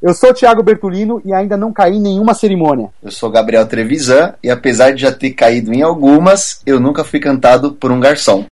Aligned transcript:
Eu 0.00 0.12
sou 0.12 0.30
o 0.30 0.34
Thiago 0.34 0.62
Bertolino 0.62 1.22
e 1.24 1.32
ainda 1.32 1.56
não 1.56 1.72
caí 1.72 1.96
em 1.96 2.00
nenhuma 2.00 2.34
cerimônia. 2.34 2.90
Eu 3.02 3.10
sou 3.10 3.30
Gabriel 3.30 3.66
Trevisan 3.66 4.34
e 4.42 4.50
apesar 4.50 4.92
de 4.92 5.02
já 5.02 5.12
ter 5.12 5.30
caído 5.30 5.72
em 5.72 5.82
algumas, 5.82 6.60
eu 6.66 6.78
nunca 6.78 7.02
fui 7.02 7.18
cantado 7.18 7.72
por 7.72 7.90
um 7.90 7.98
garçom. 7.98 8.44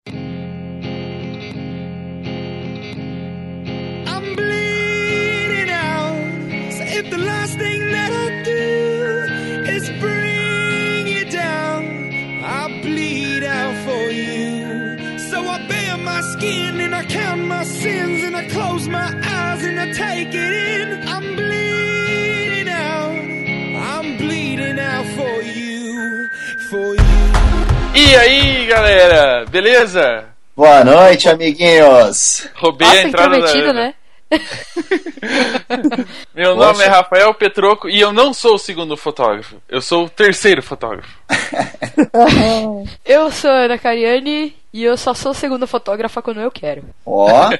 E 28.13 28.15
aí, 28.15 28.67
galera, 28.67 29.47
beleza? 29.47 30.27
Boa 30.55 30.85
noite, 30.85 31.31
amiguinhos. 31.31 32.47
Roubei 32.57 32.87
Nossa, 32.87 33.01
a 33.01 33.03
entrada 33.05 33.41
da... 33.41 33.73
né? 33.73 33.95
Meu 36.37 36.55
Poxa. 36.55 36.67
nome 36.67 36.85
é 36.85 36.89
Rafael 36.89 37.33
Petroco 37.33 37.89
e 37.89 37.99
eu 37.99 38.13
não 38.13 38.35
sou 38.35 38.57
o 38.57 38.59
segundo 38.59 38.99
fotógrafo. 38.99 39.57
Eu 39.67 39.81
sou 39.81 40.05
o 40.05 40.11
terceiro 40.11 40.63
fotógrafo. 40.63 41.09
eu 43.03 43.31
sou 43.31 43.51
Ana 43.51 43.79
Cariani 43.79 44.55
e 44.75 44.85
eu 44.85 44.99
só 44.99 45.15
sou 45.15 45.33
segunda 45.33 45.67
fotógrafa 45.67 46.21
quando 46.21 46.41
eu 46.43 46.51
quero. 46.51 46.85
Ó, 47.07 47.31
ó. 47.31 47.51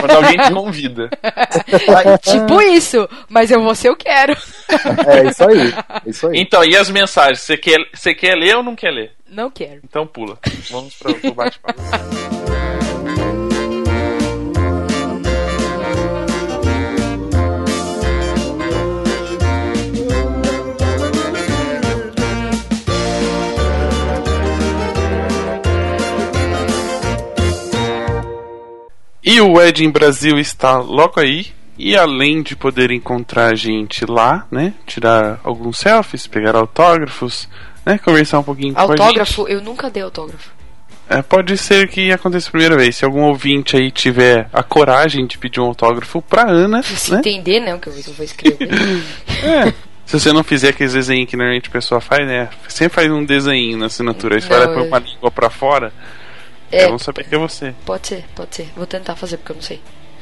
quando 0.00 0.10
alguém 0.12 0.38
te 0.38 0.52
convida. 0.52 1.10
tipo 2.22 2.60
isso, 2.62 3.08
mas 3.28 3.50
eu 3.50 3.60
vou 3.60 3.74
ser 3.74 3.88
eu 3.88 3.96
quero. 3.96 4.36
É 5.08 5.28
isso 5.28 5.44
aí. 5.48 5.74
Isso 6.06 6.28
aí. 6.28 6.40
Então, 6.40 6.64
e 6.64 6.76
as 6.76 6.88
mensagens? 6.88 7.40
Você 7.40 7.56
quer, 7.56 7.78
você 7.92 8.14
quer 8.14 8.36
ler 8.36 8.56
ou 8.56 8.62
não 8.62 8.76
quer 8.76 8.92
ler? 8.92 9.12
Não 9.32 9.50
quero. 9.50 9.80
Então 9.82 10.06
pula. 10.06 10.38
Vamos 10.70 10.94
para 10.94 11.10
o 11.10 11.34
bate-papo. 11.34 11.80
E 29.24 29.40
o 29.40 29.52
Wedding 29.52 29.90
Brasil 29.90 30.38
está 30.38 30.78
logo 30.78 31.18
aí. 31.18 31.46
E 31.78 31.96
além 31.96 32.42
de 32.42 32.54
poder 32.54 32.90
encontrar 32.90 33.52
a 33.52 33.54
gente 33.54 34.04
lá, 34.04 34.46
né? 34.50 34.74
Tirar 34.86 35.40
alguns 35.42 35.78
selfies, 35.78 36.26
pegar 36.26 36.54
autógrafos, 36.54 37.48
né? 37.84 37.98
Conversar 37.98 38.38
um 38.38 38.42
pouquinho 38.42 38.74
autógrafo? 38.76 39.46
Eu 39.48 39.60
nunca 39.60 39.90
dei 39.90 40.02
autógrafo. 40.02 40.50
É, 41.08 41.20
pode 41.20 41.58
ser 41.58 41.88
que 41.88 42.10
aconteça 42.10 42.48
a 42.48 42.52
primeira 42.52 42.76
vez. 42.76 42.96
Se 42.96 43.04
algum 43.04 43.22
ouvinte 43.22 43.76
aí 43.76 43.90
tiver 43.90 44.48
a 44.52 44.62
coragem 44.62 45.26
de 45.26 45.36
pedir 45.36 45.60
um 45.60 45.66
autógrafo 45.66 46.22
pra 46.22 46.48
Ana. 46.48 46.82
Se 46.82 47.12
né? 47.12 47.18
entender, 47.18 47.60
né? 47.60 47.74
O 47.74 47.78
que 47.78 47.88
eu 47.88 47.92
vou 47.92 48.24
escrever. 48.24 48.68
é. 49.44 49.72
Se 50.06 50.18
você 50.18 50.32
não 50.32 50.42
fizer 50.42 50.70
aqueles 50.70 50.92
desenhos 50.92 51.28
que 51.28 51.36
normalmente 51.36 51.68
a 51.68 51.72
pessoa 51.72 52.00
faz, 52.00 52.26
né? 52.26 52.48
Sempre 52.68 52.94
faz 52.94 53.10
um 53.10 53.24
desenho 53.24 53.76
na 53.78 53.86
assinatura. 53.86 54.36
Aí 54.36 54.40
você 54.40 54.48
vai 54.48 54.68
pôr 54.68 54.82
uma 54.82 54.98
língua 54.98 55.30
pra 55.30 55.50
fora. 55.50 55.92
É, 56.70 56.88
vão 56.88 56.98
saber 56.98 57.24
que 57.24 57.34
é 57.34 57.38
você. 57.38 57.74
Pode 57.84 58.08
ser, 58.08 58.24
pode 58.34 58.56
ser. 58.56 58.68
Vou 58.74 58.86
tentar 58.86 59.14
fazer 59.14 59.36
porque 59.36 59.52
eu 59.52 59.56
não 59.56 59.62
sei. 59.62 59.80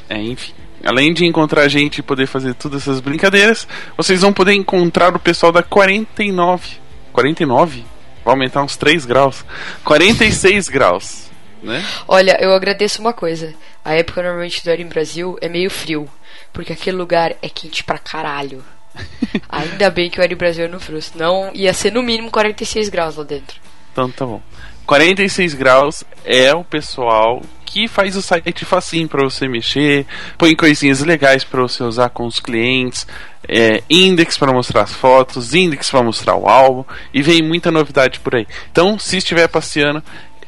É, 0.08 0.19
enfim. 0.19 0.53
Além 0.84 1.12
de 1.12 1.25
encontrar 1.25 1.62
a 1.62 1.69
gente 1.69 1.98
e 1.98 2.03
poder 2.03 2.27
fazer 2.27 2.55
todas 2.55 2.83
essas 2.83 3.00
brincadeiras, 3.00 3.69
vocês 3.97 4.22
vão 4.22 4.33
poder 4.33 4.55
encontrar 4.55 5.14
o 5.14 5.20
pessoal 5.20 5.53
da 5.53 5.62
49. 5.62 6.78
49? 7.20 7.84
Vai 8.24 8.34
aumentar 8.34 8.62
uns 8.62 8.76
3 8.76 9.04
graus. 9.04 9.44
46 9.84 10.69
graus. 10.69 11.31
Né? 11.62 11.84
Olha, 12.08 12.38
eu 12.41 12.53
agradeço 12.53 13.00
uma 13.00 13.12
coisa. 13.12 13.54
A 13.84 13.94
época 13.94 14.22
normalmente 14.22 14.64
do 14.64 14.70
em 14.70 14.86
Brasil 14.86 15.36
é 15.41 15.48
meio 15.48 15.70
frio. 15.70 16.08
Porque 16.53 16.72
aquele 16.72 16.97
lugar 16.97 17.32
é 17.42 17.48
quente 17.48 17.84
pra 17.84 17.98
caralho. 17.98 18.64
Ainda 19.48 19.91
bem 19.91 20.10
que 20.10 20.19
o 20.20 20.25
em 20.25 20.34
Brasil 20.34 20.64
é 20.64 20.69
no 20.69 20.81
frio. 20.81 21.00
Senão 21.03 21.50
ia 21.54 21.75
ser 21.75 21.92
no 21.92 22.03
mínimo 22.03 22.31
46 22.31 22.88
graus 22.88 23.16
lá 23.16 23.25
dentro. 23.25 23.60
Então 23.92 24.10
tá 24.10 24.25
bom. 24.25 24.42
46 24.87 25.54
graus 25.54 26.04
é 26.25 26.54
o 26.54 26.64
pessoal 26.64 27.42
que 27.70 27.87
faz 27.87 28.16
o 28.16 28.22
site 28.22 28.64
facinho 28.64 29.08
para 29.08 29.22
você 29.22 29.47
mexer, 29.47 30.04
põe 30.37 30.56
coisinhas 30.56 31.00
legais 31.00 31.44
para 31.44 31.62
você 31.62 31.84
usar 31.84 32.10
com 32.10 32.26
os 32.26 32.41
clientes, 32.41 33.06
é, 33.50 33.83
index 33.91 34.38
para 34.38 34.53
mostrar 34.53 34.83
as 34.83 34.94
fotos, 34.94 35.55
index 35.55 35.91
para 35.91 36.03
mostrar 36.05 36.37
o 36.37 36.49
álbum 36.49 36.84
e 37.12 37.21
vem 37.21 37.43
muita 37.43 37.71
novidade 37.72 38.21
por 38.21 38.37
aí. 38.37 38.47
Então, 38.71 38.97
se 38.97 39.16
estiver 39.16 39.49
passeando, 39.49 40.03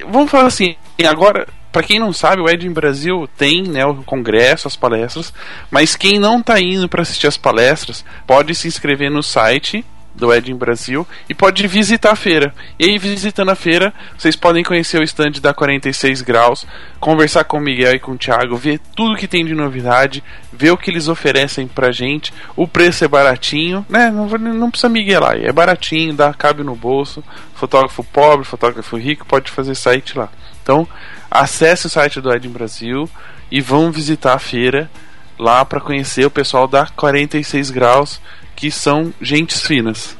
vamos 0.09 0.31
falar 0.31 0.47
assim, 0.47 0.77
agora 1.05 1.49
para 1.73 1.83
quem 1.83 1.99
não 1.99 2.13
sabe, 2.13 2.43
o 2.43 2.49
Ed 2.49 2.67
em 2.67 2.73
Brasil 2.73 3.27
tem 3.37 3.63
né, 3.63 3.85
o 3.87 4.03
congresso, 4.05 4.69
as 4.69 4.77
palestras, 4.77 5.33
mas 5.71 5.97
quem 5.97 6.19
não 6.19 6.39
está 6.39 6.61
indo 6.61 6.87
para 6.87 7.01
assistir 7.01 7.27
as 7.27 7.39
palestras 7.39 8.05
pode 8.27 8.55
se 8.55 8.69
inscrever 8.69 9.11
no 9.11 9.23
site 9.23 9.83
do 10.15 10.33
Ed 10.33 10.51
em 10.51 10.57
Brasil 10.57 11.07
e 11.29 11.35
pode 11.35 11.67
visitar 11.67 12.13
a 12.13 12.17
feira. 12.17 12.55
E 12.79 12.85
aí, 12.85 12.99
visitando 12.99 13.51
a 13.51 13.55
feira, 13.55 13.93
vocês 14.17 14.37
podem 14.37 14.63
conhecer 14.63 15.01
o 15.01 15.03
stand 15.03 15.33
da 15.41 15.55
46 15.55 16.23
Graus, 16.23 16.67
conversar 17.01 17.45
com 17.45 17.59
o 17.59 17.61
Miguel 17.61 17.95
e 17.95 17.99
com 17.99 18.13
o 18.13 18.19
Thiago, 18.19 18.57
ver 18.57 18.81
tudo 18.95 19.17
que 19.17 19.27
tem 19.27 19.45
de 19.45 19.55
novidade, 19.55 20.23
ver 20.53 20.71
o 20.71 20.77
que 20.77 20.91
eles 20.91 21.09
oferecem 21.09 21.67
pra 21.67 21.93
gente. 21.93 22.33
O 22.55 22.69
preço 22.69 23.05
é 23.05 23.09
baratinho, 23.09 23.85
né? 23.89 24.11
Não, 24.11 24.27
não 24.27 24.71
precisa 24.71 24.89
miguelar, 24.89 25.37
é 25.37 25.53
baratinho, 25.53 26.15
dá, 26.15 26.33
cabe 26.35 26.63
no 26.63 26.77
bolso. 26.77 27.25
Fotógrafo 27.55 28.05
pobre, 28.05 28.45
fotógrafo 28.45 28.97
rico, 28.97 29.27
pode 29.27 29.51
fazer 29.51 29.75
site 29.75 30.19
lá. 30.19 30.29
Então, 30.63 30.87
acesse 31.31 31.87
o 31.87 31.91
site 31.91 32.21
do 32.21 32.33
Ed 32.33 32.47
em 32.47 32.51
Brasil 32.51 33.09
e 33.51 33.61
vão 33.61 33.91
visitar 33.91 34.35
a 34.35 34.39
feira 34.39 34.91
lá 35.39 35.65
para 35.65 35.81
conhecer 35.81 36.25
o 36.25 36.31
pessoal 36.31 36.69
da 36.69 36.87
46 36.87 37.71
Graus 37.71 38.21
que 38.63 38.71
são 38.71 39.13
gentes 39.21 39.61
finas. 39.67 40.17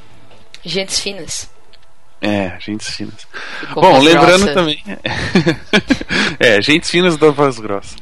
Gentes 0.65 0.99
finas. 0.99 1.49
É, 2.21 2.59
gentes 2.59 2.89
finas. 2.91 3.25
Bom, 3.73 4.01
lembrando 4.01 4.47
grossa. 4.47 4.53
também. 4.53 4.83
é, 6.41 6.61
gentes 6.61 6.91
finas 6.91 7.17
da 7.17 7.31
voz 7.31 7.61
grossa. 7.61 7.95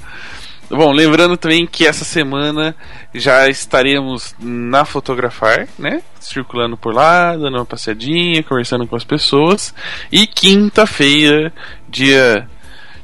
Bom, 0.71 0.93
lembrando 0.93 1.37
também 1.37 1.67
que 1.67 1.87
essa 1.87 2.07
semana 2.07 2.75
já 3.13 3.51
estaremos 3.51 4.35
na 4.39 4.87
Fotografar, 4.87 5.69
né? 5.79 6.01
Circulando 6.19 6.75
por 6.75 6.95
lá, 6.95 7.37
dando 7.37 7.59
uma 7.59 7.67
passeadinha, 7.67 8.43
conversando 8.43 8.87
com 8.87 8.97
as 8.97 9.05
pessoas. 9.05 9.75
E 10.11 10.27
quinta-feira, 10.27 11.53
dia 11.87 12.49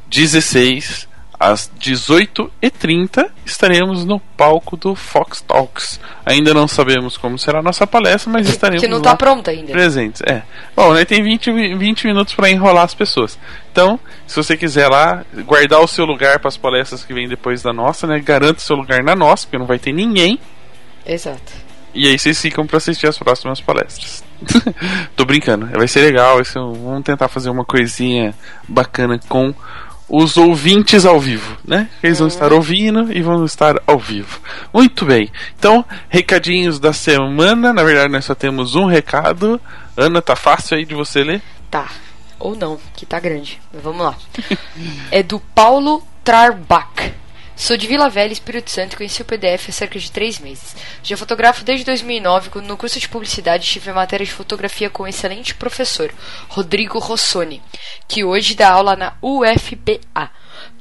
16, 0.08 1.05
às 1.38 1.70
18h30 1.78 3.28
estaremos 3.44 4.04
no 4.04 4.18
palco 4.18 4.76
do 4.76 4.94
Fox 4.94 5.40
Talks. 5.42 6.00
Ainda 6.24 6.54
não 6.54 6.66
sabemos 6.66 7.16
como 7.16 7.38
será 7.38 7.58
a 7.58 7.62
nossa 7.62 7.86
palestra, 7.86 8.32
mas 8.32 8.48
estaremos 8.48 8.82
que 8.82 8.88
não 8.88 8.98
está 8.98 9.14
pronta 9.14 9.50
ainda. 9.50 9.72
presentes. 9.72 10.22
É. 10.26 10.42
Bom, 10.74 10.94
né, 10.94 11.04
tem 11.04 11.22
20, 11.22 11.76
20 11.76 12.06
minutos 12.06 12.34
para 12.34 12.50
enrolar 12.50 12.84
as 12.84 12.94
pessoas. 12.94 13.38
Então, 13.70 14.00
se 14.26 14.36
você 14.36 14.56
quiser 14.56 14.88
lá 14.88 15.24
guardar 15.44 15.80
o 15.80 15.86
seu 15.86 16.04
lugar 16.04 16.38
para 16.38 16.48
as 16.48 16.56
palestras 16.56 17.04
que 17.04 17.12
vêm 17.12 17.28
depois 17.28 17.62
da 17.62 17.72
nossa, 17.72 18.06
né, 18.06 18.18
garanta 18.18 18.58
o 18.58 18.62
seu 18.62 18.76
lugar 18.76 19.02
na 19.02 19.14
nossa, 19.14 19.46
porque 19.46 19.58
não 19.58 19.66
vai 19.66 19.78
ter 19.78 19.92
ninguém. 19.92 20.38
Exato. 21.04 21.66
E 21.94 22.06
aí 22.06 22.18
vocês 22.18 22.40
ficam 22.40 22.66
para 22.66 22.76
assistir 22.76 23.06
as 23.06 23.18
próximas 23.18 23.60
palestras. 23.60 24.22
Tô 25.16 25.24
brincando, 25.24 25.66
vai 25.66 25.88
ser 25.88 26.00
legal. 26.00 26.38
Vamos 26.54 27.02
tentar 27.04 27.28
fazer 27.28 27.48
uma 27.48 27.64
coisinha 27.64 28.34
bacana 28.68 29.18
com 29.28 29.54
os 30.08 30.36
ouvintes 30.36 31.04
ao 31.04 31.18
vivo, 31.18 31.56
né? 31.64 31.88
Eles 32.02 32.18
vão 32.18 32.28
estar 32.28 32.52
ouvindo 32.52 33.12
e 33.12 33.20
vão 33.22 33.44
estar 33.44 33.76
ao 33.86 33.98
vivo. 33.98 34.40
Muito 34.72 35.04
bem. 35.04 35.30
Então, 35.58 35.84
recadinhos 36.08 36.78
da 36.78 36.92
semana. 36.92 37.72
Na 37.72 37.82
verdade, 37.82 38.12
nós 38.12 38.24
só 38.24 38.34
temos 38.34 38.74
um 38.74 38.86
recado. 38.86 39.60
Ana, 39.96 40.22
tá 40.22 40.36
fácil 40.36 40.76
aí 40.76 40.84
de 40.84 40.94
você 40.94 41.24
ler? 41.24 41.42
Tá. 41.70 41.88
Ou 42.38 42.54
não, 42.54 42.78
que 42.94 43.04
tá 43.04 43.18
grande. 43.18 43.60
Mas 43.72 43.82
vamos 43.82 44.04
lá. 44.04 44.14
é 45.10 45.22
do 45.22 45.40
Paulo 45.40 46.02
Trarbach. 46.22 47.12
Sou 47.58 47.74
de 47.74 47.86
Vila 47.86 48.10
Velha, 48.10 48.34
Espírito 48.34 48.70
Santo 48.70 48.92
e 48.92 48.96
conheci 48.98 49.22
o 49.22 49.24
PDF 49.24 49.70
há 49.70 49.72
cerca 49.72 49.98
de 49.98 50.12
três 50.12 50.38
meses. 50.38 50.76
Já 51.02 51.16
fotografo 51.16 51.64
desde 51.64 51.86
2009, 51.86 52.50
quando 52.50 52.66
no 52.66 52.76
curso 52.76 53.00
de 53.00 53.08
publicidade 53.08 53.66
tive 53.66 53.90
a 53.90 53.94
matéria 53.94 54.26
de 54.26 54.30
fotografia 54.30 54.90
com 54.90 55.04
o 55.04 55.08
excelente 55.08 55.54
professor, 55.54 56.12
Rodrigo 56.50 56.98
Rossoni, 56.98 57.62
que 58.06 58.22
hoje 58.22 58.54
dá 58.54 58.70
aula 58.70 58.94
na 58.94 59.14
UFPA. 59.22 60.30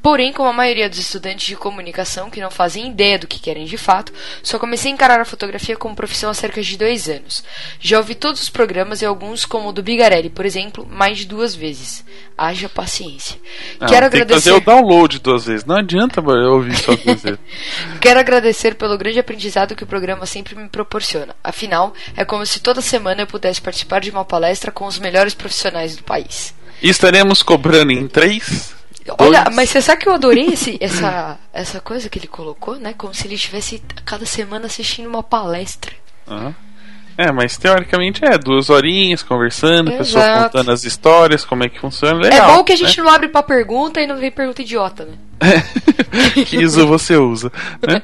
Porém, 0.06 0.32
como 0.32 0.48
a 0.48 0.54
maioria 0.54 0.88
dos 0.88 1.00
estudantes 1.00 1.48
de 1.48 1.56
comunicação 1.56 2.30
que 2.30 2.40
não 2.40 2.52
fazem 2.52 2.92
ideia 2.92 3.18
do 3.18 3.26
que 3.26 3.40
querem 3.40 3.66
de 3.66 3.76
fato, 3.76 4.14
só 4.44 4.60
comecei 4.60 4.92
a 4.92 4.94
encarar 4.94 5.20
a 5.20 5.26
fotografia 5.26 5.76
como 5.76 5.96
profissão 5.96 6.30
há 6.30 6.34
cerca 6.36 6.62
de 6.62 6.78
dois 6.78 7.10
anos. 7.10 7.44
Já 7.80 7.98
ouvi 7.98 8.14
todos 8.14 8.40
os 8.40 8.48
programas 8.52 9.02
e 9.02 9.06
alguns, 9.08 9.46
como 9.46 9.70
o 9.70 9.74
do 9.74 9.82
Bigarelli, 9.82 10.30
por 10.30 10.46
exemplo, 10.46 10.86
mais 10.88 11.18
de 11.18 11.26
duas 11.26 11.56
vezes. 11.56 12.06
Haja 12.38 12.70
paciência. 12.70 13.40
Não, 13.80 13.88
Quero 13.88 14.06
agradecer. 14.06 14.28
que 14.28 14.34
fazer 14.34 14.52
o 14.52 14.60
download 14.64 15.18
duas 15.18 15.48
vezes. 15.48 15.66
Não 15.66 15.78
adianta 15.78 16.22
eu 16.22 16.54
ouvir 16.54 16.78
só 16.78 16.96
duas 16.96 17.24
vezes. 17.24 17.40
Quero 18.00 18.20
agradecer 18.20 18.76
pelo 18.76 19.00
grande 19.00 19.18
aprendizado 19.18 19.76
que 19.76 19.84
o 19.84 19.88
programa 19.88 20.28
sempre 20.28 20.54
me 20.54 20.70
proporciona. 20.70 21.36
Afinal, 21.44 21.96
é 22.16 22.24
como 22.24 22.46
se 22.46 22.60
toda 22.60 22.80
semana 22.80 23.24
eu 23.24 23.28
pudesse 23.28 23.60
participar 23.60 24.02
de 24.02 24.12
uma 24.12 24.24
palestra 24.24 24.72
com 24.72 24.86
os 24.86 25.00
melhores 25.00 25.34
profissionais 25.34 25.96
do 25.96 26.04
país. 26.04 26.54
E 26.80 26.90
estaremos 26.90 27.42
cobrando 27.42 27.92
em 27.92 28.08
três? 28.08 28.75
Olha, 29.20 29.44
Dois. 29.44 29.56
mas 29.56 29.70
você 29.70 29.82
sabe 29.82 30.02
que 30.02 30.10
eu 30.10 30.14
adorei 30.14 30.48
esse, 30.48 30.78
essa, 30.82 31.38
essa 31.54 31.80
coisa 31.80 32.10
que 32.10 32.18
ele 32.18 32.28
colocou, 32.28 32.76
né? 32.78 32.94
Como 32.98 33.14
se 33.14 33.28
ele 33.28 33.36
estivesse 33.36 33.82
cada 34.04 34.26
semana 34.26 34.66
assistindo 34.66 35.08
uma 35.08 35.22
palestra. 35.22 35.94
Aham. 36.28 36.56
É, 37.18 37.32
mas 37.32 37.56
teoricamente 37.56 38.26
é 38.26 38.38
duas 38.38 38.70
horinhas 38.70 39.24
conversando, 39.24 39.90
a 39.90 39.98
pessoa 40.00 40.22
Exato. 40.22 40.44
contando 40.44 40.72
as 40.72 40.84
histórias, 40.84 41.46
como 41.46 41.64
é 41.64 41.70
que 41.70 41.80
funciona. 41.80 42.20
é 42.28 42.30
Legal, 42.30 42.58
bom 42.58 42.64
que 42.64 42.74
a 42.74 42.76
gente 42.76 42.98
né? 42.98 43.04
não 43.06 43.12
abre 43.14 43.30
pra 43.30 43.42
pergunta 43.42 44.02
e 44.02 44.08
não 44.08 44.18
vem 44.18 44.30
pergunta 44.30 44.62
idiota, 44.62 45.06
né? 45.06 45.16
que 46.46 46.58
ISO 46.58 46.86
você 46.86 47.16
usa. 47.16 47.50
Né? 47.88 48.02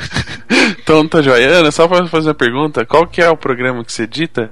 então 0.82 1.06
tá 1.06 1.20
joia. 1.20 1.58
Ana, 1.58 1.70
só 1.70 1.86
pra 1.86 2.06
fazer 2.06 2.28
uma 2.28 2.34
pergunta, 2.34 2.86
qual 2.86 3.06
que 3.06 3.20
é 3.20 3.28
o 3.28 3.36
programa 3.36 3.84
que 3.84 3.92
você 3.92 4.04
edita? 4.04 4.50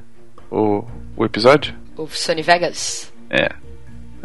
O, 0.51 0.85
o 1.17 1.25
episódio? 1.25 1.75
O 1.97 2.07
Sony 2.07 2.43
Vegas. 2.43 3.11
É. 3.31 3.49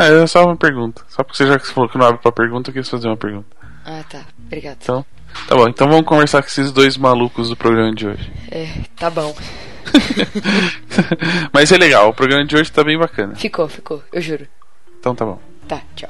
Ah, 0.02 0.24
é 0.24 0.28
só 0.28 0.44
uma 0.46 0.56
pergunta. 0.58 1.04
Só 1.08 1.24
porque 1.24 1.38
você 1.38 1.46
já 1.46 1.60
falou 1.60 1.88
que 1.88 1.98
não 1.98 2.08
abre 2.08 2.22
pra 2.22 2.32
pergunta, 2.32 2.70
eu 2.70 2.74
quis 2.74 2.90
fazer 2.90 3.08
uma 3.08 3.18
pergunta. 3.18 3.48
Ah, 3.86 4.04
tá. 4.10 4.24
Obrigado. 4.48 4.78
Então, 4.82 5.06
tá 5.48 5.56
bom. 5.56 5.68
Então 5.68 5.88
vamos 5.88 6.06
conversar 6.06 6.42
com 6.42 6.48
esses 6.48 6.72
dois 6.72 6.98
malucos 6.98 7.50
do 7.50 7.56
programa 7.56 7.94
de 7.94 8.08
hoje. 8.08 8.32
É, 8.50 8.68
tá 8.98 9.10
bom. 9.10 9.36
Mas 11.54 11.72
é 11.72 11.78
legal, 11.78 12.10
o 12.10 12.14
programa 12.14 12.46
de 12.46 12.56
hoje 12.56 12.72
tá 12.72 12.84
bem 12.84 12.98
bacana. 12.98 13.36
Ficou, 13.36 13.68
ficou. 13.68 14.04
Eu 14.12 14.22
juro. 14.22 14.48
Então 15.00 15.14
tá 15.14 15.26
bom. 15.26 15.40
Tá, 15.68 15.82
tchau. 15.96 16.10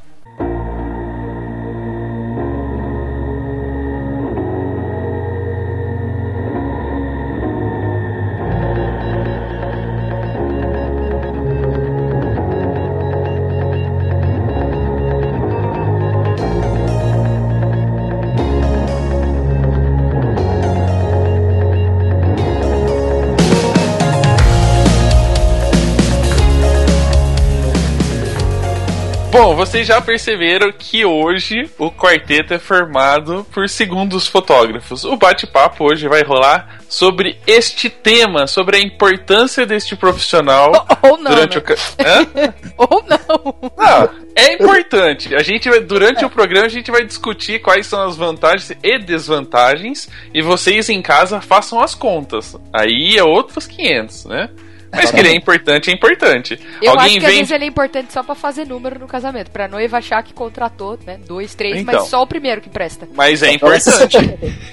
Bom, 29.43 29.55
vocês 29.55 29.87
já 29.87 29.99
perceberam 29.99 30.71
que 30.71 31.03
hoje 31.03 31.67
o 31.79 31.89
quarteto 31.89 32.53
é 32.53 32.59
formado 32.59 33.43
por 33.51 33.67
segundos 33.67 34.27
fotógrafos. 34.27 35.03
O 35.03 35.17
bate-papo 35.17 35.83
hoje 35.83 36.07
vai 36.07 36.21
rolar 36.21 36.79
sobre 36.87 37.39
este 37.47 37.89
tema, 37.89 38.45
sobre 38.45 38.77
a 38.77 38.79
importância 38.79 39.65
deste 39.65 39.95
profissional 39.95 40.85
Ou 41.01 41.17
não, 41.17 41.31
durante 41.31 41.57
né? 41.57 41.63
o. 41.63 42.03
Hã? 42.05 42.53
Ou 42.77 43.03
não. 43.09 43.71
Não, 43.75 44.09
é 44.35 44.53
importante. 44.53 45.33
A 45.33 45.41
gente 45.41 45.67
vai, 45.67 45.79
durante 45.79 46.23
o 46.23 46.29
programa 46.29 46.67
a 46.67 46.69
gente 46.69 46.91
vai 46.91 47.03
discutir 47.03 47.63
quais 47.63 47.87
são 47.87 48.03
as 48.03 48.15
vantagens 48.15 48.71
e 48.83 48.99
desvantagens 48.99 50.07
e 50.31 50.43
vocês 50.43 50.87
em 50.87 51.01
casa 51.01 51.41
façam 51.41 51.81
as 51.81 51.95
contas. 51.95 52.55
Aí 52.71 53.17
é 53.17 53.23
outros 53.23 53.65
500, 53.65 54.25
né? 54.25 54.49
Mas 54.93 55.09
que 55.09 55.19
ele 55.19 55.29
é 55.29 55.35
importante, 55.35 55.89
é 55.89 55.93
importante. 55.93 56.59
Eu 56.81 56.91
Alguém 56.91 57.05
acho 57.05 57.19
que 57.19 57.25
às 57.25 57.31
vem 57.31 57.39
vezes 57.39 57.51
ele 57.51 57.63
é 57.63 57.67
importante 57.67 58.11
só 58.11 58.21
pra 58.23 58.35
fazer 58.35 58.65
número 58.65 58.99
no 58.99 59.07
casamento. 59.07 59.49
Pra 59.49 59.67
noiva 59.67 59.97
achar 59.97 60.21
que 60.21 60.33
contratou, 60.33 60.99
né? 61.05 61.17
Dois, 61.25 61.55
três, 61.55 61.77
Então. 61.77 61.93
mas 62.01 62.07
só 62.09 62.21
o 62.21 62.27
primeiro 62.27 62.59
que 62.61 62.69
presta. 62.69 63.07
mas 63.15 63.41
é 63.41 63.51
importante. 63.53 64.17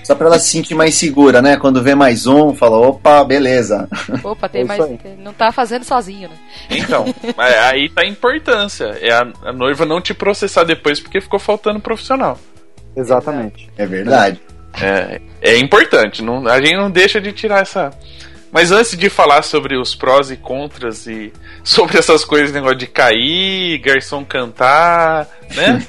Só 0.03 0.15
pra 0.15 0.27
ela 0.27 0.39
se 0.39 0.49
sentir 0.51 0.75
mais 0.75 0.95
segura, 0.97 1.41
né? 1.41 1.57
Quando 1.57 1.83
vê 1.83 1.95
mais 1.95 2.27
um, 2.27 2.53
fala, 2.55 2.77
opa, 2.79 3.23
beleza. 3.25 3.89
Opa, 4.25 4.49
tem 4.49 4.63
É 4.63 4.65
mais. 4.65 4.81
aí. 4.81 4.99
tem- 4.99 5.17
Não 5.19 5.33
tá 5.33 5.53
fazendo 5.53 5.85
sozinho, 5.85 6.29
né? 6.29 6.37
Então, 6.71 7.05
aí 7.37 7.89
tá 7.89 8.03
a 8.03 8.07
importância. 8.07 8.99
É 9.01 9.13
a, 9.13 9.27
a 9.45 9.53
noiva 9.53 9.85
não 9.87 10.01
te 10.01 10.13
processar 10.13 10.65
depois 10.65 10.99
porque 11.01 11.21
ficou 11.21 11.39
faltando 11.39 11.79
profissional. 11.81 12.39
Exatamente. 12.97 13.69
É 13.79 13.87
verdade. 13.87 14.41
É, 14.81 15.21
é 15.41 15.59
importante, 15.59 16.23
não, 16.23 16.47
a 16.47 16.61
gente 16.61 16.77
não 16.77 16.91
deixa 16.91 17.21
de 17.21 17.33
tirar 17.33 17.63
essa. 17.63 17.91
Mas 18.51 18.73
antes 18.73 18.97
de 18.97 19.11
falar 19.11 19.43
sobre 19.43 19.77
os 19.77 19.95
prós 19.95 20.31
e 20.31 20.37
contras 20.37 21.07
e 21.07 21.33
sobre 21.63 21.99
essas 21.99 22.25
coisas, 22.25 22.53
negócio 22.53 22.77
de 22.77 22.87
cair, 22.87 23.79
garçom 23.79 24.25
cantar, 24.25 25.29
né? 25.55 25.85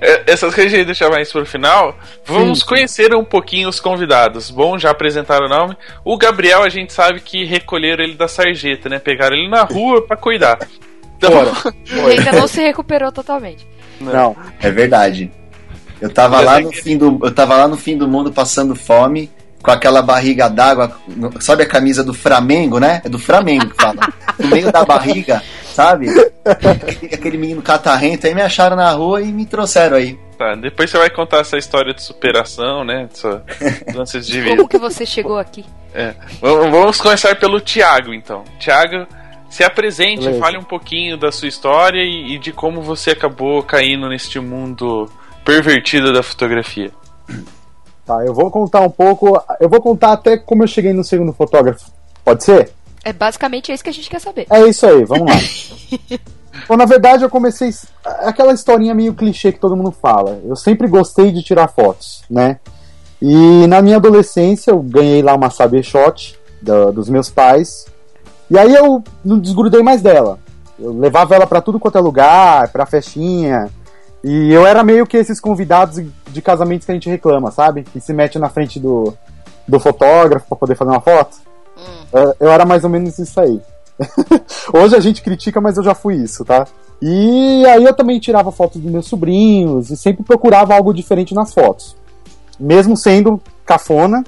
É, 0.00 0.24
essas 0.26 0.54
coisas 0.54 0.72
a 0.72 0.76
gente 0.76 0.86
deixa 0.86 1.08
mais 1.08 1.30
pro 1.30 1.46
final. 1.46 1.96
Vamos 2.24 2.60
Sim. 2.60 2.66
conhecer 2.66 3.14
um 3.14 3.24
pouquinho 3.24 3.68
os 3.68 3.80
convidados. 3.80 4.50
Bom, 4.50 4.78
já 4.78 4.90
apresentaram 4.90 5.46
o 5.46 5.48
nome. 5.48 5.76
O 6.04 6.16
Gabriel, 6.16 6.62
a 6.62 6.68
gente 6.68 6.92
sabe 6.92 7.20
que 7.20 7.44
recolheram 7.44 8.02
ele 8.02 8.14
da 8.14 8.26
sarjeta, 8.26 8.88
né? 8.88 8.98
Pegaram 8.98 9.36
ele 9.36 9.48
na 9.48 9.62
rua 9.62 10.04
pra 10.06 10.16
cuidar. 10.16 10.58
Então, 11.16 11.30
Fora. 11.30 11.74
Ele 11.86 12.18
ainda 12.18 12.32
não 12.32 12.48
se 12.48 12.60
recuperou 12.60 13.12
totalmente. 13.12 13.66
Não. 14.00 14.36
É 14.60 14.70
verdade. 14.70 15.30
Eu 16.00 16.10
tava 16.10 16.40
lá 16.40 16.58
no 16.60 16.72
fim 16.72 16.98
do, 16.98 17.20
eu 17.22 17.32
tava 17.32 17.56
lá 17.56 17.68
no 17.68 17.76
fim 17.76 17.96
do 17.96 18.08
mundo 18.08 18.32
passando 18.32 18.74
fome, 18.74 19.30
com 19.62 19.70
aquela 19.70 20.02
barriga 20.02 20.48
d'água, 20.48 20.96
sabe 21.40 21.62
a 21.62 21.66
camisa 21.66 22.02
do 22.02 22.12
Flamengo, 22.12 22.78
né? 22.80 23.00
É 23.04 23.08
do 23.08 23.18
Flamengo 23.18 23.70
que 23.70 23.80
fala. 23.80 24.00
No 24.38 24.48
meio 24.48 24.72
da 24.72 24.84
barriga, 24.84 25.42
sabe? 25.72 26.08
Aquele, 26.44 27.14
aquele 27.14 27.38
menino 27.38 27.62
catarrento 27.62 28.26
aí 28.26 28.34
me 28.34 28.42
acharam 28.42 28.76
na 28.76 28.90
rua 28.90 29.22
e 29.22 29.32
me 29.32 29.46
trouxeram 29.46 29.96
aí. 29.96 30.18
tá, 30.36 30.54
depois 30.56 30.90
você 30.90 30.98
vai 30.98 31.10
contar 31.10 31.38
essa 31.38 31.56
história 31.56 31.94
de 31.94 32.02
superação, 32.02 32.84
né? 32.84 33.08
Sua 33.12 33.44
lances 33.94 34.26
de 34.26 34.40
vida. 34.40 34.56
Como 34.56 34.68
que 34.68 34.78
você 34.78 35.06
chegou 35.06 35.38
aqui? 35.38 35.64
É. 35.94 36.14
Vamos 36.40 36.70
vamos 36.70 37.00
começar 37.00 37.36
pelo 37.36 37.60
Thiago, 37.60 38.12
então. 38.12 38.42
Thiago, 38.58 39.06
se 39.48 39.62
apresente, 39.62 40.24
Beleza. 40.24 40.40
fale 40.40 40.58
um 40.58 40.64
pouquinho 40.64 41.16
da 41.16 41.30
sua 41.30 41.46
história 41.46 42.02
e, 42.02 42.34
e 42.34 42.38
de 42.38 42.52
como 42.52 42.82
você 42.82 43.10
acabou 43.10 43.62
caindo 43.62 44.08
neste 44.08 44.40
mundo 44.40 45.08
pervertido 45.44 46.12
da 46.12 46.22
fotografia. 46.22 46.90
Tá, 48.06 48.24
eu 48.24 48.34
vou 48.34 48.50
contar 48.50 48.80
um 48.80 48.90
pouco. 48.90 49.40
Eu 49.60 49.68
vou 49.68 49.80
contar 49.80 50.12
até 50.12 50.36
como 50.36 50.62
eu 50.62 50.66
cheguei 50.66 50.92
no 50.92 51.04
segundo 51.04 51.32
fotógrafo. 51.32 51.90
Pode 52.24 52.42
ser? 52.44 52.72
É 53.04 53.12
basicamente 53.12 53.72
isso 53.72 53.82
que 53.82 53.90
a 53.90 53.92
gente 53.92 54.08
quer 54.10 54.20
saber. 54.20 54.46
É 54.50 54.60
isso 54.66 54.86
aí, 54.86 55.04
vamos 55.04 55.26
lá. 55.26 55.38
Bom, 56.68 56.76
na 56.76 56.84
verdade, 56.84 57.24
eu 57.24 57.30
comecei. 57.30 57.70
Aquela 58.04 58.52
historinha 58.52 58.94
meio 58.94 59.14
clichê 59.14 59.52
que 59.52 59.58
todo 59.58 59.76
mundo 59.76 59.90
fala. 59.90 60.38
Eu 60.44 60.54
sempre 60.56 60.86
gostei 60.86 61.32
de 61.32 61.42
tirar 61.42 61.68
fotos, 61.68 62.22
né? 62.30 62.58
E 63.20 63.66
na 63.68 63.80
minha 63.80 63.96
adolescência, 63.96 64.70
eu 64.72 64.80
ganhei 64.82 65.22
lá 65.22 65.34
uma 65.34 65.50
Sabershot 65.50 66.38
da- 66.60 66.90
dos 66.90 67.08
meus 67.08 67.30
pais. 67.30 67.86
E 68.50 68.58
aí 68.58 68.74
eu 68.74 69.02
não 69.24 69.38
desgrudei 69.38 69.82
mais 69.82 70.02
dela. 70.02 70.38
Eu 70.78 70.92
levava 70.92 71.34
ela 71.34 71.46
pra 71.46 71.60
tudo 71.60 71.78
quanto 71.80 71.96
é 71.98 72.00
lugar, 72.00 72.68
pra 72.68 72.84
festinha. 72.84 73.70
E 74.24 74.52
eu 74.52 74.66
era 74.66 74.84
meio 74.84 75.06
que 75.06 75.16
esses 75.16 75.40
convidados 75.40 76.00
de 76.28 76.42
casamentos 76.42 76.86
que 76.86 76.92
a 76.92 76.94
gente 76.94 77.10
reclama, 77.10 77.50
sabe? 77.50 77.82
Que 77.82 78.00
se 78.00 78.12
mete 78.12 78.38
na 78.38 78.48
frente 78.48 78.78
do, 78.78 79.12
do 79.66 79.80
fotógrafo 79.80 80.46
pra 80.48 80.56
poder 80.56 80.74
fazer 80.76 80.90
uma 80.90 81.00
foto. 81.00 81.36
Eu- 82.12 82.34
Eu 82.40 82.50
era 82.50 82.64
mais 82.64 82.84
ou 82.84 82.90
menos 82.90 83.18
isso 83.18 83.40
aí. 83.40 83.60
Hoje 84.72 84.96
a 84.96 85.00
gente 85.00 85.22
critica, 85.22 85.60
mas 85.60 85.76
eu 85.76 85.82
já 85.82 85.94
fui 85.94 86.14
isso, 86.16 86.44
tá? 86.44 86.66
E 87.00 87.64
aí 87.66 87.84
eu 87.84 87.94
também 87.94 88.20
tirava 88.20 88.52
fotos 88.52 88.80
dos 88.80 88.90
meus 88.90 89.06
sobrinhos 89.06 89.90
e 89.90 89.96
sempre 89.96 90.22
procurava 90.24 90.74
algo 90.74 90.94
diferente 90.94 91.34
nas 91.34 91.52
fotos. 91.52 91.96
Mesmo 92.60 92.96
sendo 92.96 93.40
cafona, 93.66 94.22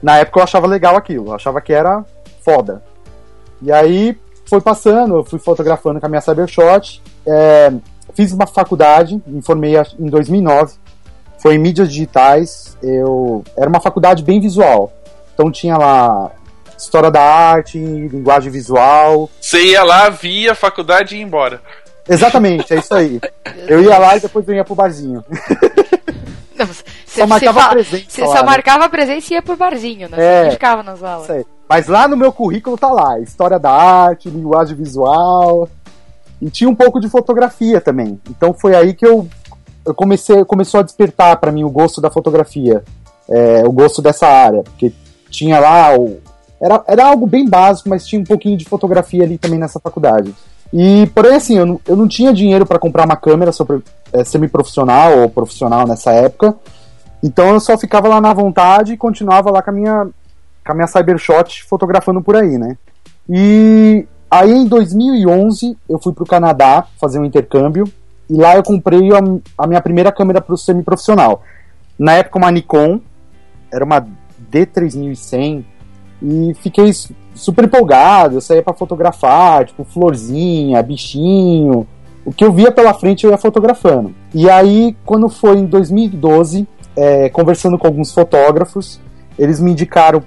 na 0.00 0.18
época 0.18 0.38
eu 0.38 0.44
achava 0.44 0.66
legal 0.68 0.96
aquilo, 0.96 1.28
eu 1.28 1.34
achava 1.34 1.60
que 1.60 1.72
era 1.72 2.04
foda. 2.44 2.80
E 3.60 3.72
aí 3.72 4.16
foi 4.46 4.60
passando, 4.60 5.16
eu 5.16 5.24
fui 5.24 5.38
fotografando 5.40 5.98
com 5.98 6.06
a 6.06 6.08
minha 6.08 6.20
Cybershot, 6.20 7.02
é, 7.26 7.72
fiz 8.14 8.32
uma 8.32 8.46
faculdade, 8.46 9.20
me 9.26 9.42
formei 9.42 9.74
em 9.98 10.06
2009, 10.08 10.74
foi 11.38 11.54
em 11.54 11.58
mídias 11.58 11.88
digitais, 11.90 12.76
eu 12.82 13.42
era 13.56 13.68
uma 13.68 13.80
faculdade 13.80 14.22
bem 14.22 14.40
visual, 14.40 14.92
então 15.34 15.50
tinha 15.50 15.76
lá 15.76 16.30
história 16.76 17.10
da 17.10 17.22
arte, 17.22 17.78
linguagem 17.78 18.50
visual, 18.50 19.30
Você 19.40 19.62
ia 19.62 19.84
lá, 19.84 20.08
via 20.08 20.52
a 20.52 20.54
faculdade 20.54 21.14
e 21.14 21.18
ia 21.18 21.24
embora. 21.24 21.60
Exatamente, 22.08 22.74
é 22.74 22.78
isso 22.78 22.92
aí. 22.94 23.20
Eu 23.68 23.80
ia 23.82 23.96
lá 23.96 24.16
e 24.16 24.20
depois 24.20 24.46
eu 24.48 24.54
ia 24.56 24.64
pro 24.64 24.74
barzinho. 24.74 25.24
Não, 26.56 26.66
você, 26.66 26.82
Só 27.06 27.26
marcava 27.26 27.52
você, 27.60 27.64
fa- 27.64 27.70
presença 27.70 28.04
você 28.08 28.26
só 28.26 28.34
né? 28.34 28.42
marcava 28.42 28.84
a 28.84 28.88
presença 28.88 29.32
e 29.32 29.34
ia 29.36 29.42
pro 29.42 29.56
barzinho, 29.56 30.08
né? 30.08 30.16
É. 30.18 30.44
Você 30.44 30.50
ficava 30.52 30.82
nas 30.82 31.02
aulas. 31.02 31.46
Mas 31.68 31.86
lá 31.88 32.06
no 32.06 32.16
meu 32.16 32.32
currículo 32.32 32.76
tá 32.76 32.88
lá, 32.88 33.18
história 33.20 33.58
da 33.58 33.70
arte, 33.70 34.28
linguagem 34.28 34.76
visual. 34.76 35.68
E 36.42 36.50
tinha 36.50 36.68
um 36.68 36.74
pouco 36.74 37.00
de 37.00 37.08
fotografia 37.08 37.80
também. 37.80 38.20
Então 38.28 38.52
foi 38.52 38.74
aí 38.74 38.92
que 38.92 39.06
eu 39.06 39.28
eu 39.84 39.94
comecei, 39.94 40.44
começou 40.44 40.80
a 40.80 40.82
despertar 40.82 41.36
para 41.38 41.50
mim 41.50 41.64
o 41.64 41.70
gosto 41.70 42.00
da 42.00 42.10
fotografia, 42.10 42.84
é, 43.28 43.62
o 43.66 43.72
gosto 43.72 44.00
dessa 44.00 44.26
área, 44.26 44.62
porque 44.62 44.92
tinha 45.28 45.58
lá 45.58 45.96
o, 45.96 46.20
era, 46.60 46.84
era 46.86 47.06
algo 47.06 47.26
bem 47.26 47.48
básico, 47.48 47.88
mas 47.88 48.06
tinha 48.06 48.20
um 48.20 48.24
pouquinho 48.24 48.56
de 48.56 48.64
fotografia 48.64 49.24
ali 49.24 49.38
também 49.38 49.58
nessa 49.58 49.80
faculdade. 49.80 50.34
E, 50.72 51.06
porém, 51.14 51.34
assim, 51.34 51.58
eu 51.58 51.66
não, 51.66 51.80
eu 51.86 51.96
não 51.96 52.08
tinha 52.08 52.32
dinheiro 52.32 52.64
para 52.64 52.78
comprar 52.78 53.04
uma 53.04 53.16
câmera 53.16 53.52
sobre, 53.52 53.82
é, 54.12 54.24
semi-profissional 54.24 55.18
ou 55.18 55.28
profissional 55.28 55.86
nessa 55.86 56.12
época, 56.12 56.54
então 57.22 57.50
eu 57.50 57.60
só 57.60 57.76
ficava 57.76 58.08
lá 58.08 58.20
na 58.20 58.32
vontade 58.32 58.92
e 58.92 58.96
continuava 58.96 59.50
lá 59.50 59.62
com 59.62 59.70
a 59.70 59.72
minha, 59.72 60.08
com 60.64 60.72
a 60.72 60.74
minha 60.74 60.86
Cybershot 60.86 61.64
fotografando 61.68 62.22
por 62.22 62.36
aí, 62.36 62.56
né? 62.56 62.76
E 63.28 64.06
aí 64.32 64.50
em 64.50 64.66
2011 64.66 65.76
eu 65.86 65.98
fui 65.98 66.14
para 66.14 66.24
o 66.24 66.26
Canadá 66.26 66.86
fazer 66.98 67.18
um 67.18 67.24
intercâmbio 67.24 67.84
e 68.30 68.34
lá 68.34 68.56
eu 68.56 68.62
comprei 68.62 69.12
a, 69.12 69.20
a 69.58 69.66
minha 69.66 69.82
primeira 69.82 70.10
câmera 70.10 70.40
para 70.40 70.54
o 70.54 70.58
semi-profissional. 70.58 71.42
Na 71.98 72.14
época 72.14 72.38
uma 72.38 72.50
Nikon, 72.50 72.98
era 73.70 73.84
uma 73.84 74.06
D3100 74.50 75.64
e 76.22 76.54
fiquei 76.54 76.90
super 77.34 77.64
empolgado, 77.66 78.36
eu 78.36 78.40
saía 78.40 78.62
para 78.62 78.72
fotografar, 78.72 79.66
tipo 79.66 79.84
florzinha, 79.84 80.82
bichinho, 80.82 81.86
o 82.24 82.32
que 82.32 82.44
eu 82.44 82.52
via 82.52 82.72
pela 82.72 82.94
frente 82.94 83.24
eu 83.24 83.30
ia 83.30 83.38
fotografando. 83.38 84.14
E 84.32 84.48
aí, 84.48 84.96
quando 85.04 85.28
foi 85.28 85.58
em 85.58 85.66
2012, 85.66 86.66
é, 86.96 87.28
conversando 87.28 87.78
com 87.78 87.86
alguns 87.86 88.12
fotógrafos, 88.12 89.00
eles 89.38 89.60
me 89.60 89.72
indicaram 89.72 90.22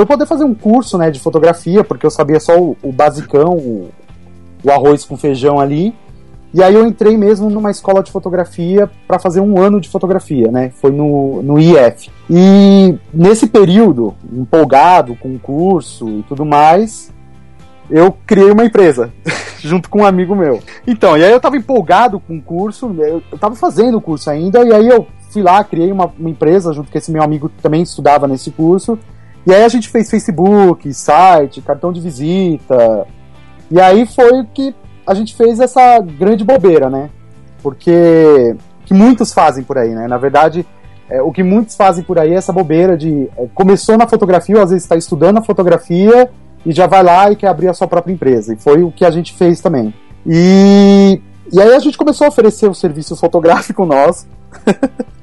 eu 0.00 0.06
poder 0.06 0.26
fazer 0.26 0.44
um 0.44 0.54
curso 0.54 0.98
né, 0.98 1.10
de 1.10 1.20
fotografia, 1.20 1.84
porque 1.84 2.04
eu 2.04 2.10
sabia 2.10 2.40
só 2.40 2.58
o, 2.58 2.76
o 2.82 2.92
basicão, 2.92 3.56
o, 3.56 3.90
o 4.64 4.70
arroz 4.70 5.04
com 5.04 5.16
feijão 5.16 5.58
ali. 5.58 5.94
E 6.52 6.62
aí 6.62 6.74
eu 6.74 6.84
entrei 6.84 7.16
mesmo 7.16 7.48
numa 7.48 7.70
escola 7.70 8.02
de 8.02 8.10
fotografia 8.10 8.90
para 9.06 9.20
fazer 9.20 9.40
um 9.40 9.60
ano 9.60 9.80
de 9.80 9.88
fotografia, 9.88 10.50
né? 10.50 10.70
Foi 10.70 10.90
no, 10.90 11.42
no 11.42 11.60
IF. 11.60 12.10
E 12.28 12.98
nesse 13.14 13.46
período, 13.46 14.14
empolgado 14.32 15.14
com 15.14 15.32
o 15.34 15.38
curso 15.38 16.08
e 16.08 16.22
tudo 16.24 16.44
mais, 16.44 17.12
eu 17.88 18.12
criei 18.26 18.50
uma 18.50 18.64
empresa, 18.64 19.12
junto 19.62 19.88
com 19.88 20.00
um 20.00 20.06
amigo 20.06 20.34
meu. 20.34 20.60
Então, 20.86 21.16
e 21.16 21.24
aí 21.24 21.30
eu 21.30 21.40
tava 21.40 21.56
empolgado 21.56 22.18
com 22.18 22.36
o 22.36 22.42
curso, 22.42 22.92
eu, 22.98 23.22
eu 23.30 23.38
tava 23.38 23.54
fazendo 23.54 23.98
o 23.98 24.00
curso 24.00 24.28
ainda, 24.28 24.64
e 24.64 24.72
aí 24.72 24.88
eu 24.88 25.06
fui 25.30 25.42
lá, 25.42 25.62
criei 25.62 25.92
uma, 25.92 26.12
uma 26.18 26.30
empresa 26.30 26.72
junto 26.72 26.90
com 26.90 26.98
esse 26.98 27.12
meu 27.12 27.22
amigo 27.22 27.48
que 27.48 27.62
também 27.62 27.82
estudava 27.82 28.26
nesse 28.26 28.50
curso. 28.50 28.98
E 29.46 29.54
aí 29.54 29.64
a 29.64 29.68
gente 29.68 29.88
fez 29.88 30.10
Facebook, 30.10 30.92
site, 30.92 31.62
cartão 31.62 31.92
de 31.92 32.00
visita. 32.00 33.06
E 33.70 33.80
aí 33.80 34.06
foi 34.06 34.44
que 34.52 34.74
a 35.06 35.14
gente 35.14 35.34
fez 35.34 35.60
essa 35.60 35.98
grande 36.00 36.44
bobeira, 36.44 36.90
né? 36.90 37.10
Porque 37.62 38.56
que 38.84 38.94
muitos 38.94 39.32
fazem 39.32 39.64
por 39.64 39.78
aí, 39.78 39.90
né? 39.90 40.06
Na 40.06 40.18
verdade, 40.18 40.66
é, 41.08 41.22
o 41.22 41.32
que 41.32 41.42
muitos 41.42 41.76
fazem 41.76 42.04
por 42.04 42.18
aí 42.18 42.32
é 42.32 42.36
essa 42.36 42.52
bobeira 42.52 42.96
de 42.96 43.28
é, 43.36 43.46
começou 43.54 43.96
na 43.96 44.06
fotografia, 44.06 44.56
ou 44.56 44.62
às 44.62 44.70
vezes 44.70 44.84
está 44.84 44.96
estudando 44.96 45.38
a 45.38 45.42
fotografia 45.42 46.30
e 46.64 46.72
já 46.72 46.86
vai 46.86 47.02
lá 47.02 47.30
e 47.30 47.36
quer 47.36 47.48
abrir 47.48 47.68
a 47.68 47.74
sua 47.74 47.88
própria 47.88 48.12
empresa. 48.12 48.54
E 48.54 48.56
foi 48.56 48.82
o 48.82 48.92
que 48.92 49.04
a 49.04 49.10
gente 49.10 49.32
fez 49.34 49.60
também. 49.60 49.94
E, 50.26 51.20
e 51.52 51.60
aí 51.60 51.74
a 51.74 51.78
gente 51.78 51.96
começou 51.96 52.26
a 52.26 52.28
oferecer 52.28 52.68
o 52.68 52.74
serviço 52.74 53.16
fotográfico 53.16 53.84
nosso. 53.84 54.26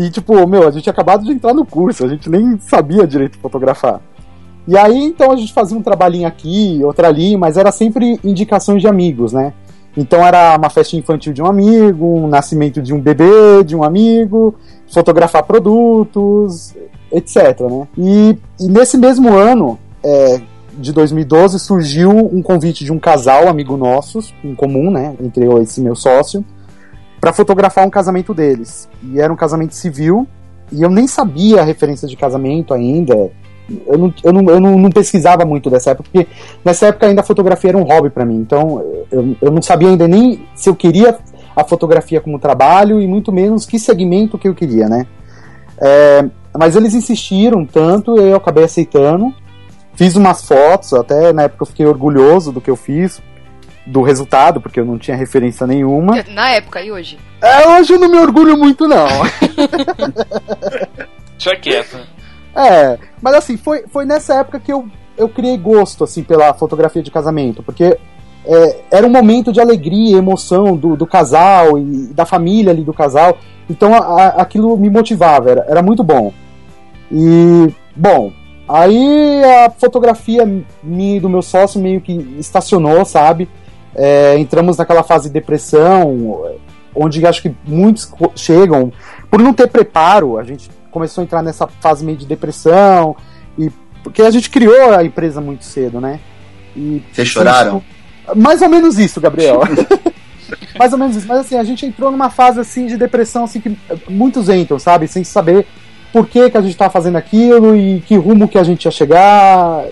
e 0.00 0.10
tipo, 0.10 0.46
meu, 0.46 0.66
a 0.66 0.70
gente 0.70 0.84
tinha 0.84 0.92
acabado 0.92 1.24
de 1.24 1.30
entrar 1.30 1.52
no 1.52 1.66
curso, 1.66 2.04
a 2.04 2.08
gente 2.08 2.30
nem 2.30 2.58
sabia 2.58 3.06
direito 3.06 3.38
fotografar. 3.38 4.00
E 4.66 4.76
aí, 4.76 5.04
então, 5.04 5.30
a 5.30 5.36
gente 5.36 5.52
fazia 5.52 5.76
um 5.76 5.82
trabalhinho 5.82 6.26
aqui, 6.26 6.80
outro 6.82 7.06
ali, 7.06 7.36
mas 7.36 7.58
era 7.58 7.70
sempre 7.70 8.18
indicações 8.24 8.80
de 8.80 8.88
amigos, 8.88 9.32
né? 9.32 9.52
Então 9.96 10.24
era 10.24 10.56
uma 10.56 10.70
festa 10.70 10.96
infantil 10.96 11.32
de 11.32 11.42
um 11.42 11.46
amigo, 11.46 12.06
um 12.06 12.28
nascimento 12.28 12.80
de 12.80 12.94
um 12.94 13.00
bebê 13.00 13.62
de 13.64 13.76
um 13.76 13.82
amigo, 13.82 14.54
fotografar 14.88 15.42
produtos, 15.42 16.74
etc. 17.12 17.60
Né? 17.60 17.88
E, 17.98 18.38
e 18.60 18.68
nesse 18.68 18.96
mesmo 18.96 19.34
ano, 19.34 19.78
é, 20.02 20.40
de 20.78 20.92
2012, 20.92 21.58
surgiu 21.58 22.10
um 22.10 22.40
convite 22.40 22.84
de 22.84 22.92
um 22.92 22.98
casal, 22.98 23.48
amigo 23.48 23.76
nossos, 23.76 24.32
em 24.44 24.54
comum, 24.54 24.90
né, 24.90 25.14
entre 25.20 25.44
eu 25.44 25.58
e 25.58 25.64
esse 25.64 25.80
meu 25.80 25.96
sócio, 25.96 26.44
para 27.20 27.32
fotografar 27.32 27.86
um 27.86 27.90
casamento 27.90 28.32
deles. 28.32 28.88
E 29.02 29.20
era 29.20 29.32
um 29.32 29.36
casamento 29.36 29.74
civil, 29.74 30.26
e 30.72 30.82
eu 30.82 30.90
nem 30.90 31.06
sabia 31.06 31.60
a 31.60 31.64
referência 31.64 32.08
de 32.08 32.16
casamento 32.16 32.72
ainda, 32.72 33.30
eu 33.86 33.98
não, 33.98 34.14
eu, 34.24 34.32
não, 34.32 34.50
eu 34.50 34.60
não, 34.60 34.78
não, 34.78 34.90
pesquisava 34.90 35.44
muito 35.44 35.70
dessa 35.70 35.90
época, 35.90 36.08
porque 36.10 36.28
nessa 36.64 36.86
época 36.86 37.06
ainda 37.06 37.20
a 37.20 37.24
fotografia 37.24 37.70
era 37.70 37.78
um 37.78 37.84
hobby 37.84 38.10
para 38.10 38.24
mim. 38.24 38.36
Então 38.36 38.82
eu, 39.10 39.36
eu 39.40 39.50
não 39.50 39.62
sabia 39.62 39.88
ainda 39.88 40.08
nem 40.08 40.46
se 40.54 40.68
eu 40.68 40.74
queria 40.74 41.18
a 41.54 41.64
fotografia 41.64 42.20
como 42.20 42.38
trabalho 42.38 43.00
e 43.00 43.06
muito 43.06 43.32
menos 43.32 43.66
que 43.66 43.78
segmento 43.78 44.38
que 44.38 44.48
eu 44.48 44.54
queria, 44.54 44.88
né? 44.88 45.06
É, 45.80 46.24
mas 46.58 46.74
eles 46.74 46.94
insistiram 46.94 47.64
tanto 47.64 48.20
e 48.20 48.30
eu 48.30 48.36
acabei 48.36 48.64
aceitando. 48.64 49.32
Fiz 49.94 50.16
umas 50.16 50.46
fotos, 50.46 50.92
até 50.94 51.32
na 51.32 51.42
época 51.42 51.62
eu 51.62 51.66
fiquei 51.66 51.86
orgulhoso 51.86 52.52
do 52.52 52.60
que 52.60 52.70
eu 52.70 52.76
fiz, 52.76 53.20
do 53.86 54.02
resultado, 54.02 54.60
porque 54.60 54.78
eu 54.78 54.84
não 54.84 54.98
tinha 54.98 55.16
referência 55.16 55.66
nenhuma. 55.66 56.22
Na 56.28 56.50
época 56.50 56.82
e 56.82 56.92
hoje? 56.92 57.18
É, 57.40 57.66
hoje 57.68 57.94
eu 57.94 57.98
não 57.98 58.08
me 58.08 58.18
orgulho 58.18 58.56
muito, 58.56 58.86
não. 58.86 59.06
Deixa 61.32 61.56
quieto. 61.56 61.98
É, 62.54 62.98
mas 63.22 63.34
assim, 63.34 63.56
foi, 63.56 63.84
foi 63.88 64.04
nessa 64.04 64.34
época 64.34 64.60
que 64.60 64.72
eu, 64.72 64.86
eu 65.16 65.28
criei 65.28 65.56
gosto, 65.56 66.04
assim, 66.04 66.22
pela 66.22 66.52
fotografia 66.54 67.02
de 67.02 67.10
casamento, 67.10 67.62
porque 67.62 67.96
é, 68.44 68.80
era 68.90 69.06
um 69.06 69.10
momento 69.10 69.52
de 69.52 69.60
alegria, 69.60 70.18
emoção 70.18 70.76
do, 70.76 70.96
do 70.96 71.06
casal 71.06 71.78
e 71.78 72.08
da 72.08 72.26
família 72.26 72.72
ali 72.72 72.82
do 72.82 72.92
casal, 72.92 73.38
então 73.68 73.94
a, 73.94 73.98
a, 73.98 74.26
aquilo 74.42 74.76
me 74.76 74.90
motivava, 74.90 75.50
era, 75.50 75.66
era 75.68 75.82
muito 75.82 76.02
bom. 76.02 76.32
E, 77.10 77.72
bom, 77.94 78.32
aí 78.68 79.42
a 79.44 79.70
fotografia 79.70 80.46
minha 80.82 81.16
e 81.16 81.20
do 81.20 81.28
meu 81.28 81.42
sócio 81.42 81.80
meio 81.80 82.00
que 82.00 82.12
estacionou, 82.38 83.04
sabe? 83.04 83.48
É, 83.94 84.38
entramos 84.38 84.76
naquela 84.76 85.02
fase 85.02 85.28
de 85.28 85.34
depressão, 85.34 86.44
onde 86.94 87.24
acho 87.26 87.42
que 87.42 87.54
muitos 87.66 88.10
chegam 88.36 88.92
por 89.30 89.40
não 89.40 89.52
ter 89.52 89.68
preparo, 89.68 90.38
a 90.38 90.44
gente 90.44 90.70
começou 90.90 91.22
a 91.22 91.24
entrar 91.24 91.42
nessa 91.42 91.66
fase 91.66 92.04
meio 92.04 92.18
de 92.18 92.26
depressão, 92.26 93.16
e 93.58 93.70
porque 94.02 94.22
a 94.22 94.30
gente 94.30 94.50
criou 94.50 94.94
a 94.94 95.04
empresa 95.04 95.40
muito 95.40 95.64
cedo, 95.64 96.00
né? 96.00 96.18
E, 96.76 97.02
Vocês 97.12 97.28
choraram? 97.28 97.82
Mais 98.34 98.62
ou 98.62 98.68
menos 98.68 98.98
isso, 98.98 99.20
Gabriel. 99.20 99.60
mais 100.78 100.92
ou 100.92 100.98
menos 100.98 101.16
isso. 101.16 101.26
Mas 101.26 101.40
assim, 101.40 101.56
a 101.56 101.64
gente 101.64 101.86
entrou 101.86 102.10
numa 102.10 102.30
fase 102.30 102.60
assim 102.60 102.86
de 102.86 102.96
depressão 102.96 103.44
assim 103.44 103.60
que 103.60 103.76
muitos 104.08 104.48
entram, 104.48 104.78
sabe? 104.78 105.06
Sem 105.06 105.24
saber 105.24 105.66
por 106.12 106.26
que, 106.26 106.50
que 106.50 106.56
a 106.56 106.60
gente 106.60 106.76
tá 106.76 106.90
fazendo 106.90 107.16
aquilo 107.16 107.76
e 107.76 108.00
que 108.00 108.16
rumo 108.16 108.48
que 108.48 108.58
a 108.58 108.64
gente 108.64 108.84
ia 108.84 108.90
chegar. 108.90 109.84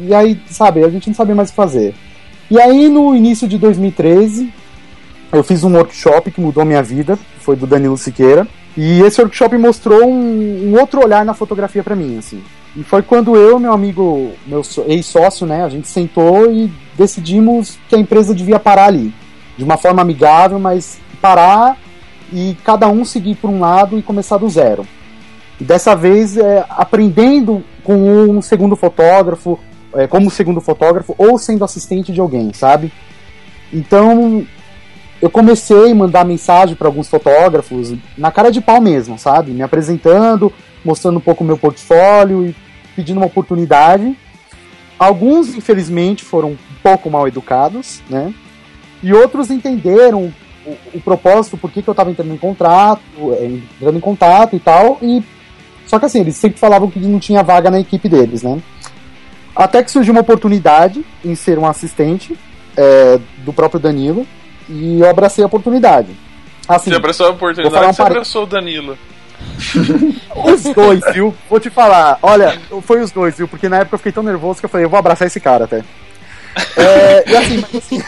E 0.00 0.14
aí, 0.14 0.40
sabe, 0.48 0.84
a 0.84 0.88
gente 0.88 1.08
não 1.08 1.14
sabia 1.14 1.34
mais 1.34 1.48
o 1.48 1.52
que 1.52 1.56
fazer. 1.56 1.94
E 2.50 2.60
aí, 2.60 2.88
no 2.88 3.14
início 3.14 3.48
de 3.48 3.56
2013, 3.58 4.52
eu 5.32 5.42
fiz 5.42 5.64
um 5.64 5.74
workshop 5.74 6.30
que 6.30 6.40
mudou 6.40 6.64
minha 6.64 6.82
vida, 6.82 7.18
foi 7.38 7.56
do 7.56 7.66
Danilo 7.66 7.96
Siqueira. 7.96 8.46
E 8.76 9.00
esse 9.02 9.20
workshop 9.20 9.56
mostrou 9.56 10.04
um, 10.04 10.70
um 10.70 10.78
outro 10.78 11.02
olhar 11.02 11.24
na 11.24 11.32
fotografia 11.32 11.82
para 11.82 11.96
mim, 11.96 12.18
assim. 12.18 12.42
E 12.76 12.82
foi 12.82 13.02
quando 13.02 13.36
eu, 13.36 13.58
meu 13.58 13.72
amigo, 13.72 14.32
meu 14.46 14.62
ex-sócio, 14.88 15.46
né, 15.46 15.64
a 15.64 15.68
gente 15.68 15.86
sentou 15.86 16.50
e 16.52 16.70
decidimos 16.96 17.78
que 17.88 17.94
a 17.94 17.98
empresa 17.98 18.34
devia 18.34 18.58
parar 18.58 18.86
ali. 18.86 19.14
De 19.56 19.62
uma 19.62 19.76
forma 19.76 20.02
amigável, 20.02 20.58
mas 20.58 20.98
parar 21.22 21.78
e 22.32 22.56
cada 22.64 22.88
um 22.88 23.04
seguir 23.04 23.36
por 23.36 23.48
um 23.48 23.60
lado 23.60 23.96
e 23.96 24.02
começar 24.02 24.36
do 24.38 24.48
zero. 24.48 24.84
E 25.60 25.64
dessa 25.64 25.94
vez, 25.94 26.36
é, 26.36 26.64
aprendendo 26.68 27.62
com 27.84 27.94
um 27.94 28.42
segundo 28.42 28.74
fotógrafo, 28.74 29.58
é, 29.94 30.06
como 30.06 30.30
segundo 30.30 30.60
fotógrafo, 30.60 31.14
ou 31.18 31.38
sendo 31.38 31.64
assistente 31.64 32.12
de 32.12 32.20
alguém, 32.20 32.52
sabe? 32.52 32.92
Então, 33.72 34.46
eu 35.20 35.30
comecei 35.30 35.90
a 35.90 35.94
mandar 35.94 36.24
mensagem 36.24 36.74
para 36.74 36.88
alguns 36.88 37.08
fotógrafos, 37.08 37.94
na 38.16 38.30
cara 38.30 38.50
de 38.50 38.60
pau 38.60 38.80
mesmo, 38.80 39.18
sabe? 39.18 39.52
Me 39.52 39.62
apresentando, 39.62 40.52
mostrando 40.84 41.18
um 41.18 41.20
pouco 41.20 41.42
o 41.42 41.46
meu 41.46 41.56
portfólio 41.56 42.46
e 42.46 42.56
pedindo 42.94 43.18
uma 43.18 43.26
oportunidade. 43.26 44.16
Alguns, 44.98 45.54
infelizmente, 45.54 46.22
foram 46.22 46.50
um 46.50 46.58
pouco 46.82 47.10
mal 47.10 47.26
educados, 47.26 48.02
né? 48.08 48.32
E 49.02 49.12
outros 49.12 49.50
entenderam 49.50 50.32
o, 50.66 50.76
o 50.94 51.00
propósito, 51.00 51.56
por 51.56 51.70
que, 51.70 51.82
que 51.82 51.88
eu 51.88 51.92
estava 51.92 52.10
entrando 52.10 52.32
em 52.32 52.38
contrato, 52.38 53.02
é, 53.38 53.46
entrando 53.46 53.96
em 53.96 54.00
contato 54.00 54.56
e 54.56 54.60
tal. 54.60 54.98
E 55.02 55.22
só 55.86 55.98
que 55.98 56.06
assim, 56.06 56.20
eles 56.20 56.36
sempre 56.36 56.58
falavam 56.58 56.90
que 56.90 56.98
não 56.98 57.18
tinha 57.18 57.42
vaga 57.42 57.70
na 57.70 57.80
equipe 57.80 58.08
deles, 58.08 58.42
né? 58.42 58.60
Até 59.54 59.82
que 59.82 59.90
surgiu 59.90 60.12
uma 60.12 60.20
oportunidade 60.20 61.04
em 61.24 61.34
ser 61.34 61.58
um 61.58 61.66
assistente 61.66 62.36
é, 62.76 63.20
do 63.38 63.52
próprio 63.52 63.80
Danilo 63.80 64.26
e 64.68 65.00
eu 65.00 65.08
abracei 65.08 65.44
a 65.44 65.46
oportunidade. 65.46 66.08
Assim, 66.66 66.90
você 66.90 66.96
abraçou 66.96 67.26
a 67.26 67.30
oportunidade 67.30 67.86
um 67.86 67.92
você 67.92 68.02
abraçou 68.02 68.42
o 68.44 68.46
Danilo? 68.46 68.98
os 70.44 70.62
dois, 70.74 71.02
viu? 71.12 71.34
Vou 71.48 71.60
te 71.60 71.70
falar. 71.70 72.18
Olha, 72.22 72.58
foi 72.82 73.02
os 73.02 73.10
dois, 73.10 73.36
viu? 73.36 73.46
Porque 73.46 73.68
na 73.68 73.78
época 73.78 73.94
eu 73.94 73.98
fiquei 73.98 74.12
tão 74.12 74.22
nervoso 74.22 74.60
que 74.60 74.66
eu 74.66 74.70
falei, 74.70 74.86
eu 74.86 74.90
vou 74.90 74.98
abraçar 74.98 75.26
esse 75.26 75.40
cara 75.40 75.64
até. 75.64 75.84
É, 76.76 77.30
e 77.30 77.36
assim, 77.36 77.60
mas, 77.60 77.74
assim 77.74 78.02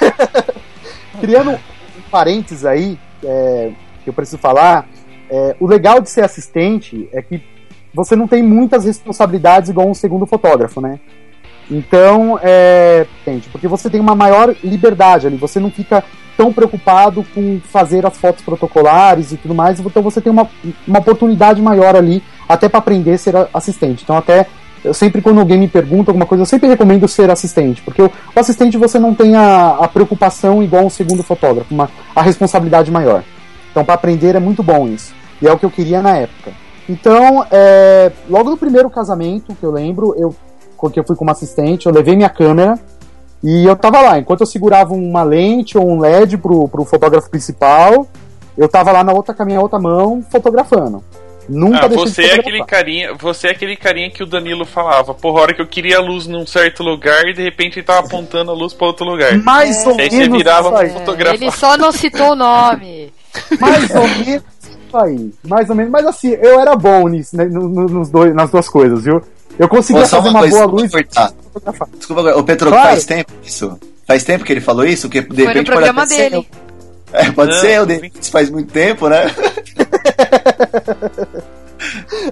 criando 1.21 1.51
um 1.53 2.11
parênteses 2.11 2.65
aí, 2.65 2.99
é, 3.23 3.73
que 4.03 4.11
eu 4.11 4.15
preciso 4.15 4.39
falar, 4.39 4.87
é, 5.29 5.57
o 5.59 5.67
legal 5.67 6.01
de 6.01 6.09
ser 6.09 6.23
assistente 6.23 7.09
é 7.13 7.21
que 7.21 7.43
você 7.93 8.15
não 8.15 8.29
tem 8.29 8.43
muitas 8.43 8.85
responsabilidades 8.85 9.71
igual 9.71 9.89
um 9.89 9.95
segundo 9.95 10.27
fotógrafo, 10.27 10.81
né? 10.81 11.01
Então, 11.71 12.39
é, 12.43 13.07
porque 13.51 13.67
você 13.67 13.91
tem 13.91 14.01
uma 14.01 14.15
maior 14.15 14.55
liberdade 14.63 15.27
ali, 15.27 15.37
você 15.37 15.59
não 15.59 15.71
fica 15.71 16.05
tão 16.37 16.53
preocupado 16.53 17.25
com 17.35 17.61
fazer 17.61 18.05
as 18.07 18.19
fotos 18.19 18.45
protocolares 18.45 19.33
e 19.33 19.37
tudo 19.37 19.55
mais, 19.55 19.81
então 19.81 20.03
você 20.03 20.21
tem 20.21 20.31
uma, 20.31 20.49
uma 20.87 20.99
oportunidade 20.99 21.63
maior 21.63 21.97
ali, 21.97 22.23
até 22.49 22.69
para 22.69 22.79
aprender 22.79 23.15
a 23.15 23.19
ser 23.19 23.35
assistente. 23.53 24.03
Então, 24.05 24.17
até 24.17 24.47
eu 24.85 24.95
sempre, 24.95 25.21
quando 25.21 25.41
alguém 25.41 25.59
me 25.59 25.67
pergunta 25.67 26.11
alguma 26.11 26.27
coisa, 26.27 26.43
eu 26.43 26.47
sempre 26.47 26.69
recomendo 26.69 27.09
ser 27.09 27.31
assistente, 27.31 27.83
porque 27.83 28.03
o, 28.03 28.07
o 28.07 28.39
assistente 28.39 28.77
você 28.77 28.99
não 28.99 29.15
tem 29.15 29.35
a, 29.35 29.79
a, 29.81 29.89
preocupação 29.89 30.63
igual 30.63 30.85
um 30.85 30.91
segundo 30.91 31.23
fotógrafo, 31.23 31.75
uma, 31.75 31.91
a 32.15 32.23
responsabilidade 32.23 32.91
maior. 32.91 33.25
Então, 33.71 33.85
para 33.85 33.95
aprender 33.95 34.37
é 34.37 34.41
muito 34.41 34.63
bom 34.63 34.87
isso, 34.87 35.15
e 35.43 35.49
é 35.49 35.53
o 35.53 35.59
que 35.59 35.65
eu 35.65 35.71
queria 35.71 36.01
na 36.01 36.17
época. 36.17 36.53
Então, 36.89 37.45
é, 37.51 38.13
logo 38.29 38.51
no 38.51 38.57
primeiro 38.57 38.89
casamento 38.89 39.57
que 39.59 39.65
eu 39.65 39.73
lembro, 39.73 40.15
eu 40.17 40.35
que 40.91 41.01
eu 41.01 41.05
fui 41.05 41.17
como 41.17 41.31
assistente, 41.31 41.87
eu 41.87 41.93
levei 41.93 42.17
minha 42.17 42.29
câmera 42.29 42.79
e 43.43 43.65
eu 43.65 43.77
tava 43.77 44.01
lá. 44.01 44.19
Enquanto 44.19 44.41
eu 44.41 44.47
segurava 44.47 44.95
uma 44.95 45.23
lente 45.23 45.77
ou 45.77 45.89
um 45.89 46.01
LED 46.01 46.39
pro, 46.39 46.69
pro 46.69 46.85
fotógrafo 46.85 47.31
principal, 47.31 48.07
eu 48.57 48.69
tava 48.69 48.93
lá 48.93 49.05
na 49.05 49.13
outra 49.13 49.35
com 49.35 49.43
a 49.43 49.47
minha 49.47 49.61
outra 49.61 49.79
mão 49.79 50.23
fotografando. 50.31 51.03
Nunca 51.49 51.85
ah, 51.85 51.89
você 51.89 52.23
de 52.23 52.31
é 52.31 52.35
aquele 52.35 52.65
carinha, 52.65 53.15
você 53.15 53.49
é 53.49 53.51
aquele 53.53 53.77
carinha 53.77 54.11
que 54.11 54.23
o 54.23 54.27
Danilo 54.27 54.65
falava. 54.65 55.15
Por 55.15 55.39
hora 55.39 55.55
que 55.55 55.63
eu 55.63 55.67
queria 55.67 55.99
a 55.99 56.01
luz 56.01 56.27
num 56.27 56.45
certo 56.45 56.83
lugar 56.83 57.25
e 57.27 57.35
de 57.35 57.43
repente 57.43 57.79
ele 57.79 57.87
tava 57.87 58.05
apontando 58.05 58.51
a 58.51 58.55
luz 58.55 58.73
para 58.73 58.89
outro 58.89 59.07
lugar. 59.07 59.37
Mais 59.39 59.85
é. 59.85 59.89
ou 59.89 59.95
menos. 59.95 60.13
Aí 60.13 60.25
você 60.25 60.29
virava 60.29 60.73
pra 60.73 60.89
fotografar. 60.89 61.35
Ele 61.35 61.51
só 61.53 61.79
não 61.79 61.93
citou 61.93 62.33
o 62.33 62.35
nome. 62.37 63.13
Mais 63.61 63.91
ou 63.95 64.09
menos 64.09 64.45
isso 64.65 64.97
aí. 64.97 65.33
Mais 65.45 65.71
ou 65.71 65.77
menos. 65.77 65.93
Mas 65.93 66.07
assim, 66.07 66.31
eu 66.31 66.59
era 66.59 66.75
bom 66.75 67.07
nisso, 67.07 67.37
né, 67.37 67.45
nos 67.45 68.11
dois, 68.11 68.35
nas 68.35 68.51
duas 68.51 68.69
coisas, 68.69 69.05
viu? 69.05 69.23
Eu 69.59 69.69
conseguia 69.69 70.03
Pô, 70.03 70.09
fazer 70.09 70.29
uma, 70.29 70.41
uma 70.41 70.49
boa 70.49 70.65
luz. 70.67 70.91
Desculpa, 71.97 72.23
o 72.37 72.45
Petro, 72.45 72.71
claro. 72.71 72.89
faz 72.89 73.05
tempo 73.05 73.33
isso? 73.45 73.79
Faz 74.07 74.25
tempo 74.25 74.45
que 74.45 74.53
ele 74.53 74.61
falou 74.61 74.85
isso? 74.85 75.09
Que 75.09 75.23
de 75.23 75.45
Foi 75.45 75.55
no 75.55 75.65
programa 75.65 76.07
dele. 76.07 76.47
É, 77.13 77.31
pode 77.31 77.55
Não. 77.55 77.61
ser, 77.61 77.87
de 77.87 77.95
repente 77.95 78.31
faz 78.31 78.51
muito 78.51 78.73
tempo, 78.73 79.09
né? 79.09 79.27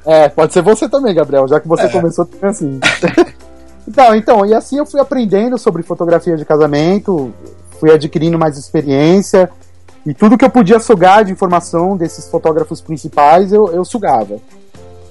é, 0.05 0.29
pode 0.29 0.53
ser 0.53 0.63
você 0.63 0.89
também, 0.89 1.15
Gabriel, 1.15 1.49
já 1.49 1.61
que 1.61 1.69
você 1.69 1.85
é. 1.85 1.89
começou 1.89 2.29
assim. 2.43 2.81
então, 3.87 4.15
então, 4.15 4.47
e 4.47 4.53
assim 4.53 4.79
eu 4.79 4.87
fui 4.87 5.01
aprendendo 5.01 5.57
sobre 5.59 5.83
fotografia 5.83 6.37
de 6.37 6.45
casamento, 6.45 7.33
fui 7.81 7.93
adquirindo 7.93 8.39
mais 8.39 8.59
experiência, 8.59 9.51
e 10.05 10.13
tudo 10.13 10.37
que 10.37 10.45
eu 10.45 10.51
podia 10.51 10.79
sugar 10.79 11.25
de 11.25 11.33
informação 11.33 11.97
desses 11.97 12.29
fotógrafos 12.29 12.81
principais, 12.81 13.53
eu, 13.53 13.69
eu 13.69 13.85
sugava. 13.85 14.39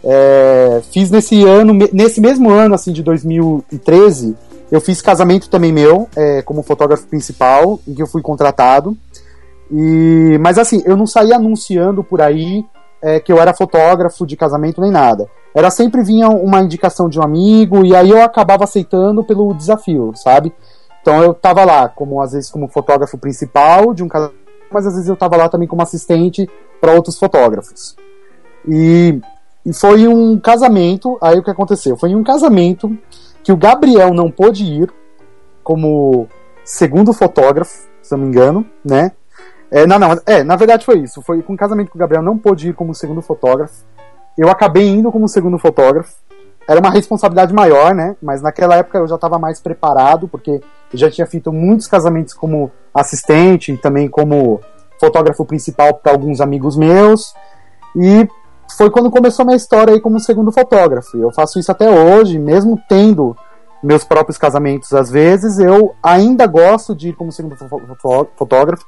É, 0.04 0.82
fiz 0.92 1.10
nesse 1.10 1.44
ano, 1.46 1.74
nesse 1.94 2.20
mesmo 2.20 2.50
ano, 2.50 2.76
assim, 2.76 2.92
de 2.92 3.02
2013, 3.02 4.36
eu 4.72 4.82
fiz 4.82 5.02
casamento 5.02 5.50
também 5.50 5.72
meu, 5.72 6.10
é, 6.16 6.42
como 6.42 6.64
fotógrafo 6.64 7.08
principal, 7.08 7.80
em 7.88 7.94
que 7.94 8.02
eu 8.02 8.08
fui 8.08 8.22
contratado. 8.22 8.98
E, 9.72 10.38
mas 10.42 10.58
assim, 10.58 10.82
eu 10.86 10.98
não 10.98 11.08
saía 11.08 11.36
anunciando 11.36 12.04
por 12.04 12.22
aí 12.22 12.66
é, 13.02 13.20
que 13.20 13.32
eu 13.32 13.40
era 13.40 13.54
fotógrafo 13.54 14.26
de 14.26 14.36
casamento 14.36 14.82
nem 14.82 14.92
nada. 14.92 15.28
Era 15.54 15.70
sempre 15.70 16.04
vinha 16.04 16.30
uma 16.30 16.62
indicação 16.62 17.08
de 17.08 17.20
um 17.20 17.24
amigo 17.24 17.86
e 17.86 17.96
aí 17.96 18.10
eu 18.10 18.22
acabava 18.24 18.64
aceitando 18.64 19.24
pelo 19.24 19.54
desafio, 19.54 20.12
sabe? 20.16 20.54
Então 21.02 21.22
eu 21.22 21.34
tava 21.34 21.66
lá, 21.66 21.90
como 21.90 22.22
às 22.22 22.32
vezes 22.32 22.50
como 22.50 22.68
fotógrafo 22.68 23.18
principal 23.18 23.94
de 23.94 24.04
um 24.04 24.08
casamento, 24.08 24.38
mas 24.72 24.88
às 24.88 24.94
vezes 24.94 25.10
eu 25.10 25.16
tava 25.16 25.36
lá 25.36 25.50
também 25.50 25.68
como 25.68 25.82
assistente 25.82 26.50
para 26.80 26.94
outros 26.94 27.20
fotógrafos. 27.20 27.96
E 28.68 29.20
e 29.66 29.74
foi 29.74 30.08
um 30.08 30.40
casamento, 30.40 31.18
aí 31.22 31.40
o 31.40 31.44
que 31.44 31.52
aconteceu? 31.52 31.96
Foi 31.98 32.14
um 32.14 32.24
casamento 32.24 32.98
que 33.44 33.52
o 33.52 33.58
Gabriel 33.58 34.14
não 34.14 34.30
pôde 34.30 34.66
ir 34.66 34.92
como 35.64 36.28
segundo 36.66 37.14
fotógrafo, 37.14 37.88
se 38.02 38.14
eu 38.14 38.18
não 38.18 38.26
me 38.26 38.32
engano, 38.32 38.66
né? 38.84 39.12
É, 39.72 39.88
não, 39.88 39.98
não, 39.98 40.20
é, 40.26 40.44
na 40.44 40.56
verdade 40.56 40.86
foi 40.86 41.00
isso. 41.00 41.22
Foi 41.22 41.42
com 41.42 41.54
um 41.54 41.58
casamento 41.58 41.90
que 41.90 41.96
o 41.96 42.00
Gabriel 42.00 42.22
não 42.22 42.38
pôde 42.38 42.70
ir 42.70 42.74
como 42.74 42.94
segundo 42.94 43.22
fotógrafo. 43.22 43.84
Eu 44.38 44.50
acabei 44.50 44.88
indo 44.88 45.12
como 45.12 45.28
segundo 45.28 45.58
fotógrafo. 45.58 46.14
Era 46.68 46.80
uma 46.80 46.92
responsabilidade 46.92 47.54
maior, 47.54 47.96
né? 47.96 48.16
Mas 48.22 48.42
naquela 48.42 48.76
época 48.76 49.00
eu 49.00 49.08
já 49.08 49.16
estava 49.16 49.40
mais 49.40 49.60
preparado, 49.60 50.28
porque 50.28 50.62
eu 50.94 51.00
já 51.00 51.10
tinha 51.10 51.26
feito 51.26 51.52
muitos 51.52 51.88
casamentos 51.88 52.34
como 52.34 52.72
assistente 52.94 53.74
e 53.74 53.78
também 53.78 54.08
como 54.08 54.62
fotógrafo 55.00 55.44
principal 55.44 55.96
para 55.96 56.12
alguns 56.12 56.40
amigos 56.40 56.78
meus. 56.78 57.34
E 57.96 58.28
foi 58.78 58.90
quando 58.90 59.12
começou 59.12 59.44
a 59.44 59.46
minha 59.46 59.58
história 59.58 59.94
aí 59.94 60.00
como 60.00 60.20
segundo 60.20 60.52
fotógrafo. 60.52 61.18
Eu 61.18 61.32
faço 61.32 61.60
isso 61.60 61.72
até 61.72 61.90
hoje, 61.90 62.40
mesmo 62.40 62.80
tendo 62.88 63.36
meus 63.84 64.04
próprios 64.04 64.38
casamentos 64.38 64.94
às 64.94 65.12
vezes, 65.12 65.60
eu 65.60 65.94
ainda 66.02 66.48
gosto 66.48 66.96
de 66.96 67.10
ir 67.10 67.14
como 67.14 67.32
segundo 67.32 67.56
fotógrafo. 68.38 68.86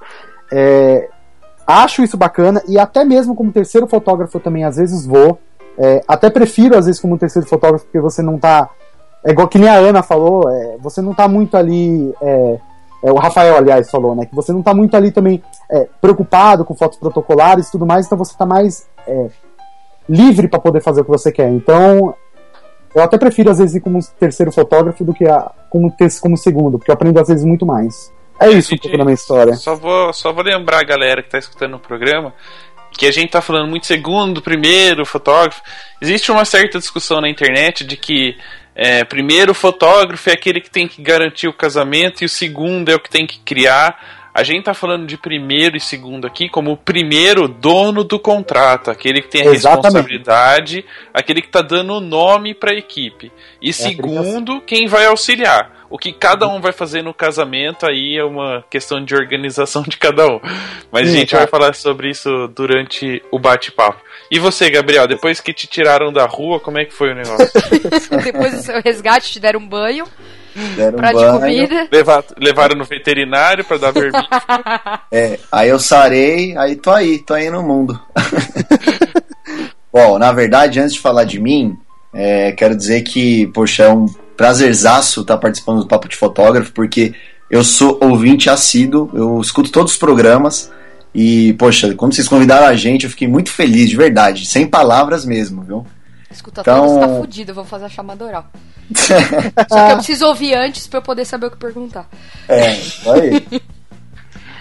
É, 0.52 1.10
acho 1.68 2.04
isso 2.04 2.16
bacana 2.16 2.62
e 2.68 2.80
até 2.80 3.04
mesmo 3.04 3.36
como 3.36 3.52
terceiro 3.52 3.88
fotógrafo 3.88 4.38
eu 4.38 4.42
também 4.42 4.64
às 4.64 4.78
vezes 4.78 5.06
vou. 5.06 5.38
É, 5.78 6.02
até 6.08 6.30
prefiro 6.30 6.78
às 6.78 6.86
vezes 6.86 7.02
como 7.02 7.18
terceiro 7.18 7.48
fotógrafo 7.48 7.86
porque 7.86 8.00
você 8.00 8.22
não 8.22 8.38
tá. 8.38 8.70
É 9.24 9.32
igual 9.32 9.48
que 9.48 9.58
nem 9.58 9.68
a 9.68 9.76
Ana 9.76 10.02
falou, 10.02 10.50
é, 10.50 10.78
você 10.80 11.02
não 11.02 11.14
tá 11.14 11.28
muito 11.28 11.58
ali. 11.58 12.14
É, 12.22 12.60
é, 13.04 13.12
o 13.12 13.18
Rafael, 13.18 13.58
aliás, 13.58 13.92
falou, 13.92 14.16
né? 14.16 14.26
Que 14.26 14.36
você 14.36 14.52
não 14.54 14.64
tá 14.64 14.74
muito 14.74 14.96
ali 14.96 15.12
também 15.12 15.44
é, 15.70 15.88
preocupado 16.00 16.64
com 16.64 16.74
fotos 16.74 16.98
protocolares 16.98 17.68
e 17.68 17.72
tudo 17.72 17.86
mais, 17.86 18.06
então 18.06 18.18
você 18.18 18.36
tá 18.36 18.46
mais 18.46 18.88
livre 20.10 20.48
para 20.48 20.60
poder 20.60 20.82
fazer 20.82 21.02
o 21.02 21.06
que 21.06 21.12
você 21.12 21.32
quer. 21.32 21.50
Então, 21.50 22.16
eu 22.94 23.04
até 23.04 23.18
prefiro 23.18 23.50
às 23.50 23.58
vezes 23.58 23.76
ir 23.76 23.82
como 23.82 24.00
terceiro 24.20 24.52
fotógrafo 24.52 25.04
do 25.04 25.14
que 25.14 25.28
a, 25.28 25.52
como, 25.70 25.92
ter, 25.92 26.10
como 26.20 26.38
segundo, 26.38 26.78
porque 26.78 26.92
eu 26.92 26.96
aprendo 26.96 27.20
às 27.20 27.28
vezes 27.28 27.44
muito 27.44 27.66
mais. 27.66 28.14
É 28.40 28.50
isso 28.50 28.74
um 28.74 28.78
pouco 28.78 28.98
da 28.98 29.04
minha 29.06 29.16
história. 29.16 29.54
Só 29.54 29.76
vou, 29.76 30.12
só 30.14 30.34
vou 30.34 30.44
lembrar 30.44 30.80
a 30.80 30.84
galera 30.84 31.22
que 31.22 31.28
está 31.28 31.38
escutando 31.38 31.76
o 31.76 31.80
programa 31.80 32.34
que 32.98 33.06
a 33.06 33.12
gente 33.12 33.28
está 33.28 33.42
falando 33.42 33.70
muito 33.70 33.86
segundo, 33.86 34.42
primeiro 34.42 35.06
fotógrafo. 35.06 35.62
Existe 36.02 36.32
uma 36.32 36.46
certa 36.46 36.80
discussão 36.80 37.22
na 37.22 37.30
internet 37.30 37.84
de 37.84 37.98
que 37.98 38.38
é, 38.74 39.04
primeiro 39.04 39.54
fotógrafo 39.54 40.30
é 40.30 40.34
aquele 40.34 40.62
que 40.62 40.70
tem 40.70 40.88
que 40.88 41.02
garantir 41.02 41.48
o 41.48 41.54
casamento 41.54 42.22
e 42.22 42.26
o 42.26 42.30
segundo 42.30 42.90
é 42.90 42.96
o 42.96 43.00
que 43.00 43.10
tem 43.10 43.28
que 43.28 43.40
criar. 43.40 44.15
A 44.36 44.44
gente 44.44 44.66
tá 44.66 44.74
falando 44.74 45.08
de 45.08 45.16
primeiro 45.16 45.78
e 45.78 45.80
segundo 45.80 46.28
aqui 46.28 46.50
como 46.50 46.74
o 46.74 46.78
primeiro 46.78 47.48
dono 47.48 48.04
do 48.04 48.20
contrato, 48.20 48.92
aquele 48.92 49.22
que 49.22 49.30
tem 49.30 49.48
a 49.48 49.54
Exatamente. 49.54 49.86
responsabilidade, 49.86 50.86
aquele 51.14 51.42
que 51.42 51.48
tá 51.48 51.62
dando 51.62 51.94
o 51.94 52.02
nome 52.02 52.54
para 52.54 52.72
a 52.72 52.76
equipe. 52.76 53.32
E 53.62 53.70
é 53.70 53.72
segundo, 53.72 54.60
quem 54.60 54.88
vai 54.88 55.06
auxiliar. 55.06 55.88
O 55.90 55.98
que 55.98 56.12
cada 56.12 56.50
um 56.50 56.60
vai 56.60 56.74
fazer 56.74 57.02
no 57.02 57.14
casamento 57.14 57.86
aí 57.86 58.18
é 58.18 58.26
uma 58.26 58.62
questão 58.70 59.02
de 59.02 59.16
organização 59.16 59.84
de 59.84 59.96
cada 59.96 60.28
um. 60.28 60.42
Mas 60.92 61.08
Sim, 61.08 61.16
a 61.16 61.20
gente 61.20 61.32
tá. 61.32 61.38
vai 61.38 61.48
falar 61.48 61.74
sobre 61.74 62.10
isso 62.10 62.50
durante 62.50 63.24
o 63.32 63.40
bate-papo. 63.40 64.02
E 64.30 64.38
você, 64.38 64.70
Gabriel, 64.70 65.08
depois 65.08 65.40
que 65.40 65.54
te 65.54 65.66
tiraram 65.66 66.12
da 66.12 66.26
rua, 66.26 66.60
como 66.60 66.78
é 66.78 66.84
que 66.84 66.94
foi 66.94 67.14
o 67.14 67.16
negócio? 67.16 67.50
depois 68.22 68.54
do 68.54 68.62
seu 68.62 68.82
resgate, 68.82 69.32
te 69.32 69.40
deram 69.40 69.62
um 69.62 69.68
banho. 69.68 70.06
Deram 70.76 70.98
pra 70.98 71.12
banho. 71.12 71.34
de 71.34 71.40
comida. 71.40 71.88
Levar, 71.92 72.24
levaram 72.38 72.76
no 72.78 72.86
veterinário 72.86 73.66
pra 73.66 73.78
dar 73.78 73.92
vermelho. 73.92 74.26
é, 75.12 75.40
aí 75.52 75.70
eu 75.70 75.80
sarei, 75.80 76.56
aí 76.58 76.76
tô 76.76 76.92
aí, 76.92 77.20
tô 77.20 77.34
aí 77.34 77.50
no 77.50 77.62
mundo. 77.62 78.00
Bom, 79.92 80.18
na 80.18 80.32
verdade, 80.32 80.80
antes 80.80 80.94
de 80.94 81.00
falar 81.00 81.26
de 81.26 81.40
mim, 81.40 81.78
é, 82.14 82.52
quero 82.54 82.76
dizer 82.76 83.02
que, 83.02 83.48
poxa, 83.48 83.84
é 83.84 83.90
um 83.90 84.06
prazerzaço 84.38 85.22
estar 85.22 85.36
tá 85.36 85.40
participando 85.40 85.80
do 85.80 85.88
Papo 85.88 86.08
de 86.08 86.16
Fotógrafo, 86.16 86.72
porque 86.72 87.14
eu 87.50 87.64
sou 87.64 87.98
ouvinte 88.02 88.50
assíduo, 88.50 89.10
eu 89.14 89.40
escuto 89.42 89.72
todos 89.72 89.94
os 89.94 89.98
programas. 89.98 90.72
E, 91.14 91.54
poxa, 91.54 91.94
quando 91.96 92.14
vocês 92.14 92.28
convidaram 92.28 92.68
a 92.68 92.76
gente, 92.76 93.06
eu 93.06 93.10
fiquei 93.10 93.28
muito 93.28 93.50
feliz, 93.50 93.90
de 93.90 93.96
verdade, 93.96 94.46
sem 94.46 94.68
palavras 94.68 95.26
mesmo, 95.26 95.64
viu? 95.64 95.88
Escuta 96.30 96.60
então... 96.60 96.86
todos, 96.86 97.00
tá 97.00 97.08
fudido, 97.22 97.54
vamos 97.54 97.70
fazer 97.70 97.86
a 97.86 97.90
chamada 97.90 98.26
oral. 98.26 98.52
Só 99.70 99.88
que 99.88 99.92
eu 99.92 99.96
preciso 99.98 100.26
ouvir 100.28 100.56
antes 100.56 100.88
para 100.88 101.00
eu 101.00 101.04
poder 101.04 101.26
saber 101.26 101.48
o 101.48 101.52
que 101.52 101.58
perguntar. 101.58 102.08
É, 102.48 102.72
aí. 103.12 103.62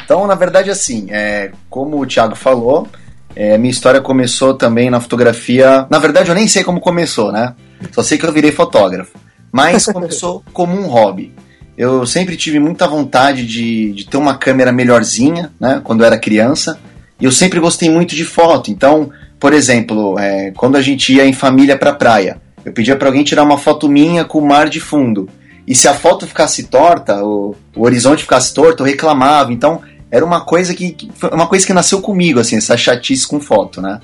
Então, 0.04 0.26
na 0.26 0.34
verdade, 0.34 0.70
assim, 0.70 1.06
é, 1.10 1.50
como 1.70 2.00
o 2.00 2.06
Thiago 2.06 2.34
falou, 2.34 2.86
é, 3.34 3.58
minha 3.58 3.70
história 3.70 4.00
começou 4.00 4.54
também 4.54 4.90
na 4.90 5.00
fotografia. 5.00 5.86
Na 5.90 5.98
verdade, 5.98 6.28
eu 6.28 6.34
nem 6.34 6.46
sei 6.46 6.62
como 6.62 6.80
começou, 6.80 7.32
né? 7.32 7.54
Só 7.92 8.02
sei 8.02 8.18
que 8.18 8.24
eu 8.24 8.32
virei 8.32 8.52
fotógrafo. 8.52 9.18
Mas 9.50 9.86
começou 9.86 10.44
como 10.52 10.78
um 10.78 10.86
hobby. 10.86 11.32
Eu 11.76 12.06
sempre 12.06 12.36
tive 12.36 12.60
muita 12.60 12.86
vontade 12.86 13.46
de, 13.46 13.92
de 13.92 14.06
ter 14.06 14.16
uma 14.16 14.36
câmera 14.36 14.70
melhorzinha, 14.72 15.52
né? 15.58 15.80
Quando 15.82 16.00
eu 16.00 16.06
era 16.06 16.18
criança. 16.18 16.78
E 17.20 17.24
eu 17.24 17.32
sempre 17.32 17.58
gostei 17.58 17.90
muito 17.90 18.14
de 18.14 18.24
foto. 18.24 18.70
Então, 18.70 19.10
por 19.40 19.52
exemplo, 19.52 20.18
é, 20.18 20.52
quando 20.52 20.76
a 20.76 20.82
gente 20.82 21.12
ia 21.14 21.26
em 21.26 21.32
família 21.32 21.76
pra 21.76 21.92
praia, 21.92 22.40
eu 22.64 22.72
pedia 22.72 22.96
para 22.96 23.08
alguém 23.08 23.24
tirar 23.24 23.42
uma 23.42 23.58
foto 23.58 23.88
minha 23.88 24.24
com 24.24 24.38
o 24.38 24.46
mar 24.46 24.68
de 24.68 24.80
fundo. 24.80 25.28
E 25.66 25.74
se 25.74 25.88
a 25.88 25.94
foto 25.94 26.26
ficasse 26.26 26.64
torta, 26.64 27.24
o, 27.24 27.54
o 27.74 27.82
horizonte 27.84 28.22
ficasse 28.22 28.52
torto, 28.52 28.82
eu 28.82 28.86
reclamava. 28.86 29.52
Então, 29.52 29.80
Era 30.10 30.24
uma 30.24 30.42
coisa 30.42 30.72
que, 30.74 30.92
que 30.92 31.10
uma 31.32 31.48
coisa 31.48 31.66
que 31.66 31.72
nasceu 31.72 32.00
comigo, 32.00 32.38
assim, 32.38 32.56
essa 32.56 32.76
chatice 32.76 33.26
com 33.26 33.40
foto, 33.40 33.82
né? 33.82 34.00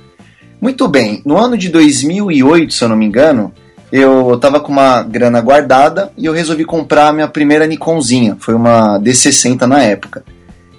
Muito 0.60 0.88
bem, 0.88 1.22
no 1.24 1.38
ano 1.38 1.56
de 1.56 1.68
2008, 1.68 2.74
se 2.74 2.82
eu 2.82 2.88
não 2.88 2.96
me 2.96 3.06
engano, 3.06 3.52
eu 3.92 4.36
tava 4.38 4.58
com 4.58 4.72
uma 4.72 5.02
grana 5.02 5.40
guardada 5.40 6.12
e 6.18 6.26
eu 6.26 6.32
resolvi 6.32 6.64
comprar 6.64 7.08
a 7.08 7.12
minha 7.12 7.28
primeira 7.28 7.64
Nikonzinha, 7.66 8.36
foi 8.40 8.54
uma 8.54 8.98
D60 8.98 9.62
na 9.66 9.82
época. 9.82 10.24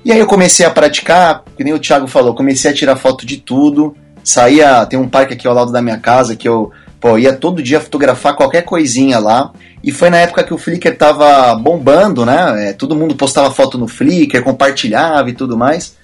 E 0.03 0.11
aí 0.11 0.19
eu 0.19 0.27
comecei 0.27 0.65
a 0.65 0.69
praticar, 0.69 1.43
que 1.55 1.63
nem 1.63 1.73
o 1.73 1.79
Thiago 1.79 2.07
falou, 2.07 2.35
comecei 2.35 2.69
a 2.69 2.73
tirar 2.73 2.95
foto 2.95 3.25
de 3.25 3.37
tudo, 3.37 3.95
saía, 4.23 4.85
tem 4.85 4.99
um 4.99 5.07
parque 5.07 5.33
aqui 5.33 5.47
ao 5.47 5.53
lado 5.53 5.71
da 5.71 5.81
minha 5.81 5.97
casa 5.97 6.35
que 6.35 6.47
eu 6.47 6.71
pô, 7.01 7.17
ia 7.17 7.33
todo 7.33 7.63
dia 7.63 7.81
fotografar 7.81 8.35
qualquer 8.35 8.61
coisinha 8.61 9.17
lá. 9.17 9.51
E 9.83 9.91
foi 9.91 10.11
na 10.11 10.17
época 10.17 10.43
que 10.43 10.53
o 10.53 10.57
Flickr 10.57 10.95
tava 10.95 11.55
bombando, 11.55 12.23
né? 12.23 12.69
É, 12.69 12.73
todo 12.73 12.95
mundo 12.95 13.15
postava 13.15 13.49
foto 13.49 13.77
no 13.77 13.87
Flickr, 13.87 14.43
compartilhava 14.43 15.29
e 15.29 15.33
tudo 15.33 15.57
mais. 15.57 15.95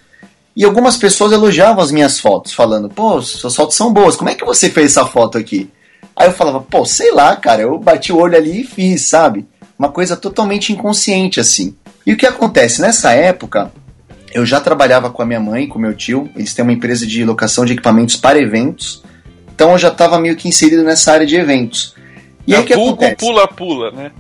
E 0.56 0.66
algumas 0.66 0.98
pessoas 0.98 1.32
elogiavam 1.32 1.84
as 1.84 1.92
minhas 1.92 2.20
fotos, 2.20 2.52
falando: 2.52 2.90
pô, 2.90 3.22
suas 3.22 3.56
fotos 3.56 3.76
são 3.76 3.94
boas, 3.94 4.16
como 4.16 4.32
é 4.32 4.36
que 4.36 4.44
você 4.44 4.72
fez 4.72 4.92
essa 4.98 5.06
foto 5.06 5.38
aqui? 5.38 5.70
Aí 6.16 6.28
eu 6.28 6.34
falava: 6.34 6.60
pô, 6.60 6.84
sei 6.84 7.12
lá, 7.12 7.36
cara, 7.36 7.62
eu 7.62 7.78
bati 7.78 8.12
o 8.12 8.18
olho 8.18 8.36
ali 8.36 8.62
e 8.62 8.66
fiz, 8.66 9.04
sabe? 9.04 9.46
Uma 9.78 9.90
coisa 9.90 10.18
totalmente 10.18 10.74
inconsciente 10.74 11.40
assim. 11.40 11.76
E 12.04 12.12
o 12.12 12.18
que 12.18 12.26
acontece? 12.26 12.82
Nessa 12.82 13.12
época, 13.12 13.72
eu 14.34 14.44
já 14.44 14.60
trabalhava 14.60 15.12
com 15.12 15.22
a 15.22 15.26
minha 15.26 15.40
mãe, 15.40 15.68
com 15.68 15.78
meu 15.78 15.94
tio, 15.94 16.28
eles 16.36 16.56
têm 16.56 16.64
uma 16.64 16.74
empresa 16.74 17.06
de 17.06 17.24
locação 17.24 17.64
de 17.64 17.74
equipamentos 17.74 18.16
para 18.16 18.42
eventos. 18.42 19.04
Então 19.58 19.72
eu 19.72 19.78
já 19.80 19.88
estava 19.88 20.20
meio 20.20 20.36
que 20.36 20.48
inserido 20.48 20.84
nessa 20.84 21.12
área 21.12 21.26
de 21.26 21.36
eventos. 21.36 21.96
E 22.46 22.54
é 22.54 22.60
aí 22.60 22.64
que 22.64 22.76
vulgo 22.76 23.04
pula-pula, 23.16 23.90
né? 23.90 24.12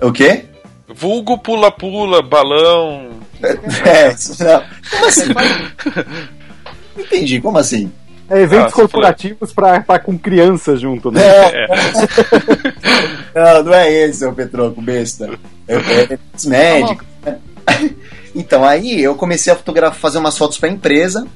O 0.00 0.12
quê? 0.12 0.44
Vulgo 0.86 1.36
pula-pula, 1.36 2.22
balão. 2.22 3.10
É, 3.42 4.14
não. 4.44 4.62
Como 4.88 5.06
assim? 5.06 5.34
Não 6.94 7.04
entendi, 7.04 7.40
como 7.40 7.58
assim? 7.58 7.90
É 8.30 8.42
eventos 8.42 8.72
ah, 8.72 8.76
corporativos 8.76 9.52
para 9.52 9.98
com 9.98 10.16
crianças 10.16 10.80
junto, 10.80 11.10
né? 11.10 11.22
É. 11.24 11.66
não, 13.34 13.64
não 13.64 13.74
é 13.74 13.92
esse, 13.92 14.24
o 14.24 14.32
Petroco, 14.32 14.80
besta. 14.80 15.28
É, 15.66 15.74
é, 15.74 16.02
é 16.12 16.18
médicos, 16.46 17.06
né? 17.26 17.40
Então, 18.32 18.64
aí 18.64 19.02
eu 19.02 19.16
comecei 19.16 19.52
a 19.52 19.56
fotografar, 19.56 19.98
fazer 19.98 20.18
umas 20.18 20.38
fotos 20.38 20.56
para 20.56 20.68
a 20.68 20.72
empresa 20.72 21.26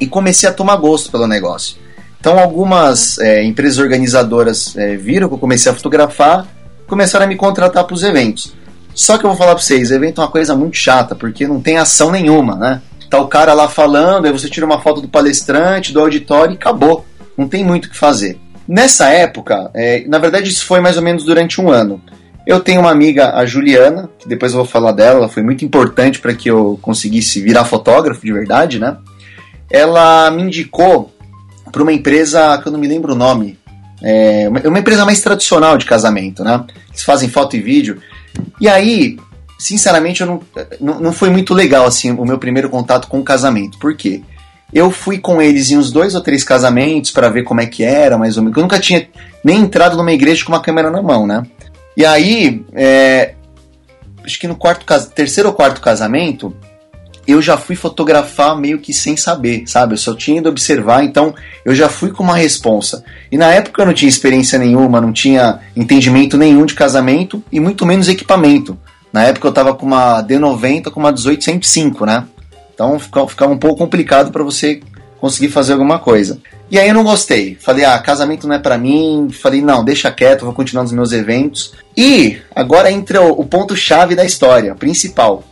e 0.00 0.06
comecei 0.06 0.48
a 0.48 0.52
tomar 0.52 0.76
gosto 0.76 1.10
pelo 1.10 1.26
negócio. 1.26 1.84
Então, 2.20 2.38
algumas 2.38 3.18
é, 3.18 3.44
empresas 3.44 3.78
organizadoras 3.78 4.76
é, 4.76 4.96
viram 4.96 5.28
que 5.28 5.34
eu 5.34 5.38
comecei 5.38 5.70
a 5.70 5.74
fotografar, 5.74 6.46
começaram 6.86 7.24
a 7.24 7.28
me 7.28 7.36
contratar 7.36 7.84
para 7.84 7.94
os 7.94 8.02
eventos. 8.02 8.54
Só 8.94 9.18
que 9.18 9.24
eu 9.24 9.30
vou 9.30 9.36
falar 9.36 9.54
para 9.54 9.62
vocês, 9.62 9.90
evento 9.90 10.20
é 10.20 10.24
uma 10.24 10.30
coisa 10.30 10.56
muito 10.56 10.76
chata, 10.76 11.14
porque 11.14 11.46
não 11.46 11.60
tem 11.60 11.76
ação 11.76 12.10
nenhuma, 12.10 12.56
né? 12.56 12.80
Tá 13.10 13.20
o 13.20 13.28
cara 13.28 13.52
lá 13.52 13.68
falando, 13.68 14.24
aí 14.24 14.32
você 14.32 14.48
tira 14.48 14.66
uma 14.66 14.80
foto 14.80 15.00
do 15.00 15.08
palestrante, 15.08 15.92
do 15.92 16.00
auditório 16.00 16.54
e 16.54 16.56
acabou. 16.56 17.04
Não 17.36 17.46
tem 17.46 17.62
muito 17.62 17.84
o 17.86 17.90
que 17.90 17.96
fazer. 17.96 18.40
Nessa 18.66 19.10
época, 19.10 19.70
é, 19.74 20.04
na 20.08 20.18
verdade 20.18 20.48
isso 20.48 20.64
foi 20.64 20.80
mais 20.80 20.96
ou 20.96 21.02
menos 21.02 21.24
durante 21.24 21.60
um 21.60 21.70
ano. 21.70 22.00
Eu 22.46 22.60
tenho 22.60 22.80
uma 22.80 22.90
amiga, 22.90 23.34
a 23.34 23.44
Juliana, 23.44 24.08
que 24.18 24.28
depois 24.28 24.52
eu 24.52 24.58
vou 24.58 24.66
falar 24.66 24.92
dela, 24.92 25.18
ela 25.18 25.28
foi 25.28 25.42
muito 25.42 25.64
importante 25.64 26.18
para 26.18 26.34
que 26.34 26.48
eu 26.48 26.78
conseguisse 26.80 27.40
virar 27.40 27.64
fotógrafo 27.64 28.24
de 28.24 28.32
verdade, 28.32 28.78
né? 28.78 28.96
Ela 29.70 30.30
me 30.30 30.42
indicou 30.42 31.12
para 31.70 31.82
uma 31.82 31.92
empresa 31.92 32.58
que 32.58 32.68
eu 32.68 32.72
não 32.72 32.78
me 32.78 32.88
lembro 32.88 33.12
o 33.12 33.16
nome. 33.16 33.58
É 34.02 34.48
uma 34.48 34.78
empresa 34.78 35.04
mais 35.04 35.20
tradicional 35.20 35.78
de 35.78 35.86
casamento, 35.86 36.44
né? 36.44 36.64
Eles 36.88 37.02
fazem 37.02 37.28
foto 37.28 37.56
e 37.56 37.60
vídeo. 37.60 38.00
E 38.60 38.68
aí, 38.68 39.18
sinceramente, 39.58 40.20
eu 40.20 40.26
não, 40.26 40.40
não, 40.80 41.00
não 41.00 41.12
foi 41.12 41.30
muito 41.30 41.54
legal 41.54 41.86
assim 41.86 42.12
o 42.12 42.24
meu 42.24 42.38
primeiro 42.38 42.68
contato 42.68 43.08
com 43.08 43.18
o 43.18 43.24
casamento. 43.24 43.78
Por 43.78 43.96
quê? 43.96 44.22
Eu 44.72 44.90
fui 44.90 45.18
com 45.18 45.40
eles 45.40 45.70
em 45.70 45.78
uns 45.78 45.90
dois 45.90 46.14
ou 46.14 46.20
três 46.20 46.44
casamentos 46.44 47.10
para 47.10 47.30
ver 47.30 47.44
como 47.44 47.60
é 47.60 47.66
que 47.66 47.84
era, 47.84 48.18
mais 48.18 48.36
ou 48.36 48.42
menos. 48.42 48.56
Eu 48.56 48.62
nunca 48.62 48.78
tinha 48.78 49.08
nem 49.42 49.60
entrado 49.60 49.96
numa 49.96 50.12
igreja 50.12 50.44
com 50.44 50.52
uma 50.52 50.60
câmera 50.60 50.90
na 50.90 51.00
mão, 51.00 51.26
né? 51.26 51.42
E 51.96 52.04
aí, 52.04 52.64
é, 52.74 53.34
acho 54.24 54.38
que 54.38 54.48
no 54.48 54.56
quarto 54.56 54.84
terceiro 55.14 55.48
ou 55.48 55.54
quarto 55.54 55.80
casamento, 55.80 56.54
eu 57.26 57.42
já 57.42 57.56
fui 57.56 57.74
fotografar 57.74 58.58
meio 58.58 58.78
que 58.78 58.92
sem 58.92 59.16
saber, 59.16 59.64
sabe? 59.66 59.94
Eu 59.94 59.98
só 59.98 60.14
tinha 60.14 60.38
ido 60.38 60.48
observar, 60.48 61.04
então 61.04 61.34
eu 61.64 61.74
já 61.74 61.88
fui 61.88 62.10
com 62.10 62.22
uma 62.22 62.36
responsa. 62.36 63.04
E 63.30 63.36
na 63.36 63.52
época 63.52 63.82
eu 63.82 63.86
não 63.86 63.94
tinha 63.94 64.08
experiência 64.08 64.58
nenhuma, 64.58 65.00
não 65.00 65.12
tinha 65.12 65.60
entendimento 65.74 66.38
nenhum 66.38 66.64
de 66.64 66.74
casamento 66.74 67.42
e 67.50 67.58
muito 67.58 67.84
menos 67.84 68.08
equipamento. 68.08 68.78
Na 69.12 69.24
época 69.24 69.48
eu 69.48 69.52
tava 69.52 69.74
com 69.74 69.86
uma 69.86 70.22
D90 70.22 70.90
com 70.90 71.00
uma 71.00 71.10
1805, 71.10 72.06
né? 72.06 72.24
Então 72.74 72.98
ficava 72.98 73.52
um 73.52 73.58
pouco 73.58 73.78
complicado 73.78 74.30
para 74.30 74.44
você 74.44 74.80
conseguir 75.18 75.48
fazer 75.48 75.72
alguma 75.72 75.98
coisa. 75.98 76.38
E 76.70 76.78
aí 76.78 76.88
eu 76.88 76.94
não 76.94 77.04
gostei. 77.04 77.56
Falei, 77.60 77.84
ah, 77.84 77.98
casamento 77.98 78.46
não 78.46 78.54
é 78.54 78.58
para 78.58 78.76
mim. 78.76 79.28
Falei, 79.30 79.62
não, 79.62 79.84
deixa 79.84 80.10
quieto, 80.10 80.44
vou 80.44 80.54
continuar 80.54 80.82
nos 80.82 80.92
meus 80.92 81.12
eventos. 81.12 81.72
E 81.96 82.38
agora 82.54 82.90
entra 82.90 83.22
o, 83.22 83.40
o 83.40 83.44
ponto-chave 83.44 84.14
da 84.14 84.24
história, 84.24 84.74
principal. 84.74 85.44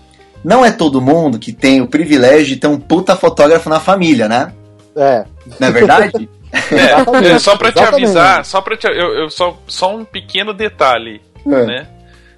Não 0.45 0.63
é 0.65 0.71
todo 0.71 1.01
mundo 1.01 1.39
que 1.39 1.53
tem 1.53 1.81
o 1.81 1.87
privilégio 1.87 2.49
de 2.49 2.57
ter 2.57 2.67
um 2.67 2.79
puta 2.79 3.17
fotógrafo 3.17 3.71
na 3.71 3.81
família, 3.81 4.29
né? 4.29 4.53
É. 4.95 5.25
Não 5.59 5.69
é 5.69 5.71
verdade? 5.71 6.29
é, 6.71 7.33
é, 7.33 7.39
só 7.39 7.57
pra 7.57 7.73
te 7.73 7.83
avisar, 7.83 8.45
só 8.45 8.61
pra 8.61 8.77
te, 8.77 8.87
eu, 8.87 9.15
eu 9.15 9.31
só, 9.31 9.59
só 9.67 9.97
um 9.97 10.05
pequeno 10.05 10.53
detalhe, 10.53 11.23
é. 11.47 11.65
né? 11.65 11.87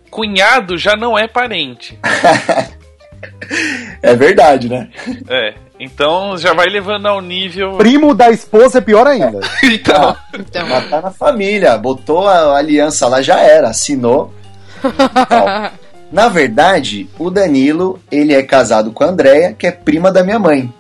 Cunhado 0.09 0.79
já 0.79 0.95
não 0.95 1.19
é 1.19 1.27
parente. 1.27 1.99
é 4.01 4.15
verdade, 4.15 4.69
né? 4.69 4.89
É. 5.29 5.55
Então 5.79 6.39
já 6.39 6.55
vai 6.55 6.69
levando 6.69 7.07
ao 7.07 7.21
nível. 7.21 7.77
Primo 7.77 8.15
da 8.15 8.31
esposa 8.31 8.79
é 8.79 8.81
pior 8.81 9.07
ainda. 9.07 9.41
então. 9.63 10.17
então. 10.33 10.69
Já 10.69 10.81
tá 10.89 11.03
na 11.03 11.11
família, 11.11 11.77
botou 11.77 12.27
a 12.27 12.57
aliança 12.57 13.07
lá, 13.09 13.21
já 13.21 13.41
era, 13.41 13.69
assinou. 13.69 14.33
Na 16.11 16.29
verdade, 16.29 17.09
o 17.19 17.31
Danilo, 17.31 18.01
ele 18.11 18.35
é 18.35 18.43
casado 18.43 18.91
com 18.93 19.05
a 19.05 19.09
Andrea, 19.09 19.53
que 19.53 19.67
é 19.67 19.71
prima 19.71 20.13
da 20.13 20.23
minha 20.23 20.39
mãe. 20.39 20.73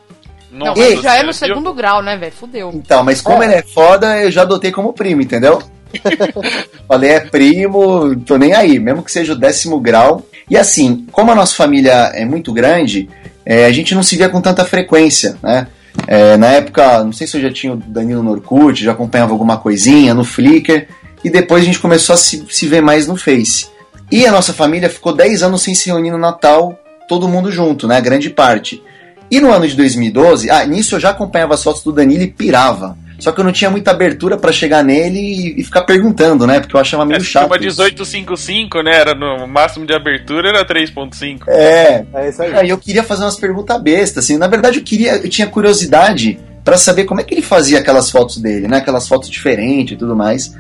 Não, 0.51 0.75
e... 0.75 0.97
já 1.03 1.17
é 1.17 1.23
no 1.23 1.33
segundo 1.33 1.73
grau, 1.75 2.03
né, 2.03 2.17
velho? 2.17 2.33
Fudeu. 2.33 2.71
Então, 2.75 3.03
mas 3.03 3.21
como 3.21 3.43
é. 3.43 3.47
ele 3.47 3.55
é 3.57 3.62
foda, 3.62 4.23
eu 4.23 4.31
já 4.31 4.43
adotei 4.43 4.73
como 4.73 4.93
primo, 4.93 5.21
entendeu? 5.21 5.62
Falei, 6.89 7.11
é 7.11 7.21
primo, 7.21 8.17
tô 8.21 8.37
nem 8.37 8.55
aí, 8.55 8.79
mesmo 8.79 9.03
que 9.03 9.12
seja 9.12 9.33
o 9.33 9.37
décimo 9.37 9.81
grau. 9.81 10.25
E 10.49 10.57
assim, 10.57 11.07
como 11.12 11.31
a 11.31 11.35
nossa 11.35 11.55
família 11.55 12.12
é 12.15 12.25
muito 12.25 12.53
grande, 12.53 13.09
é, 13.45 13.67
a 13.67 13.73
gente 13.73 13.95
não 13.95 14.03
se 14.03 14.17
via 14.17 14.29
com 14.29 14.41
tanta 14.41 14.65
frequência, 14.65 15.37
né? 15.43 15.67
É, 16.07 16.37
na 16.37 16.49
época, 16.49 17.03
não 17.03 17.12
sei 17.12 17.27
se 17.27 17.37
eu 17.37 17.41
já 17.41 17.51
tinha 17.51 17.73
o 17.73 17.77
Danilo 17.77 18.23
no 18.23 18.33
Orkut, 18.33 18.83
já 18.83 18.93
acompanhava 18.93 19.33
alguma 19.33 19.57
coisinha 19.57 20.15
no 20.15 20.25
Flickr, 20.25 20.87
e 21.25 21.31
depois 21.31 21.62
a 21.62 21.67
gente 21.67 21.79
começou 21.79 22.15
a 22.15 22.17
se, 22.17 22.45
se 22.49 22.67
ver 22.67 22.83
mais 22.83 23.07
no 23.07 23.17
Face. 23.17 23.67
E 24.11 24.27
a 24.27 24.33
nossa 24.33 24.53
família 24.53 24.88
ficou 24.88 25.14
10 25.14 25.42
anos 25.42 25.62
sem 25.62 25.75
se 25.75 25.90
reunir 25.90 26.11
no 26.11 26.19
Natal, 26.19 26.79
todo 27.09 27.29
mundo 27.29 27.51
junto, 27.51 27.88
né? 27.88 28.01
Grande 28.01 28.31
parte. 28.31 28.83
E 29.31 29.40
no 29.40 29.53
ano 29.53 29.66
de 29.66 29.75
2012, 29.75 30.51
ah, 30.51 30.64
nisso 30.64 30.95
eu 30.95 31.01
já 31.01 31.11
acompanhava 31.11 31.55
as 31.55 31.62
fotos 31.62 31.83
do 31.83 31.92
Danilo 31.92 32.23
e 32.23 32.29
pirava. 32.29 32.97
Só 33.19 33.33
que 33.33 33.40
eu 33.40 33.45
não 33.45 33.53
tinha 33.53 33.71
muita 33.71 33.90
abertura 33.90 34.37
para 34.37 34.53
chegar 34.53 34.85
nele 34.85 35.19
e, 35.19 35.61
e, 35.61 35.64
ficar 35.64 35.83
perguntando, 35.83 36.47
né? 36.47 36.61
Porque 36.61 36.77
eu 36.77 36.81
achava 36.81 37.05
meio 37.05 37.21
é, 37.21 37.25
chato. 37.25 37.47
Uma 37.47 37.59
1855, 37.59 38.83
né? 38.83 38.95
Era 38.95 39.14
no 39.14 39.47
máximo 39.47 39.87
de 39.87 39.95
abertura 39.95 40.51
era 40.51 40.66
3.5. 40.66 41.49
É, 41.49 42.05
é 42.14 42.29
isso 42.29 42.42
aí. 42.42 42.55
aí. 42.55 42.69
eu 42.69 42.79
queria 42.79 43.03
fazer 43.03 43.25
umas 43.25 43.37
perguntas 43.37 43.81
bestas, 43.81 44.25
assim. 44.25 44.37
Na 44.37 44.47
verdade, 44.47 44.79
eu 44.79 44.85
queria, 44.85 45.16
eu 45.16 45.31
tinha 45.31 45.47
curiosidade 45.47 46.38
para 46.62 46.77
saber 46.77 47.05
como 47.05 47.21
é 47.21 47.25
que 47.25 47.33
ele 47.33 47.42
fazia 47.42 47.79
aquelas 47.79 48.11
fotos 48.11 48.38
dele, 48.38 48.69
né? 48.69 48.79
Aquelas 48.79 49.09
fotos 49.09 49.31
diferentes 49.31 49.95
e 49.95 49.97
tudo 49.97 50.14
mais. 50.14 50.55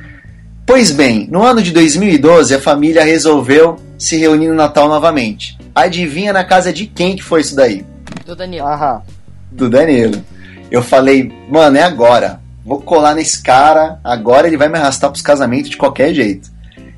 Pois 0.66 0.90
bem, 0.90 1.28
no 1.30 1.42
ano 1.42 1.62
de 1.62 1.70
2012 1.70 2.54
a 2.54 2.60
família 2.60 3.04
resolveu 3.04 3.76
se 3.96 4.16
reunir 4.16 4.48
no 4.48 4.54
Natal 4.54 4.88
novamente. 4.88 5.56
Adivinha 5.74 6.32
na 6.32 6.44
casa 6.44 6.72
de 6.72 6.86
quem 6.86 7.16
que 7.16 7.22
foi 7.22 7.40
isso 7.40 7.54
daí? 7.54 7.86
Do 8.26 8.34
Danilo. 8.34 8.66
Aham. 8.66 9.02
Do 9.50 9.70
Danilo. 9.70 10.22
Eu 10.70 10.82
falei, 10.82 11.32
mano, 11.48 11.76
é 11.76 11.82
agora 11.82 12.44
vou 12.66 12.80
colar 12.80 13.14
nesse 13.14 13.40
cara, 13.40 14.00
agora 14.02 14.48
ele 14.48 14.56
vai 14.56 14.68
me 14.68 14.76
arrastar 14.76 15.08
pros 15.08 15.22
casamentos 15.22 15.70
de 15.70 15.76
qualquer 15.76 16.12
jeito. 16.12 16.50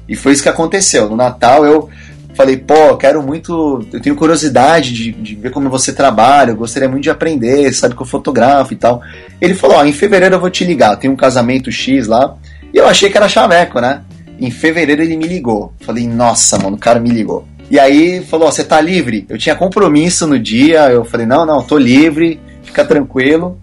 E 0.09 0.17
foi 0.17 0.33
isso 0.33 0.43
que 0.43 0.49
aconteceu. 0.49 1.11
No 1.11 1.15
Natal 1.15 1.67
eu 1.67 1.91
falei, 2.35 2.57
pô, 2.57 2.97
quero 2.97 3.23
muito, 3.23 3.87
eu 3.93 4.01
tenho 4.01 4.17
curiosidade 4.17 4.95
de, 4.95 5.13
de, 5.13 5.35
ver 5.35 5.51
como 5.51 5.69
você 5.69 5.93
trabalha, 5.93 6.53
eu 6.53 6.57
gostaria 6.57 6.89
muito 6.89 7.03
de 7.03 7.11
aprender, 7.11 7.71
sabe 7.75 7.95
que 7.95 8.01
eu 8.01 8.07
fotografo 8.07 8.73
e 8.73 8.77
tal. 8.77 9.03
Ele 9.39 9.55
falou, 9.55 9.77
ó, 9.77 9.85
em 9.85 9.93
fevereiro 9.93 10.37
eu 10.37 10.41
vou 10.41 10.49
te 10.49 10.65
ligar, 10.65 10.97
tem 10.97 11.11
um 11.11 11.17
casamento 11.17 11.71
X 11.71 12.07
lá. 12.07 12.35
E 12.73 12.79
eu 12.79 12.87
achei 12.87 13.11
que 13.11 13.17
era 13.17 13.29
chaveco, 13.29 13.81
né? 13.81 14.03
Em 14.41 14.51
fevereiro 14.51 15.03
ele 15.03 15.17
me 15.17 15.27
ligou. 15.27 15.73
Falei, 15.81 16.07
nossa, 16.07 16.59
mano, 16.59 16.77
o 16.77 16.81
cara 16.81 17.01
me 17.01 17.11
ligou. 17.11 17.47
E 17.71 17.79
aí 17.79 18.23
falou, 18.23 18.51
você 18.51 18.65
tá 18.65 18.81
livre? 18.81 19.27
Eu 19.29 19.37
tinha 19.37 19.55
compromisso 19.55 20.27
no 20.27 20.39
dia, 20.39 20.89
eu 20.91 21.05
falei, 21.05 21.27
não, 21.27 21.45
não, 21.45 21.63
tô 21.63 21.77
livre, 21.77 22.41
fica 22.63 22.85
tranquilo. 22.85 23.61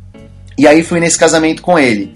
E 0.58 0.68
aí 0.68 0.84
fui 0.84 1.00
nesse 1.00 1.18
casamento 1.18 1.62
com 1.62 1.78
ele. 1.78 2.14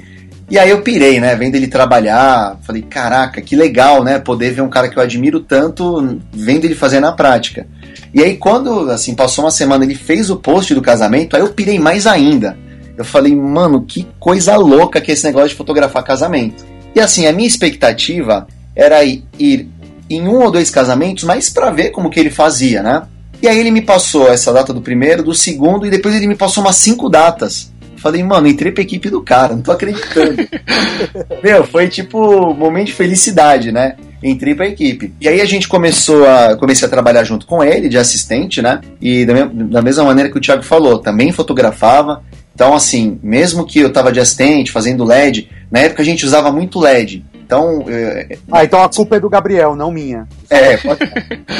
E 0.49 0.57
aí 0.57 0.69
eu 0.69 0.81
pirei, 0.81 1.19
né? 1.19 1.35
Vendo 1.35 1.55
ele 1.55 1.67
trabalhar, 1.67 2.57
falei, 2.63 2.81
caraca, 2.81 3.39
que 3.41 3.55
legal, 3.55 4.03
né? 4.03 4.17
Poder 4.17 4.51
ver 4.51 4.61
um 4.61 4.69
cara 4.69 4.89
que 4.89 4.97
eu 4.97 5.03
admiro 5.03 5.39
tanto, 5.39 6.19
vendo 6.31 6.65
ele 6.65 6.75
fazer 6.75 6.99
na 6.99 7.11
prática. 7.11 7.67
E 8.13 8.23
aí 8.23 8.35
quando, 8.35 8.89
assim, 8.89 9.13
passou 9.13 9.45
uma 9.45 9.51
semana, 9.51 9.83
ele 9.83 9.95
fez 9.95 10.29
o 10.29 10.37
post 10.37 10.73
do 10.73 10.81
casamento, 10.81 11.35
aí 11.35 11.41
eu 11.41 11.49
pirei 11.49 11.77
mais 11.79 12.07
ainda. 12.07 12.57
Eu 12.97 13.05
falei, 13.05 13.35
mano, 13.35 13.85
que 13.85 14.07
coisa 14.19 14.55
louca 14.57 14.99
que 14.99 15.11
é 15.11 15.13
esse 15.13 15.23
negócio 15.23 15.49
de 15.49 15.55
fotografar 15.55 16.03
casamento. 16.03 16.65
E 16.99 17.01
assim, 17.01 17.25
a 17.27 17.31
minha 17.31 17.47
expectativa 17.47 18.45
era 18.75 19.01
ir 19.05 19.69
em 20.09 20.27
um 20.27 20.43
ou 20.43 20.51
dois 20.51 20.69
casamentos, 20.69 21.23
mas 21.23 21.49
para 21.49 21.69
ver 21.69 21.91
como 21.91 22.09
que 22.09 22.19
ele 22.19 22.29
fazia, 22.29 22.83
né? 22.83 23.03
E 23.41 23.47
aí 23.47 23.57
ele 23.57 23.71
me 23.71 23.81
passou 23.81 24.27
essa 24.27 24.51
data 24.51 24.73
do 24.73 24.81
primeiro, 24.81 25.23
do 25.23 25.33
segundo, 25.33 25.85
e 25.85 25.89
depois 25.89 26.13
ele 26.13 26.27
me 26.27 26.35
passou 26.35 26.61
umas 26.61 26.75
cinco 26.75 27.07
datas. 27.07 27.71
Falei, 27.95 28.21
mano, 28.21 28.49
entrei 28.49 28.73
pra 28.73 28.83
equipe 28.83 29.09
do 29.09 29.21
cara, 29.21 29.55
não 29.55 29.61
tô 29.61 29.71
acreditando. 29.71 30.45
Meu, 31.41 31.63
foi 31.63 31.87
tipo 31.87 32.51
um 32.51 32.53
momento 32.53 32.87
de 32.87 32.93
felicidade, 32.93 33.71
né? 33.71 33.95
Entrei 34.21 34.53
pra 34.53 34.67
equipe. 34.67 35.13
E 35.21 35.29
aí 35.29 35.39
a 35.39 35.45
gente 35.45 35.69
começou 35.69 36.27
a. 36.27 36.57
Comecei 36.57 36.85
a 36.85 36.91
trabalhar 36.91 37.23
junto 37.23 37.45
com 37.45 37.63
ele, 37.63 37.87
de 37.87 37.97
assistente, 37.97 38.61
né? 38.61 38.81
E 39.01 39.25
da, 39.25 39.45
da 39.45 39.81
mesma 39.81 40.03
maneira 40.03 40.29
que 40.29 40.37
o 40.37 40.41
Thiago 40.41 40.63
falou, 40.63 40.99
também 40.99 41.31
fotografava. 41.31 42.21
Então, 42.59 42.75
assim, 42.75 43.17
mesmo 43.23 43.65
que 43.65 43.79
eu 43.79 43.89
tava 43.89 44.11
de 44.11 44.19
assistente, 44.19 44.69
fazendo 44.69 45.05
LED, 45.05 45.49
na 45.71 45.79
época 45.79 46.01
a 46.01 46.05
gente 46.05 46.25
usava 46.25 46.51
muito 46.51 46.77
LED. 46.77 47.23
Então. 47.33 47.85
Eu... 47.87 48.37
Ah, 48.51 48.65
então 48.65 48.83
a 48.83 48.89
culpa 48.89 49.15
é 49.15 49.19
do 49.21 49.29
Gabriel, 49.29 49.77
não 49.77 49.89
minha. 49.89 50.27
É, 50.49 50.75
pode, 50.75 50.99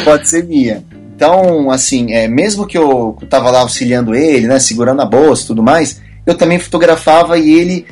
pode 0.03 0.27
ser 0.27 0.43
minha. 0.43 0.83
Então, 1.15 1.71
assim, 1.71 2.13
é, 2.13 2.27
mesmo 2.27 2.67
que 2.67 2.77
eu, 2.77 3.17
eu 3.21 3.27
tava 3.29 3.49
lá 3.49 3.61
auxiliando 3.61 4.13
ele, 4.13 4.45
né, 4.45 4.59
segurando 4.59 5.01
a 5.01 5.05
bolsa 5.05 5.43
e 5.43 5.47
tudo 5.47 5.63
mais, 5.63 6.01
eu 6.25 6.35
também 6.35 6.59
fotografava 6.59 7.37
e 7.37 7.49
ele 7.49 7.85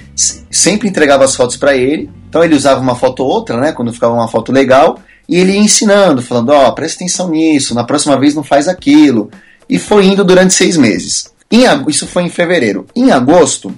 sempre 0.52 0.89
entregava 0.89 1.24
as 1.24 1.34
fotos 1.34 1.56
para 1.56 1.78
ele. 1.78 2.10
Então 2.28 2.43
ele 2.43 2.56
usava 2.56 2.82
uma 2.82 2.96
foto 2.96 3.24
ou 3.24 3.30
outra, 3.30 3.56
né? 3.58 3.72
Quando 3.72 3.93
ficava 3.93 4.13
uma 4.13 4.28
foto 4.28 4.52
legal, 4.52 5.00
e 5.30 5.38
ele 5.38 5.54
ia 5.54 5.60
ensinando, 5.60 6.22
falando: 6.22 6.50
Ó, 6.50 6.67
oh, 6.67 6.74
presta 6.74 6.98
atenção 6.98 7.30
nisso, 7.30 7.74
na 7.74 7.86
próxima 7.86 8.20
vez 8.20 8.36
não 8.36 8.43
faz 8.43 8.67
aquilo. 8.67 9.32
E 9.70 9.80
foi 9.80 10.08
indo 10.08 10.26
durante 10.26 10.54
seis 10.54 10.76
meses. 10.76 11.37
Em, 11.51 11.63
isso 11.88 12.07
foi 12.07 12.23
em 12.23 12.29
fevereiro. 12.29 12.86
Em 12.95 13.12
agosto, 13.12 13.73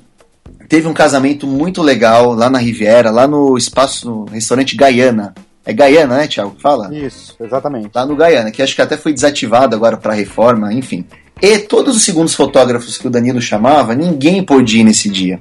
teve 0.67 0.88
um 0.88 0.93
casamento 0.93 1.45
muito 1.45 1.82
legal 1.82 2.34
lá 2.34 2.49
na 2.49 2.60
Riviera, 2.60 3.12
lá 3.12 3.27
no 3.27 3.58
espaço, 3.58 4.10
no 4.10 4.25
restaurante 4.25 4.75
Gaiana. 4.75 5.34
É 5.65 5.73
Gaiana, 5.73 6.17
né, 6.17 6.27
Thiago? 6.27 6.55
Fala? 6.60 6.93
Isso, 6.93 7.36
exatamente. 7.39 7.89
Lá 7.93 8.05
no 8.05 8.15
Gaiana, 8.15 8.49
que 8.49 8.62
acho 8.62 8.75
que 8.75 8.82
até 8.82 8.97
foi 8.97 9.13
desativado 9.13 9.75
agora 9.75 9.97
para 9.97 10.13
reforma, 10.13 10.73
enfim. 10.73 11.05
E 11.41 11.58
todos 11.60 11.95
os 11.95 12.03
segundos 12.03 12.36
fotógrafos 12.36 12.97
que 12.97 13.08
o 13.08 13.10
Danilo 13.10 13.41
chamava, 13.41 13.95
ninguém 13.95 14.43
podia 14.43 14.82
ir 14.82 14.84
nesse 14.84 15.10
dia. 15.10 15.39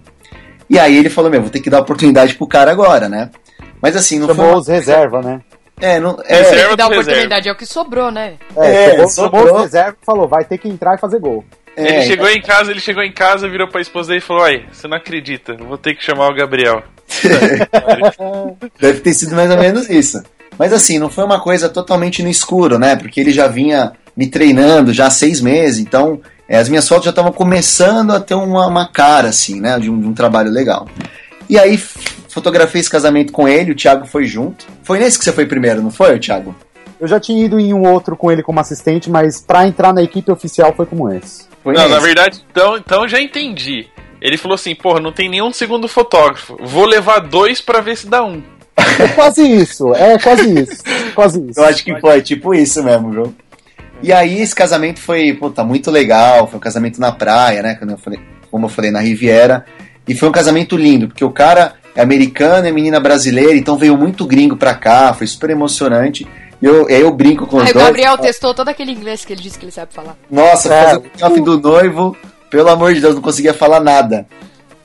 E 0.68 0.78
aí 0.78 0.96
ele 0.96 1.10
falou: 1.10 1.30
Meu, 1.30 1.40
vou 1.40 1.50
ter 1.50 1.60
que 1.60 1.70
dar 1.70 1.80
oportunidade 1.80 2.34
pro 2.34 2.46
cara 2.46 2.70
agora, 2.70 3.08
né? 3.08 3.30
Mas 3.80 3.96
assim, 3.96 4.18
não 4.18 4.28
Chamou 4.28 4.44
foi. 4.44 4.54
Uma... 4.54 4.60
os 4.60 4.68
reserva, 4.68 5.22
né? 5.22 5.40
É, 5.80 5.98
não. 5.98 6.18
É, 6.24 6.42
reserva 6.42 6.76
dar 6.76 6.88
oportunidade, 6.88 7.48
é 7.48 7.52
o 7.52 7.56
que 7.56 7.66
sobrou, 7.66 8.10
né? 8.10 8.34
É, 8.56 8.70
é 8.70 8.90
chamou, 8.90 9.08
sobrou. 9.08 9.42
chamou 9.46 9.56
os 9.56 9.62
reserva 9.62 9.96
e 10.00 10.04
falou: 10.04 10.28
vai 10.28 10.44
ter 10.44 10.58
que 10.58 10.68
entrar 10.68 10.94
e 10.94 10.98
fazer 10.98 11.18
gol. 11.18 11.44
É, 11.78 11.98
ele 11.98 12.06
chegou 12.06 12.28
em 12.28 12.42
casa, 12.42 12.70
ele 12.70 12.80
chegou 12.80 13.02
em 13.02 13.12
casa, 13.12 13.48
virou 13.48 13.68
pra 13.68 13.80
esposa 13.80 14.08
dele 14.08 14.18
e 14.18 14.26
falou: 14.26 14.42
Ai, 14.42 14.64
você 14.72 14.88
não 14.88 14.96
acredita, 14.96 15.54
vou 15.54 15.78
ter 15.78 15.94
que 15.94 16.04
chamar 16.04 16.28
o 16.28 16.34
Gabriel. 16.34 16.82
Deve 18.80 19.00
ter 19.00 19.14
sido 19.14 19.34
mais 19.36 19.50
ou 19.50 19.56
menos 19.56 19.88
isso. 19.88 20.22
Mas 20.58 20.72
assim, 20.72 20.98
não 20.98 21.08
foi 21.08 21.24
uma 21.24 21.40
coisa 21.40 21.68
totalmente 21.68 22.22
no 22.22 22.28
escuro, 22.28 22.78
né? 22.78 22.96
Porque 22.96 23.20
ele 23.20 23.32
já 23.32 23.46
vinha 23.46 23.92
me 24.16 24.26
treinando 24.26 24.92
já 24.92 25.06
há 25.06 25.10
seis 25.10 25.40
meses, 25.40 25.78
então 25.78 26.20
é, 26.48 26.58
as 26.58 26.68
minhas 26.68 26.88
fotos 26.88 27.04
já 27.04 27.10
estavam 27.10 27.30
começando 27.30 28.12
a 28.12 28.18
ter 28.18 28.34
uma, 28.34 28.66
uma 28.66 28.88
cara, 28.88 29.28
assim, 29.28 29.60
né? 29.60 29.78
De 29.78 29.88
um, 29.88 30.00
de 30.00 30.06
um, 30.08 30.14
trabalho 30.14 30.50
legal. 30.50 30.88
E 31.48 31.56
aí 31.56 31.78
fotografei 32.28 32.80
esse 32.80 32.90
casamento 32.90 33.32
com 33.32 33.46
ele, 33.48 33.72
o 33.72 33.76
Thiago 33.76 34.06
foi 34.06 34.26
junto. 34.26 34.66
Foi 34.82 34.98
nesse 34.98 35.18
que 35.18 35.24
você 35.24 35.32
foi 35.32 35.46
primeiro, 35.46 35.80
não 35.80 35.90
foi, 35.90 36.18
Thiago? 36.18 36.54
Eu 37.00 37.06
já 37.06 37.20
tinha 37.20 37.44
ido 37.44 37.60
em 37.60 37.72
um 37.72 37.86
outro 37.86 38.16
com 38.16 38.30
ele 38.30 38.42
como 38.42 38.58
assistente, 38.60 39.10
mas 39.10 39.40
para 39.40 39.66
entrar 39.66 39.92
na 39.92 40.02
equipe 40.02 40.30
oficial 40.30 40.72
foi 40.74 40.86
como 40.86 41.10
esse. 41.10 41.46
Foi 41.62 41.74
não, 41.74 41.88
na 41.88 41.98
verdade, 41.98 42.44
então, 42.50 42.76
então 42.76 43.08
já 43.08 43.20
entendi. 43.20 43.86
Ele 44.20 44.36
falou 44.36 44.56
assim, 44.56 44.74
porra, 44.74 45.00
não 45.00 45.12
tem 45.12 45.28
nenhum 45.28 45.52
segundo 45.52 45.86
fotógrafo. 45.86 46.58
Vou 46.60 46.86
levar 46.86 47.20
dois 47.20 47.60
para 47.60 47.80
ver 47.80 47.96
se 47.96 48.08
dá 48.08 48.24
um. 48.24 48.42
É 48.76 49.08
quase 49.08 49.42
isso, 49.42 49.94
é 49.94 50.18
quase 50.18 50.62
isso. 50.62 50.82
Quase 51.14 51.40
isso. 51.48 51.60
Eu 51.60 51.64
acho 51.64 51.84
que 51.84 52.00
foi 52.00 52.22
tipo 52.22 52.54
isso 52.54 52.82
mesmo, 52.82 53.10
viu? 53.10 53.34
E 54.02 54.12
aí 54.12 54.40
esse 54.40 54.54
casamento 54.54 55.00
foi, 55.00 55.32
puta, 55.34 55.64
muito 55.64 55.90
legal, 55.90 56.46
foi 56.46 56.56
um 56.56 56.60
casamento 56.60 57.00
na 57.00 57.10
praia, 57.12 57.62
né? 57.62 57.74
Como 57.74 57.90
eu 57.90 57.98
falei, 57.98 58.20
como 58.50 58.66
eu 58.66 58.70
falei 58.70 58.90
na 58.90 59.00
Riviera. 59.00 59.64
E 60.06 60.14
foi 60.14 60.28
um 60.28 60.32
casamento 60.32 60.76
lindo, 60.76 61.08
porque 61.08 61.24
o 61.24 61.30
cara 61.30 61.74
é 61.94 62.00
americano, 62.00 62.66
é 62.66 62.72
menina 62.72 63.00
brasileira, 63.00 63.54
então 63.54 63.76
veio 63.76 63.96
muito 63.96 64.24
gringo 64.24 64.56
pra 64.56 64.74
cá, 64.74 65.12
foi 65.12 65.26
super 65.26 65.50
emocionante. 65.50 66.26
E 66.60 66.66
eu, 66.66 66.88
eu 66.88 67.12
brinco 67.12 67.46
com 67.46 67.58
os 67.58 67.64
dois. 67.64 67.76
O 67.76 67.78
Gabriel 67.78 68.18
testou 68.18 68.52
todo 68.54 68.68
aquele 68.68 68.92
inglês 68.92 69.24
que 69.24 69.32
ele 69.32 69.42
disse 69.42 69.58
que 69.58 69.64
ele 69.64 69.72
sabe 69.72 69.92
falar. 69.92 70.16
Nossa, 70.30 70.72
é. 70.72 70.84
fazer 70.84 70.96
o 70.98 71.26
off 71.26 71.40
do 71.40 71.60
noivo, 71.60 72.16
pelo 72.50 72.68
amor 72.68 72.94
de 72.94 73.00
Deus, 73.00 73.14
não 73.14 73.22
conseguia 73.22 73.54
falar 73.54 73.80
nada. 73.80 74.26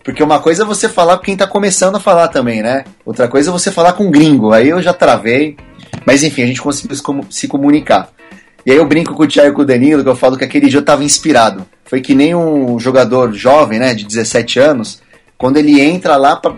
Porque 0.03 0.21
uma 0.21 0.39
coisa 0.39 0.63
é 0.63 0.65
você 0.65 0.89
falar 0.89 1.17
com 1.17 1.23
quem 1.23 1.37
tá 1.37 1.47
começando 1.47 1.95
a 1.95 1.99
falar 1.99 2.27
também, 2.27 2.61
né? 2.61 2.83
Outra 3.05 3.27
coisa 3.27 3.49
é 3.49 3.53
você 3.53 3.71
falar 3.71 3.93
com 3.93 4.11
gringo. 4.11 4.51
Aí 4.51 4.69
eu 4.69 4.81
já 4.81 4.93
travei. 4.93 5.55
Mas 6.05 6.23
enfim, 6.23 6.43
a 6.43 6.45
gente 6.45 6.61
conseguiu 6.61 6.97
se 7.29 7.47
comunicar. 7.47 8.09
E 8.65 8.71
aí 8.71 8.77
eu 8.77 8.85
brinco 8.85 9.13
com 9.13 9.23
o 9.23 9.27
Thiago 9.27 9.49
e 9.49 9.53
com 9.53 9.61
o 9.61 9.65
Danilo, 9.65 10.03
que 10.03 10.09
eu 10.09 10.15
falo 10.15 10.37
que 10.37 10.43
aquele 10.43 10.69
dia 10.69 10.79
eu 10.79 10.85
tava 10.85 11.03
inspirado. 11.03 11.65
Foi 11.85 12.01
que 12.01 12.15
nem 12.15 12.33
um 12.33 12.79
jogador 12.79 13.33
jovem, 13.33 13.79
né, 13.79 13.93
de 13.93 14.05
17 14.05 14.59
anos, 14.59 15.01
quando 15.37 15.57
ele 15.57 15.81
entra 15.81 16.15
lá, 16.15 16.35
pra, 16.37 16.55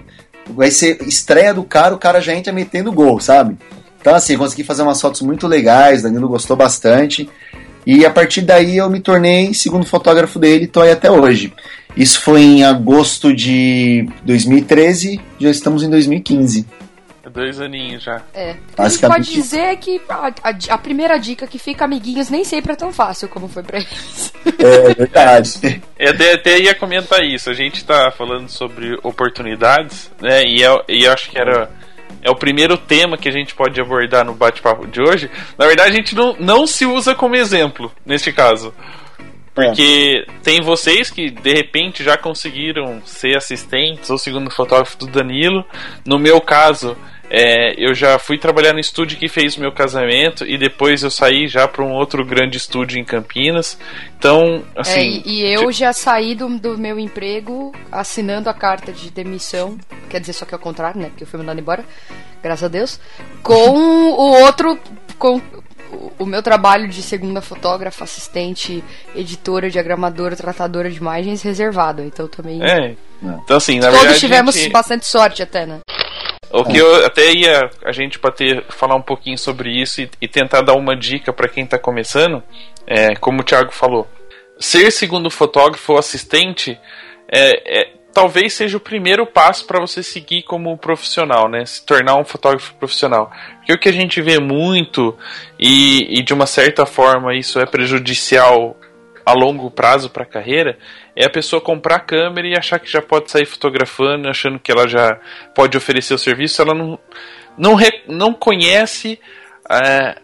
vai 0.47 0.69
ser 0.69 1.01
estreia 1.01 1.53
do 1.53 1.63
cara, 1.63 1.95
o 1.95 1.97
cara 1.97 2.21
já 2.21 2.33
entra 2.33 2.53
metendo 2.53 2.91
gol, 2.91 3.19
sabe? 3.19 3.57
Então 4.05 4.13
assim, 4.13 4.37
consegui 4.37 4.63
fazer 4.63 4.83
umas 4.83 5.01
fotos 5.01 5.21
muito 5.21 5.47
legais, 5.47 6.03
Danilo 6.03 6.29
gostou 6.29 6.55
bastante. 6.55 7.27
E 7.87 8.05
a 8.05 8.11
partir 8.11 8.41
daí 8.41 8.77
eu 8.77 8.87
me 8.87 8.99
tornei 8.99 9.51
segundo 9.51 9.83
fotógrafo 9.83 10.37
dele, 10.37 10.67
tô 10.67 10.81
aí 10.81 10.91
até 10.91 11.09
hoje. 11.09 11.51
Isso 11.97 12.21
foi 12.21 12.43
em 12.43 12.63
agosto 12.63 13.33
de 13.33 14.07
2013, 14.23 15.19
já 15.39 15.49
estamos 15.49 15.81
em 15.81 15.89
2015 15.89 16.67
dois 17.35 17.59
aninhos 17.59 18.01
já. 18.01 18.21
É. 18.33 18.55
A 18.77 18.87
gente 18.87 19.01
pode 19.01 19.29
dizer 19.33 19.75
que 19.75 19.99
a, 20.07 20.27
a, 20.41 20.55
a, 20.69 20.77
primeira 20.77 21.17
dica 21.17 21.45
que 21.45 21.59
fica, 21.59 21.83
amiguinhos, 21.83 22.29
nem 22.29 22.45
sempre 22.45 22.71
é 22.71 22.75
tão 22.77 22.93
fácil 22.93 23.27
como 23.27 23.49
foi 23.49 23.61
pra 23.61 23.79
eles. 23.79 24.33
É, 24.57 24.93
verdade. 24.93 25.81
Eu 25.99 26.11
até, 26.11 26.33
até 26.33 26.59
ia 26.59 26.73
comentar 26.73 27.21
isso. 27.25 27.49
A 27.49 27.53
gente 27.53 27.83
tá 27.83 28.09
falando 28.09 28.47
sobre 28.47 28.97
oportunidades, 29.03 30.09
né? 30.21 30.43
E 30.43 30.61
eu, 30.61 30.81
e 30.87 31.03
eu 31.03 31.11
acho 31.11 31.29
que 31.29 31.37
era 31.37 31.69
é 32.25 32.29
o 32.31 32.35
primeiro 32.35 32.75
tema 32.75 33.17
que 33.19 33.29
a 33.29 33.31
gente 33.31 33.53
pode 33.53 33.79
abordar 33.79 34.25
no 34.25 34.33
bate-papo 34.33 34.87
de 34.87 34.99
hoje. 34.99 35.29
Na 35.59 35.67
verdade, 35.67 35.91
a 35.91 35.93
gente 35.93 36.15
não, 36.15 36.35
não 36.39 36.65
se 36.65 36.83
usa 36.83 37.13
como 37.13 37.35
exemplo 37.35 37.91
neste 38.03 38.33
caso. 38.33 38.73
Porque 39.53 40.25
é. 40.27 40.31
tem 40.41 40.59
vocês 40.59 41.11
que 41.11 41.29
de 41.29 41.53
repente 41.53 42.03
já 42.03 42.17
conseguiram 42.17 42.99
ser 43.05 43.37
assistentes 43.37 44.09
ou 44.09 44.17
segundo 44.17 44.49
fotógrafo 44.49 44.97
do 44.97 45.05
Danilo. 45.05 45.63
No 46.03 46.17
meu 46.17 46.41
caso, 46.41 46.97
é, 47.29 47.73
eu 47.77 47.93
já 47.93 48.19
fui 48.19 48.37
trabalhar 48.37 48.73
no 48.73 48.79
estúdio 48.79 49.17
que 49.17 49.27
fez 49.27 49.57
o 49.57 49.59
meu 49.59 49.71
casamento 49.71 50.45
e 50.45 50.57
depois 50.57 51.03
eu 51.03 51.09
saí 51.09 51.47
já 51.47 51.67
para 51.67 51.83
um 51.83 51.91
outro 51.91 52.23
grande 52.25 52.57
estúdio 52.57 52.99
em 52.99 53.03
Campinas. 53.03 53.77
Então, 54.17 54.63
assim. 54.75 55.23
É, 55.25 55.29
e, 55.29 55.53
eu 55.53 55.59
tipo... 55.59 55.71
já 55.71 55.93
saí 55.93 56.35
do, 56.35 56.47
do, 56.59 56.77
meu 56.77 56.99
emprego 56.99 57.73
assinando 57.91 58.49
a 58.49 58.53
carta 58.53 58.91
de 58.91 59.09
demissão, 59.09 59.77
quer 60.09 60.19
dizer, 60.19 60.33
só 60.33 60.45
que 60.45 60.53
é 60.53 60.57
o 60.57 60.59
contrário, 60.59 60.99
né? 60.99 61.09
Porque 61.09 61.23
eu 61.23 61.27
fui 61.27 61.39
mandado 61.39 61.59
embora, 61.59 61.83
graças 62.41 62.63
a 62.63 62.67
Deus, 62.67 62.99
com 63.41 63.53
o 63.53 64.41
outro. 64.41 64.79
Com, 65.17 65.41
o 66.17 66.25
meu 66.25 66.41
trabalho 66.41 66.87
de 66.87 67.01
segunda 67.01 67.41
fotógrafa, 67.41 68.03
assistente, 68.03 68.83
editora, 69.15 69.69
diagramadora, 69.69 70.35
tratadora 70.35 70.89
de 70.89 70.97
imagens 70.97 71.41
reservado. 71.41 72.01
Então 72.01 72.27
também. 72.27 72.63
É. 72.63 72.95
Então, 73.21 73.57
assim, 73.57 73.79
na 73.79 73.87
Todos 73.87 73.99
verdade. 74.01 74.19
tivemos 74.19 74.55
gente... 74.55 74.71
bastante 74.71 75.05
sorte 75.05 75.41
até, 75.41 75.65
né? 75.65 75.79
O 76.51 76.63
que 76.63 76.77
eu 76.77 77.05
até 77.05 77.33
ia 77.33 77.69
a 77.83 77.91
gente 77.91 78.19
bater, 78.19 78.63
falar 78.69 78.95
um 78.95 79.01
pouquinho 79.01 79.37
sobre 79.37 79.69
isso 79.69 80.01
e, 80.01 80.09
e 80.21 80.27
tentar 80.27 80.61
dar 80.61 80.73
uma 80.73 80.95
dica 80.95 81.33
para 81.33 81.49
quem 81.49 81.63
está 81.63 81.77
começando, 81.77 82.41
é, 82.87 83.15
como 83.15 83.41
o 83.41 83.43
Thiago 83.43 83.71
falou, 83.71 84.07
ser 84.57 84.91
segundo 84.91 85.29
fotógrafo 85.29 85.93
ou 85.93 85.99
assistente 85.99 86.79
é, 87.27 87.81
é, 87.81 87.93
talvez 88.15 88.53
seja 88.53 88.77
o 88.77 88.79
primeiro 88.79 89.27
passo 89.27 89.67
para 89.67 89.77
você 89.77 90.01
seguir 90.01 90.43
como 90.43 90.77
profissional, 90.77 91.49
né? 91.49 91.65
Se 91.65 91.85
tornar 91.85 92.15
um 92.15 92.23
fotógrafo 92.23 92.73
profissional. 92.75 93.29
Porque 93.57 93.73
o 93.73 93.77
que 93.77 93.89
a 93.89 93.91
gente 93.91 94.21
vê 94.21 94.39
muito 94.39 95.17
e, 95.59 96.19
e 96.19 96.23
de 96.23 96.33
uma 96.33 96.45
certa 96.45 96.85
forma 96.85 97.35
isso 97.35 97.59
é 97.59 97.65
prejudicial 97.65 98.77
a 99.25 99.33
longo 99.33 99.69
prazo 99.69 100.09
para 100.09 100.23
a 100.23 100.25
carreira 100.25 100.77
é 101.13 101.25
a 101.25 101.29
pessoa 101.29 101.61
comprar 101.61 101.95
a 101.95 101.99
câmera 101.99 102.47
e 102.47 102.57
achar 102.57 102.79
que 102.79 102.89
já 102.89 103.01
pode 103.01 103.29
sair 103.29 103.45
fotografando, 103.45 104.29
achando 104.29 104.59
que 104.59 104.71
ela 104.71 104.87
já 104.87 105.19
pode 105.53 105.77
oferecer 105.77 106.13
o 106.13 106.17
serviço, 106.17 106.61
ela 106.61 106.73
não, 106.73 106.97
não, 107.57 107.77
não 108.07 108.33
conhece 108.33 109.19
é, 109.69 110.15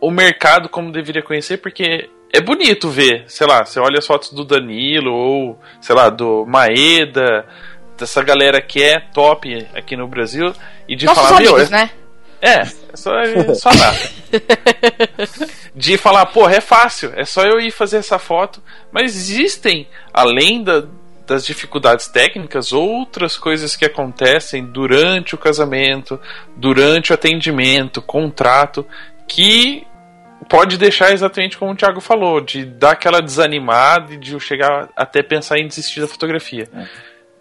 o 0.00 0.10
mercado 0.10 0.68
como 0.68 0.90
deveria 0.90 1.22
conhecer, 1.22 1.58
porque 1.58 2.10
é 2.32 2.40
bonito 2.40 2.88
ver, 2.88 3.24
sei 3.26 3.46
lá, 3.46 3.64
você 3.64 3.80
olha 3.80 3.98
as 3.98 4.06
fotos 4.06 4.30
do 4.32 4.44
Danilo 4.44 5.12
ou, 5.12 5.60
sei 5.80 5.94
lá, 5.94 6.08
do 6.08 6.46
Maeda, 6.46 7.44
dessa 7.98 8.22
galera 8.22 8.60
que 8.60 8.82
é 8.82 9.00
top 9.00 9.66
aqui 9.74 9.96
no 9.96 10.06
Brasil 10.06 10.52
e 10.88 10.96
de 10.96 11.06
Nossos 11.06 11.22
falar, 11.22 11.36
amigos, 11.36 11.70
meu, 11.70 11.78
né? 11.78 11.90
é, 12.40 12.60
é 12.60 12.66
só, 12.94 13.18
é 13.18 13.54
só 13.54 13.70
nada. 13.74 13.98
de 15.74 15.98
falar, 15.98 16.26
porra, 16.26 16.56
é 16.56 16.60
fácil, 16.60 17.12
é 17.16 17.24
só 17.24 17.42
eu 17.42 17.58
ir 17.60 17.70
fazer 17.70 17.98
essa 17.98 18.18
foto. 18.18 18.62
Mas 18.92 19.16
existem, 19.16 19.88
além 20.12 20.62
da, 20.62 20.84
das 21.26 21.44
dificuldades 21.44 22.06
técnicas, 22.06 22.72
outras 22.72 23.36
coisas 23.36 23.76
que 23.76 23.84
acontecem 23.84 24.64
durante 24.64 25.34
o 25.34 25.38
casamento, 25.38 26.18
durante 26.56 27.10
o 27.10 27.14
atendimento, 27.14 28.00
contrato, 28.00 28.86
que 29.28 29.86
pode 30.48 30.76
deixar 30.78 31.12
exatamente 31.12 31.56
como 31.58 31.72
o 31.72 31.76
Thiago 31.76 32.00
falou, 32.00 32.40
de 32.40 32.64
dar 32.64 32.92
aquela 32.92 33.20
desanimada 33.20 34.14
e 34.14 34.16
de 34.16 34.38
chegar 34.40 34.88
até 34.96 35.22
pensar 35.22 35.58
em 35.58 35.66
desistir 35.68 36.00
da 36.00 36.08
fotografia. 36.08 36.68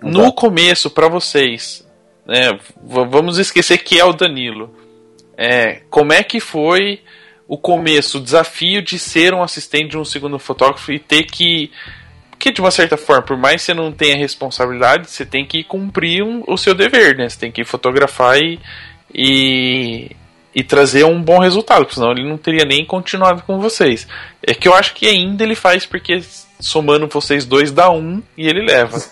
No 0.02 0.32
começo, 0.32 0.90
para 0.90 1.08
vocês, 1.08 1.86
né, 2.26 2.58
vamos 2.82 3.38
esquecer 3.38 3.80
que 3.80 4.00
é 4.00 4.06
o 4.06 4.14
Danilo. 4.14 4.74
É, 5.38 5.82
como 5.90 6.14
é 6.14 6.22
que 6.24 6.40
foi 6.40 7.02
o 7.48 7.58
começo, 7.58 8.18
o 8.20 8.22
desafio 8.22 8.82
de 8.82 9.00
ser 9.00 9.34
um 9.34 9.42
assistente 9.42 9.90
de 9.90 9.98
um 9.98 10.06
segundo 10.06 10.38
fotógrafo 10.38 10.92
e 10.92 11.00
ter 11.00 11.24
que. 11.24 11.72
Porque, 12.30 12.52
de 12.52 12.62
uma 12.62 12.72
certa 12.72 12.96
forma, 12.96 13.24
por 13.24 13.36
mais 13.36 13.56
que 13.56 13.62
você 13.64 13.74
não 13.74 13.92
tenha 13.92 14.16
responsabilidade, 14.16 15.10
você 15.10 15.26
tem 15.26 15.46
que 15.46 15.64
cumprir 15.64 16.24
um- 16.24 16.44
o 16.48 16.58
seu 16.58 16.74
dever, 16.74 17.18
né? 17.18 17.28
Você 17.28 17.40
tem 17.40 17.52
que 17.52 17.66
fotografar 17.66 18.38
e, 18.38 18.60
e, 19.14 20.12
e 20.60 20.64
trazer 20.64 21.06
um 21.06 21.22
bom 21.22 21.40
resultado, 21.40 21.86
porque 21.86 21.96
senão 21.96 22.12
ele 22.12 22.28
não 22.28 22.38
teria 22.38 22.66
nem 22.66 22.84
continuado 22.84 23.44
com 23.44 23.60
vocês. 23.60 24.06
É 24.46 24.54
que 24.54 24.68
eu 24.68 24.74
acho 24.74 24.94
que 24.94 25.08
ainda 25.08 25.42
ele 25.42 25.56
faz 25.56 25.86
porque 25.86 26.22
somando 26.60 27.08
vocês 27.08 27.46
dois 27.46 27.72
dá 27.72 27.90
um 27.90 28.22
e 28.38 28.48
ele 28.48 28.66
leva. 28.66 29.02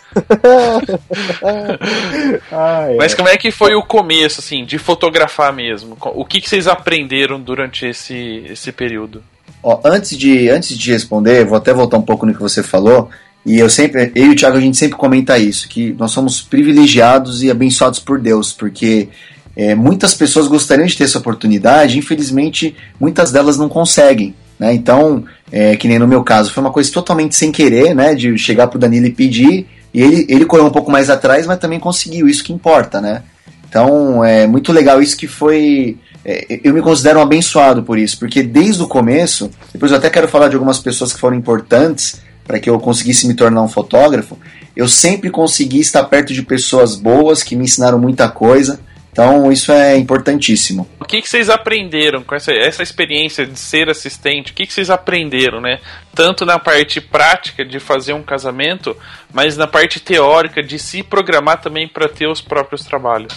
Ah, 2.52 2.88
é. 2.90 2.96
Mas 2.96 3.14
como 3.14 3.30
é 3.30 3.38
que 3.38 3.52
foi 3.52 3.74
o 3.76 3.84
começo, 3.84 4.40
assim, 4.42 4.66
de 4.66 4.78
fotografar 4.78 5.54
mesmo? 5.54 5.98
O 6.02 6.26
que, 6.26 6.42
que 6.42 6.50
vocês 6.50 6.68
aprenderam 6.68 7.40
durante 7.40 7.86
esse, 7.86 8.44
esse 8.50 8.72
período? 8.72 9.24
Ó, 9.64 9.80
antes 9.86 10.18
de, 10.18 10.50
antes 10.50 10.78
de 10.78 10.92
responder, 10.92 11.46
vou 11.46 11.58
até 11.58 11.74
voltar 11.74 11.98
um 11.98 12.02
pouco 12.02 12.26
no 12.26 12.34
que 12.34 12.42
você 12.42 12.62
falou. 12.62 13.10
E 13.46 13.60
eu 13.60 13.70
sempre, 13.70 14.12
eu 14.16 14.26
e 14.26 14.30
o 14.32 14.36
Thiago, 14.36 14.58
a 14.58 14.62
gente 14.62 14.78
sempre 14.78 14.98
comenta 14.98 15.38
isso, 15.38 15.70
que 15.70 15.94
nós 15.94 16.12
somos 16.12 16.42
privilegiados 16.42 17.44
e 17.44 17.52
abençoados 17.52 18.00
por 18.00 18.20
Deus, 18.20 18.52
porque 18.52 19.10
é, 19.58 19.74
muitas 19.74 20.14
pessoas 20.14 20.48
gostariam 20.48 20.86
de 20.86 20.96
ter 20.96 21.06
essa 21.06 21.18
oportunidade, 21.18 21.98
infelizmente 21.98 22.76
muitas 23.00 23.32
delas 23.32 23.58
não 23.58 23.68
conseguem. 23.68 24.36
Né? 24.60 24.72
Então, 24.74 25.26
é, 25.52 25.76
que 25.76 25.88
nem 25.88 25.98
no 25.98 26.08
meu 26.08 26.24
caso, 26.24 26.54
foi 26.54 26.62
uma 26.62 26.72
coisa 26.72 26.92
totalmente 26.92 27.36
sem 27.36 27.52
querer, 27.52 27.96
né? 27.96 28.14
De 28.14 28.38
chegar 28.38 28.68
pro 28.68 28.80
Danilo 28.80 29.08
e 29.08 29.12
pedir, 29.12 29.68
e 29.94 30.02
ele, 30.02 30.26
ele 30.30 30.46
correu 30.46 30.66
um 30.66 30.72
pouco 30.72 30.92
mais 30.92 31.10
atrás, 31.10 31.48
mas 31.48 31.60
também 31.60 31.80
conseguiu, 31.80 32.28
isso 32.28 32.44
que 32.44 32.54
importa, 32.54 33.02
né? 33.02 33.24
Então, 33.68 34.24
é 34.24 34.48
muito 34.48 34.72
legal 34.72 35.02
isso 35.02 35.18
que 35.18 35.28
foi. 35.28 35.98
é, 36.24 36.60
eu 36.64 36.74
me 36.74 36.82
considero 36.82 37.20
um 37.20 37.22
abençoado 37.24 37.84
por 37.84 37.98
isso, 37.98 38.18
porque 38.20 38.44
desde 38.44 38.82
o 38.82 38.88
começo, 38.88 39.50
depois 39.74 39.92
eu 39.92 39.98
até 39.98 40.10
quero 40.10 40.28
falar 40.28 40.50
de 40.50 40.56
algumas 40.56 40.80
pessoas 40.80 41.14
que 41.14 41.20
foram 41.20 41.36
importantes 41.36 42.22
para 42.46 42.60
que 42.60 42.70
eu 42.70 42.80
conseguisse 42.80 43.28
me 43.28 43.34
tornar 43.34 43.62
um 43.62 43.68
fotógrafo, 43.68 44.38
eu 44.76 44.88
sempre 44.88 45.30
consegui 45.30 45.80
estar 45.80 46.04
perto 46.06 46.34
de 46.34 46.44
pessoas 46.44 46.96
boas 46.96 47.44
que 47.44 47.56
me 47.56 47.66
ensinaram 47.66 48.00
muita 48.00 48.30
coisa. 48.30 48.80
Então, 49.12 49.52
isso 49.52 49.72
é 49.72 49.98
importantíssimo. 49.98 50.88
O 51.00 51.06
que, 51.06 51.22
que 51.22 51.28
vocês 51.28 51.50
aprenderam 51.50 52.22
com 52.22 52.36
essa, 52.36 52.52
essa 52.52 52.84
experiência 52.84 53.46
de 53.46 53.58
ser 53.58 53.90
assistente? 53.90 54.52
O 54.52 54.56
que, 54.56 54.68
que 54.68 54.74
vocês 54.74 54.90
aprenderam, 54.90 55.60
né? 55.60 55.80
Tanto 56.14 56.46
na 56.46 56.60
parte 56.60 57.02
prática 57.02 57.66
de 57.66 57.80
fazer 57.80 58.14
um 58.14 58.22
casamento, 58.22 58.96
mas 59.34 59.58
na 59.58 59.66
parte 59.66 60.00
teórica 60.00 60.62
de 60.62 60.78
se 60.78 61.02
programar 61.02 61.62
também 61.62 61.88
para 61.88 62.08
ter 62.08 62.28
os 62.28 62.42
próprios 62.42 62.84
trabalhos. 62.84 63.34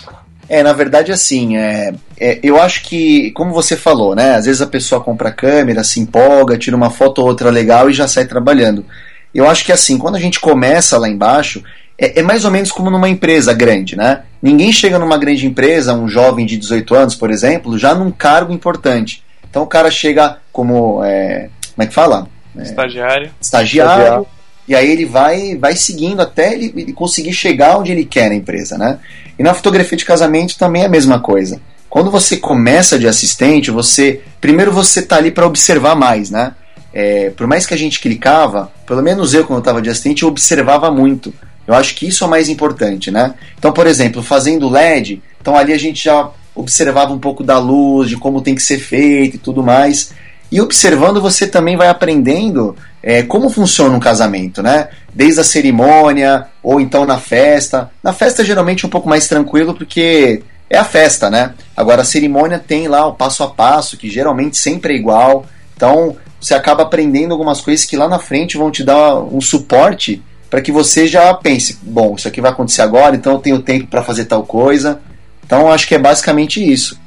É, 0.51 0.65
na 0.65 0.73
verdade, 0.73 1.13
assim, 1.13 1.57
é, 1.57 1.95
é, 2.19 2.41
eu 2.43 2.61
acho 2.61 2.83
que, 2.83 3.31
como 3.31 3.55
você 3.55 3.77
falou, 3.77 4.17
né? 4.17 4.35
Às 4.35 4.47
vezes 4.47 4.61
a 4.61 4.67
pessoa 4.67 5.01
compra 5.01 5.29
a 5.29 5.33
câmera, 5.33 5.85
se 5.85 6.01
empolga, 6.01 6.59
tira 6.59 6.77
uma 6.77 6.91
foto 6.91 7.21
ou 7.21 7.29
outra 7.29 7.51
legal 7.51 7.89
e 7.89 7.95
já 7.95 8.09
sai 8.09 8.25
trabalhando. 8.25 8.85
Eu 9.33 9.49
acho 9.49 9.65
que, 9.65 9.71
assim, 9.71 9.97
quando 9.97 10.17
a 10.17 10.21
gente 10.21 10.41
começa 10.41 10.99
lá 10.99 11.09
embaixo, 11.09 11.63
é, 12.01 12.21
é 12.21 12.23
mais 12.23 12.47
ou 12.47 12.51
menos 12.51 12.73
como 12.73 12.91
numa 12.91 13.09
empresa 13.09 13.53
grande, 13.53 13.95
né? 13.95 14.23
Ninguém 14.43 14.73
chega 14.73 14.99
numa 14.99 15.19
grande 15.19 15.47
empresa, 15.47 15.93
um 15.93 16.09
jovem 16.09 16.47
de 16.47 16.57
18 16.57 16.95
anos, 16.95 17.15
por 17.15 17.31
exemplo, 17.31 17.79
já 17.79 17.95
num 17.95 18.11
cargo 18.11 18.53
importante. 18.53 19.23
Então 19.49 19.63
o 19.63 19.67
cara 19.67 19.91
chega 19.91 20.39
como. 20.51 21.05
é, 21.05 21.51
como 21.75 21.85
é 21.85 21.87
que 21.87 21.95
fala? 21.95 22.27
Estagiário. 22.57 23.31
estagiário, 23.41 23.93
Estagiário. 23.93 24.27
e 24.67 24.75
aí 24.75 24.91
ele 24.91 25.05
vai, 25.05 25.57
vai 25.57 25.77
seguindo 25.77 26.21
até 26.21 26.53
ele, 26.53 26.73
ele 26.77 26.93
conseguir 26.93 27.33
chegar 27.33 27.79
onde 27.79 27.93
ele 27.93 28.05
quer 28.05 28.29
na 28.29 28.35
empresa, 28.35 28.77
né? 28.77 28.99
E 29.39 29.43
na 29.43 29.55
fotografia 29.55 29.97
de 29.97 30.05
casamento 30.05 30.59
também 30.59 30.83
é 30.83 30.87
a 30.87 30.89
mesma 30.89 31.21
coisa. 31.21 31.61
Quando 31.89 32.11
você 32.11 32.37
começa 32.37 32.99
de 32.99 33.07
assistente, 33.07 33.71
você 33.71 34.21
primeiro 34.41 34.73
você 34.73 35.03
tá 35.03 35.17
ali 35.17 35.31
para 35.31 35.47
observar 35.47 35.95
mais, 35.95 36.31
né? 36.31 36.55
É, 36.93 37.31
por 37.31 37.47
mais 37.47 37.67
que 37.67 37.75
a 37.75 37.77
gente 37.77 38.01
clicava, 38.01 38.73
pelo 38.87 39.03
menos 39.03 39.33
eu 39.33 39.45
quando 39.45 39.59
eu 39.59 39.61
estava 39.61 39.83
de 39.83 39.91
assistente 39.91 40.23
eu 40.23 40.29
observava 40.29 40.91
muito. 40.91 41.33
Eu 41.71 41.77
acho 41.77 41.95
que 41.95 42.09
isso 42.09 42.25
é 42.25 42.27
o 42.27 42.31
mais 42.31 42.49
importante, 42.49 43.13
né? 43.13 43.33
Então, 43.57 43.73
por 43.73 43.87
exemplo, 43.87 44.25
fazendo 44.25 44.69
LED, 44.69 45.23
então 45.41 45.57
ali 45.57 45.73
a 45.73 45.79
gente 45.79 46.03
já 46.03 46.29
observava 46.53 47.13
um 47.13 47.19
pouco 47.21 47.45
da 47.45 47.61
luz, 47.61 48.09
de 48.09 48.17
como 48.17 48.43
tem 48.43 48.57
que 48.57 48.63
ser 48.63 48.81
feito 48.81 49.37
e 49.37 49.39
tudo 49.39 49.63
mais. 49.63 50.11
E 50.51 50.61
observando, 50.61 51.21
você 51.21 51.47
também 51.47 51.77
vai 51.77 51.87
aprendendo 51.87 52.75
é, 53.01 53.23
como 53.23 53.49
funciona 53.49 53.97
um 53.97 54.01
casamento, 54.01 54.65
né? 54.65 54.89
Desde 55.15 55.43
a 55.43 55.45
cerimônia, 55.45 56.49
ou 56.61 56.81
então 56.81 57.07
na 57.07 57.19
festa. 57.19 57.89
Na 58.03 58.13
festa, 58.13 58.45
geralmente, 58.45 58.85
é 58.85 58.89
um 58.89 58.91
pouco 58.91 59.09
mais 59.09 59.29
tranquilo, 59.29 59.73
porque 59.73 60.43
é 60.69 60.77
a 60.77 60.85
festa, 60.85 61.31
né? 61.31 61.55
Agora, 61.77 62.03
a 62.03 62.05
cerimônia 62.05 62.59
tem 62.59 62.89
lá 62.89 63.07
o 63.07 63.15
passo 63.15 63.45
a 63.45 63.49
passo, 63.49 63.97
que 63.97 64.11
geralmente 64.11 64.59
sempre 64.59 64.95
é 64.95 64.97
igual. 64.97 65.47
Então, 65.77 66.17
você 66.41 66.53
acaba 66.53 66.83
aprendendo 66.83 67.31
algumas 67.31 67.61
coisas 67.61 67.87
que 67.87 67.97
lá 67.97 68.09
na 68.09 68.19
frente 68.19 68.59
vão 68.59 68.73
te 68.73 68.83
dar 68.83 69.21
um 69.21 69.41
suporte 69.41 70.21
para 70.51 70.61
que 70.61 70.73
você 70.73 71.07
já 71.07 71.33
pense: 71.33 71.79
bom, 71.81 72.17
isso 72.17 72.27
aqui 72.27 72.41
vai 72.41 72.51
acontecer 72.51 72.83
agora, 72.83 73.15
então 73.15 73.35
eu 73.35 73.39
tenho 73.39 73.63
tempo 73.63 73.87
para 73.87 74.03
fazer 74.03 74.25
tal 74.25 74.43
coisa. 74.43 75.01
Então, 75.47 75.71
acho 75.71 75.87
que 75.87 75.95
é 75.95 75.99
basicamente 75.99 76.63
isso. 76.63 77.01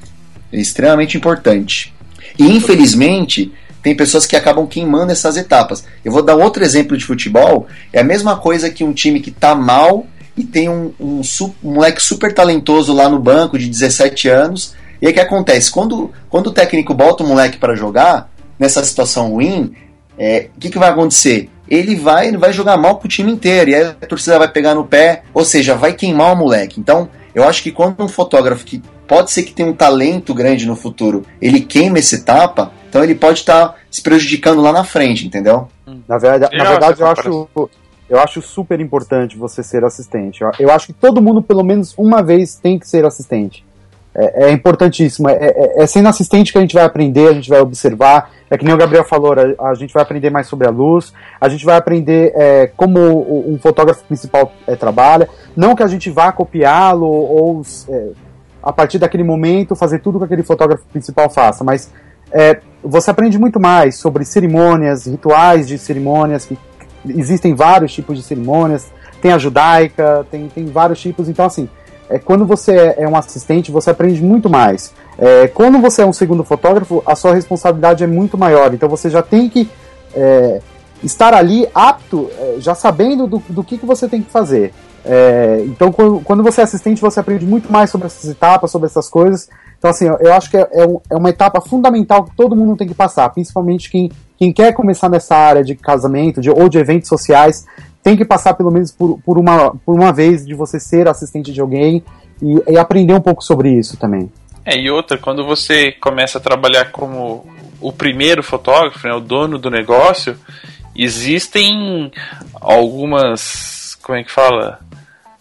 É 0.52 0.60
extremamente 0.60 1.18
importante. 1.18 1.94
E 2.38 2.50
infelizmente, 2.56 3.54
tem 3.82 3.96
pessoas 3.96 4.26
que 4.26 4.36
acabam 4.36 4.66
queimando 4.66 5.12
essas 5.12 5.38
etapas. 5.38 5.84
Eu 6.04 6.12
vou 6.12 6.24
dar 6.24 6.36
outro 6.36 6.64
exemplo 6.64 6.98
de 6.98 7.06
futebol. 7.06 7.68
É 7.92 8.00
a 8.00 8.04
mesma 8.04 8.38
coisa 8.38 8.70
que 8.70 8.84
um 8.84 8.94
time 8.94 9.20
que 9.20 9.32
tá 9.32 9.54
mal 9.54 10.08
e 10.36 10.44
tem 10.44 10.70
um, 10.70 10.94
um, 11.00 11.22
um 11.64 11.72
moleque 11.74 12.02
super 12.02 12.34
talentoso 12.34 12.94
lá 12.94 13.08
no 13.08 13.20
banco 13.20 13.58
de 13.58 13.68
17 13.68 14.30
anos. 14.30 14.74
E 15.02 15.06
aí 15.06 15.12
o 15.12 15.14
que 15.14 15.20
acontece? 15.20 15.70
Quando, 15.70 16.12
quando 16.30 16.48
o 16.48 16.52
técnico 16.52 16.94
bota 16.94 17.24
o 17.24 17.28
moleque 17.28 17.58
para 17.58 17.76
jogar, 17.76 18.32
nessa 18.58 18.84
situação 18.84 19.32
ruim, 19.32 19.74
é, 20.18 20.48
o 20.56 20.60
que, 20.60 20.70
que 20.70 20.80
vai 20.80 20.90
acontecer? 20.90 21.50
Ele 21.68 21.96
vai, 21.96 22.28
ele 22.28 22.38
vai 22.38 22.52
jogar 22.52 22.78
mal 22.78 22.98
pro 22.98 23.08
time 23.08 23.32
inteiro. 23.32 23.70
E 23.70 23.76
aí 23.76 23.84
a 23.84 24.06
torcida 24.06 24.38
vai 24.38 24.48
pegar 24.48 24.76
no 24.76 24.86
pé, 24.86 25.24
ou 25.34 25.46
seja, 25.46 25.76
vai 25.76 25.94
queimar 25.94 26.34
o 26.34 26.36
moleque. 26.36 26.80
Então, 26.80 27.10
eu 27.34 27.44
acho 27.44 27.64
que 27.64 27.72
quando 27.72 28.02
um 28.04 28.08
fotógrafo 28.08 28.66
que 28.66 28.82
pode 29.08 29.32
ser 29.32 29.44
que 29.44 29.54
tenha 29.54 29.70
um 29.70 29.74
talento 29.74 30.34
grande 30.34 30.66
no 30.66 30.76
futuro, 30.76 31.26
ele 31.42 31.62
queima 31.62 31.98
essa 31.98 32.16
etapa, 32.16 32.72
então 32.90 33.04
ele 33.04 33.16
pode 33.16 33.40
estar 33.40 33.76
se 33.90 34.02
prejudicando 34.02 34.62
lá 34.62 34.72
na 34.72 34.84
frente, 34.84 35.26
entendeu? 35.26 35.68
Na 36.08 36.18
verdade, 36.18 36.56
na 36.56 36.64
Eu 36.64 36.70
verdade 36.70 37.04
acho 37.04 37.28
eu, 37.28 37.50
acho, 37.56 37.70
eu 38.10 38.20
acho 38.20 38.42
super 38.42 38.80
importante 38.80 39.38
você 39.38 39.64
ser 39.64 39.84
assistente. 39.84 40.44
Eu 40.60 40.72
acho 40.72 40.88
que 40.88 40.94
todo 40.94 41.22
mundo, 41.22 41.42
pelo 41.42 41.64
menos 41.64 41.94
uma 41.98 42.22
vez, 42.22 42.56
tem 42.56 42.78
que 42.78 42.88
ser 42.88 43.06
assistente. 43.06 43.66
É, 44.16 44.46
é 44.46 44.52
importantíssimo. 44.52 45.30
É, 45.30 45.34
é- 45.34 45.84
é 45.84 45.88
sendo 45.88 46.08
assistente 46.08 46.52
que 46.52 46.58
a 46.58 46.62
gente 46.62 46.76
vai 46.76 46.84
aprender, 46.84 47.28
a 47.28 47.34
gente 47.34 47.50
vai 47.50 47.60
observar. 47.60 48.32
É 48.50 48.58
que 48.58 48.64
nem 48.64 48.74
o 48.74 48.78
Gabriel 48.78 49.04
falou, 49.04 49.34
a, 49.34 49.70
a 49.70 49.74
gente 49.74 49.94
vai 49.94 50.04
aprender 50.04 50.30
mais 50.30 50.48
sobre 50.48 50.68
a 50.68 50.70
luz, 50.70 51.12
a 51.42 51.50
gente 51.50 51.66
vai 51.66 51.76
aprender 51.76 52.32
é, 52.36 52.68
como 52.78 53.00
um 53.52 53.58
fotógrafo 53.58 54.04
principal 54.04 54.52
é, 54.68 54.76
trabalha. 54.76 55.28
Não 55.56 55.76
que 55.76 55.82
a 55.82 55.88
gente 55.88 56.10
vá 56.12 56.32
copiá-lo 56.32 57.08
ou 57.08 57.64
é, 57.90 58.10
a 58.62 58.72
partir 58.72 59.00
daquele 59.00 59.24
momento 59.24 59.76
fazer 59.76 60.00
tudo 60.00 60.20
que 60.20 60.26
aquele 60.26 60.44
fotógrafo 60.44 60.84
principal 60.92 61.30
faça, 61.30 61.64
mas 61.64 61.92
é, 62.32 62.60
você 62.84 63.12
aprende 63.12 63.38
muito 63.38 63.60
mais 63.60 63.98
sobre 63.98 64.24
cerimônias, 64.24 65.06
rituais 65.06 65.68
de 65.68 65.78
cerimônias, 65.78 66.46
que 66.46 66.58
existem 67.08 67.54
vários 67.54 67.94
tipos 67.94 68.18
de 68.18 68.24
cerimônias, 68.24 68.92
tem 69.22 69.32
a 69.32 69.38
judaica, 69.38 70.26
tem, 70.32 70.48
tem 70.48 70.66
vários 70.66 71.00
tipos, 71.00 71.28
então 71.28 71.46
assim, 71.46 71.70
é, 72.10 72.20
quando 72.20 72.46
você 72.46 72.96
é 72.98 73.08
um 73.08 73.16
assistente, 73.16 73.72
você 73.72 73.90
aprende 73.90 74.22
muito 74.22 74.50
mais. 74.50 74.94
É, 75.18 75.48
quando 75.48 75.80
você 75.80 76.02
é 76.02 76.06
um 76.06 76.14
segundo 76.14 76.44
fotógrafo, 76.44 77.04
a 77.06 77.16
sua 77.16 77.34
responsabilidade 77.34 78.04
é 78.04 78.08
muito 78.08 78.38
maior, 78.38 78.74
então 78.74 78.90
você 78.90 79.10
já 79.10 79.22
tem 79.22 79.50
que 79.50 79.70
é, 80.14 80.62
estar 81.04 81.34
ali 81.34 81.68
apto, 81.74 82.30
é, 82.40 82.56
já 82.60 82.76
sabendo 82.76 83.28
do, 83.28 83.44
do 83.50 83.64
que, 83.64 83.78
que 83.78 83.86
você 83.86 84.08
tem 84.08 84.22
que 84.22 84.30
fazer. 84.30 84.74
É, 85.06 85.64
então, 85.66 85.92
quando, 85.92 86.22
quando 86.22 86.44
você 86.44 86.62
é 86.62 86.64
assistente, 86.64 87.02
você 87.02 87.20
aprende 87.20 87.46
muito 87.46 87.72
mais 87.72 87.90
sobre 87.90 88.08
essas 88.08 88.30
etapas, 88.30 88.72
sobre 88.72 88.88
essas 88.88 89.10
coisas. 89.10 89.50
Então, 89.78 89.92
assim, 89.92 90.06
eu, 90.06 90.18
eu 90.20 90.34
acho 90.34 90.50
que 90.50 90.58
é, 90.58 90.62
é 90.62 90.88
é 91.10 91.16
uma 91.16 91.30
etapa 91.30 91.60
fundamental 91.60 92.24
que 92.24 92.36
todo 92.36 92.56
mundo 92.56 92.78
tem 92.78 92.88
que 92.88 92.94
passar, 92.94 93.30
principalmente 93.30 93.92
quem, 93.92 94.10
quem 94.38 94.54
quer 94.54 94.74
começar 94.74 95.10
nessa 95.10 95.36
área 95.36 95.64
de 95.64 95.76
casamento 95.76 96.40
de, 96.40 96.50
ou 96.50 96.70
de 96.70 96.78
eventos 96.78 97.10
sociais. 97.10 97.66
Tem 98.04 98.18
que 98.18 98.26
passar 98.26 98.54
pelo 98.54 98.70
menos 98.70 98.92
por, 98.92 99.20
por, 99.22 99.38
uma, 99.38 99.74
por 99.86 99.96
uma 99.96 100.12
vez 100.12 100.46
de 100.46 100.54
você 100.54 100.80
ser 100.80 101.08
assistente 101.08 101.54
de 101.54 101.62
alguém 101.62 102.04
e, 102.42 102.72
e 102.72 102.78
aprender 102.78 103.14
um 103.14 103.22
pouco 103.22 103.42
sobre 103.42 103.72
isso 103.72 103.96
também. 103.98 104.30
É, 104.66 104.78
e 104.78 104.90
outra, 104.92 105.18
quando 105.18 105.46
você 105.46 105.92
começa 105.94 106.38
a 106.38 106.42
trabalhar 106.42 106.92
como 106.92 107.46
o 107.82 107.92
primeiro 107.92 108.44
fotógrafo, 108.44 109.08
né, 109.08 109.14
o 109.14 109.20
dono 109.20 109.58
do 109.58 109.70
negócio, 109.70 110.38
existem 110.96 112.12
algumas. 112.62 113.98
Como 114.02 114.18
é 114.18 114.24
que 114.24 114.32
fala? 114.32 114.80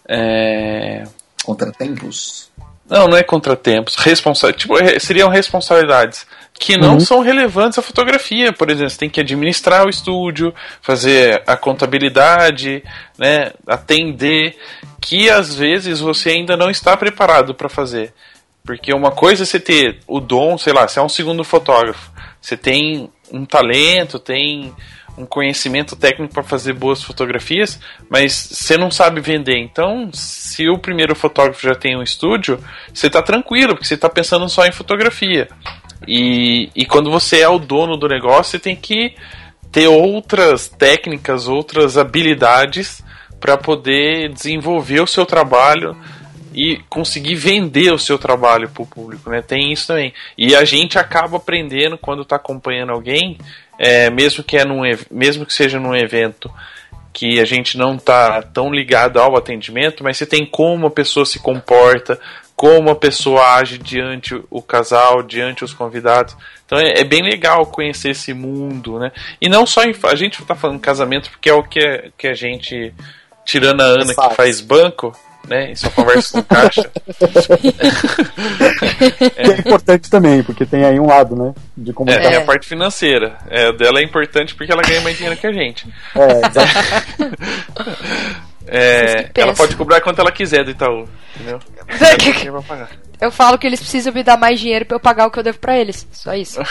É... 0.07 1.03
Contratempos? 1.43 2.49
Não, 2.89 3.07
não 3.07 3.17
é 3.17 3.23
contratempos. 3.23 3.95
Responsa 3.95 4.51
tipo, 4.51 4.75
seriam 4.99 5.29
responsabilidades 5.29 6.25
que 6.63 6.77
não 6.77 6.93
uhum. 6.93 6.99
são 7.01 7.19
relevantes 7.19 7.77
à 7.77 7.81
fotografia. 7.81 8.53
Por 8.53 8.69
exemplo, 8.69 8.89
você 8.89 8.97
tem 8.97 9.09
que 9.09 9.19
administrar 9.19 9.85
o 9.85 9.89
estúdio, 9.89 10.55
fazer 10.81 11.43
a 11.45 11.57
contabilidade, 11.57 12.81
né, 13.19 13.51
atender, 13.67 14.57
que 15.01 15.29
às 15.29 15.53
vezes 15.53 15.99
você 15.99 16.29
ainda 16.29 16.55
não 16.55 16.69
está 16.69 16.95
preparado 16.95 17.53
para 17.53 17.67
fazer. 17.67 18.13
Porque 18.63 18.93
uma 18.93 19.11
coisa 19.11 19.43
é 19.43 19.45
você 19.45 19.59
ter 19.59 19.99
o 20.07 20.21
dom, 20.21 20.57
sei 20.57 20.71
lá, 20.71 20.87
você 20.87 20.99
é 20.99 21.01
um 21.01 21.09
segundo 21.09 21.43
fotógrafo, 21.43 22.09
você 22.39 22.55
tem 22.55 23.09
um 23.29 23.43
talento, 23.43 24.17
tem 24.17 24.73
um 25.17 25.25
conhecimento 25.25 25.97
técnico 25.97 26.33
para 26.33 26.43
fazer 26.43 26.71
boas 26.71 27.03
fotografias, 27.03 27.77
mas 28.09 28.31
você 28.31 28.77
não 28.77 28.89
sabe 28.89 29.19
vender. 29.19 29.57
Então, 29.57 30.09
se 30.13 30.69
o 30.69 30.77
primeiro 30.77 31.13
fotógrafo 31.13 31.61
já 31.61 31.75
tem 31.75 31.97
um 31.97 32.01
estúdio, 32.01 32.57
você 32.93 33.07
está 33.07 33.21
tranquilo, 33.21 33.73
porque 33.73 33.85
você 33.85 33.95
está 33.95 34.09
pensando 34.09 34.47
só 34.47 34.65
em 34.65 34.71
fotografia. 34.71 35.49
E, 36.07 36.69
e 36.75 36.85
quando 36.85 37.11
você 37.11 37.41
é 37.41 37.49
o 37.49 37.59
dono 37.59 37.97
do 37.97 38.07
negócio, 38.07 38.51
você 38.51 38.59
tem 38.59 38.75
que 38.75 39.15
ter 39.71 39.87
outras 39.87 40.67
técnicas, 40.67 41.47
outras 41.47 41.97
habilidades 41.97 43.03
para 43.39 43.57
poder 43.57 44.29
desenvolver 44.29 45.01
o 45.01 45.07
seu 45.07 45.25
trabalho 45.25 45.97
e 46.53 46.77
conseguir 46.89 47.35
vender 47.35 47.91
o 47.91 47.97
seu 47.97 48.17
trabalho 48.17 48.69
para 48.69 48.83
o 48.83 48.87
público, 48.87 49.29
né? 49.29 49.41
Tem 49.41 49.73
isso 49.73 49.87
também. 49.87 50.13
E 50.37 50.55
a 50.55 50.63
gente 50.63 50.99
acaba 50.99 51.37
aprendendo 51.37 51.97
quando 51.97 52.21
está 52.21 52.35
acompanhando 52.35 52.91
alguém, 52.91 53.37
é, 53.79 54.09
mesmo 54.09 54.43
que 54.43 54.57
é 54.57 54.63
num, 54.63 54.81
mesmo 55.09 55.45
que 55.45 55.53
seja 55.53 55.79
num 55.79 55.95
evento 55.95 56.51
que 57.11 57.39
a 57.39 57.45
gente 57.45 57.77
não 57.77 57.95
está 57.95 58.41
tão 58.41 58.73
ligado 58.73 59.19
ao 59.19 59.37
atendimento, 59.37 60.03
mas 60.03 60.17
você 60.17 60.25
tem 60.25 60.45
como 60.45 60.87
a 60.87 60.91
pessoa 60.91 61.25
se 61.25 61.39
comporta, 61.39 62.19
como 62.55 62.89
a 62.89 62.95
pessoa 62.95 63.55
age 63.55 63.77
diante 63.77 64.41
o 64.49 64.61
casal, 64.61 65.23
diante 65.23 65.63
os 65.63 65.73
convidados. 65.73 66.35
Então 66.65 66.77
é, 66.77 66.99
é, 66.99 67.03
bem 67.03 67.21
legal 67.21 67.65
conhecer 67.65 68.09
esse 68.09 68.33
mundo, 68.33 68.99
né? 68.99 69.11
E 69.41 69.49
não 69.49 69.65
só 69.65 69.83
em, 69.83 69.93
a 70.03 70.15
gente 70.15 70.41
está 70.41 70.55
falando 70.55 70.79
casamento 70.79 71.29
porque 71.29 71.49
é 71.49 71.53
o 71.53 71.63
que, 71.63 71.79
é, 71.79 72.09
que 72.17 72.27
a 72.27 72.33
gente 72.33 72.93
tirando 73.45 73.81
a 73.81 73.85
Ana 73.85 74.15
que 74.15 74.35
faz 74.35 74.61
banco, 74.61 75.13
né? 75.47 75.71
E 75.71 75.75
só 75.75 75.89
conversa 75.89 76.41
com 76.41 76.43
caixa. 76.43 76.89
é. 79.35 79.43
é 79.43 79.59
importante 79.59 80.09
também, 80.09 80.41
porque 80.43 80.65
tem 80.65 80.85
aí 80.85 80.99
um 80.99 81.07
lado, 81.07 81.35
né? 81.35 81.53
De 81.75 81.91
comunicação. 81.91 82.29
É, 82.29 82.33
tem 82.33 82.43
a 82.43 82.45
parte 82.45 82.67
financeira. 82.67 83.37
É, 83.49 83.71
dela 83.73 83.99
é 83.99 84.03
importante 84.03 84.55
porque 84.55 84.71
ela 84.71 84.81
ganha 84.81 85.01
mais 85.01 85.17
dinheiro 85.17 85.37
que 85.39 85.47
a 85.47 85.51
gente. 85.51 85.85
É, 86.15 86.41
é, 88.67 89.29
ela 89.35 89.53
pode 89.53 89.75
cobrar 89.75 90.01
quanto 90.01 90.19
ela 90.19 90.31
quiser 90.31 90.63
do 90.63 90.71
Itaú, 90.71 91.07
entendeu? 91.35 91.59
Eu 93.21 93.31
falo 93.31 93.57
que 93.57 93.65
eles 93.65 93.79
precisam 93.79 94.11
me 94.11 94.21
dar 94.21 94.37
mais 94.37 94.59
dinheiro 94.59 94.85
pra 94.85 94.97
eu 94.97 94.99
pagar 94.99 95.27
o 95.27 95.31
que 95.31 95.39
eu 95.39 95.43
devo 95.43 95.57
pra 95.57 95.77
eles. 95.77 96.05
Só 96.11 96.33
isso. 96.33 96.59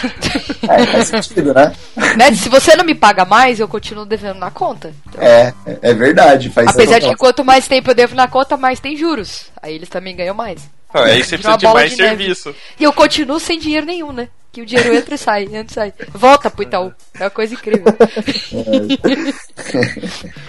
É, 0.68 0.86
faz 0.86 1.08
sentido, 1.08 1.52
né? 1.52 1.74
né? 2.16 2.32
Se 2.34 2.48
você 2.48 2.76
não 2.76 2.84
me 2.84 2.94
paga 2.94 3.24
mais, 3.24 3.58
eu 3.58 3.66
continuo 3.66 4.06
devendo 4.06 4.38
na 4.38 4.50
conta. 4.50 4.92
Então, 5.08 5.20
é, 5.20 5.52
é 5.82 5.92
verdade. 5.92 6.50
Faz 6.50 6.68
Apesar 6.68 7.00
de 7.00 7.08
que 7.08 7.16
quanto 7.16 7.44
mais 7.44 7.66
tempo 7.66 7.90
eu 7.90 7.94
devo 7.94 8.14
na 8.14 8.28
conta, 8.28 8.56
mais 8.56 8.78
tem 8.78 8.96
juros. 8.96 9.50
Aí 9.60 9.74
eles 9.74 9.88
também 9.88 10.14
ganham 10.14 10.34
mais. 10.34 10.70
Ah, 10.92 11.04
aí 11.04 11.24
você 11.24 11.38
precisa 11.38 11.56
de 11.56 11.66
mais 11.66 11.90
de 11.90 11.96
serviço. 11.96 12.48
Neve. 12.48 12.60
E 12.80 12.84
eu 12.84 12.92
continuo 12.92 13.40
sem 13.40 13.58
dinheiro 13.58 13.86
nenhum, 13.86 14.12
né? 14.12 14.28
Que 14.52 14.60
o 14.60 14.66
dinheiro 14.66 14.94
entra 14.94 15.14
e 15.14 15.18
sai, 15.18 15.44
entra 15.44 15.62
e 15.62 15.72
sai. 15.72 15.94
Volta 16.10 16.50
pro 16.50 16.62
Itaú. 16.62 16.92
É 17.18 17.24
uma 17.24 17.30
coisa 17.30 17.54
incrível. 17.54 17.86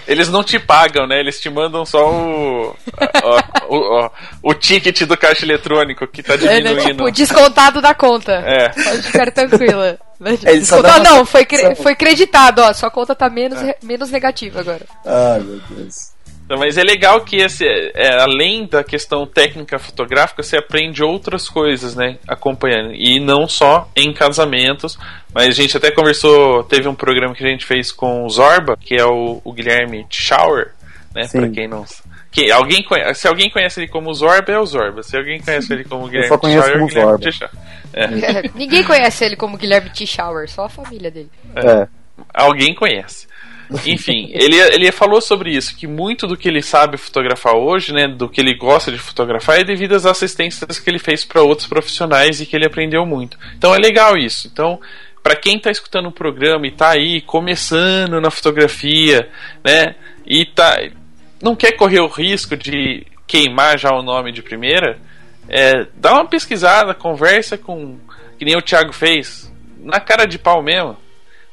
Eles 0.06 0.28
não 0.28 0.44
te 0.44 0.58
pagam, 0.58 1.06
né? 1.06 1.18
Eles 1.18 1.40
te 1.40 1.48
mandam 1.48 1.86
só 1.86 2.12
o. 2.12 2.76
o, 3.66 3.76
o, 3.76 4.10
o 4.42 4.54
ticket 4.54 5.04
do 5.04 5.16
caixa 5.16 5.46
eletrônico 5.46 6.06
que 6.06 6.22
tá 6.22 6.36
diminuindo. 6.36 6.68
É, 6.68 6.74
né? 6.74 6.82
Tipo, 6.82 7.10
descontado 7.10 7.80
da 7.80 7.94
conta. 7.94 8.32
É. 8.32 8.68
Pode 8.68 9.02
ficar 9.04 9.32
tranquila. 9.32 9.98
Descontar, 10.42 11.02
não, 11.02 11.24
foi, 11.24 11.46
cre 11.46 11.74
foi 11.74 11.94
creditado, 11.94 12.60
ó. 12.60 12.74
Sua 12.74 12.90
conta 12.90 13.14
tá 13.14 13.30
menos, 13.30 13.62
é. 13.62 13.74
menos 13.82 14.10
negativa 14.10 14.60
agora. 14.60 14.84
Ai, 15.04 15.40
meu 15.40 15.60
Deus. 15.70 16.13
Então, 16.44 16.58
mas 16.58 16.76
é 16.76 16.82
legal 16.82 17.22
que 17.22 17.36
esse, 17.36 17.64
é, 17.94 18.20
além 18.20 18.66
da 18.66 18.84
questão 18.84 19.26
técnica 19.26 19.78
fotográfica, 19.78 20.42
você 20.42 20.58
aprende 20.58 21.02
outras 21.02 21.48
coisas, 21.48 21.96
né? 21.96 22.18
Acompanhando. 22.28 22.92
E 22.92 23.18
não 23.18 23.48
só 23.48 23.88
em 23.96 24.12
casamentos. 24.12 24.98
Mas 25.32 25.48
a 25.48 25.62
gente 25.62 25.76
até 25.76 25.90
conversou, 25.90 26.62
teve 26.64 26.86
um 26.86 26.94
programa 26.94 27.34
que 27.34 27.44
a 27.44 27.48
gente 27.48 27.64
fez 27.64 27.90
com 27.90 28.24
o 28.24 28.28
Zorba, 28.28 28.76
que 28.76 28.94
é 28.94 29.04
o, 29.04 29.40
o 29.42 29.52
Guilherme 29.52 30.06
Schauer, 30.10 30.72
né? 31.14 31.24
Sim. 31.24 31.40
Pra 31.40 31.48
quem 31.48 31.66
não 31.66 31.84
que 32.34 32.50
alguém 32.50 32.82
conhece, 32.82 33.20
se 33.20 33.28
alguém 33.28 33.48
conhece 33.48 33.78
ele 33.78 33.88
como 33.88 34.12
Zorba, 34.12 34.52
é 34.52 34.58
o 34.58 34.66
Zorba. 34.66 35.04
Se 35.04 35.16
alguém 35.16 35.40
conhece 35.40 35.72
ele 35.72 35.84
como 35.84 36.08
Guilherme 36.08 36.26
Eu 36.26 36.28
só 36.30 36.38
conheço 36.38 36.72
como 36.72 36.90
Zorba. 36.90 37.30
É. 37.92 38.50
Ninguém 38.58 38.82
conhece 38.82 39.24
ele 39.24 39.36
como 39.36 39.56
Guilherme 39.56 39.90
T. 39.90 40.04
Só 40.48 40.64
a 40.64 40.68
família 40.68 41.12
dele. 41.12 41.30
É. 41.54 41.86
Alguém 42.34 42.74
conhece. 42.74 43.28
Enfim, 43.86 44.30
ele, 44.32 44.56
ele 44.56 44.92
falou 44.92 45.20
sobre 45.20 45.50
isso, 45.54 45.76
que 45.76 45.86
muito 45.86 46.26
do 46.26 46.36
que 46.36 46.48
ele 46.48 46.62
sabe 46.62 46.96
fotografar 46.96 47.54
hoje, 47.54 47.92
né, 47.92 48.06
do 48.06 48.28
que 48.28 48.40
ele 48.40 48.54
gosta 48.54 48.92
de 48.92 48.98
fotografar, 48.98 49.58
é 49.58 49.64
devido 49.64 49.94
às 49.94 50.04
assistências 50.04 50.78
que 50.78 50.90
ele 50.90 50.98
fez 50.98 51.24
para 51.24 51.42
outros 51.42 51.66
profissionais 51.66 52.40
e 52.40 52.46
que 52.46 52.54
ele 52.54 52.66
aprendeu 52.66 53.06
muito. 53.06 53.38
Então 53.56 53.74
é 53.74 53.78
legal 53.78 54.16
isso. 54.16 54.48
Então, 54.52 54.80
para 55.22 55.34
quem 55.34 55.56
está 55.56 55.70
escutando 55.70 56.08
o 56.08 56.12
programa 56.12 56.66
e 56.66 56.70
está 56.70 56.90
aí 56.90 57.20
começando 57.22 58.20
na 58.20 58.30
fotografia, 58.30 59.28
né, 59.64 59.94
e 60.26 60.44
tá 60.44 60.78
não 61.42 61.54
quer 61.54 61.72
correr 61.72 62.00
o 62.00 62.08
risco 62.08 62.56
de 62.56 63.06
queimar 63.26 63.78
já 63.78 63.90
o 63.90 64.02
nome 64.02 64.32
de 64.32 64.42
primeira, 64.42 64.98
é, 65.48 65.86
dá 65.94 66.14
uma 66.14 66.26
pesquisada, 66.26 66.94
conversa 66.94 67.58
com 67.58 67.98
que 68.38 68.44
nem 68.44 68.56
o 68.56 68.62
Thiago 68.62 68.92
fez, 68.92 69.52
na 69.78 70.00
cara 70.00 70.26
de 70.26 70.38
pau 70.38 70.62
mesmo. 70.62 70.96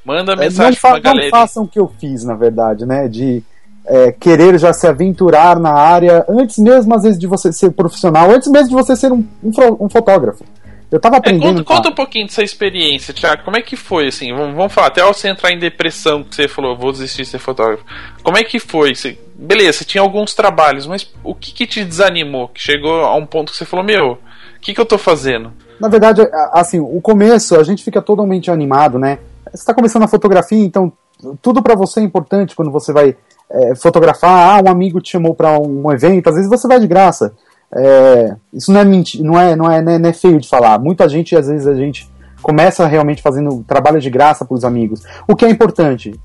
Manda 0.05 0.33
é, 0.33 0.35
mensagem 0.35 0.79
não, 0.83 1.01
fa 1.01 1.13
não 1.13 1.29
façam 1.29 1.63
o 1.63 1.67
que 1.67 1.79
eu 1.79 1.91
fiz, 1.99 2.23
na 2.23 2.35
verdade, 2.35 2.85
né? 2.85 3.07
De 3.07 3.43
é, 3.85 4.11
querer 4.11 4.57
já 4.57 4.73
se 4.73 4.87
aventurar 4.87 5.59
na 5.59 5.73
área 5.73 6.25
antes 6.27 6.57
mesmo, 6.57 6.93
às 6.93 7.03
vezes, 7.03 7.19
de 7.19 7.27
você 7.27 7.51
ser 7.51 7.71
profissional, 7.71 8.29
antes 8.31 8.49
mesmo 8.49 8.69
de 8.69 8.75
você 8.75 8.95
ser 8.95 9.11
um, 9.11 9.25
um, 9.43 9.51
um 9.79 9.89
fotógrafo. 9.89 10.43
Eu 10.91 10.99
tava 10.99 11.17
aprendendo. 11.17 11.61
É, 11.61 11.63
conta, 11.63 11.75
conta, 11.75 11.89
um 11.89 11.95
pouquinho 11.95 12.25
dessa 12.27 12.43
experiência, 12.43 13.13
Tiago. 13.13 13.43
Como 13.45 13.55
é 13.55 13.61
que 13.61 13.77
foi, 13.77 14.07
assim? 14.07 14.33
Vamos, 14.33 14.55
vamos 14.55 14.73
falar, 14.73 14.87
até 14.87 15.01
você 15.01 15.29
entrar 15.29 15.51
em 15.51 15.57
depressão, 15.57 16.21
que 16.21 16.35
você 16.35 16.49
falou, 16.49 16.75
vou 16.75 16.91
desistir 16.91 17.21
de 17.21 17.29
ser 17.29 17.39
fotógrafo. 17.39 17.85
Como 18.21 18.37
é 18.37 18.43
que 18.43 18.59
foi? 18.59 18.93
Você, 18.93 19.17
beleza, 19.33 19.79
você 19.79 19.85
tinha 19.85 20.01
alguns 20.01 20.33
trabalhos, 20.33 20.85
mas 20.85 21.09
o 21.23 21.33
que, 21.33 21.53
que 21.53 21.65
te 21.65 21.85
desanimou? 21.85 22.49
Que 22.49 22.61
chegou 22.61 23.05
a 23.05 23.15
um 23.15 23.25
ponto 23.25 23.53
que 23.53 23.57
você 23.57 23.63
falou, 23.63 23.85
meu, 23.85 24.11
o 24.11 24.17
que, 24.59 24.73
que 24.73 24.81
eu 24.81 24.85
tô 24.85 24.97
fazendo? 24.97 25.53
Na 25.79 25.87
verdade, 25.87 26.21
assim, 26.51 26.79
o 26.79 26.99
começo 26.99 27.57
a 27.57 27.63
gente 27.63 27.83
fica 27.83 28.01
totalmente 28.01 28.51
animado, 28.51 28.99
né? 28.99 29.19
Está 29.53 29.73
começando 29.73 30.03
a 30.03 30.07
fotografia, 30.07 30.63
então 30.63 30.91
tudo 31.41 31.61
para 31.61 31.75
você 31.75 31.99
é 31.99 32.03
importante 32.03 32.55
quando 32.55 32.71
você 32.71 32.91
vai 32.91 33.15
é, 33.49 33.75
fotografar. 33.75 34.59
Ah, 34.59 34.61
um 34.63 34.71
amigo 34.71 35.01
te 35.01 35.11
chamou 35.11 35.35
para 35.35 35.59
um 35.59 35.91
evento, 35.91 36.29
às 36.29 36.35
vezes 36.35 36.49
você 36.49 36.67
vai 36.67 36.79
de 36.79 36.87
graça. 36.87 37.33
É, 37.73 38.35
isso 38.51 38.71
não 38.71 38.81
é, 38.81 38.85
menti 38.85 39.23
não, 39.23 39.39
é, 39.39 39.55
não, 39.55 39.71
é, 39.71 39.81
não, 39.81 39.91
é, 39.93 39.99
não 39.99 40.09
é 40.09 40.13
feio 40.13 40.39
de 40.39 40.47
falar. 40.47 40.79
Muita 40.79 41.07
gente, 41.07 41.35
às 41.35 41.47
vezes, 41.47 41.67
a 41.67 41.75
gente 41.75 42.09
começa 42.41 42.85
realmente 42.87 43.21
fazendo 43.21 43.63
trabalho 43.67 43.99
de 43.99 44.09
graça 44.09 44.43
para 44.43 44.55
os 44.55 44.65
amigos. 44.65 45.03
O 45.27 45.35
que 45.35 45.45
é 45.45 45.49
importante? 45.49 46.19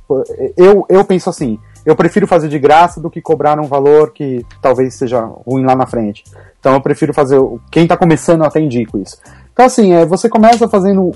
Eu, 0.57 0.85
eu 0.89 1.05
penso 1.05 1.31
assim: 1.31 1.59
eu 1.85 1.95
prefiro 1.95 2.27
fazer 2.27 2.49
de 2.49 2.59
graça 2.59 3.01
do 3.01 3.11
que 3.11 3.21
cobrar 3.21 3.61
um 3.61 3.67
valor 3.67 4.13
que 4.13 4.45
talvez 4.61 4.95
seja 4.95 5.21
ruim 5.21 5.65
lá 5.65 5.77
na 5.77 5.87
frente. 5.87 6.25
Então 6.59 6.75
eu 6.75 6.81
prefiro 6.81 7.15
fazer. 7.15 7.39
Quem 7.71 7.85
está 7.85 7.97
começando, 7.97 8.41
eu 8.41 8.47
até 8.47 8.61
indico 8.61 8.99
isso. 8.99 9.19
Então, 9.53 9.65
assim, 9.65 9.93
é, 9.93 10.05
você 10.05 10.29
começa 10.29 10.69
fazendo 10.69 11.13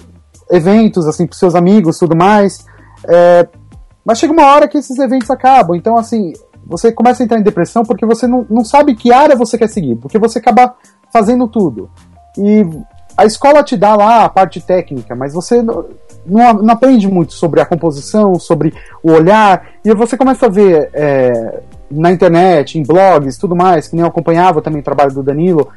eventos, 0.50 1.06
assim, 1.06 1.26
pros 1.26 1.38
seus 1.38 1.54
amigos 1.54 1.98
tudo 1.98 2.16
mais. 2.16 2.66
É, 3.08 3.46
mas 4.04 4.18
chega 4.18 4.32
uma 4.32 4.46
hora 4.46 4.68
que 4.68 4.78
esses 4.78 4.98
eventos 4.98 5.30
acabam. 5.30 5.76
Então, 5.76 5.96
assim, 5.96 6.32
você 6.66 6.92
começa 6.92 7.22
a 7.22 7.24
entrar 7.24 7.38
em 7.38 7.42
depressão 7.42 7.84
porque 7.84 8.06
você 8.06 8.26
não, 8.26 8.46
não 8.48 8.64
sabe 8.64 8.94
que 8.94 9.12
área 9.12 9.36
você 9.36 9.58
quer 9.58 9.68
seguir, 9.68 9.96
porque 9.96 10.18
você 10.18 10.38
acaba 10.38 10.74
fazendo 11.12 11.48
tudo. 11.48 11.90
E 12.38 12.64
a 13.16 13.24
escola 13.24 13.62
te 13.62 13.76
dá 13.76 13.96
lá 13.96 14.24
a 14.24 14.28
parte 14.28 14.60
técnica, 14.60 15.14
mas 15.14 15.34
você 15.34 15.62
não, 15.62 15.84
não 16.26 16.70
aprende 16.70 17.08
muito 17.08 17.32
sobre 17.32 17.60
a 17.60 17.66
composição, 17.66 18.38
sobre 18.38 18.72
o 19.02 19.10
olhar, 19.10 19.66
e 19.84 19.92
você 19.94 20.16
começa 20.16 20.46
a 20.46 20.48
ver 20.48 20.90
é, 20.92 21.60
na 21.90 22.10
internet, 22.12 22.78
em 22.78 22.82
blogs, 22.82 23.36
tudo 23.36 23.56
mais, 23.56 23.88
que 23.88 23.96
nem 23.96 24.02
eu 24.02 24.08
acompanhava 24.08 24.62
também 24.62 24.80
o 24.80 24.84
trabalho 24.84 25.12
do 25.12 25.22
Danilo, 25.22 25.68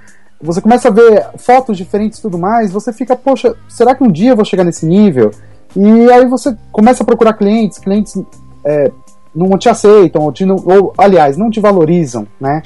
você 0.43 0.61
começa 0.61 0.89
a 0.89 0.91
ver 0.91 1.25
fotos 1.37 1.77
diferentes 1.77 2.19
e 2.19 2.21
tudo 2.21 2.37
mais, 2.37 2.71
você 2.71 2.91
fica, 2.91 3.15
poxa, 3.15 3.55
será 3.67 3.95
que 3.95 4.03
um 4.03 4.11
dia 4.11 4.31
eu 4.31 4.35
vou 4.35 4.45
chegar 4.45 4.63
nesse 4.63 4.85
nível? 4.85 5.31
E 5.75 6.11
aí 6.11 6.25
você 6.27 6.55
começa 6.71 7.01
a 7.01 7.05
procurar 7.05 7.33
clientes, 7.33 7.79
clientes 7.79 8.21
é, 8.65 8.91
não 9.33 9.57
te 9.57 9.69
aceitam, 9.69 10.21
ou, 10.21 10.31
te, 10.31 10.45
ou 10.45 10.93
aliás, 10.97 11.37
não 11.37 11.49
te 11.49 11.59
valorizam, 11.59 12.27
né? 12.39 12.61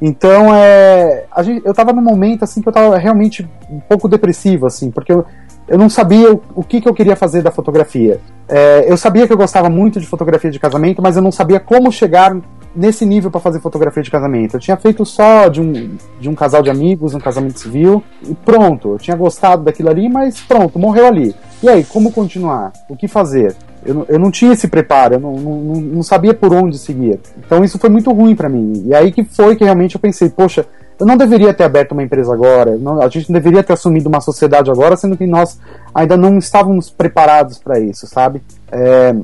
Então, 0.00 0.54
é, 0.54 1.26
gente, 1.42 1.66
eu 1.66 1.74
tava 1.74 1.92
num 1.92 2.00
momento 2.00 2.42
assim 2.42 2.62
que 2.62 2.68
eu 2.68 2.72
tava 2.72 2.96
realmente 2.96 3.46
um 3.68 3.80
pouco 3.80 4.08
depressivo, 4.08 4.66
assim, 4.66 4.90
porque 4.90 5.12
eu, 5.12 5.26
eu 5.68 5.76
não 5.76 5.90
sabia 5.90 6.32
o, 6.32 6.42
o 6.54 6.64
que, 6.64 6.80
que 6.80 6.88
eu 6.88 6.94
queria 6.94 7.16
fazer 7.16 7.42
da 7.42 7.50
fotografia. 7.50 8.18
É, 8.48 8.90
eu 8.90 8.96
sabia 8.96 9.26
que 9.26 9.32
eu 9.32 9.36
gostava 9.36 9.68
muito 9.68 10.00
de 10.00 10.06
fotografia 10.06 10.50
de 10.50 10.58
casamento, 10.58 11.02
mas 11.02 11.16
eu 11.16 11.22
não 11.22 11.32
sabia 11.32 11.60
como 11.60 11.92
chegar 11.92 12.34
nesse 12.74 13.04
nível 13.04 13.30
para 13.30 13.40
fazer 13.40 13.60
fotografia 13.60 14.02
de 14.02 14.10
casamento. 14.10 14.54
Eu 14.56 14.60
tinha 14.60 14.76
feito 14.76 15.04
só 15.04 15.48
de 15.48 15.60
um, 15.60 15.96
de 16.20 16.28
um 16.28 16.34
casal 16.34 16.62
de 16.62 16.70
amigos, 16.70 17.14
um 17.14 17.18
casamento 17.18 17.58
civil, 17.58 18.02
e 18.22 18.34
pronto. 18.34 18.92
Eu 18.92 18.98
tinha 18.98 19.16
gostado 19.16 19.64
daquilo 19.64 19.90
ali, 19.90 20.08
mas 20.08 20.40
pronto, 20.40 20.78
morreu 20.78 21.06
ali. 21.06 21.34
E 21.62 21.68
aí, 21.68 21.84
como 21.84 22.12
continuar? 22.12 22.72
O 22.88 22.96
que 22.96 23.08
fazer? 23.08 23.54
Eu 23.84 23.94
não, 23.94 24.06
eu 24.08 24.18
não 24.18 24.30
tinha 24.30 24.52
esse 24.52 24.68
preparo, 24.68 25.14
eu 25.14 25.20
não, 25.20 25.32
não, 25.32 25.80
não 25.80 26.02
sabia 26.02 26.34
por 26.34 26.52
onde 26.52 26.78
seguir. 26.78 27.18
Então 27.38 27.64
isso 27.64 27.78
foi 27.78 27.88
muito 27.88 28.12
ruim 28.12 28.36
para 28.36 28.48
mim. 28.48 28.84
E 28.86 28.94
aí 28.94 29.10
que 29.10 29.24
foi 29.24 29.56
que 29.56 29.64
realmente 29.64 29.94
eu 29.94 30.00
pensei, 30.00 30.28
poxa, 30.28 30.66
eu 30.98 31.06
não 31.06 31.16
deveria 31.16 31.54
ter 31.54 31.64
aberto 31.64 31.92
uma 31.92 32.02
empresa 32.02 32.32
agora, 32.32 32.76
não, 32.76 33.00
a 33.00 33.08
gente 33.08 33.30
não 33.30 33.40
deveria 33.40 33.62
ter 33.62 33.72
assumido 33.72 34.06
uma 34.06 34.20
sociedade 34.20 34.70
agora, 34.70 34.96
sendo 34.96 35.16
que 35.16 35.26
nós 35.26 35.58
ainda 35.94 36.14
não 36.14 36.36
estávamos 36.36 36.90
preparados 36.90 37.58
para 37.58 37.80
isso, 37.80 38.06
sabe? 38.06 38.42
É, 38.70 39.14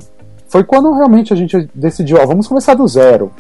foi 0.57 0.65
quando 0.65 0.91
realmente 0.95 1.35
a 1.35 1.37
gente 1.37 1.69
decidiu, 1.75 2.17
ó, 2.19 2.25
vamos 2.25 2.49
começar 2.49 2.73
do 2.73 2.89
zero. 2.89 3.31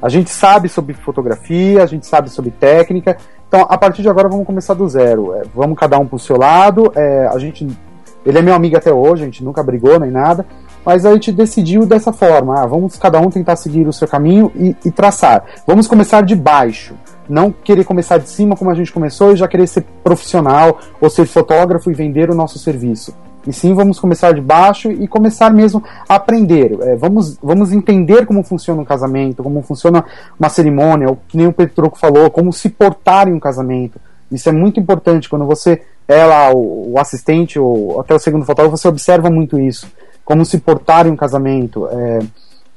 A 0.00 0.08
gente 0.08 0.30
sabe 0.30 0.68
sobre 0.68 0.94
fotografia, 0.94 1.82
a 1.82 1.86
gente 1.86 2.06
sabe 2.06 2.30
sobre 2.30 2.52
técnica, 2.52 3.16
então 3.48 3.66
a 3.68 3.76
partir 3.76 4.02
de 4.02 4.08
agora 4.08 4.28
vamos 4.28 4.46
começar 4.46 4.74
do 4.74 4.88
zero. 4.88 5.34
É, 5.34 5.42
vamos 5.52 5.76
cada 5.76 5.98
um 5.98 6.06
pro 6.06 6.20
seu 6.20 6.36
lado, 6.36 6.92
é, 6.94 7.26
a 7.26 7.36
gente 7.36 7.66
ele 8.24 8.38
é 8.38 8.42
meu 8.42 8.54
amigo 8.54 8.76
até 8.76 8.92
hoje, 8.92 9.22
a 9.22 9.24
gente 9.24 9.42
nunca 9.42 9.60
brigou 9.60 9.98
nem 9.98 10.12
nada, 10.12 10.46
mas 10.86 11.04
a 11.04 11.12
gente 11.12 11.32
decidiu 11.32 11.84
dessa 11.84 12.12
forma: 12.12 12.62
ah, 12.62 12.66
vamos 12.66 12.96
cada 12.96 13.18
um 13.18 13.28
tentar 13.28 13.56
seguir 13.56 13.88
o 13.88 13.92
seu 13.92 14.06
caminho 14.06 14.52
e, 14.54 14.76
e, 14.84 14.90
traçar. 14.92 15.44
Vamos 15.66 15.88
começar 15.88 16.22
de 16.22 16.36
baixo. 16.36 16.94
Não 17.28 17.50
querer 17.50 17.82
começar 17.82 18.18
de 18.18 18.28
cima 18.28 18.56
como 18.56 18.70
a 18.70 18.74
gente 18.74 18.92
começou 18.92 19.32
e 19.32 19.36
já 19.36 19.48
querer 19.48 19.66
ser 19.66 19.84
profissional 20.04 20.78
ou 21.00 21.10
ser 21.10 21.26
fotógrafo 21.26 21.90
e 21.90 21.94
vender 21.94 22.30
o 22.30 22.36
nosso 22.36 22.56
serviço. 22.56 23.12
E 23.46 23.52
sim, 23.52 23.74
vamos 23.74 23.98
começar 23.98 24.32
de 24.32 24.40
baixo 24.40 24.90
e 24.90 25.08
começar 25.08 25.50
mesmo 25.50 25.82
a 26.08 26.14
aprender. 26.14 26.78
É, 26.80 26.96
vamos, 26.96 27.36
vamos 27.42 27.72
entender 27.72 28.24
como 28.24 28.42
funciona 28.42 28.80
um 28.80 28.84
casamento, 28.84 29.42
como 29.42 29.62
funciona 29.62 30.04
uma 30.38 30.48
cerimônia, 30.48 31.10
o 31.10 31.16
que 31.28 31.36
nem 31.36 31.46
o 31.46 31.52
Petroco 31.52 31.98
falou, 31.98 32.30
como 32.30 32.52
se 32.52 32.68
portar 32.68 33.28
em 33.28 33.32
um 33.32 33.40
casamento. 33.40 34.00
Isso 34.30 34.48
é 34.48 34.52
muito 34.52 34.78
importante 34.78 35.28
quando 35.28 35.44
você 35.44 35.82
é 36.06 36.24
lá 36.24 36.52
o, 36.52 36.92
o 36.92 36.98
assistente 36.98 37.58
ou 37.58 38.00
até 38.00 38.14
o 38.14 38.18
segundo 38.18 38.44
fotógrafo, 38.44 38.76
você 38.76 38.88
observa 38.88 39.28
muito 39.28 39.58
isso, 39.58 39.86
como 40.24 40.44
se 40.44 40.58
portar 40.58 41.06
em 41.06 41.10
um 41.10 41.16
casamento. 41.16 41.88
É, 41.90 42.20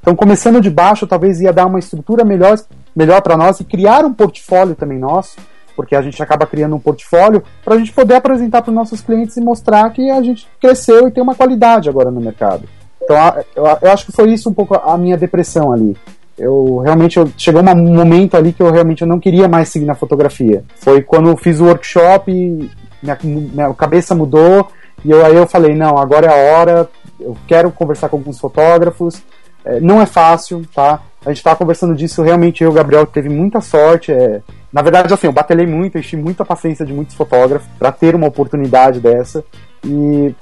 então, 0.02 0.16
começando 0.16 0.62
de 0.62 0.70
baixo, 0.70 1.08
talvez 1.08 1.42
ia 1.42 1.52
dar 1.52 1.66
uma 1.66 1.80
estrutura 1.80 2.24
melhor, 2.24 2.58
melhor 2.96 3.22
para 3.22 3.38
nós 3.38 3.60
e 3.60 3.64
criar 3.64 4.06
um 4.06 4.14
portfólio 4.14 4.76
também 4.76 5.00
nosso, 5.00 5.38
porque 5.76 5.96
a 5.96 6.02
gente 6.02 6.22
acaba 6.22 6.46
criando 6.46 6.76
um 6.76 6.80
portfólio 6.80 7.44
para 7.64 7.76
a 7.76 7.78
gente 7.78 7.92
poder 7.92 8.16
apresentar 8.16 8.62
para 8.62 8.70
os 8.70 8.76
nossos 8.76 9.02
clientes 9.02 9.36
e 9.38 9.42
mostrar 9.42 9.90
que 9.92 10.10
a 10.10 10.22
gente 10.22 10.48
cresceu 10.60 11.08
e 11.08 11.12
tem 11.12 11.24
uma 11.24 11.36
qualidade 11.36 11.90
agora 11.90 12.10
no 12.10 12.22
mercado. 12.22 12.64
Então, 13.04 13.16
eu, 13.56 13.92
acho 13.92 14.06
que 14.06 14.12
foi 14.12 14.32
isso 14.32 14.50
um 14.50 14.54
pouco 14.54 14.76
a 14.76 14.98
minha 14.98 15.18
depressão 15.18 15.72
ali. 15.72 15.96
Eu 16.38 16.80
realmente 16.80 17.18
eu, 17.18 17.30
chegou 17.38 17.62
um 17.62 17.94
momento 17.94 18.36
ali 18.36 18.52
que 18.52 18.62
eu 18.62 18.72
realmente 18.72 19.02
eu 19.02 19.08
não 19.08 19.20
queria 19.20 19.48
mais 19.48 19.70
seguir 19.70 19.86
na 19.86 19.96
fotografia. 19.96 20.64
Foi 20.78 21.02
quando 21.02 21.30
eu 21.30 21.38
fiz 21.38 21.60
o 21.60 21.66
workshop 21.66 22.32
minha, 23.02 23.18
minha 23.24 23.74
cabeça 23.74 24.16
mudou 24.16 24.68
e 25.04 25.12
eu, 25.12 25.24
aí 25.24 25.36
eu 25.36 25.46
falei, 25.48 25.76
não, 25.76 25.98
agora 25.98 26.28
é 26.28 26.30
a 26.30 26.58
hora, 26.58 26.90
eu 27.20 27.38
quero 27.48 27.72
conversar 27.72 28.10
com 28.10 28.18
alguns 28.18 28.40
fotógrafos. 28.40 29.22
É, 29.64 29.80
não 29.80 30.02
é 30.02 30.06
fácil, 30.06 30.66
tá? 30.74 31.02
A 31.26 31.30
gente 31.30 31.38
estava 31.38 31.56
conversando 31.56 31.96
disso, 31.96 32.22
realmente 32.22 32.64
eu 32.64 32.72
Gabriel 32.72 33.06
teve 33.06 33.30
muita 33.30 33.62
sorte. 33.62 34.12
É... 34.12 34.42
Na 34.76 34.82
verdade, 34.82 35.14
assim, 35.14 35.28
eu 35.28 35.32
batalhei 35.32 35.66
muito, 35.66 35.98
enchi 35.98 36.18
muita 36.18 36.44
paciência 36.44 36.86
de 36.86 36.92
muitos 36.92 37.16
fotógrafos 37.16 37.66
para 37.80 37.94
ter 37.94 38.14
uma 38.14 38.28
oportunidade 38.28 39.00
dessa. 39.00 39.42
E 39.86 40.36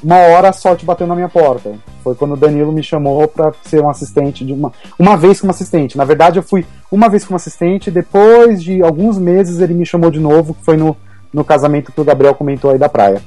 uma 0.00 0.18
hora 0.18 0.50
a 0.50 0.52
sorte 0.52 0.84
bateu 0.84 1.04
na 1.04 1.16
minha 1.16 1.28
porta. 1.28 1.74
Foi 2.04 2.14
quando 2.14 2.34
o 2.34 2.36
Danilo 2.36 2.70
me 2.70 2.84
chamou 2.84 3.26
para 3.26 3.52
ser 3.64 3.80
um 3.80 3.90
assistente 3.90 4.44
de 4.44 4.52
uma 4.52 4.72
uma 4.96 5.16
vez 5.16 5.40
como 5.40 5.50
assistente. 5.50 5.98
Na 5.98 6.04
verdade, 6.04 6.38
eu 6.38 6.44
fui 6.44 6.64
uma 6.92 7.08
vez 7.08 7.24
como 7.24 7.34
assistente, 7.34 7.90
depois 7.90 8.62
de 8.62 8.80
alguns 8.80 9.18
meses 9.18 9.58
ele 9.58 9.74
me 9.74 9.84
chamou 9.84 10.12
de 10.12 10.20
novo, 10.20 10.54
que 10.54 10.64
foi 10.64 10.76
no 10.76 10.96
no 11.34 11.44
casamento 11.44 11.90
que 11.90 12.00
o 12.00 12.04
Gabriel 12.04 12.36
comentou 12.36 12.70
aí 12.70 12.78
da 12.78 12.88
praia. 12.88 13.20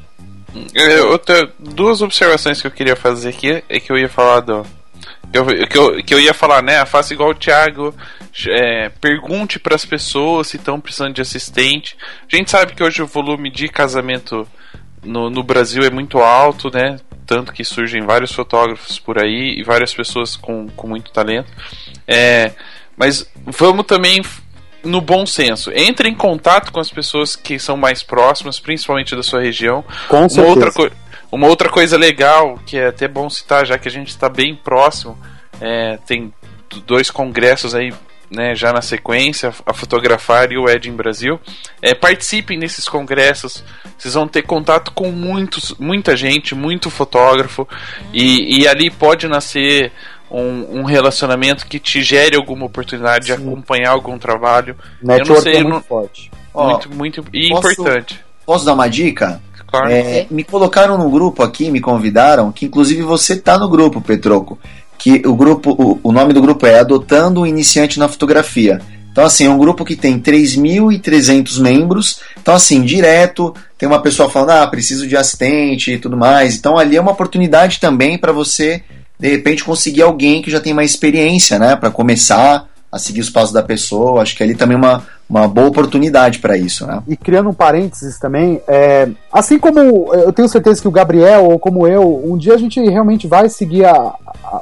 Eu 0.73 1.19
tenho 1.19 1.49
duas 1.59 2.01
observações 2.01 2.61
que 2.61 2.67
eu 2.67 2.71
queria 2.71 2.95
fazer 2.95 3.27
aqui 3.27 3.61
é 3.67 3.77
que 3.77 3.91
eu 3.91 3.97
ia 3.97 4.07
falar 4.07 4.39
do. 4.39 4.65
Eu, 5.33 5.45
que, 5.67 5.77
eu, 5.77 6.01
que 6.01 6.13
eu 6.13 6.19
ia 6.21 6.33
falar, 6.33 6.61
né? 6.61 6.85
Faça 6.85 7.13
igual 7.13 7.31
o 7.31 7.35
Thiago. 7.35 7.93
É, 8.49 8.89
pergunte 8.89 9.59
para 9.59 9.75
as 9.75 9.85
pessoas 9.85 10.47
se 10.47 10.57
estão 10.57 10.79
precisando 10.79 11.13
de 11.13 11.21
assistente. 11.21 11.95
A 12.31 12.35
gente 12.35 12.51
sabe 12.51 12.73
que 12.73 12.83
hoje 12.83 13.01
o 13.01 13.07
volume 13.07 13.49
de 13.49 13.69
casamento 13.69 14.47
no, 15.03 15.29
no 15.29 15.41
Brasil 15.41 15.83
é 15.83 15.89
muito 15.89 16.19
alto, 16.19 16.69
né? 16.69 16.97
Tanto 17.25 17.53
que 17.53 17.63
surgem 17.63 18.05
vários 18.05 18.31
fotógrafos 18.33 18.99
por 18.99 19.21
aí 19.21 19.57
e 19.57 19.63
várias 19.63 19.93
pessoas 19.93 20.35
com, 20.35 20.67
com 20.69 20.87
muito 20.87 21.11
talento. 21.11 21.51
É, 22.07 22.51
mas 22.97 23.29
vamos 23.45 23.85
também 23.85 24.21
no 24.83 25.01
bom 25.01 25.25
senso. 25.25 25.71
Entre 25.73 26.09
em 26.09 26.15
contato 26.15 26.71
com 26.71 26.79
as 26.79 26.89
pessoas 26.89 27.35
que 27.35 27.57
são 27.57 27.77
mais 27.77 28.03
próximas, 28.03 28.59
principalmente 28.59 29.15
da 29.15 29.23
sua 29.23 29.41
região. 29.41 29.83
Com 30.07 30.27
uma 30.27 30.43
outra, 30.43 30.71
uma 31.31 31.47
outra 31.47 31.69
coisa 31.69 31.97
legal, 31.97 32.59
que 32.65 32.77
é 32.77 32.87
até 32.87 33.07
bom 33.07 33.29
citar, 33.29 33.65
já 33.65 33.77
que 33.77 33.87
a 33.87 33.91
gente 33.91 34.09
está 34.09 34.29
bem 34.29 34.55
próximo, 34.55 35.17
é, 35.59 35.97
tem 36.05 36.33
dois 36.85 37.09
congressos 37.09 37.73
aí 37.73 37.93
né, 38.35 38.53
já 38.53 38.73
na 38.73 38.81
sequência, 38.81 39.53
a 39.65 39.73
Fotografar 39.73 40.51
e 40.51 40.57
o 40.57 40.69
Ed 40.69 40.89
em 40.89 40.95
Brasil. 40.95 41.39
É, 41.81 41.93
participem 41.93 42.59
desses 42.59 42.87
congressos, 42.87 43.63
vocês 43.97 44.13
vão 44.13 44.27
ter 44.27 44.43
contato 44.43 44.91
com 44.91 45.11
muitos, 45.11 45.73
muita 45.79 46.15
gente, 46.15 46.53
muito 46.53 46.89
fotógrafo, 46.89 47.67
e, 48.13 48.61
e 48.61 48.67
ali 48.67 48.89
pode 48.89 49.27
nascer 49.27 49.91
um, 50.29 50.79
um, 50.79 50.83
relacionamento 50.83 51.65
que 51.65 51.79
te 51.79 52.03
gere 52.03 52.35
alguma 52.35 52.65
oportunidade 52.65 53.25
Sim. 53.27 53.35
de 53.35 53.41
acompanhar 53.41 53.91
algum 53.91 54.17
trabalho. 54.17 54.75
Network 55.01 55.29
eu 55.29 55.35
não 55.35 55.41
sei, 55.41 55.53
é 55.53 55.63
muito 55.63 55.73
não... 55.73 55.81
forte. 55.81 56.31
Muito, 56.53 56.95
muito 56.95 57.25
e 57.33 57.49
posso, 57.49 57.71
importante. 57.71 58.25
Posso 58.45 58.65
dar 58.65 58.73
uma 58.73 58.87
dica? 58.87 59.41
Claro. 59.67 59.91
É, 59.91 60.25
me 60.29 60.43
colocaram 60.43 60.97
no 60.97 61.09
grupo 61.09 61.43
aqui, 61.43 61.69
me 61.69 61.81
convidaram, 61.81 62.51
que 62.51 62.65
inclusive 62.65 63.01
você 63.01 63.35
tá 63.35 63.57
no 63.57 63.67
grupo, 63.67 63.99
Petroco. 63.99 64.57
Que 65.05 65.21
o 65.23 65.35
grupo, 65.35 65.69
o, 65.77 66.09
o 66.09 66.11
nome 66.11 66.33
do 66.33 66.41
grupo 66.41 66.65
é 66.65 66.79
Adotando 66.79 67.41
o 67.41 67.45
Iniciante 67.45 67.99
na 67.99 68.07
Fotografia. 68.07 68.81
Então, 69.11 69.23
assim, 69.23 69.45
é 69.45 69.49
um 69.51 69.57
grupo 69.59 69.85
que 69.85 69.95
tem 69.95 70.19
3.300 70.19 71.61
membros. 71.61 72.21
Então, 72.41 72.55
assim, 72.55 72.81
direto, 72.81 73.53
tem 73.77 73.87
uma 73.87 74.01
pessoa 74.01 74.31
falando, 74.31 74.49
ah, 74.49 74.65
preciso 74.65 75.07
de 75.07 75.15
assistente 75.15 75.91
e 75.91 75.99
tudo 75.99 76.17
mais. 76.17 76.55
Então, 76.55 76.75
ali 76.75 76.95
é 76.95 77.01
uma 77.01 77.11
oportunidade 77.11 77.79
também 77.79 78.17
para 78.17 78.31
você 78.31 78.81
de 79.19 79.29
repente 79.29 79.63
conseguir 79.63 80.01
alguém 80.01 80.41
que 80.41 80.49
já 80.49 80.59
tem 80.59 80.73
mais 80.73 80.89
experiência, 80.89 81.59
né, 81.59 81.75
para 81.75 81.91
começar 81.91 82.67
a 82.91 82.97
seguir 82.97 83.21
os 83.21 83.29
passos 83.29 83.53
da 83.53 83.61
pessoa. 83.61 84.23
Acho 84.23 84.35
que 84.35 84.41
ali 84.41 84.55
também 84.55 84.73
é 84.73 84.79
uma, 84.79 85.05
uma 85.29 85.47
boa 85.47 85.67
oportunidade 85.67 86.39
para 86.39 86.55
isso, 86.55 86.85
né? 86.85 87.01
E 87.07 87.17
criando 87.17 87.49
um 87.49 87.53
parênteses 87.53 88.19
também, 88.19 88.61
é, 88.67 89.09
assim 89.33 89.57
como 89.57 89.79
eu 90.13 90.31
tenho 90.31 90.47
certeza 90.47 90.81
que 90.81 90.87
o 90.87 90.91
Gabriel 90.91 91.45
ou 91.45 91.57
como 91.59 91.87
eu, 91.87 92.23
um 92.25 92.37
dia 92.37 92.53
a 92.53 92.57
gente 92.57 92.79
realmente 92.79 93.27
vai 93.27 93.49
seguir 93.49 93.85
a, 93.85 94.13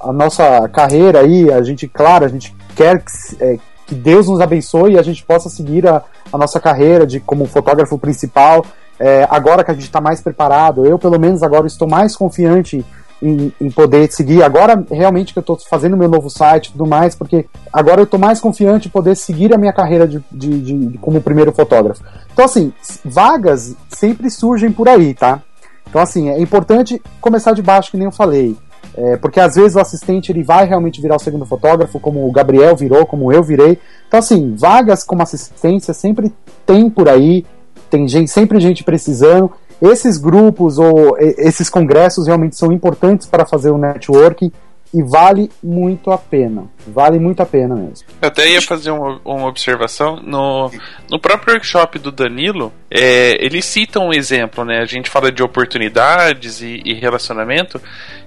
a, 0.04 0.14
nossa 0.14 0.68
carreira 0.70 1.20
aí, 1.20 1.52
a 1.52 1.62
gente, 1.62 1.88
claro, 1.88 2.24
a 2.26 2.30
gente 2.30 2.56
quer 2.76 3.00
que, 3.00 3.44
é, 3.44 3.58
que 3.86 3.94
Deus 3.94 4.28
nos 4.28 4.40
abençoe 4.40 4.94
e 4.94 5.00
a 5.00 5.04
gente 5.04 5.24
possa 5.24 5.50
seguir 5.50 5.86
a, 5.86 6.02
a 6.32 6.38
nossa 6.38 6.60
carreira 6.60 7.06
de 7.06 7.20
como 7.20 7.46
fotógrafo 7.46 7.98
principal. 7.98 8.66
É, 9.00 9.28
agora 9.30 9.64
que 9.64 9.72
a 9.72 9.74
gente 9.74 9.84
está 9.84 10.00
mais 10.00 10.22
preparado, 10.22 10.86
eu 10.86 10.98
pelo 10.98 11.20
menos 11.20 11.44
agora 11.44 11.68
estou 11.68 11.90
mais 11.90 12.16
confiante 12.16 12.86
em, 13.24 13.54
em, 13.60 13.72
poder 13.72 14.12
seguir. 14.12 14.44
Agora, 14.44 14.86
realmente, 14.92 15.32
que 15.32 15.40
eu 15.40 15.42
estou 15.42 15.58
fazendo 15.70 15.96
meu 15.96 16.10
novo 16.10 16.30
site 16.30 16.68
e 16.68 16.72
tudo 16.74 16.86
mais, 16.86 17.16
porque 17.16 17.46
agora 17.72 18.02
eu 18.02 18.04
estou 18.04 18.20
mais 18.20 18.40
confiante 18.40 18.88
em 18.88 18.92
poder 18.92 19.16
seguir 19.16 19.54
a 19.54 19.58
minha 19.58 19.72
carreira 19.72 20.08
de, 20.08 20.24
de, 20.32 20.60
de, 20.60 20.86
de, 20.88 20.98
como 20.98 21.22
primeiro 21.22 21.54
fotógrafo. 21.54 22.04
Então, 22.32 22.46
assim, 22.46 22.74
vagas 23.06 23.76
sempre 23.90 24.30
surgem 24.30 24.72
por 24.72 24.90
aí, 24.90 25.14
tá? 25.14 25.42
Então, 25.90 26.02
assim, 26.02 26.30
é 26.30 26.40
importante 26.42 27.02
começar 27.22 27.54
de 27.54 27.62
baixo, 27.62 27.92
que 27.92 27.98
nem 27.98 28.06
eu 28.06 28.12
falei. 28.12 28.58
É, 28.96 29.18
porque 29.18 29.40
às 29.40 29.56
vezes 29.56 29.76
o 29.76 29.80
assistente 29.80 30.32
ele 30.32 30.44
vai 30.44 30.66
realmente 30.66 31.02
virar 31.02 31.16
o 31.16 31.20
segundo 31.20 31.46
fotógrafo, 31.46 32.00
como 32.00 32.28
o 32.28 32.32
Gabriel 32.32 32.76
virou, 32.76 33.06
como 33.06 33.32
eu 33.32 33.42
virei. 33.42 33.80
Então, 34.08 34.20
assim, 34.20 34.56
vagas 34.56 35.04
como 35.04 35.24
assistência 35.24 35.94
sempre 35.94 36.32
tem 36.66 36.90
por 36.90 37.10
aí, 37.10 37.46
tem 37.90 38.08
gente, 38.08 38.30
sempre 38.30 38.60
gente 38.60 38.84
precisando. 38.84 39.52
Esses 39.82 40.18
grupos 40.18 40.78
ou 40.78 41.18
esses 41.20 41.70
congressos 41.70 42.28
realmente 42.28 42.56
são 42.56 42.72
importantes 42.72 43.28
para 43.28 43.46
fazer 43.46 43.72
o 43.72 43.78
networking 43.78 44.52
e 44.94 45.02
vale 45.02 45.50
muito 45.62 46.12
a 46.12 46.18
pena. 46.18 46.66
Vale 46.86 47.18
muito 47.18 47.42
a 47.42 47.46
pena 47.46 47.76
mesmo. 47.76 48.08
Eu 48.22 48.28
até 48.28 48.48
ia 48.48 48.62
fazer 48.62 48.92
uma, 48.92 49.20
uma 49.26 49.48
observação. 49.48 50.18
No, 50.22 50.70
no 51.10 51.20
próprio 51.20 51.56
workshop 51.56 51.98
do 51.98 52.12
Danilo, 52.12 52.72
é, 52.92 53.44
ele 53.44 53.62
cita 53.62 54.00
um 54.00 54.14
exemplo, 54.14 54.64
né? 54.64 54.80
A 54.80 54.86
gente 54.86 55.10
fala 55.10 55.32
de 55.32 55.42
oportunidades 55.42 56.62
e, 56.62 56.82
e 56.86 56.94
relacionamento 56.94 57.82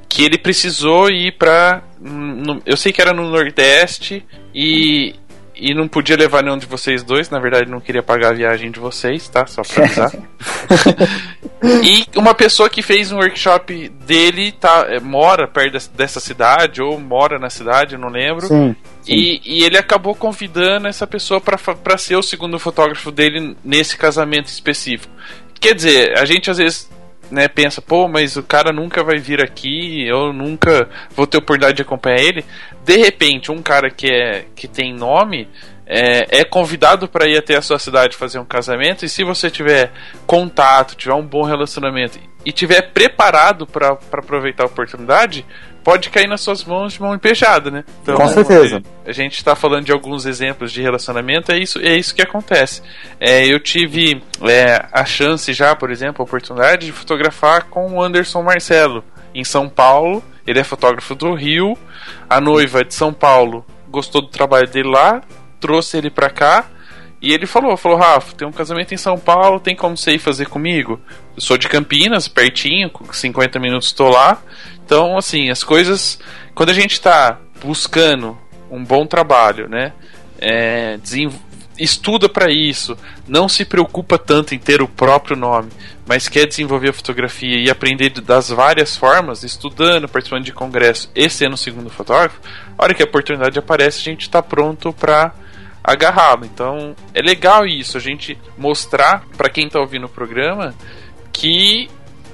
que 0.09 0.25
ele 0.25 0.39
precisou 0.39 1.09
ir 1.09 1.33
para 1.33 1.83
eu 2.65 2.77
sei 2.77 2.93
que 2.93 3.01
era 3.01 3.13
no 3.13 3.29
Nordeste 3.29 4.25
e 4.55 5.15
e 5.57 5.75
não 5.75 5.89
podia 5.89 6.17
levar 6.17 6.43
nenhum 6.43 6.59
de 6.59 6.67
vocês 6.67 7.03
dois, 7.03 7.31
na 7.31 7.39
verdade 7.39 7.71
não 7.71 7.81
queria 7.81 8.03
pagar 8.03 8.31
a 8.31 8.35
viagem 8.35 8.71
de 8.71 8.79
vocês, 8.79 9.27
tá? 9.29 9.47
Só 9.47 9.63
pra 9.63 9.85
avisar. 9.85 10.13
e 11.83 12.07
uma 12.17 12.35
pessoa 12.35 12.69
que 12.69 12.83
fez 12.83 13.11
um 13.11 13.17
workshop 13.17 13.89
dele 13.89 14.53
tá, 14.53 14.87
é, 14.89 15.01
mora 15.01 15.49
perto 15.49 15.91
dessa 15.95 16.21
cidade, 16.21 16.83
ou 16.83 17.01
mora 17.01 17.39
na 17.39 17.49
cidade, 17.49 17.97
não 17.97 18.09
lembro. 18.09 18.47
Sim, 18.47 18.77
sim. 19.03 19.13
E, 19.13 19.41
e, 19.45 19.65
ele 19.65 19.79
acabou 19.79 20.15
convidando 20.15 20.89
essa 20.89 21.07
pessoa 21.07 21.41
para 21.41 21.99
ser 21.99 22.17
o 22.17 22.23
segundo 22.23 22.59
fotógrafo 22.59 23.11
dele 23.11 23.57
nesse 23.65 23.97
casamento 23.97 24.47
específico. 24.47 25.13
Quer 25.59 25.75
dizer, 25.75 26.19
a 26.19 26.25
gente 26.27 26.51
às 26.51 26.59
vezes 26.59 26.91
né, 27.31 27.49
pensa, 27.49 27.83
pô, 27.83 28.09
mas 28.09 28.37
o 28.37 28.43
cara 28.43 28.73
nunca 28.73 29.03
vai 29.03 29.19
vir 29.19 29.43
aqui, 29.43 30.07
eu 30.07 30.33
nunca 30.33 30.89
vou 31.15 31.27
ter 31.27 31.39
oportunidade 31.39 31.77
de 31.77 31.83
acompanhar 31.83 32.21
ele. 32.21 32.45
De 32.85 32.97
repente, 32.97 33.51
um 33.51 33.63
cara 33.63 33.91
que, 33.91 34.11
é, 34.11 34.47
que 34.55 34.69
tem 34.69 34.95
nome 34.95 35.49
é, 35.87 36.41
é 36.41 36.45
convidado 36.45 37.09
para 37.09 37.29
ir 37.29 37.37
até 37.37 37.57
a 37.57 37.63
sua 37.63 37.79
cidade 37.79 38.17
fazer 38.17 38.39
um 38.39 38.45
casamento, 38.45 39.05
e 39.05 39.09
se 39.09 39.23
você 39.23 39.51
tiver 39.51 39.93
contato, 40.27 40.97
tiver 40.97 41.15
um 41.15 41.27
bom 41.27 41.43
relacionamento 41.43 42.19
e 42.45 42.53
tiver 42.53 42.93
preparado 42.93 43.67
para 43.67 43.91
aproveitar 43.91 44.65
a 44.65 44.67
oportunidade, 44.67 45.45
pode 45.87 46.11
cair 46.11 46.27
nas 46.27 46.41
suas 46.41 46.65
mãos 46.65 46.95
de 46.95 47.01
mão 47.01 47.15
empejada, 47.15 47.71
né? 47.71 47.85
Então, 48.03 48.17
Com 48.17 48.27
certeza. 48.27 48.83
A 49.07 49.13
gente 49.13 49.37
está 49.37 49.55
falando 49.55 49.85
de 49.85 49.93
alguns 49.93 50.27
exemplos 50.27 50.73
de 50.73 50.83
relacionamento, 50.83 51.53
é 51.53 51.59
isso, 51.59 51.79
é 51.79 51.97
isso 51.97 52.13
que 52.13 52.21
acontece. 52.21 52.83
É, 53.21 53.47
eu 53.47 53.61
tive 53.61 54.21
é, 54.43 54.85
a 54.91 55.05
chance 55.05 55.53
já, 55.53 55.77
por 55.77 55.93
exemplo, 55.93 56.23
a 56.23 56.25
oportunidade 56.25 56.87
de 56.87 56.93
fotografar 56.93 57.67
com 57.67 57.93
o 57.93 58.03
Anderson 58.03 58.43
Marcelo 58.43 59.05
em 59.33 59.45
São 59.45 59.69
Paulo. 59.69 60.25
Ele 60.45 60.59
é 60.59 60.65
fotógrafo 60.65 61.15
do 61.15 61.33
Rio. 61.35 61.79
A 62.29 62.41
noiva 62.41 62.85
de 62.85 62.93
São 62.93 63.13
Paulo 63.13 63.65
gostou 63.89 64.21
do 64.21 64.29
trabalho 64.29 64.69
dele 64.69 64.89
lá, 64.89 65.23
trouxe 65.61 65.99
ele 65.99 66.11
para 66.11 66.31
cá. 66.31 66.65
E 67.21 67.33
ele 67.33 67.47
falou, 67.47 67.77
falou, 67.77 67.99
Rafa, 67.99 68.35
tem 68.35 68.47
um 68.47 68.53
casamento 68.53 68.93
em 68.93 68.99
São 68.99 69.19
Paulo, 69.19 69.59
tem 69.59 69.75
como 69.75 69.97
você 69.97 70.13
ir 70.13 70.19
fazer 70.19 70.47
comigo? 70.47 71.01
Eu 71.35 71.41
sou 71.41 71.57
de 71.57 71.69
Campinas, 71.69 72.29
pertinho, 72.29 72.91
50 73.11 73.59
minutos 73.59 73.89
estou 73.89 74.11
lá. 74.11 74.41
Então, 74.85 75.17
assim, 75.17 75.51
as 75.51 75.65
coisas. 75.65 76.19
Quando 76.55 76.71
a 76.71 76.75
gente 76.75 76.93
está 76.93 77.39
buscando 77.63 78.39
um 78.71 78.85
bom 78.85 79.07
trabalho, 79.07 79.69
né? 79.69 79.93
É, 80.39 80.99
estuda 81.79 82.29
para 82.29 82.51
isso, 82.51 82.97
não 83.27 83.49
se 83.49 83.65
preocupa 83.65 84.19
tanto 84.19 84.55
em 84.55 84.59
ter 84.59 84.83
o 84.83 84.89
próprio 84.89 85.37
nome, 85.37 85.71
mas 86.07 86.29
quer 86.29 86.47
desenvolver 86.47 86.91
a 86.91 86.93
fotografia 86.93 87.59
e 87.59 87.71
aprender 87.71 88.11
das 88.11 88.49
várias 88.49 88.97
formas, 88.97 89.43
estudando, 89.43 90.09
participando 90.09 90.45
de 90.45 90.53
congresso 90.53 91.11
e 91.15 91.29
sendo 91.29 91.57
segundo 91.57 91.91
fotógrafo, 91.91 92.41
a 92.77 92.83
hora 92.83 92.95
que 92.95 93.03
a 93.03 93.07
oportunidade 93.07 93.59
aparece, 93.59 94.01
a 94.01 94.05
gente 94.05 94.23
está 94.23 94.43
pronto 94.43 94.93
para 94.93 95.33
agarrá-lo. 95.87 96.45
Então 96.45 96.97
é 97.15 97.23
legal 97.23 97.65
isso, 97.65 97.97
a 97.97 98.01
gente 98.01 98.37
mostrar 98.59 99.25
para 99.37 99.49
quem 99.49 99.67
está 99.67 99.79
ouvindo 99.79 100.07
o 100.07 100.11
programa 100.11 100.75
que 101.33 101.89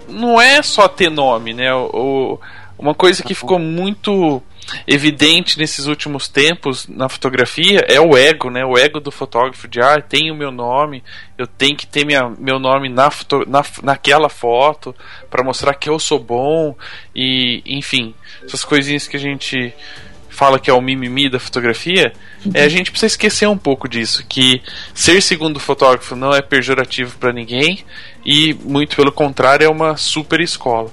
não 0.08 0.40
é 0.40 0.62
só 0.62 0.88
ter 0.88 1.10
nome, 1.10 1.52
né? 1.52 1.72
O, 1.74 2.40
uma 2.78 2.94
coisa 2.94 3.22
que 3.22 3.34
ficou 3.34 3.58
muito 3.58 4.42
evidente 4.86 5.58
nesses 5.58 5.86
últimos 5.86 6.28
tempos 6.28 6.86
na 6.86 7.08
fotografia 7.08 7.84
é 7.88 8.00
o 8.00 8.16
ego, 8.16 8.48
né? 8.48 8.64
O 8.64 8.78
ego 8.78 9.00
do 9.00 9.10
fotógrafo 9.10 9.68
de 9.68 9.80
ah, 9.80 10.00
tem 10.00 10.30
o 10.30 10.34
meu 10.34 10.50
nome, 10.50 11.02
eu 11.36 11.46
tenho 11.46 11.76
que 11.76 11.86
ter 11.86 12.04
minha, 12.04 12.30
meu 12.38 12.58
nome 12.58 12.88
na, 12.88 13.10
foto, 13.10 13.44
na 13.46 13.62
naquela 13.82 14.28
foto 14.28 14.94
para 15.30 15.44
mostrar 15.44 15.74
que 15.74 15.88
eu 15.88 15.98
sou 15.98 16.18
bom 16.18 16.76
e 17.14 17.62
enfim, 17.66 18.14
essas 18.44 18.64
coisinhas 18.64 19.06
que 19.06 19.16
a 19.16 19.20
gente 19.20 19.74
fala 20.42 20.58
que 20.58 20.68
é 20.68 20.72
o 20.72 20.80
mimimi 20.80 21.30
da 21.30 21.38
fotografia, 21.38 22.12
é, 22.52 22.64
a 22.64 22.68
gente 22.68 22.90
precisa 22.90 23.12
esquecer 23.12 23.46
um 23.48 23.56
pouco 23.56 23.88
disso, 23.88 24.24
que 24.28 24.60
ser 24.92 25.22
segundo 25.22 25.60
fotógrafo 25.60 26.16
não 26.16 26.34
é 26.34 26.42
pejorativo 26.42 27.16
para 27.16 27.32
ninguém 27.32 27.84
e 28.26 28.52
muito 28.64 28.96
pelo 28.96 29.12
contrário 29.12 29.64
é 29.64 29.68
uma 29.68 29.96
super 29.96 30.40
escola. 30.40 30.90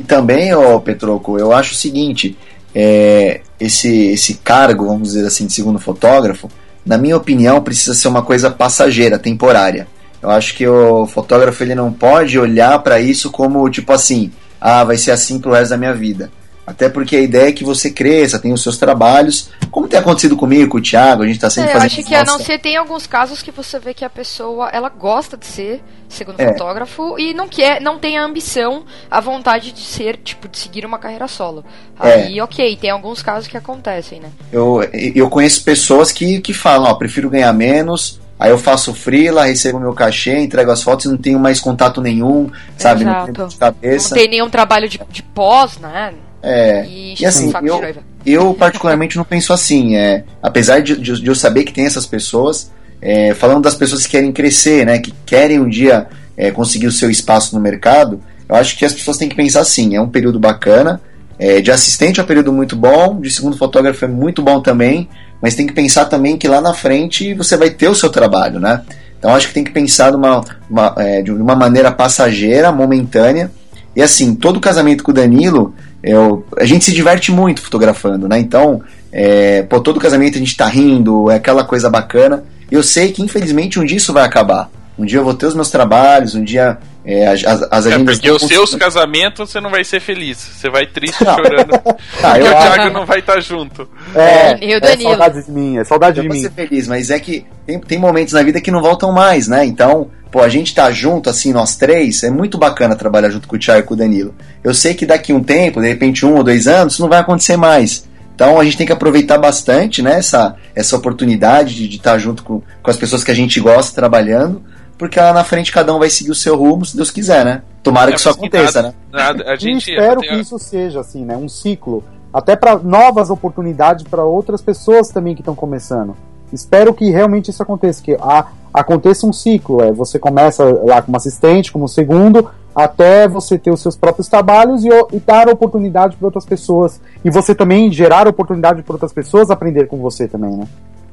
E 0.00 0.02
também, 0.02 0.54
ó, 0.54 0.78
Petroco, 0.78 1.38
eu 1.38 1.52
acho 1.52 1.74
o 1.74 1.76
seguinte, 1.76 2.38
é, 2.74 3.42
esse, 3.60 4.06
esse 4.06 4.36
cargo, 4.36 4.86
vamos 4.86 5.08
dizer 5.08 5.26
assim, 5.26 5.46
de 5.46 5.52
segundo 5.52 5.78
fotógrafo, 5.78 6.50
na 6.84 6.96
minha 6.96 7.18
opinião, 7.18 7.62
precisa 7.62 7.92
ser 7.92 8.08
uma 8.08 8.22
coisa 8.22 8.50
passageira, 8.50 9.18
temporária. 9.18 9.86
Eu 10.22 10.30
acho 10.30 10.56
que 10.56 10.66
o 10.66 11.06
fotógrafo 11.06 11.62
ele 11.62 11.74
não 11.74 11.92
pode 11.92 12.38
olhar 12.38 12.78
para 12.78 12.98
isso 12.98 13.30
como 13.30 13.68
tipo 13.68 13.92
assim, 13.92 14.32
ah, 14.58 14.84
vai 14.84 14.96
ser 14.96 15.10
assim 15.10 15.38
pro 15.38 15.52
resto 15.52 15.72
da 15.72 15.76
minha 15.76 15.92
vida. 15.92 16.30
Até 16.66 16.88
porque 16.88 17.14
a 17.14 17.20
ideia 17.20 17.48
é 17.48 17.52
que 17.52 17.62
você 17.62 17.90
cresça, 17.90 18.40
tenha 18.40 18.52
os 18.52 18.62
seus 18.62 18.76
trabalhos. 18.76 19.50
Como 19.70 19.86
tem 19.86 20.00
acontecido 20.00 20.36
comigo, 20.36 20.72
com 20.72 20.78
o 20.78 20.82
Thiago, 20.82 21.22
a 21.22 21.26
gente 21.26 21.36
está 21.36 21.48
sempre 21.48 21.70
é, 21.70 21.72
fazendo. 21.74 21.92
Eu 21.92 22.00
acho 22.00 22.08
que 22.08 22.14
a 22.14 22.24
não 22.24 22.38
ser, 22.40 22.58
tem 22.58 22.76
alguns 22.76 23.06
casos 23.06 23.40
que 23.40 23.52
você 23.52 23.78
vê 23.78 23.94
que 23.94 24.04
a 24.04 24.10
pessoa 24.10 24.68
ela 24.70 24.88
gosta 24.88 25.36
de 25.36 25.46
ser 25.46 25.82
segundo 26.08 26.40
é. 26.40 26.48
fotógrafo 26.48 27.18
e 27.18 27.34
não 27.34 27.48
quer, 27.48 27.80
não 27.80 27.98
tem 27.98 28.18
a 28.18 28.24
ambição, 28.24 28.84
a 29.10 29.20
vontade 29.20 29.72
de 29.72 29.80
ser, 29.80 30.16
tipo, 30.16 30.48
de 30.48 30.58
seguir 30.58 30.84
uma 30.84 30.98
carreira 30.98 31.28
solo. 31.28 31.64
É. 32.00 32.12
Aí, 32.12 32.38
é. 32.38 32.42
ok, 32.42 32.76
tem 32.76 32.90
alguns 32.90 33.22
casos 33.22 33.48
que 33.48 33.56
acontecem, 33.56 34.20
né? 34.20 34.30
Eu, 34.52 34.80
eu 34.92 35.28
conheço 35.30 35.62
pessoas 35.62 36.10
que, 36.10 36.40
que 36.40 36.52
falam, 36.52 36.90
ó, 36.90 36.94
prefiro 36.94 37.30
ganhar 37.30 37.52
menos, 37.52 38.20
Aí 38.38 38.50
eu 38.50 38.58
faço 38.58 38.92
freela, 38.92 39.46
recebo 39.46 39.80
meu 39.80 39.94
cachê, 39.94 40.38
entrego 40.38 40.70
as 40.70 40.82
fotos 40.82 41.06
e 41.06 41.08
não 41.08 41.16
tenho 41.16 41.38
mais 41.38 41.58
contato 41.58 42.02
nenhum, 42.02 42.50
sabe? 42.76 43.00
Exato. 43.02 43.26
Não 43.28 43.32
tenho 43.32 43.48
de 43.48 43.56
cabeça. 43.56 44.14
Não 44.14 44.22
tem 44.22 44.30
nenhum 44.30 44.50
trabalho 44.50 44.88
de, 44.90 45.00
de 45.08 45.22
pós, 45.22 45.78
né? 45.78 46.12
É, 46.46 46.86
e, 46.86 47.14
e 47.20 47.26
assim, 47.26 47.52
eu, 47.64 47.82
eu 48.24 48.54
particularmente 48.54 49.16
não 49.16 49.24
penso 49.24 49.52
assim. 49.52 49.96
É, 49.96 50.22
apesar 50.40 50.80
de, 50.80 50.96
de, 50.96 51.20
de 51.20 51.26
eu 51.26 51.34
saber 51.34 51.64
que 51.64 51.72
tem 51.72 51.84
essas 51.84 52.06
pessoas, 52.06 52.70
é, 53.02 53.34
falando 53.34 53.64
das 53.64 53.74
pessoas 53.74 54.04
que 54.04 54.12
querem 54.12 54.30
crescer, 54.30 54.86
né, 54.86 54.98
que 55.00 55.12
querem 55.26 55.58
um 55.58 55.68
dia 55.68 56.06
é, 56.36 56.52
conseguir 56.52 56.86
o 56.86 56.92
seu 56.92 57.10
espaço 57.10 57.54
no 57.54 57.60
mercado, 57.60 58.20
eu 58.48 58.54
acho 58.54 58.78
que 58.78 58.84
as 58.84 58.92
pessoas 58.92 59.16
têm 59.16 59.28
que 59.28 59.34
pensar 59.34 59.60
assim: 59.60 59.96
é 59.96 60.00
um 60.00 60.08
período 60.08 60.38
bacana, 60.38 61.00
é, 61.36 61.60
de 61.60 61.72
assistente 61.72 62.20
é 62.20 62.22
um 62.22 62.26
período 62.26 62.52
muito 62.52 62.76
bom, 62.76 63.20
de 63.20 63.28
segundo 63.28 63.56
fotógrafo 63.56 64.04
é 64.04 64.08
muito 64.08 64.40
bom 64.40 64.60
também, 64.60 65.08
mas 65.42 65.56
tem 65.56 65.66
que 65.66 65.72
pensar 65.72 66.04
também 66.04 66.36
que 66.36 66.46
lá 66.46 66.60
na 66.60 66.72
frente 66.72 67.34
você 67.34 67.56
vai 67.56 67.70
ter 67.70 67.88
o 67.88 67.94
seu 67.94 68.08
trabalho, 68.08 68.60
né? 68.60 68.82
Então 69.18 69.34
acho 69.34 69.48
que 69.48 69.54
tem 69.54 69.64
que 69.64 69.72
pensar 69.72 70.14
uma, 70.14 70.44
uma 70.70 70.94
é, 70.98 71.22
de 71.22 71.32
uma 71.32 71.56
maneira 71.56 71.90
passageira, 71.90 72.70
momentânea. 72.70 73.50
E 73.94 74.02
assim, 74.02 74.34
todo 74.34 74.60
casamento 74.60 75.02
com 75.02 75.10
o 75.10 75.14
Danilo, 75.14 75.74
eu, 76.06 76.46
a 76.56 76.64
gente 76.64 76.84
se 76.84 76.92
diverte 76.92 77.32
muito 77.32 77.60
fotografando, 77.60 78.28
né? 78.28 78.38
Então, 78.38 78.80
é, 79.10 79.62
pô, 79.62 79.80
todo 79.80 79.98
casamento 79.98 80.36
a 80.36 80.38
gente 80.38 80.56
tá 80.56 80.68
rindo, 80.68 81.28
é 81.30 81.34
aquela 81.34 81.64
coisa 81.64 81.90
bacana. 81.90 82.44
Eu 82.70 82.82
sei 82.82 83.10
que 83.10 83.22
infelizmente 83.22 83.80
um 83.80 83.84
dia 83.84 83.96
isso 83.96 84.12
vai 84.12 84.24
acabar. 84.24 84.70
Um 84.96 85.04
dia 85.04 85.18
eu 85.18 85.24
vou 85.24 85.34
ter 85.34 85.46
os 85.46 85.54
meus 85.54 85.68
trabalhos, 85.68 86.34
um 86.34 86.44
dia 86.44 86.78
é, 87.04 87.26
as, 87.26 87.44
as 87.44 87.86
é, 87.86 87.92
agendas. 87.94 88.16
Porque 88.16 88.30
os 88.30 88.42
seus 88.42 88.74
casamentos 88.76 89.50
você 89.50 89.60
não 89.60 89.68
vai 89.68 89.82
ser 89.82 90.00
feliz. 90.00 90.38
Você 90.38 90.70
vai 90.70 90.86
triste 90.86 91.18
chorando. 91.18 91.74
ah, 92.22 92.38
eu... 92.38 92.46
o 92.46 92.50
Thiago 92.50 92.94
não 92.94 93.04
vai 93.04 93.18
estar 93.18 93.34
tá 93.34 93.40
junto. 93.40 93.88
É, 94.14 94.52
é, 94.64 94.72
é 94.72 94.96
saudade 94.96 95.44
de 95.44 95.50
mim, 95.50 95.78
é 95.78 95.84
saudade 95.84 96.18
eu 96.18 96.22
de 96.22 96.28
mim. 96.28 96.40
ser 96.40 96.52
feliz, 96.52 96.86
mas 96.86 97.10
é 97.10 97.18
que 97.18 97.44
tem, 97.66 97.80
tem 97.80 97.98
momentos 97.98 98.32
na 98.32 98.42
vida 98.42 98.60
que 98.60 98.70
não 98.70 98.80
voltam 98.80 99.12
mais, 99.12 99.48
né? 99.48 99.64
Então, 99.64 100.08
pô, 100.36 100.42
a 100.42 100.50
gente 100.50 100.74
tá 100.74 100.90
junto, 100.90 101.30
assim, 101.30 101.50
nós 101.50 101.76
três, 101.76 102.22
é 102.22 102.28
muito 102.28 102.58
bacana 102.58 102.94
trabalhar 102.94 103.30
junto 103.30 103.48
com 103.48 103.56
o 103.56 103.58
Thiago 103.58 103.80
e 103.80 103.82
com 103.84 103.94
o 103.94 103.96
Danilo. 103.96 104.34
Eu 104.62 104.74
sei 104.74 104.92
que 104.92 105.06
daqui 105.06 105.32
um 105.32 105.42
tempo, 105.42 105.80
de 105.80 105.88
repente 105.88 106.26
um 106.26 106.34
ou 106.36 106.44
dois 106.44 106.66
anos, 106.66 106.92
isso 106.92 107.00
não 107.00 107.08
vai 107.08 107.20
acontecer 107.20 107.56
mais. 107.56 108.06
Então 108.34 108.60
a 108.60 108.64
gente 108.64 108.76
tem 108.76 108.86
que 108.86 108.92
aproveitar 108.92 109.38
bastante 109.38 110.02
né, 110.02 110.18
essa, 110.18 110.54
essa 110.74 110.94
oportunidade 110.94 111.74
de, 111.74 111.88
de 111.88 111.96
estar 111.96 112.18
junto 112.18 112.44
com, 112.44 112.60
com 112.82 112.90
as 112.90 112.98
pessoas 112.98 113.24
que 113.24 113.30
a 113.30 113.34
gente 113.34 113.58
gosta 113.58 113.94
trabalhando 113.94 114.62
porque 114.98 115.18
lá 115.18 115.32
na 115.32 115.44
frente 115.44 115.72
cada 115.72 115.94
um 115.94 115.98
vai 115.98 116.10
seguir 116.10 116.30
o 116.30 116.34
seu 116.34 116.56
rumo, 116.56 116.84
se 116.84 116.96
Deus 116.96 117.10
quiser, 117.10 117.44
né? 117.44 117.62
Tomara 117.82 118.10
é, 118.10 118.14
que 118.14 118.18
isso 118.18 118.30
aconteça, 118.30 118.82
nada, 118.82 118.88
né? 118.88 118.94
Nada, 119.12 119.50
a 119.50 119.56
gente, 119.56 119.90
espero 119.90 120.20
que 120.20 120.34
isso 120.34 120.58
seja 120.58 121.00
assim, 121.00 121.22
né? 121.22 121.36
Um 121.36 121.50
ciclo, 121.50 122.02
até 122.32 122.56
para 122.56 122.78
novas 122.78 123.28
oportunidades 123.28 124.04
para 124.04 124.24
outras 124.24 124.62
pessoas 124.62 125.08
também 125.08 125.34
que 125.34 125.42
estão 125.42 125.54
começando. 125.54 126.16
Espero 126.52 126.94
que 126.94 127.10
realmente 127.10 127.50
isso 127.50 127.62
aconteça, 127.62 128.02
que 128.02 128.14
a, 128.14 128.46
aconteça 128.76 129.26
um 129.26 129.32
ciclo. 129.32 129.82
É, 129.82 129.90
você 129.90 130.18
começa 130.18 130.62
lá 130.84 131.00
como 131.00 131.16
assistente, 131.16 131.72
como 131.72 131.88
segundo, 131.88 132.50
até 132.74 133.26
você 133.26 133.58
ter 133.58 133.70
os 133.70 133.80
seus 133.80 133.96
próprios 133.96 134.28
trabalhos 134.28 134.84
e, 134.84 134.88
e 135.12 135.18
dar 135.18 135.48
oportunidade 135.48 136.14
para 136.16 136.26
outras 136.26 136.44
pessoas. 136.44 137.00
E 137.24 137.30
você 137.30 137.54
também 137.54 137.90
gerar 137.90 138.28
oportunidade 138.28 138.82
para 138.82 138.92
outras 138.92 139.14
pessoas 139.14 139.50
aprender 139.50 139.86
com 139.86 139.96
você 139.96 140.28
também, 140.28 140.54
né? 140.54 140.68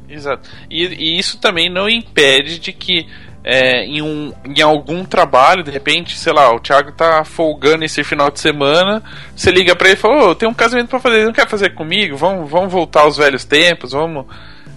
Exato. 0.09 0.49
E, 0.69 0.83
e, 0.85 1.17
isso 1.17 1.39
também 1.39 1.71
não 1.71 1.89
impede 1.89 2.59
de 2.59 2.73
que 2.73 3.07
é, 3.45 3.85
em, 3.85 4.01
um, 4.01 4.33
em 4.45 4.61
algum 4.61 5.05
trabalho, 5.05 5.63
de 5.63 5.71
repente, 5.71 6.17
sei 6.17 6.33
lá, 6.33 6.53
o 6.53 6.59
Thiago 6.59 6.91
tá 6.91 7.23
folgando 7.23 7.85
esse 7.85 8.03
final 8.03 8.29
de 8.29 8.41
semana, 8.41 9.01
você 9.35 9.49
liga 9.49 9.73
para 9.75 9.87
ele 9.87 9.97
e 9.97 9.99
fala, 9.99 10.29
oh, 10.29 10.35
tem 10.35 10.47
um 10.47 10.53
casamento 10.53 10.89
para 10.89 10.99
fazer, 10.99 11.25
não 11.25 11.33
quer 11.33 11.47
fazer 11.47 11.73
comigo? 11.73 12.17
Vamos, 12.17 12.49
vamos 12.49 12.71
voltar 12.71 13.01
aos 13.01 13.17
velhos 13.17 13.45
tempos, 13.45 13.93
vamos. 13.93 14.25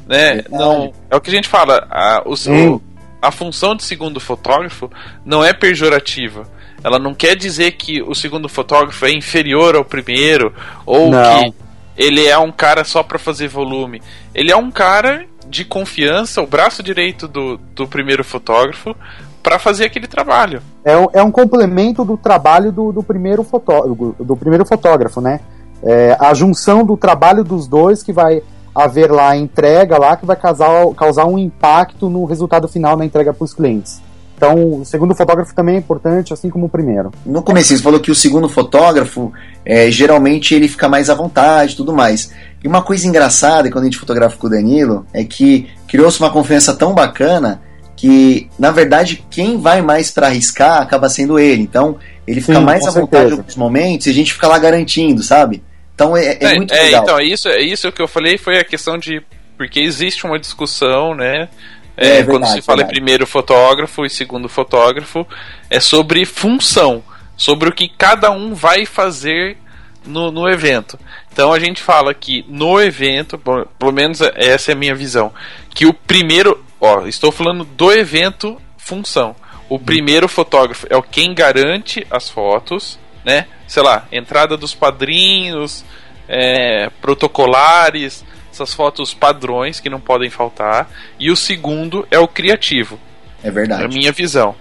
Né? 0.07 0.45
Não, 0.51 0.93
é 1.11 1.17
o 1.17 1.21
que 1.21 1.31
a 1.31 1.35
gente 1.35 1.49
fala, 1.49 1.87
a, 1.91 2.23
o, 2.25 2.35
hum. 2.49 2.81
a 3.21 3.31
função 3.33 3.75
de 3.75 3.83
segundo 3.83 4.21
fotógrafo 4.21 4.91
não 5.25 5.45
é 5.45 5.53
pejorativa. 5.53 6.47
Ela 6.85 6.99
não 6.99 7.15
quer 7.15 7.35
dizer 7.35 7.73
que 7.73 8.01
o 8.03 8.15
segundo 8.15 8.49
fotógrafo 8.49 9.05
é 9.05 9.11
inferior 9.11 9.75
ao 9.75 9.85
primeiro, 9.85 10.55
ou 10.85 11.11
não. 11.11 11.43
que 11.43 11.55
ele 11.97 12.27
é 12.27 12.39
um 12.39 12.53
cara 12.53 12.85
só 12.85 13.03
para 13.03 13.19
fazer 13.19 13.49
volume. 13.49 14.01
Ele 14.35 14.53
é 14.53 14.57
um 14.57 14.71
cara 14.71 15.27
de 15.49 15.65
confiança, 15.65 16.43
o 16.43 16.47
braço 16.47 16.83
direito 16.83 17.27
do, 17.27 17.57
do 17.75 17.89
primeiro 17.89 18.23
fotógrafo, 18.23 18.95
para 19.43 19.59
fazer 19.59 19.85
aquele 19.85 20.07
trabalho. 20.07 20.63
É 20.85 20.97
um, 20.97 21.07
é 21.13 21.23
um 21.23 21.31
complemento 21.31 22.05
do 22.05 22.17
trabalho 22.17 22.71
do, 22.71 22.93
do, 22.93 23.03
primeiro, 23.03 23.43
fotó 23.43 23.83
do 23.83 24.37
primeiro 24.37 24.67
fotógrafo, 24.67 25.21
né? 25.21 25.41
É 25.83 26.17
a 26.19 26.35
junção 26.35 26.85
do 26.85 26.97
trabalho 26.97 27.45
dos 27.45 27.69
dois 27.69 28.03
que 28.03 28.13
vai 28.13 28.43
haver 28.77 29.11
lá 29.11 29.31
a 29.31 29.37
entrega 29.37 29.99
lá 29.99 30.17
que 30.17 30.27
vai 30.27 30.37
causar, 30.37 30.87
causar 30.95 31.25
um 31.25 31.39
impacto 31.39 32.11
no 32.11 32.25
resultado 32.27 32.69
final 32.69 32.97
na 32.97 33.05
entrega 33.05 33.33
para 33.33 33.45
os 33.45 33.55
clientes. 33.55 34.03
Então, 34.37 34.81
o 34.81 34.85
segundo 34.85 35.15
fotógrafo 35.15 35.55
também 35.55 35.77
é 35.77 35.79
importante, 35.79 36.35
assim 36.35 36.51
como 36.51 36.67
o 36.67 36.69
primeiro. 36.69 37.11
No 37.25 37.43
começo, 37.43 37.75
você 37.75 37.83
falou 37.83 37.99
que 37.99 38.11
o 38.11 38.15
segundo 38.15 38.51
fotógrafo, 38.51 39.33
é, 39.65 39.91
geralmente, 39.91 40.55
ele 40.55 40.69
fica 40.69 40.91
mais 40.91 41.09
à 41.09 41.15
vontade 41.15 41.73
e 41.73 41.77
tudo 41.77 41.95
mais. 41.95 42.31
E 42.63 42.69
uma 42.69 42.83
coisa 42.83 43.07
engraçada, 43.09 43.71
quando 43.71 43.85
a 43.85 43.87
gente 43.87 43.97
fotografa 43.97 44.37
com 44.37 44.47
o 44.47 44.51
Danilo, 44.51 45.07
é 45.15 45.25
que 45.25 45.71
criou-se 45.89 46.21
uma 46.21 46.31
confiança 46.31 46.75
tão 46.75 46.95
bacana 46.95 47.63
que, 47.97 48.51
na 48.59 48.71
verdade, 48.71 49.25
quem 49.31 49.59
vai 49.59 49.81
mais 49.81 50.11
para 50.11 50.27
arriscar 50.27 50.83
acaba 50.83 51.09
sendo 51.09 51.39
ele. 51.39 51.63
Então, 51.63 51.97
ele 52.27 52.43
fica 52.43 52.59
Sim, 52.59 52.65
mais 52.65 52.87
à 52.87 52.91
vontade 52.91 53.31
em 53.31 53.39
alguns 53.39 53.57
momentos 53.57 54.07
e 54.07 54.11
a 54.11 54.13
gente 54.13 54.35
fica 54.35 54.47
lá 54.47 54.59
garantindo, 54.59 55.23
sabe? 55.23 55.63
Então, 55.97 56.17
é, 56.17 56.27
é, 56.27 56.39
é 56.41 56.55
muito 56.55 56.73
é, 56.73 56.83
legal. 56.83 57.03
Então, 57.03 57.21
isso, 57.21 57.49
é 57.49 57.61
isso 57.61 57.91
que 57.91 58.01
eu 58.01 58.07
falei 58.07 58.39
foi 58.39 58.59
a 58.59 58.65
questão 58.65 58.97
de... 58.97 59.21
Porque 59.57 59.81
existe 59.81 60.27
uma 60.27 60.39
discussão, 60.39 61.15
né? 61.15 61.49
É, 61.97 62.09
é, 62.09 62.13
verdade, 62.23 62.31
quando 62.31 62.47
se 62.47 62.61
fala 62.61 62.83
em 62.83 62.87
primeiro 62.87 63.27
fotógrafo 63.27 64.05
e 64.05 64.11
segundo 64.11 64.49
fotógrafo, 64.49 65.27
é 65.71 65.81
sobre 65.81 66.27
função, 66.27 67.03
sobre 67.37 67.71
o 67.71 67.73
que 67.73 67.89
cada 67.89 68.31
um 68.31 68.55
vai 68.55 68.85
fazer 68.85 69.57
no, 70.05 70.31
no 70.31 70.49
evento. 70.49 70.99
Então 71.33 71.53
a 71.53 71.59
gente 71.59 71.83
fala 71.83 72.15
que 72.15 72.45
no 72.49 72.81
evento, 72.81 73.39
pelo 73.79 73.93
menos 73.93 74.21
essa 74.21 74.73
é 74.73 74.75
a 74.75 74.77
minha 74.77 74.95
visão, 74.95 75.33
que 75.75 75.87
o 75.87 75.93
primeiro, 75.93 76.63
ó, 76.81 77.07
estou 77.07 77.33
falando 77.33 77.65
do 77.65 77.93
evento 77.93 78.61
função. 78.77 79.35
O 79.69 79.79
primeiro 79.79 80.29
fotógrafo 80.29 80.87
é 80.89 80.97
o 80.97 81.03
quem 81.03 81.35
garante 81.35 82.07
as 82.11 82.31
fotos, 82.31 82.99
né? 83.27 83.47
Sei 83.67 83.83
lá, 83.83 84.07
entrada 84.13 84.57
dos 84.57 84.73
padrinhos, 84.73 85.85
é, 86.29 86.89
protocolares, 87.01 88.25
essas 88.53 88.73
fotos 88.73 89.13
padrões 89.13 89.81
que 89.81 89.91
não 89.91 89.99
podem 90.01 90.31
faltar. 90.31 90.89
E 91.19 91.29
o 91.29 91.37
segundo 91.37 92.07
é 92.09 92.21
o 92.21 92.29
criativo. 92.29 93.01
É 93.43 93.51
verdade. 93.51 93.83
É 93.83 93.85
a 93.85 93.89
minha 93.89 94.13
visão. 94.13 94.55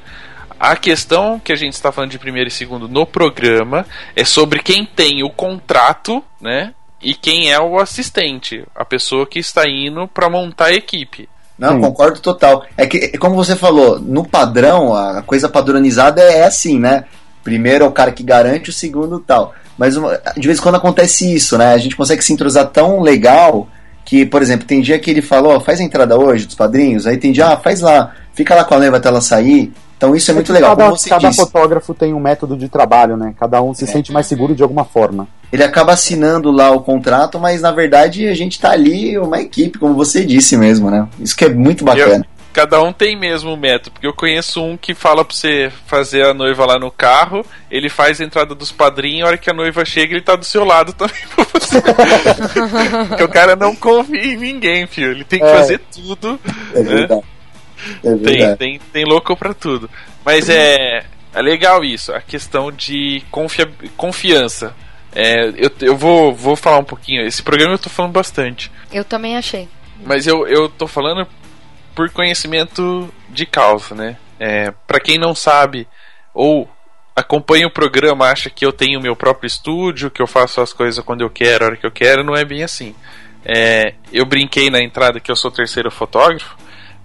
A 0.59 0.75
questão 0.75 1.39
que 1.39 1.53
a 1.53 1.55
gente 1.55 1.73
está 1.73 1.91
falando 1.91 2.09
de 2.09 2.17
primeiro 2.17 2.47
e 2.47 2.51
segundo 2.51 2.87
no 2.87 3.05
programa 3.05 3.85
é 4.15 4.25
sobre 4.25 4.59
quem 4.63 4.83
tem 4.83 5.21
o 5.21 5.29
contrato, 5.29 6.23
né? 6.41 6.73
E 7.01 7.13
quem 7.13 7.51
é 7.51 7.59
o 7.59 7.77
assistente, 7.77 8.65
a 8.73 8.83
pessoa 8.83 9.27
que 9.27 9.37
está 9.37 9.69
indo 9.69 10.07
para 10.07 10.27
montar 10.27 10.65
a 10.65 10.73
equipe. 10.73 11.29
Não, 11.57 11.79
concordo 11.79 12.19
total. 12.19 12.65
É 12.75 12.87
que, 12.87 13.11
é 13.13 13.17
como 13.17 13.35
você 13.35 13.55
falou, 13.55 13.99
no 13.99 14.27
padrão, 14.27 14.95
a 14.95 15.21
coisa 15.21 15.47
padronizada 15.47 16.21
é 16.21 16.45
assim, 16.45 16.79
né? 16.79 17.05
Primeiro 17.45 17.85
é 17.85 17.87
o 17.87 17.91
cara 17.91 18.11
que 18.11 18.23
garante, 18.23 18.71
o 18.71 18.73
segundo 18.73 19.19
tal. 19.19 19.53
Mas 19.77 19.95
uma, 19.95 20.19
de 20.35 20.47
vez 20.47 20.57
em 20.57 20.61
quando 20.63 20.75
acontece 20.75 21.31
isso, 21.31 21.59
né? 21.59 21.73
A 21.73 21.77
gente 21.77 21.95
consegue 21.95 22.23
se 22.23 22.33
entrosar 22.33 22.65
tão 22.71 23.01
legal 23.01 23.67
que, 24.03 24.25
por 24.25 24.41
exemplo, 24.41 24.65
tem 24.65 24.81
dia 24.81 24.97
que 24.97 25.11
ele 25.11 25.21
falou, 25.21 25.55
oh, 25.55 25.59
faz 25.59 25.79
a 25.79 25.83
entrada 25.83 26.17
hoje 26.17 26.47
dos 26.47 26.55
padrinhos, 26.55 27.05
aí 27.05 27.17
tem 27.17 27.31
dia, 27.31 27.49
ah, 27.49 27.57
faz 27.57 27.81
lá, 27.81 28.13
fica 28.33 28.55
lá 28.55 28.63
com 28.63 28.73
a 28.73 28.79
noiva 28.79 28.97
até 28.97 29.09
ela 29.09 29.21
sair. 29.21 29.71
Então 29.95 30.15
isso 30.15 30.31
é, 30.31 30.33
é 30.33 30.35
muito 30.35 30.51
legal. 30.51 30.75
Cada, 30.75 30.97
cada 31.07 31.31
fotógrafo 31.31 31.93
tem 31.93 32.15
um 32.15 32.19
método 32.19 32.57
de 32.57 32.67
trabalho, 32.67 33.15
né? 33.15 33.35
Cada 33.39 33.61
um 33.61 33.75
se 33.75 33.83
é. 33.83 33.87
sente 33.87 34.11
mais 34.11 34.25
seguro 34.25 34.55
de 34.55 34.63
alguma 34.63 34.83
forma. 34.83 35.27
Ele 35.53 35.63
acaba 35.63 35.93
assinando 35.93 36.51
lá 36.51 36.71
o 36.71 36.81
contrato, 36.81 37.39
mas 37.39 37.61
na 37.61 37.71
verdade 37.71 38.27
a 38.27 38.33
gente 38.33 38.59
tá 38.59 38.71
ali 38.71 39.17
uma 39.19 39.39
equipe, 39.39 39.77
como 39.77 39.93
você 39.93 40.25
disse 40.25 40.57
mesmo, 40.57 40.89
né? 40.89 41.07
Isso 41.19 41.35
que 41.35 41.45
é 41.45 41.49
muito 41.49 41.85
bacana. 41.85 42.25
Cada 42.55 42.81
um 42.81 42.93
tem 42.93 43.17
mesmo 43.17 43.51
o 43.51 43.57
método, 43.57 43.91
porque 43.91 44.07
eu 44.07 44.13
conheço 44.13 44.63
um 44.63 44.77
que 44.77 44.93
fala 44.93 45.25
pra 45.25 45.35
você 45.35 45.69
fazer 45.87 46.25
a 46.25 46.33
noiva 46.33 46.65
lá 46.65 46.79
no 46.79 46.89
carro, 46.89 47.45
ele 47.69 47.89
faz 47.89 48.21
a 48.21 48.23
entrada 48.23 48.55
dos 48.55 48.71
padrinhos, 48.71 49.23
a 49.23 49.27
hora 49.27 49.37
que 49.37 49.49
a 49.49 49.53
noiva 49.53 49.83
chega, 49.83 50.13
ele 50.13 50.21
tá 50.21 50.37
do 50.37 50.45
seu 50.45 50.63
lado 50.63 50.93
também 50.95 51.21
pra 51.35 51.43
você. 51.43 51.81
porque 53.09 53.23
o 53.23 53.27
cara 53.27 53.57
não 53.57 53.75
confia 53.75 54.23
em 54.23 54.37
ninguém, 54.37 54.87
filho. 54.87 55.11
Ele 55.11 55.25
tem 55.25 55.39
que 55.39 55.45
é. 55.45 55.53
fazer 55.53 55.81
tudo. 55.93 56.39
É 56.73 56.79
né? 56.79 56.95
verdade. 56.95 57.23
É 58.01 58.15
tem, 58.15 58.55
tem, 58.55 58.79
tem 58.93 59.03
louco 59.03 59.35
pra 59.35 59.53
tudo. 59.53 59.89
Mas 60.23 60.47
é, 60.47 61.03
é 61.33 61.41
legal 61.41 61.83
isso, 61.83 62.13
a 62.13 62.21
questão 62.21 62.71
de 62.71 63.21
confia, 63.29 63.69
confiança. 63.97 64.73
É, 65.13 65.49
eu, 65.57 65.69
eu 65.81 65.97
vou, 65.97 66.33
vou 66.33 66.55
falar 66.55 66.77
um 66.77 66.85
pouquinho. 66.85 67.27
Esse 67.27 67.43
programa 67.43 67.73
eu 67.73 67.79
tô 67.79 67.89
falando 67.89 68.13
bastante. 68.13 68.71
Eu 68.93 69.03
também 69.03 69.35
achei. 69.35 69.67
Mas 70.05 70.25
eu, 70.25 70.47
eu 70.47 70.69
tô 70.69 70.87
falando 70.87 71.27
por 71.95 72.09
conhecimento 72.11 73.09
de 73.29 73.45
causa, 73.45 73.95
né? 73.95 74.17
É, 74.39 74.71
para 74.85 74.99
quem 74.99 75.17
não 75.17 75.33
sabe 75.33 75.87
ou 76.33 76.69
acompanha 77.15 77.65
o 77.65 77.71
programa, 77.71 78.27
acha 78.27 78.49
que 78.49 78.65
eu 78.65 78.73
tenho 78.73 79.01
meu 79.01 79.15
próprio 79.15 79.47
estúdio, 79.47 80.11
que 80.11 80.21
eu 80.21 80.27
faço 80.27 80.59
as 80.59 80.73
coisas 80.73 81.03
quando 81.03 81.21
eu 81.21 81.29
quero, 81.29 81.63
a 81.63 81.67
hora 81.67 81.77
que 81.77 81.87
eu 81.87 81.91
quero, 81.91 82.23
não 82.23 82.35
é 82.35 82.43
bem 82.43 82.61
assim. 82.61 82.93
É, 83.45 83.93
eu 84.11 84.25
brinquei 84.25 84.69
na 84.69 84.81
entrada 84.81 85.19
que 85.19 85.31
eu 85.31 85.35
sou 85.35 85.49
terceiro 85.49 85.89
fotógrafo, 85.89 86.57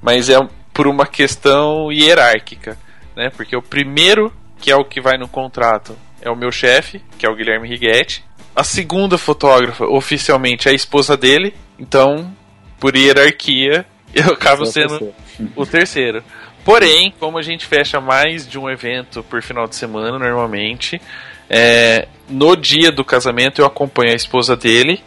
mas 0.02 0.28
é 0.28 0.36
por 0.72 0.88
uma 0.88 1.06
questão 1.06 1.92
hierárquica, 1.92 2.76
né? 3.14 3.30
Porque 3.36 3.54
o 3.54 3.62
primeiro, 3.62 4.32
que 4.58 4.70
é 4.70 4.76
o 4.76 4.84
que 4.84 5.00
vai 5.00 5.16
no 5.16 5.28
contrato, 5.28 5.96
é 6.20 6.30
o 6.30 6.36
meu 6.36 6.50
chefe, 6.50 7.00
que 7.16 7.26
é 7.26 7.30
o 7.30 7.36
Guilherme 7.36 7.68
Righetti. 7.68 8.24
A 8.56 8.64
segunda 8.64 9.16
fotógrafa, 9.16 9.84
oficialmente, 9.84 10.66
é 10.66 10.72
a 10.72 10.74
esposa 10.74 11.16
dele, 11.16 11.54
então, 11.78 12.34
por 12.80 12.96
hierarquia, 12.96 13.86
eu 14.14 14.32
acabo 14.32 14.64
sendo 14.66 14.98
terceiro. 14.98 15.14
o 15.56 15.66
terceiro. 15.66 16.24
Porém, 16.64 17.12
como 17.18 17.38
a 17.38 17.42
gente 17.42 17.66
fecha 17.66 18.00
mais 18.00 18.46
de 18.46 18.58
um 18.58 18.68
evento 18.68 19.22
por 19.22 19.42
final 19.42 19.66
de 19.66 19.76
semana 19.76 20.18
normalmente, 20.18 21.00
é, 21.48 22.06
no 22.28 22.54
dia 22.54 22.92
do 22.92 23.04
casamento 23.04 23.60
eu 23.60 23.66
acompanho 23.66 24.12
a 24.12 24.16
esposa 24.16 24.56
dele 24.56 25.02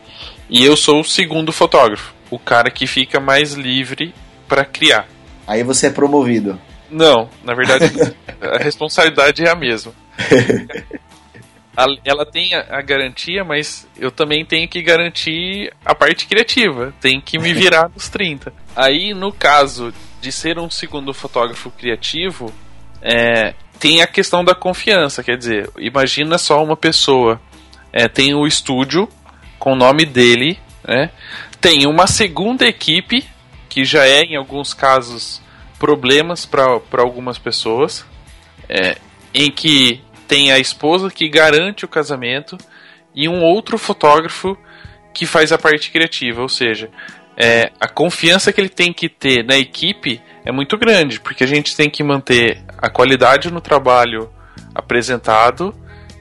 e 0.49 0.65
eu 0.65 0.75
sou 0.75 1.01
o 1.01 1.05
segundo 1.05 1.51
fotógrafo, 1.51 2.13
o 2.29 2.39
cara 2.39 2.69
que 2.69 2.87
fica 2.87 3.19
mais 3.19 3.53
livre 3.53 4.13
para 4.47 4.65
criar. 4.65 5.07
Aí 5.47 5.63
você 5.63 5.87
é 5.87 5.89
promovido. 5.89 6.59
Não, 6.89 7.29
na 7.43 7.53
verdade 7.53 7.85
a 8.41 8.57
responsabilidade 8.57 9.43
é 9.43 9.49
a 9.49 9.55
mesma. 9.55 9.93
ela 12.05 12.25
tem 12.25 12.53
a, 12.53 12.77
a, 12.77 12.81
garantia, 12.81 13.43
mas 13.43 13.87
eu 13.97 14.11
também 14.11 14.45
tenho 14.45 14.67
que 14.67 14.81
garantir 14.81 15.73
a 15.83 15.95
parte 15.95 16.27
criativa. 16.27 16.93
Tem 17.01 17.19
que 17.19 17.39
me 17.39 17.53
virar 17.53 17.89
nos 17.89 18.09
30. 18.09 18.53
Aí, 18.76 19.13
no 19.13 19.32
caso 19.32 19.93
de 20.21 20.32
ser 20.32 20.57
um 20.57 20.69
segundo 20.69 21.13
fotógrafo 21.13 21.69
criativo, 21.71 22.51
é, 23.01 23.53
tem 23.80 24.01
a 24.01 24.07
questão 24.07 24.43
da 24.43 24.55
confiança. 24.55 25.24
Quer 25.24 25.38
dizer, 25.38 25.69
imagina 25.78 26.38
só 26.38 26.63
uma 26.63 26.78
pessoa 26.78 27.39
é, 27.93 28.07
tem 28.07 28.34
o 28.34 28.47
estúdio 28.47 29.07
com 29.59 29.74
o 29.74 29.76
nome 29.76 30.05
dele, 30.05 30.59
né? 30.84 31.11
tem 31.61 31.86
uma 31.86 32.07
segunda 32.07 32.65
equipe, 32.65 33.24
que 33.69 33.86
já 33.86 34.05
é, 34.05 34.24
em 34.24 34.36
alguns 34.36 34.74
casos, 34.74 35.41
problemas 35.78 36.45
para 36.45 36.82
algumas 36.97 37.38
pessoas, 37.38 38.05
é, 38.67 38.97
em 39.34 39.51
que 39.51 40.01
tem 40.28 40.51
a 40.51 40.57
esposa 40.57 41.09
que 41.11 41.30
garante 41.30 41.86
o 41.86 41.88
casamento 41.88 42.57
e 43.13 43.30
um 43.30 43.43
outro 43.43 43.78
fotógrafo 43.78 44.57
que 45.13 45.26
faz 45.26 45.51
a 45.51 45.57
parte 45.57 45.91
criativa, 45.91 46.41
ou 46.41 46.49
seja, 46.49 46.89
é, 47.38 47.71
a 47.79 47.88
confiança 47.88 48.51
que 48.51 48.61
ele 48.61 48.69
tem 48.69 48.93
que 48.93 49.09
ter 49.09 49.43
na 49.43 49.57
equipe 49.57 50.21
é 50.45 50.51
muito 50.51 50.77
grande, 50.77 51.19
porque 51.19 51.43
a 51.43 51.47
gente 51.47 51.75
tem 51.75 51.89
que 51.89 52.03
manter 52.03 52.61
a 52.77 52.89
qualidade 52.89 53.51
no 53.51 53.61
trabalho 53.61 54.29
apresentado 54.75 55.73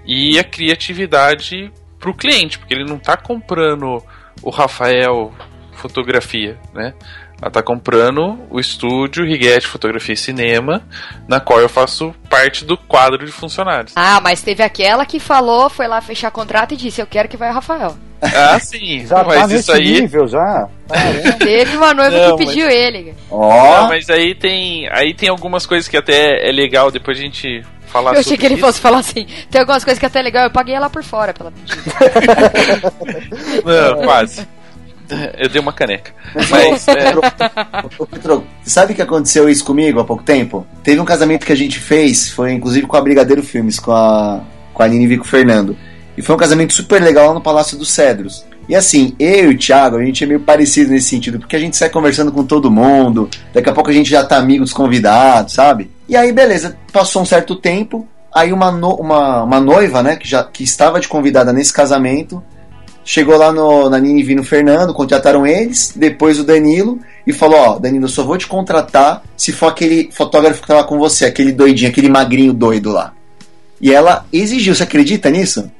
e 0.04 0.38
a 0.38 0.44
criatividade 0.44 1.70
para 1.98 2.10
o 2.10 2.14
cliente, 2.14 2.58
porque 2.58 2.74
ele 2.74 2.84
não 2.84 2.96
está 2.96 3.16
comprando 3.16 4.02
o 4.42 4.50
Rafael 4.50 5.32
fotografia, 5.72 6.58
né? 6.72 6.94
Ela 7.43 7.51
tá 7.51 7.61
comprando 7.61 8.38
o 8.49 8.61
estúdio 8.61 9.24
Riguete 9.26 9.66
Fotografia 9.66 10.14
e 10.14 10.16
Cinema, 10.16 10.80
na 11.26 11.40
qual 11.40 11.59
eu 11.61 11.68
faço 11.68 12.14
parte 12.30 12.64
do 12.64 12.76
quadro 12.76 13.26
de 13.26 13.32
funcionários. 13.32 13.93
Ah, 13.97 14.20
mas 14.22 14.43
teve 14.43 14.62
aquela 14.62 15.05
que 15.05 15.18
falou, 15.18 15.68
foi 15.68 15.88
lá 15.88 16.01
fechar 16.01 16.30
contrato 16.30 16.72
e 16.74 16.76
disse: 16.76 17.01
Eu 17.03 17.07
quero 17.07 17.28
que 17.28 17.36
vai 17.36 17.51
o 17.51 17.55
Rafael. 17.55 17.97
Ah, 18.22 18.61
sim. 18.61 19.05
Já 19.11 19.24
mas 19.24 19.40
tá 19.40 19.45
isso 19.47 19.55
nesse 19.55 19.72
aí. 19.72 20.01
nível, 20.03 20.28
já. 20.28 20.68
Caramba. 20.88 21.32
Teve 21.32 21.76
uma 21.76 21.93
noiva 21.93 22.16
Não, 22.28 22.36
que 22.36 22.47
pediu 22.47 22.70
ele. 22.70 23.12
Ó, 23.28 23.80
Não, 23.80 23.88
mas 23.88 24.09
aí 24.09 24.36
tem, 24.36 24.88
aí 24.93 25.12
tem 25.12 25.28
algumas 25.28 25.66
coisas 25.66 25.88
que 25.88 25.97
até 25.97 26.49
é 26.49 26.53
legal 26.53 26.93
depois 26.93 27.18
a 27.18 27.20
gente 27.22 27.64
falar 27.88 28.14
Eu 28.14 28.20
achei 28.20 28.36
que 28.38 28.47
ele 28.47 28.55
isso. 28.55 28.64
fosse 28.64 28.80
falar 28.80 28.99
assim: 28.99 29.26
tem 29.51 29.61
algumas 29.61 29.82
coisas 29.82 29.99
que 29.99 30.07
até 30.07 30.20
é 30.20 30.22
legal, 30.22 30.45
eu 30.45 30.51
paguei 30.53 30.76
ela 30.76 30.88
por 30.88 31.03
fora 31.03 31.34
pela 31.34 31.51
pedida. 31.66 32.93
Não, 33.64 34.03
quase. 34.05 34.47
Eu 35.38 35.48
dei 35.48 35.60
uma 35.60 35.72
caneca. 35.72 36.12
Mas, 36.50 36.86
é, 36.88 37.12
Ô, 37.98 38.06
Petro, 38.06 38.44
você 38.62 38.70
sabe 38.70 38.94
que 38.94 39.02
aconteceu 39.02 39.48
isso 39.48 39.64
comigo 39.64 40.00
há 40.00 40.04
pouco 40.04 40.22
tempo? 40.22 40.66
Teve 40.82 41.00
um 41.00 41.04
casamento 41.04 41.44
que 41.46 41.52
a 41.52 41.56
gente 41.56 41.78
fez, 41.78 42.30
foi 42.30 42.52
inclusive 42.52 42.86
com 42.86 42.96
a 42.96 43.00
Brigadeiro 43.00 43.42
Filmes, 43.42 43.78
com 43.78 43.92
a, 43.92 44.40
com 44.72 44.82
a 44.82 44.88
Nini 44.88 45.12
e 45.12 45.18
com 45.18 45.24
o 45.24 45.28
Fernando. 45.28 45.76
E 46.16 46.22
foi 46.22 46.34
um 46.34 46.38
casamento 46.38 46.72
super 46.74 47.00
legal 47.02 47.28
lá 47.28 47.34
no 47.34 47.40
Palácio 47.40 47.76
dos 47.78 47.90
Cedros. 47.90 48.44
E 48.68 48.74
assim, 48.76 49.14
eu 49.18 49.50
e 49.50 49.54
o 49.54 49.58
Thiago, 49.58 49.96
a 49.96 50.04
gente 50.04 50.22
é 50.22 50.26
meio 50.26 50.40
parecido 50.40 50.90
nesse 50.90 51.08
sentido, 51.08 51.38
porque 51.38 51.56
a 51.56 51.58
gente 51.58 51.76
sai 51.76 51.88
conversando 51.90 52.30
com 52.30 52.44
todo 52.44 52.70
mundo, 52.70 53.28
daqui 53.52 53.68
a 53.68 53.72
pouco 53.72 53.90
a 53.90 53.92
gente 53.92 54.08
já 54.08 54.24
tá 54.24 54.36
amigo 54.36 54.62
dos 54.62 54.72
convidados, 54.72 55.54
sabe? 55.54 55.90
E 56.08 56.14
aí, 56.16 56.30
beleza, 56.32 56.76
passou 56.92 57.22
um 57.22 57.26
certo 57.26 57.56
tempo, 57.56 58.06
aí 58.32 58.52
uma, 58.52 58.70
no- 58.70 58.94
uma, 58.94 59.42
uma 59.42 59.58
noiva, 59.60 60.00
né, 60.02 60.14
que, 60.16 60.28
já, 60.28 60.44
que 60.44 60.62
estava 60.62 61.00
de 61.00 61.08
convidada 61.08 61.52
nesse 61.52 61.72
casamento, 61.72 62.42
chegou 63.05 63.36
lá 63.36 63.53
no, 63.53 63.88
na 63.90 63.98
Nini 63.98 64.22
e 64.22 64.34
no 64.34 64.44
Fernando, 64.44 64.94
contrataram 64.94 65.46
eles, 65.46 65.92
depois 65.94 66.38
o 66.38 66.44
Danilo, 66.44 66.98
e 67.26 67.32
falou, 67.32 67.59
ó, 67.59 67.78
Danilo, 67.78 68.05
eu 68.05 68.09
só 68.09 68.22
vou 68.22 68.36
te 68.38 68.46
contratar 68.46 69.22
se 69.36 69.53
for 69.53 69.66
aquele 69.68 70.11
fotógrafo 70.12 70.61
que 70.62 70.68
tava 70.68 70.84
com 70.84 70.98
você, 70.98 71.24
aquele 71.26 71.53
doidinho, 71.53 71.90
aquele 71.90 72.09
magrinho 72.09 72.53
doido 72.53 72.90
lá. 72.92 73.12
E 73.80 73.92
ela 73.92 74.24
exigiu, 74.32 74.74
você 74.74 74.84
acredita 74.84 75.28
nisso? 75.30 75.70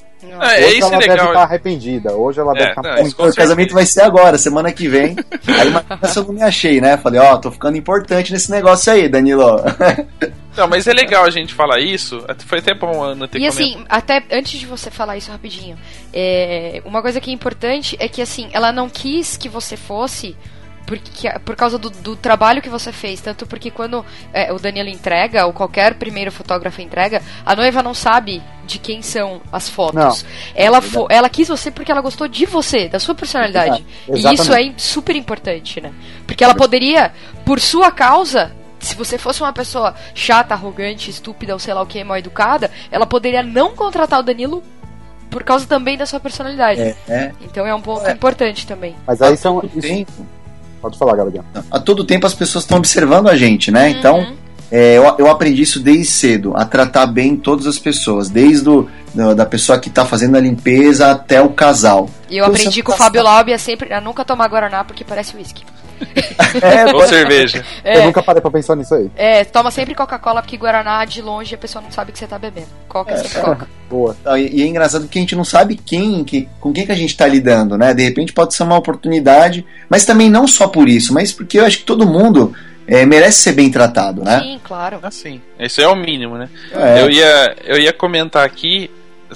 é, 0.41 0.65
Hoje 0.67 0.79
isso 0.79 0.87
ela 0.87 0.97
é 0.97 0.99
deve 0.99 1.11
legal. 1.13 1.27
estar 1.29 1.43
arrependida. 1.43 2.13
Hoje 2.15 2.41
ela 2.41 2.53
deve 2.53 2.65
É, 2.67 2.69
estar 2.71 2.83
não, 2.83 3.03
isso 3.07 3.17
com 3.17 3.27
o 3.29 3.35
casamento 3.35 3.75
vai 3.75 3.87
ser 3.87 4.03
agora, 4.03 4.37
semana 4.37 4.73
que 4.73 4.89
vem. 4.89 5.15
Aí 5.47 6.09
se 6.09 6.19
eu 6.19 6.25
não 6.25 6.33
me 6.33 6.43
achei, 6.43 6.81
né? 6.81 6.97
Falei, 6.97 7.21
ó, 7.21 7.37
tô 7.37 7.51
ficando 7.53 7.77
importante 7.77 8.33
nesse 8.33 8.51
negócio 8.51 8.93
aí, 8.93 9.09
Danilo. 9.09 9.57
Não, 10.57 10.69
mas 10.69 10.87
é 10.87 10.93
legal 10.93 11.25
a 11.25 11.31
gente 11.31 11.55
falar 11.55 11.81
isso. 11.81 12.25
Foi 12.47 12.59
até 12.59 12.75
bom 12.75 13.03
a 13.03 13.09
Ana 13.09 13.27
ter 13.29 13.39
E 13.39 13.47
assim, 13.47 13.85
até 13.89 14.23
antes 14.31 14.59
de 14.61 14.67
você 14.67 14.91
falar 14.91 15.17
isso 15.17 15.31
rapidinho, 15.31 15.79
é, 16.13 16.83
uma 16.85 17.01
coisa 17.01 17.21
que 17.21 17.31
é 17.31 17.33
importante 17.33 17.97
é 17.99 18.09
que 18.09 18.21
assim, 18.21 18.49
ela 18.53 18.71
não 18.73 18.89
quis 18.89 19.37
que 19.37 19.49
você 19.49 19.77
fosse 19.77 20.37
porque, 20.85 21.31
por 21.45 21.55
causa 21.57 21.79
do, 21.79 21.89
do 21.89 22.17
trabalho 22.17 22.61
que 22.61 22.69
você 22.69 22.93
fez. 22.93 23.21
Tanto 23.21 23.47
porque 23.47 23.71
quando 23.71 24.05
é, 24.33 24.53
o 24.53 24.59
Danilo 24.59 24.89
entrega, 24.89 25.47
ou 25.47 25.53
qualquer 25.53 25.95
primeiro 25.95 26.31
fotógrafo 26.33 26.83
entrega, 26.83 27.23
a 27.47 27.55
noiva 27.57 27.83
não 27.83 27.95
sabe 27.95 28.43
de 28.67 28.79
quem 28.79 29.01
são 29.01 29.41
as 29.51 29.69
fotos. 29.69 30.25
Ela, 30.55 30.81
fo- 30.83 31.07
ela 31.09 31.29
quis 31.29 31.49
você 31.49 31.71
porque 31.71 31.91
ela 31.91 32.01
gostou 32.01 32.29
de 32.29 32.45
você, 32.47 32.89
da 32.89 32.99
sua 32.99 33.15
personalidade. 33.15 33.85
Exato, 34.09 34.35
E 34.35 34.35
isso 34.35 34.53
é 34.53 34.73
super 34.77 35.17
importante, 35.17 35.81
né? 35.81 35.93
Porque 36.27 36.43
ela 36.45 36.55
poderia, 36.55 37.13
por 37.45 37.61
sua 37.61 37.91
causa, 37.91 38.53
se 38.83 38.95
você 38.97 39.17
fosse 39.17 39.41
uma 39.43 39.53
pessoa 39.53 39.95
chata, 40.15 40.53
arrogante, 40.55 41.09
estúpida 41.11 41.53
ou 41.53 41.59
sei 41.59 41.73
lá 41.73 41.81
o 41.83 41.87
que, 41.87 42.03
mal 42.05 42.17
educada, 42.19 42.71
ela 42.91 43.07
poderia 43.07 43.43
não 43.43 43.75
contratar 43.75 44.21
o 44.21 44.23
Danilo 44.23 44.63
por 45.31 45.43
causa 45.43 45.65
também 45.67 45.97
da 45.97 46.05
sua 46.05 46.21
personalidade. 46.21 46.81
É, 46.81 46.97
é. 47.09 47.33
Então 47.41 47.67
é 47.67 47.75
um 47.75 47.81
ponto 47.81 48.05
É. 48.07 48.13
importante 48.13 48.67
também. 48.67 48.95
Mas 49.07 49.23
aí 49.23 49.33
Há 49.33 49.37
são. 49.37 49.63
Isso... 49.65 49.81
tempo, 49.81 50.13
Pode 50.83 50.99
falar, 50.99 51.17
Gabriel. 51.17 51.45
a 51.71 51.79
todo 51.79 52.05
tempo 52.05 52.27
as 52.27 52.35
pessoas 52.35 52.65
estão 52.65 52.77
observando 52.79 53.29
a 53.29 53.37
gente, 53.37 53.71
né? 53.71 53.89
Então, 53.91 54.19
Uhum. 54.19 54.35
é, 54.71 54.99
eu, 54.99 55.05
eu 55.19 55.31
aprendi 55.31 55.63
isso 55.63 55.79
desde 55.79 56.07
cedo, 56.07 56.53
a 56.57 56.65
tratar 56.65 57.07
bem 57.07 57.37
todas 57.37 57.69
as 57.69 57.79
pessoas, 57.79 58.29
desde 58.29 58.69
o, 58.69 58.89
do- 59.15 59.33
da 59.35 59.47
pessoa 59.47 59.79
que 59.79 59.89
tá 59.89 60.05
fazendo 60.05 60.37
a 60.37 60.41
limpeza 60.41 61.09
até 61.13 61.41
o 61.41 61.51
casal. 61.51 62.11
E 62.29 62.37
eu 62.37 62.45
Então, 62.45 62.53
aprendi 62.57 62.83
com 62.83 62.91
o 62.93 62.97
Fábio 62.97 63.23
Laub 63.23 63.53
a 63.53 63.59
sempre 63.59 63.93
a 63.95 64.01
nunca 64.01 64.25
tomar 64.25 64.49
Guaraná 64.49 64.83
porque 64.83 65.05
parece 65.05 65.37
uísque. 65.37 65.63
É, 66.63 66.87
Ou 66.95 67.07
cerveja. 67.07 67.65
Eu 67.85 67.93
É, 68.03 68.05
nunca 68.05 68.23
parei 68.23 68.41
pra 68.41 68.51
pensar 68.51 68.77
nisso 68.77 68.95
aí. 68.95 69.11
é, 69.17 69.45
toma 69.45 69.71
sempre 69.71 69.95
Coca-Cola 69.95 70.43
porque 70.43 70.57
Guaraná 70.57 71.05
de 71.05 71.21
longe 71.23 71.55
a 71.55 71.59
pessoa 71.59 71.83
não 71.83 71.91
sabe 71.91 72.13
que 72.13 72.19
você 72.19 72.27
tá 72.27 72.39
bebendo. 72.39 72.69
Coca 72.89 73.13
é 73.13 73.17
sempre 73.17 73.41
Coca. 73.41 73.69
Boa. 73.89 74.17
Ah, 74.25 74.39
E 74.39 74.49
e 74.57 74.63
é 74.63 74.67
engraçado 74.67 75.03
porque 75.03 75.19
a 75.19 75.23
gente 75.23 75.37
não 75.37 75.45
sabe 75.45 75.77
quem, 75.77 76.25
que, 76.25 76.49
com 76.61 76.73
quem 76.73 76.85
que 76.87 76.93
a 76.93 76.97
gente 76.97 77.11
está 77.11 77.27
lidando, 77.27 77.77
né? 77.77 77.93
De 77.95 78.03
repente 78.03 78.33
pode 78.33 78.55
ser 78.55 78.63
uma 78.63 78.77
oportunidade, 78.77 79.65
mas 79.89 80.05
também 80.05 80.31
não 80.31 80.47
só 80.47 80.67
por 80.69 80.89
isso, 80.89 81.13
mas 81.13 81.33
porque 81.33 81.59
eu 81.59 81.65
acho 81.65 81.79
que 81.79 81.85
todo 81.85 82.07
mundo 82.07 82.55
é, 82.87 83.05
merece 83.07 83.43
ser 83.43 83.53
bem 83.53 83.71
tratado, 83.71 84.23
né? 84.25 84.41
Sim, 84.41 84.61
claro. 84.65 84.99
Assim, 85.03 85.41
isso 85.59 85.81
é 85.81 85.87
o 85.89 85.95
mínimo, 85.95 86.37
né? 86.37 86.49
É. 86.73 87.03
Eu, 87.03 87.11
ia, 87.11 87.57
eu 87.65 87.79
ia 87.79 87.93
comentar 87.93 88.45
aqui 88.45 88.91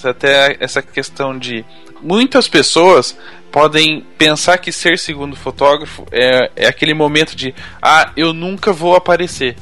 até 0.04 0.56
essa 0.60 0.82
questão 0.82 1.38
de 1.38 1.64
muitas 2.02 2.48
pessoas 2.48 3.16
podem 3.56 4.04
pensar 4.18 4.58
que 4.58 4.70
ser 4.70 4.98
segundo 4.98 5.34
fotógrafo 5.34 6.04
é, 6.12 6.50
é 6.54 6.66
aquele 6.66 6.92
momento 6.92 7.34
de 7.34 7.54
ah, 7.80 8.12
eu 8.14 8.34
nunca 8.34 8.70
vou 8.70 8.94
aparecer. 8.94 9.56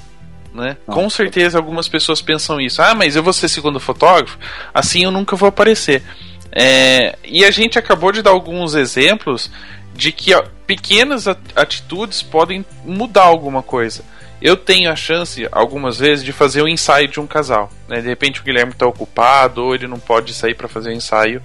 Né? 0.52 0.76
Não. 0.84 0.96
Com 0.96 1.08
certeza 1.08 1.58
algumas 1.58 1.86
pessoas 1.86 2.20
pensam 2.20 2.60
isso. 2.60 2.82
Ah, 2.82 2.92
mas 2.92 3.14
eu 3.14 3.22
vou 3.22 3.32
ser 3.32 3.48
segundo 3.48 3.78
fotógrafo, 3.78 4.36
assim 4.74 5.04
eu 5.04 5.12
nunca 5.12 5.36
vou 5.36 5.48
aparecer. 5.48 6.02
É, 6.50 7.16
e 7.22 7.44
a 7.44 7.52
gente 7.52 7.78
acabou 7.78 8.10
de 8.10 8.20
dar 8.20 8.32
alguns 8.32 8.74
exemplos 8.74 9.48
de 9.94 10.10
que 10.10 10.34
ó, 10.34 10.42
pequenas 10.66 11.28
at- 11.28 11.38
atitudes 11.54 12.20
podem 12.20 12.64
mudar 12.84 13.22
alguma 13.22 13.62
coisa. 13.62 14.02
Eu 14.42 14.56
tenho 14.56 14.90
a 14.90 14.96
chance, 14.96 15.46
algumas 15.52 16.00
vezes, 16.00 16.24
de 16.24 16.32
fazer 16.32 16.62
o 16.62 16.68
ensaio 16.68 17.06
de 17.06 17.20
um 17.20 17.28
casal. 17.28 17.70
né? 17.88 18.00
De 18.00 18.08
repente 18.08 18.40
o 18.40 18.42
Guilherme 18.42 18.72
está 18.72 18.88
ocupado 18.88 19.62
ou 19.62 19.72
ele 19.72 19.86
não 19.86 20.00
pode 20.00 20.34
sair 20.34 20.54
para 20.54 20.66
fazer 20.66 20.88
o 20.90 20.94
ensaio 20.94 21.40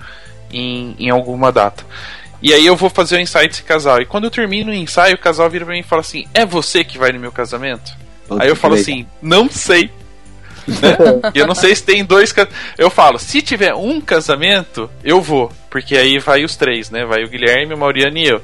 em, 0.52 0.96
em 0.98 1.12
alguma 1.12 1.52
data. 1.52 1.86
E 2.42 2.54
aí 2.54 2.66
eu 2.66 2.76
vou 2.76 2.90
fazer 2.90 3.18
o 3.18 3.20
ensaio 3.20 3.48
desse 3.48 3.64
casal. 3.64 4.02
E 4.02 4.06
quando 4.06 4.26
eu 4.26 4.32
termino 4.32 4.72
o 4.72 4.76
ensaio, 4.76 5.16
o 5.16 5.20
casal 5.20 5.50
vira 5.50 5.66
pra 5.66 5.74
mim 5.74 5.82
e 5.82 5.84
fala 5.84 6.02
assim: 6.02 6.26
É 6.34 6.46
você 6.46 6.84
que 6.84 6.98
vai 6.98 7.12
no 7.12 7.20
meu 7.20 7.32
casamento? 7.32 7.92
Aí 8.40 8.48
eu 8.48 8.56
falo 8.56 8.76
assim: 8.76 9.06
Não 9.22 9.50
sei. 9.50 9.90
Né? 10.70 11.32
Eu 11.34 11.48
não 11.48 11.56
sei 11.56 11.74
se 11.74 11.84
tem 11.84 12.06
dois 12.06 12.32
Eu 12.78 12.92
falo, 12.92 13.18
se 13.18 13.42
tiver 13.42 13.74
um 13.74 14.00
casamento, 14.00 14.88
eu 15.04 15.20
vou. 15.20 15.52
Porque 15.68 15.98
aí 15.98 16.20
vai 16.20 16.44
os 16.44 16.56
três, 16.56 16.92
né? 16.92 17.06
Vai 17.06 17.24
o 17.24 17.28
Guilherme, 17.28 17.74
o 17.74 17.78
Mauriano 17.78 18.16
e 18.20 18.28
eu. 18.28 18.40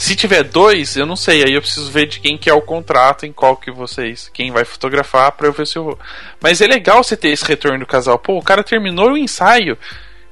Se 0.00 0.16
tiver 0.16 0.42
dois, 0.42 0.96
eu 0.96 1.04
não 1.04 1.16
sei. 1.16 1.44
Aí 1.44 1.52
eu 1.52 1.60
preciso 1.60 1.90
ver 1.90 2.06
de 2.06 2.20
quem 2.20 2.38
que 2.38 2.48
é 2.48 2.54
o 2.54 2.62
contrato, 2.62 3.26
em 3.26 3.32
qual 3.32 3.58
que 3.58 3.70
vocês. 3.70 4.30
Quem 4.32 4.50
vai 4.50 4.64
fotografar 4.64 5.32
pra 5.32 5.46
eu 5.46 5.52
ver 5.52 5.66
se 5.66 5.76
eu 5.76 5.84
vou. 5.84 5.98
Mas 6.40 6.62
é 6.62 6.66
legal 6.66 7.04
você 7.04 7.14
ter 7.14 7.28
esse 7.28 7.44
retorno 7.44 7.80
do 7.80 7.86
casal. 7.86 8.18
Pô, 8.18 8.38
o 8.38 8.42
cara 8.42 8.64
terminou 8.64 9.12
o 9.12 9.18
ensaio. 9.18 9.76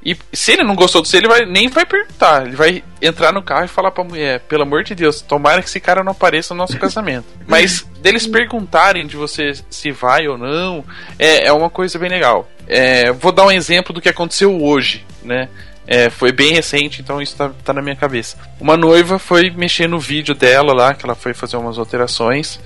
E 0.04 0.16
se 0.32 0.52
ele 0.52 0.62
não 0.62 0.76
gostou 0.76 1.02
do 1.02 1.08
seu, 1.08 1.18
ele 1.18 1.28
vai, 1.28 1.44
nem 1.44 1.68
vai 1.68 1.84
perguntar. 1.84 2.46
Ele 2.46 2.56
vai 2.56 2.84
entrar 3.02 3.32
no 3.32 3.42
carro 3.42 3.64
e 3.64 3.68
falar 3.68 3.90
pra 3.90 4.04
mulher: 4.04 4.40
pelo 4.40 4.62
amor 4.62 4.84
de 4.84 4.94
Deus, 4.94 5.20
tomara 5.20 5.60
que 5.60 5.68
esse 5.68 5.80
cara 5.80 6.04
não 6.04 6.12
apareça 6.12 6.54
no 6.54 6.58
nosso 6.58 6.78
casamento. 6.78 7.26
Mas 7.46 7.82
deles 8.00 8.26
perguntarem 8.26 9.06
de 9.06 9.16
você 9.16 9.52
se 9.68 9.90
vai 9.90 10.28
ou 10.28 10.38
não, 10.38 10.84
é, 11.18 11.48
é 11.48 11.52
uma 11.52 11.68
coisa 11.68 11.98
bem 11.98 12.08
legal. 12.08 12.48
É, 12.66 13.12
vou 13.12 13.32
dar 13.32 13.46
um 13.46 13.50
exemplo 13.50 13.92
do 13.92 14.00
que 14.00 14.08
aconteceu 14.08 14.62
hoje, 14.62 15.04
né? 15.22 15.48
É, 15.86 16.10
foi 16.10 16.30
bem 16.32 16.52
recente, 16.52 17.00
então 17.00 17.20
isso 17.20 17.34
tá, 17.34 17.50
tá 17.64 17.72
na 17.72 17.80
minha 17.80 17.96
cabeça. 17.96 18.36
Uma 18.60 18.76
noiva 18.76 19.18
foi 19.18 19.50
mexer 19.50 19.88
no 19.88 19.98
vídeo 19.98 20.34
dela 20.34 20.74
lá, 20.74 20.92
que 20.92 21.04
ela 21.04 21.14
foi 21.14 21.32
fazer 21.32 21.56
umas 21.56 21.78
alterações. 21.78 22.60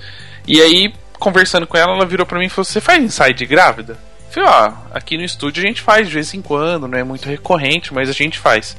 E 0.45 0.61
aí, 0.61 0.93
conversando 1.13 1.65
com 1.65 1.77
ela, 1.77 1.93
ela 1.93 2.05
virou 2.05 2.25
pra 2.25 2.37
mim 2.37 2.47
e 2.47 2.49
falou: 2.49 2.65
Você 2.65 2.81
faz 2.81 3.01
ensaio 3.01 3.33
de 3.33 3.45
grávida? 3.45 3.97
Falei, 4.33 4.49
ó, 4.49 4.73
aqui 4.91 5.15
no 5.15 5.23
estúdio 5.23 5.63
a 5.63 5.67
gente 5.67 5.81
faz 5.81 6.07
de 6.07 6.13
vez 6.15 6.33
em 6.33 6.41
quando, 6.41 6.87
não 6.87 6.97
é 6.97 7.03
muito 7.03 7.29
recorrente, 7.29 7.93
mas 7.93 8.09
a 8.09 8.13
gente 8.13 8.39
faz. 8.39 8.75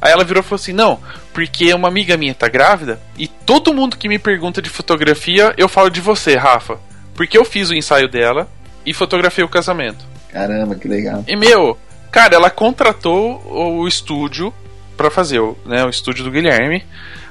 Aí 0.00 0.10
ela 0.10 0.24
virou 0.24 0.40
e 0.40 0.44
falou 0.44 0.56
assim: 0.56 0.72
Não, 0.72 0.98
porque 1.32 1.72
uma 1.74 1.88
amiga 1.88 2.16
minha 2.16 2.34
tá 2.34 2.48
grávida 2.48 2.98
e 3.18 3.28
todo 3.28 3.74
mundo 3.74 3.98
que 3.98 4.08
me 4.08 4.18
pergunta 4.18 4.62
de 4.62 4.70
fotografia, 4.70 5.54
eu 5.58 5.68
falo 5.68 5.90
de 5.90 6.00
você, 6.00 6.36
Rafa. 6.36 6.78
Porque 7.14 7.36
eu 7.36 7.44
fiz 7.44 7.68
o 7.68 7.74
ensaio 7.74 8.08
dela 8.08 8.48
e 8.84 8.94
fotografei 8.94 9.44
o 9.44 9.48
casamento. 9.48 10.04
Caramba, 10.32 10.74
que 10.74 10.88
legal. 10.88 11.22
E 11.28 11.36
meu, 11.36 11.78
cara, 12.10 12.34
ela 12.34 12.50
contratou 12.50 13.42
o 13.46 13.86
estúdio 13.86 14.52
pra 14.96 15.10
fazer 15.10 15.38
o, 15.38 15.56
né, 15.66 15.84
o 15.84 15.90
estúdio 15.90 16.24
do 16.24 16.30
Guilherme. 16.30 16.84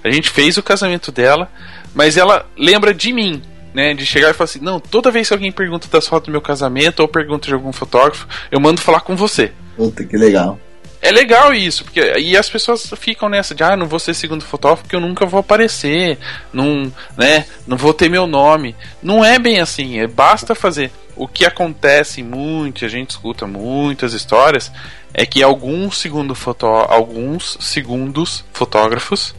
A 0.03 0.11
gente 0.11 0.29
fez 0.29 0.57
o 0.57 0.63
casamento 0.63 1.11
dela, 1.11 1.49
mas 1.93 2.17
ela 2.17 2.45
lembra 2.57 2.93
de 2.93 3.11
mim, 3.11 3.41
né? 3.73 3.93
De 3.93 4.05
chegar 4.05 4.29
e 4.29 4.33
falar 4.33 4.45
assim: 4.45 4.59
não, 4.59 4.79
toda 4.79 5.11
vez 5.11 5.27
que 5.27 5.33
alguém 5.33 5.51
pergunta 5.51 5.87
das 5.87 6.07
fotos 6.07 6.27
do 6.27 6.31
meu 6.31 6.41
casamento 6.41 6.99
ou 6.99 7.07
pergunta 7.07 7.47
de 7.47 7.53
algum 7.53 7.73
fotógrafo, 7.73 8.27
eu 8.51 8.59
mando 8.59 8.81
falar 8.81 9.01
com 9.01 9.15
você. 9.15 9.51
Puta, 9.75 10.03
que 10.03 10.17
legal. 10.17 10.59
É 11.01 11.11
legal 11.11 11.53
isso, 11.53 11.83
porque 11.83 11.99
e 12.17 12.37
as 12.37 12.49
pessoas 12.49 12.89
ficam 12.95 13.27
nessa 13.27 13.53
de 13.53 13.61
ah, 13.61 13.75
não 13.75 13.87
vou 13.87 13.99
ser 13.99 14.13
segundo 14.13 14.41
fotógrafo 14.45 14.83
porque 14.83 14.95
eu 14.95 15.01
nunca 15.01 15.25
vou 15.25 15.41
aparecer, 15.41 16.17
não, 16.53 16.89
né, 17.17 17.45
não 17.67 17.75
vou 17.75 17.93
ter 17.93 18.07
meu 18.07 18.25
nome. 18.25 18.73
Não 19.01 19.23
é 19.23 19.37
bem 19.37 19.59
assim, 19.59 19.99
é 19.99 20.07
basta 20.07 20.55
fazer. 20.55 20.91
O 21.13 21.27
que 21.27 21.45
acontece 21.45 22.23
muito, 22.23 22.85
a 22.85 22.87
gente 22.87 23.09
escuta 23.09 23.45
muitas 23.45 24.13
histórias, 24.13 24.71
é 25.13 25.25
que 25.25 25.43
alguns 25.43 25.97
segundo 25.97 26.33
fotó 26.33 26.87
alguns 26.89 27.57
segundos 27.59 28.45
fotógrafos 28.53 29.35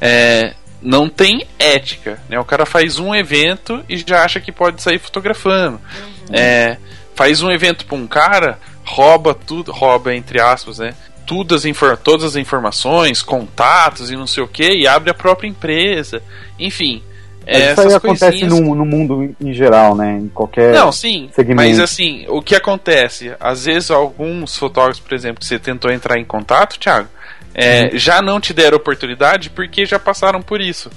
é, 0.00 0.54
não 0.82 1.08
tem 1.08 1.46
ética, 1.58 2.20
né? 2.28 2.38
O 2.38 2.44
cara 2.44 2.64
faz 2.64 2.98
um 2.98 3.14
evento 3.14 3.84
e 3.88 3.96
já 3.96 4.24
acha 4.24 4.40
que 4.40 4.52
pode 4.52 4.82
sair 4.82 4.98
fotografando. 4.98 5.80
Uhum. 6.28 6.34
É, 6.34 6.78
faz 7.14 7.42
um 7.42 7.50
evento 7.50 7.84
para 7.84 7.96
um 7.96 8.06
cara, 8.06 8.58
rouba 8.84 9.34
tudo, 9.34 9.72
rouba 9.72 10.14
entre 10.14 10.40
aspas, 10.40 10.78
né? 10.78 10.94
Tudo 11.26 11.54
as 11.54 11.62
todas 12.02 12.24
as 12.24 12.36
informações, 12.36 13.22
contatos 13.22 14.10
e 14.10 14.16
não 14.16 14.26
sei 14.26 14.42
o 14.42 14.48
que, 14.48 14.68
e 14.68 14.86
abre 14.86 15.10
a 15.10 15.14
própria 15.14 15.48
empresa. 15.48 16.22
Enfim, 16.58 17.02
é, 17.46 17.72
isso 17.72 17.80
aí 17.80 17.94
acontece 17.94 18.44
no, 18.46 18.74
no, 18.74 18.84
mundo 18.84 19.34
em 19.40 19.52
geral, 19.52 19.94
né? 19.94 20.18
Em 20.18 20.28
qualquer. 20.28 20.72
Não, 20.72 20.92
sim. 20.92 21.28
Segmento. 21.32 21.68
Mas 21.68 21.80
assim, 21.80 22.24
o 22.28 22.42
que 22.42 22.54
acontece? 22.54 23.32
Às 23.40 23.64
vezes, 23.64 23.90
alguns 23.90 24.56
fotógrafos, 24.56 25.00
por 25.00 25.14
exemplo, 25.14 25.40
que 25.40 25.46
você 25.46 25.58
tentou 25.58 25.90
entrar 25.90 26.18
em 26.18 26.24
contato, 26.24 26.78
Thiago, 26.78 27.08
é, 27.54 27.90
já 27.94 28.22
não 28.22 28.40
te 28.40 28.52
deram 28.52 28.76
oportunidade 28.76 29.50
porque 29.50 29.84
já 29.84 29.98
passaram 29.98 30.40
por 30.42 30.60
isso. 30.60 30.90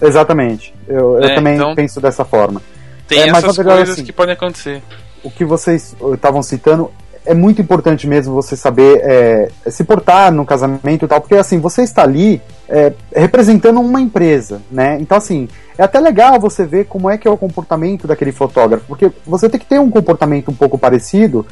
Exatamente. 0.00 0.74
Eu, 0.86 1.18
eu 1.18 1.24
é, 1.24 1.34
também 1.34 1.54
então, 1.54 1.74
penso 1.74 2.00
dessa 2.00 2.24
forma. 2.24 2.62
Tem 3.06 3.22
é, 3.22 3.28
essas 3.28 3.56
coisas 3.56 3.90
assim, 3.90 4.04
que 4.04 4.12
podem 4.12 4.34
acontecer. 4.34 4.82
O 5.22 5.30
que 5.30 5.44
vocês 5.44 5.96
estavam 6.14 6.42
citando 6.42 6.90
é 7.26 7.34
muito 7.34 7.60
importante 7.60 8.06
mesmo 8.06 8.34
você 8.34 8.56
saber 8.56 9.00
é, 9.02 9.50
se 9.66 9.84
portar 9.84 10.32
no 10.32 10.46
casamento 10.46 11.04
e 11.04 11.08
tal, 11.08 11.20
porque 11.20 11.34
assim, 11.34 11.58
você 11.58 11.82
está 11.82 12.02
ali 12.02 12.40
é, 12.68 12.92
representando 13.14 13.80
uma 13.80 14.00
empresa, 14.00 14.62
né? 14.70 14.96
Então, 14.98 15.18
assim, 15.18 15.46
é 15.76 15.82
até 15.82 16.00
legal 16.00 16.40
você 16.40 16.64
ver 16.64 16.86
como 16.86 17.10
é 17.10 17.18
que 17.18 17.28
é 17.28 17.30
o 17.30 17.36
comportamento 17.36 18.06
daquele 18.06 18.32
fotógrafo, 18.32 18.86
porque 18.86 19.10
você 19.26 19.48
tem 19.48 19.60
que 19.60 19.66
ter 19.66 19.78
um 19.78 19.90
comportamento 19.90 20.50
um 20.50 20.54
pouco 20.54 20.78
parecido, 20.78 21.44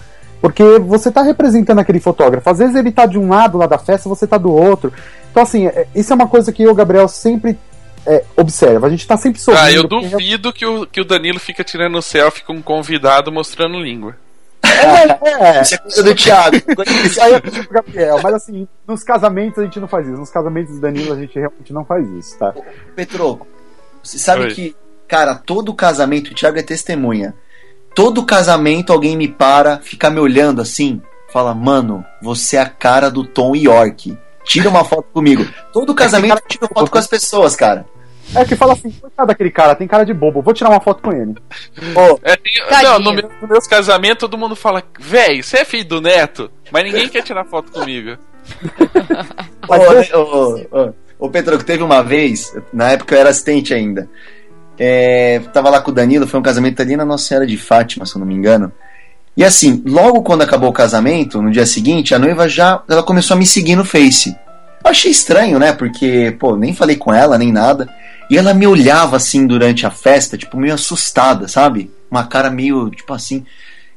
porque 0.47 0.79
você 0.79 1.09
está 1.09 1.23
representando 1.23 1.81
aquele 1.81 1.99
fotógrafo. 1.99 2.49
Às 2.49 2.61
vezes 2.61 2.77
ele 2.77 2.91
está 2.91 3.05
de 3.05 3.19
um 3.19 3.29
lado 3.29 3.59
lá 3.59 3.67
da 3.67 3.79
festa, 3.79 4.09
você 4.09 4.27
está 4.27 4.39
do 4.39 4.53
outro. 4.53 4.93
Então, 5.29 5.43
assim, 5.43 5.67
é, 5.67 5.89
isso 5.93 6.13
é 6.13 6.15
uma 6.15 6.29
coisa 6.29 6.53
que 6.53 6.63
eu, 6.63 6.73
Gabriel, 6.73 7.09
sempre 7.09 7.59
é, 8.07 8.23
observa. 8.37 8.87
A 8.87 8.91
gente 8.91 9.01
está 9.01 9.17
sempre 9.17 9.41
sorrindo. 9.41 9.65
Ah, 9.65 9.73
eu 9.73 9.83
duvido 9.83 10.53
que 10.53 10.65
o, 10.65 10.87
que 10.87 11.01
o 11.01 11.05
Danilo 11.05 11.41
fica 11.41 11.65
tirando 11.65 12.01
selfie 12.01 12.45
com 12.45 12.53
um 12.53 12.63
convidado 12.63 13.33
mostrando 13.33 13.81
língua. 13.81 14.15
É, 14.63 15.59
é, 15.59 15.63
Isso 15.63 15.75
é 15.75 15.79
coisa 15.79 16.03
do 16.05 16.15
Thiago. 16.15 16.57
Isso 17.05 17.21
aí 17.21 17.35
é 17.35 17.41
coisa 17.41 17.63
do 17.65 17.69
Gabriel. 17.69 18.21
Mas 18.23 18.35
assim, 18.35 18.69
nos 18.87 19.03
casamentos 19.03 19.59
a 19.59 19.65
gente 19.65 19.81
não 19.81 19.89
faz 19.89 20.07
isso. 20.07 20.17
Nos 20.17 20.31
casamentos 20.31 20.77
do 20.77 20.81
Danilo 20.81 21.13
a 21.13 21.17
gente 21.17 21.37
realmente 21.37 21.73
não 21.73 21.85
faz 21.85 22.09
isso, 22.11 22.39
tá? 22.39 22.55
Petroco, 22.95 23.49
você 24.01 24.17
sabe 24.17 24.45
Oi. 24.45 24.55
que, 24.55 24.77
cara, 25.09 25.35
todo 25.35 25.75
casamento, 25.75 26.31
o 26.31 26.35
Thiago 26.37 26.57
é 26.57 26.63
testemunha. 26.63 27.35
Todo 27.97 28.27
casamento 28.27 28.93
alguém 28.93 29.17
me 29.17 29.27
para, 29.27 29.79
fica 29.79 30.11
me 30.11 30.21
olhando 30.21 30.61
assim, 30.61 31.01
fala, 31.33 31.55
mano, 31.55 32.05
você 32.21 32.57
é 32.57 32.61
a 32.61 32.69
cara 32.69 33.11
do 33.11 33.25
Tom 33.25 33.57
York. 33.57 34.15
Tira 34.45 34.69
uma 34.69 34.85
foto 34.85 35.07
comigo. 35.15 35.47
Todo 35.73 35.95
casamento 35.95 36.35
eu 36.35 36.47
tiro 36.47 36.69
foto 36.69 36.91
com 36.91 36.99
as 36.99 37.07
pessoas, 37.07 37.57
cara. 37.57 37.87
É 38.35 38.45
que 38.45 38.55
fala 38.55 38.75
assim, 38.75 38.91
coitado 38.91 39.29
daquele 39.29 39.51
cara, 39.51 39.75
tem 39.75 39.89
cara 39.89 40.05
de 40.05 40.13
bobo, 40.13 40.43
vou 40.43 40.53
tirar 40.53 40.69
uma 40.69 40.81
foto 40.81 41.03
com 41.03 41.11
ele. 41.11 41.37
Oh, 41.95 42.19
é, 42.23 42.37
tem, 42.37 42.83
não, 42.83 42.99
no 42.99 43.15
meu, 43.15 43.31
meus 43.49 43.67
casamentos 43.67 44.21
todo 44.21 44.37
mundo 44.37 44.55
fala, 44.55 44.83
véi, 44.99 45.43
você 45.43 45.61
é 45.61 45.65
filho 45.65 45.89
do 45.89 46.01
neto, 46.03 46.51
mas 46.71 46.85
ninguém 46.85 47.09
quer 47.09 47.23
tirar 47.23 47.47
foto 47.47 47.73
comigo. 47.73 48.19
Ô, 49.67 50.77
ô, 50.79 50.93
ô, 51.19 51.31
Petro, 51.31 51.63
teve 51.65 51.83
uma 51.83 52.03
vez, 52.03 52.55
na 52.71 52.91
época 52.91 53.15
eu 53.15 53.21
era 53.21 53.31
assistente 53.31 53.73
ainda. 53.73 54.07
É, 54.79 55.41
tava 55.53 55.71
lá 55.71 55.81
com 55.81 55.91
o 55.91 55.95
Danilo, 55.95 56.27
foi 56.27 56.39
um 56.39 56.43
casamento 56.43 56.81
ali 56.81 56.97
na 56.97 57.05
Nossa 57.05 57.25
Senhora 57.25 57.47
de 57.47 57.57
Fátima, 57.57 58.05
se 58.05 58.15
eu 58.15 58.21
não 58.21 58.27
me 58.27 58.35
engano. 58.35 58.73
E 59.37 59.45
assim, 59.45 59.83
logo 59.87 60.23
quando 60.23 60.43
acabou 60.43 60.71
o 60.71 60.73
casamento, 60.73 61.43
no 61.43 61.51
dia 61.51 61.67
seguinte, 61.67 62.15
a 62.15 62.19
noiva 62.19 62.49
já 62.49 62.83
ela 62.89 63.03
começou 63.03 63.35
a 63.35 63.39
me 63.39 63.47
seguir 63.47 63.77
no 63.77 63.85
Face. 63.85 64.37
Eu 64.85 64.91
achei 64.91 65.11
estranho, 65.11 65.59
né? 65.59 65.73
Porque, 65.73 66.35
pô, 66.39 66.57
nem 66.57 66.75
falei 66.75 66.97
com 66.97 67.13
ela, 67.13 67.37
nem 67.37 67.53
nada. 67.53 67.89
E 68.31 68.39
ela 68.39 68.55
me 68.55 68.67
olhava 68.67 69.17
assim 69.17 69.47
durante 69.47 69.85
a 69.85 69.91
festa, 69.91 70.39
tipo, 70.39 70.57
meio 70.57 70.75
assustada, 70.75 71.49
sabe? 71.49 71.91
Uma 72.11 72.25
cara 72.25 72.51
meio, 72.51 72.89
tipo 72.91 73.13
assim. 73.13 73.45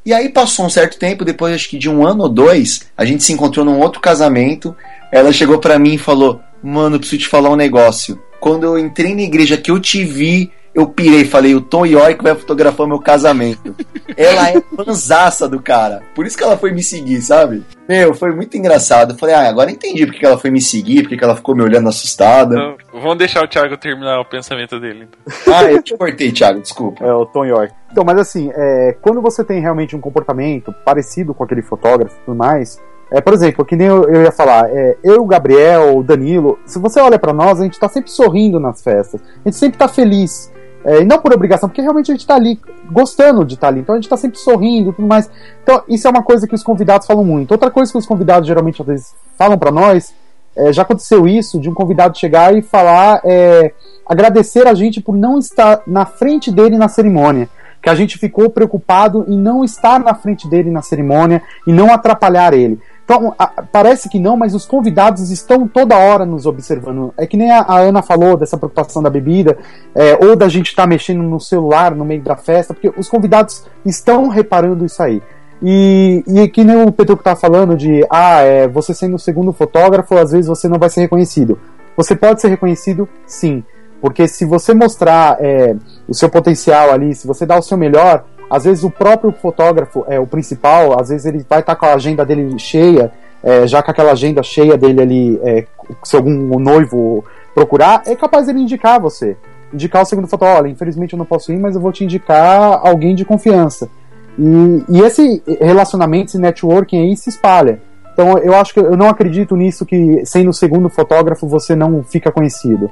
E 0.06 0.14
aí 0.14 0.30
passou 0.30 0.66
um 0.66 0.70
certo 0.70 0.98
tempo, 0.98 1.24
depois 1.24 1.54
acho 1.54 1.70
que 1.70 1.78
de 1.78 1.90
um 1.90 2.06
ano 2.06 2.24
ou 2.24 2.30
dois, 2.30 2.82
a 2.98 3.06
gente 3.06 3.24
se 3.24 3.32
encontrou 3.32 3.64
num 3.64 3.80
outro 3.80 4.02
casamento. 4.02 4.76
Ela 5.12 5.32
chegou 5.32 5.60
para 5.60 5.80
mim 5.80 5.94
e 5.94 5.98
falou: 6.00 6.42
Mano, 6.64 7.00
preciso 7.00 7.22
te 7.22 7.28
falar 7.28 7.50
um 7.50 7.56
negócio. 7.56 8.20
Quando 8.40 8.64
eu 8.64 8.78
entrei 8.78 9.14
na 9.16 9.22
igreja 9.22 9.58
que 9.58 9.72
eu 9.72 9.80
te 9.80 10.04
vi, 10.04 10.52
eu 10.74 10.88
pirei, 10.88 11.26
falei, 11.26 11.56
o 11.56 11.62
Tom 11.62 11.86
York 11.86 12.24
vai 12.24 12.36
fotografar 12.36 12.88
meu 12.88 13.00
casamento. 13.00 13.76
ela 14.16 14.50
é 14.50 14.62
fanzaça 14.76 15.48
do 15.48 15.62
cara. 15.62 16.02
Por 16.14 16.26
isso 16.26 16.38
que 16.38 16.44
ela 16.44 16.58
foi 16.58 16.72
me 16.72 16.84
seguir, 16.84 17.22
sabe? 17.22 17.64
Meu, 17.88 18.14
foi 18.14 18.32
muito 18.34 18.56
engraçado. 18.56 19.14
Eu 19.14 19.18
falei, 19.18 19.36
ah, 19.36 19.50
agora 19.50 19.72
entendi 19.72 20.06
porque 20.06 20.26
ela 20.26 20.38
foi 20.38 20.52
me 20.52 20.62
seguir, 20.62 21.08
porque 21.08 21.24
ela 21.24 21.36
ficou 21.36 21.56
me 21.56 21.64
olhando 21.64 21.90
assustada. 21.90 22.56
Então, 22.56 22.78
vamos 23.02 23.18
deixar 23.18 23.44
o 23.44 23.48
Thiago 23.48 23.78
terminar 23.78 24.20
o 24.20 24.26
pensamento 24.26 24.80
dele. 24.80 25.08
Então. 25.42 25.56
ah, 25.58 25.64
eu 25.64 25.82
te 25.82 25.98
cortei, 25.98 26.32
Thiago, 26.32 26.62
desculpa. 26.62 27.04
É, 27.04 27.12
o 27.12 27.26
Tom 27.26 27.46
York. 27.46 27.74
Então, 27.92 28.04
mas 28.04 28.20
assim, 28.20 28.52
é, 28.54 28.96
quando 29.02 29.22
você 29.22 29.44
tem 29.44 29.60
realmente 29.60 29.96
um 29.96 30.00
comportamento 30.00 30.74
parecido 30.86 31.34
com 31.34 31.44
aquele 31.44 31.64
fotógrafo 31.64 32.16
e 32.16 32.26
tudo 32.26 32.38
mais, 32.38 32.80
é, 33.12 33.20
por 33.20 33.34
exemplo, 33.34 33.66
que 33.66 33.76
nem 33.76 33.88
eu, 33.88 34.04
eu 34.04 34.22
ia 34.22 34.32
falar, 34.32 34.70
é, 34.70 34.98
eu, 35.04 35.24
o 35.24 35.26
Gabriel, 35.26 35.98
o 35.98 36.04
Danilo, 36.04 36.60
se 36.66 36.78
você 36.78 37.00
olha 37.00 37.18
para 37.18 37.34
nós, 37.34 37.60
a 37.60 37.64
gente 37.64 37.80
tá 37.80 37.90
sempre 37.90 38.12
sorrindo 38.12 38.60
nas 38.60 38.84
festas, 38.84 39.20
a 39.22 39.50
gente 39.50 39.58
sempre 39.58 39.80
tá 39.80 39.88
feliz. 39.88 40.52
É, 40.84 41.02
e 41.02 41.06
não 41.06 41.20
por 41.20 41.34
obrigação, 41.34 41.68
porque 41.68 41.82
realmente 41.82 42.10
a 42.10 42.14
gente 42.14 42.22
está 42.22 42.36
ali 42.36 42.60
gostando 42.92 43.44
de 43.44 43.56
estar 43.56 43.68
tá 43.68 43.74
ali, 43.74 43.82
então 43.82 43.96
a 43.96 43.98
gente 43.98 44.06
está 44.06 44.16
sempre 44.16 44.40
sorrindo 44.40 44.90
e 44.90 44.94
tudo 44.94 45.08
mais. 45.08 45.30
Então, 45.62 45.84
isso 45.88 46.08
é 46.08 46.10
uma 46.10 46.24
coisa 46.24 46.48
que 46.48 46.56
os 46.56 46.64
convidados 46.64 47.06
falam 47.06 47.24
muito. 47.24 47.52
Outra 47.52 47.70
coisa 47.70 47.92
que 47.92 47.98
os 47.98 48.06
convidados 48.06 48.48
geralmente 48.48 48.82
às 48.82 48.88
vezes 48.88 49.16
falam 49.38 49.58
para 49.58 49.72
nós, 49.72 50.14
é, 50.56 50.72
já 50.72 50.82
aconteceu 50.82 51.28
isso, 51.28 51.60
de 51.60 51.70
um 51.70 51.74
convidado 51.74 52.18
chegar 52.18 52.56
e 52.56 52.62
falar, 52.62 53.22
é, 53.24 53.74
agradecer 54.06 54.68
a 54.68 54.74
gente 54.74 55.02
por 55.02 55.16
não 55.16 55.38
estar 55.38 55.82
na 55.86 56.06
frente 56.06 56.52
dele 56.52 56.78
na 56.78 56.88
cerimônia. 56.88 57.50
Que 57.82 57.90
a 57.90 57.96
gente 57.96 58.18
ficou 58.18 58.50
preocupado 58.50 59.24
em 59.28 59.38
não 59.38 59.64
estar 59.64 60.00
na 60.02 60.14
frente 60.14 60.50
dele 60.50 60.70
na 60.70 60.82
cerimônia 60.82 61.42
e 61.66 61.72
não 61.72 61.94
atrapalhar 61.94 62.54
ele. 62.54 62.78
Então, 63.10 63.34
a, 63.40 63.48
parece 63.48 64.08
que 64.08 64.20
não, 64.20 64.38
mas 64.38 64.54
os 64.54 64.68
convidados 64.68 65.32
estão 65.32 65.68
toda 65.68 65.98
hora 65.98 66.28
nos 66.28 66.46
observando. 66.46 67.12
É 67.18 67.26
que 67.26 67.36
nem 67.36 67.50
a, 67.50 67.62
a 67.62 67.80
Ana 67.80 68.04
falou 68.04 68.38
dessa 68.38 68.56
preocupação 68.56 69.02
da 69.02 69.10
bebida, 69.10 69.58
é, 69.96 70.24
ou 70.24 70.36
da 70.36 70.48
gente 70.48 70.68
estar 70.68 70.84
tá 70.84 70.88
mexendo 70.88 71.24
no 71.24 71.40
celular 71.40 71.96
no 71.96 72.06
meio 72.06 72.22
da 72.22 72.36
festa, 72.36 72.72
porque 72.72 72.94
os 72.96 73.10
convidados 73.10 73.66
estão 73.84 74.28
reparando 74.28 74.86
isso 74.86 75.02
aí. 75.02 75.24
E, 75.60 76.24
e 76.28 76.48
que 76.50 76.64
nem 76.64 76.84
o 76.84 76.92
Pedro 76.92 77.18
que 77.18 77.24
tá 77.24 77.36
falando 77.36 77.76
de, 77.76 78.06
ah, 78.12 78.42
é, 78.42 78.68
você 78.68 78.94
sendo 78.94 79.16
o 79.16 79.20
segundo 79.20 79.52
fotógrafo, 79.52 80.16
às 80.16 80.32
vezes 80.32 80.46
você 80.46 80.70
não 80.70 80.78
vai 80.78 80.92
ser 80.92 81.02
reconhecido. 81.02 81.58
Você 81.98 82.16
pode 82.16 82.40
ser 82.42 82.50
reconhecido, 82.50 83.10
sim. 83.26 83.64
Porque 84.00 84.28
se 84.28 84.46
você 84.46 84.72
mostrar 84.76 85.36
é, 85.40 85.76
o 86.08 86.14
seu 86.14 86.30
potencial 86.30 86.92
ali, 86.92 87.16
se 87.16 87.26
você 87.26 87.44
dá 87.44 87.58
o 87.58 87.64
seu 87.64 87.76
melhor, 87.76 88.24
às 88.50 88.64
vezes 88.64 88.84
o 88.84 88.90
próprio 88.90 89.32
fotógrafo, 89.32 90.06
é 90.08 90.20
o 90.20 90.26
principal, 90.26 91.00
às 91.00 91.10
vezes 91.10 91.26
ele 91.26 91.46
vai 91.50 91.60
estar 91.60 91.76
tá 91.76 91.80
com 91.80 91.86
a 91.86 91.94
agenda 91.94 92.26
dele 92.26 92.58
cheia, 92.58 93.12
é, 93.44 93.68
já 93.68 93.82
com 93.82 93.92
aquela 93.92 94.12
agenda 94.12 94.42
cheia 94.42 94.78
dele 94.78 95.02
ali, 95.02 95.40
é, 95.44 95.66
se 96.04 96.16
algum 96.16 96.60
noivo 96.60 97.24
procurar, 97.54 98.04
é 98.06 98.16
capaz 98.16 98.48
ele 98.48 98.60
indicar 98.60 99.00
você. 99.00 99.38
Indicar 99.74 100.02
o 100.02 100.06
segundo 100.06 100.28
fotógrafo, 100.28 100.64
olha, 100.64 100.72
infelizmente 100.72 101.14
eu 101.14 101.18
não 101.18 101.26
posso 101.26 101.52
ir, 101.52 101.60
mas 101.60 101.76
eu 101.76 101.82
vou 101.82 101.92
te 101.92 102.04
indicar 102.04 102.80
alguém 102.86 103.14
de 103.14 103.24
confiança. 103.24 103.90
E, 104.38 104.84
e 104.90 105.02
esse 105.02 105.44
relacionamento, 105.60 106.30
esse 106.30 106.40
networking 106.40 107.02
aí 107.02 107.16
se 107.16 107.30
espalha. 107.30 107.82
Então 108.14 108.38
eu 108.40 108.54
acho 108.56 108.74
que 108.74 108.80
eu 108.80 108.98
não 108.98 109.08
acredito 109.08 109.56
nisso 109.56 109.86
que 109.86 110.26
sendo 110.26 110.50
o 110.50 110.54
segundo 110.54 110.90
fotógrafo 110.90 111.48
você 111.48 111.76
não 111.76 112.04
fica 112.04 112.32
conhecido. 112.32 112.90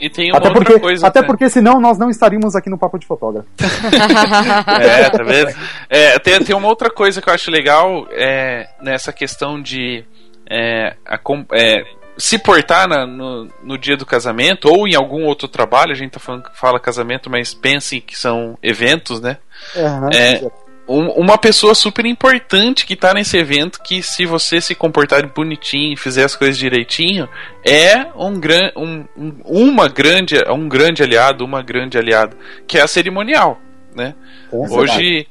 E 0.00 0.08
tem 0.08 0.30
uma 0.30 0.38
até 0.38 0.48
outra 0.48 0.64
porque, 0.64 0.80
coisa. 0.80 1.06
Até 1.06 1.20
né? 1.20 1.26
porque 1.26 1.50
senão 1.50 1.80
nós 1.80 1.98
não 1.98 2.08
estaríamos 2.08 2.56
aqui 2.56 2.70
no 2.70 2.78
Papo 2.78 2.98
de 2.98 3.06
Fotógrafo. 3.06 3.46
é, 4.80 5.10
tá 5.10 5.22
vendo? 5.22 5.54
É, 5.88 6.18
tem, 6.18 6.42
tem 6.42 6.56
uma 6.56 6.68
outra 6.68 6.90
coisa 6.90 7.20
que 7.20 7.28
eu 7.28 7.34
acho 7.34 7.50
legal 7.50 8.06
é, 8.10 8.68
nessa 8.80 9.12
questão 9.12 9.60
de 9.60 10.04
é, 10.48 10.96
a, 11.06 11.20
é, 11.52 11.84
se 12.16 12.38
portar 12.38 12.88
na, 12.88 13.06
no, 13.06 13.48
no, 13.62 13.78
dia 13.78 13.96
do 13.96 14.06
casamento 14.06 14.68
ou 14.68 14.88
em 14.88 14.94
algum 14.94 15.24
outro 15.24 15.46
trabalho, 15.46 15.92
a 15.92 15.96
gente 15.96 16.12
tá 16.12 16.20
falando, 16.20 16.44
fala 16.54 16.80
casamento, 16.80 17.30
mas 17.30 17.54
pensem 17.54 18.00
que 18.00 18.16
são 18.16 18.58
eventos, 18.62 19.20
né? 19.20 19.38
É, 20.12 20.50
É, 20.90 21.20
uma 21.20 21.38
pessoa 21.38 21.74
super 21.74 22.04
importante 22.04 22.84
que 22.84 22.96
tá 22.96 23.14
nesse 23.14 23.36
evento 23.36 23.80
que 23.82 24.02
se 24.02 24.26
você 24.26 24.60
se 24.60 24.74
comportar 24.74 25.24
bonitinho, 25.32 25.96
fizer 25.96 26.24
as 26.24 26.34
coisas 26.34 26.58
direitinho, 26.58 27.28
é 27.64 28.06
um, 28.16 28.38
gran, 28.40 28.72
um, 28.76 29.04
um, 29.16 29.34
uma 29.44 29.88
grande, 29.88 30.36
um 30.50 30.68
grande 30.68 31.02
aliado, 31.02 31.44
uma 31.44 31.62
grande 31.62 31.96
aliada, 31.96 32.36
que 32.66 32.76
é 32.76 32.82
a 32.82 32.88
cerimonial, 32.88 33.60
né? 33.94 34.14
Hoje 34.50 35.26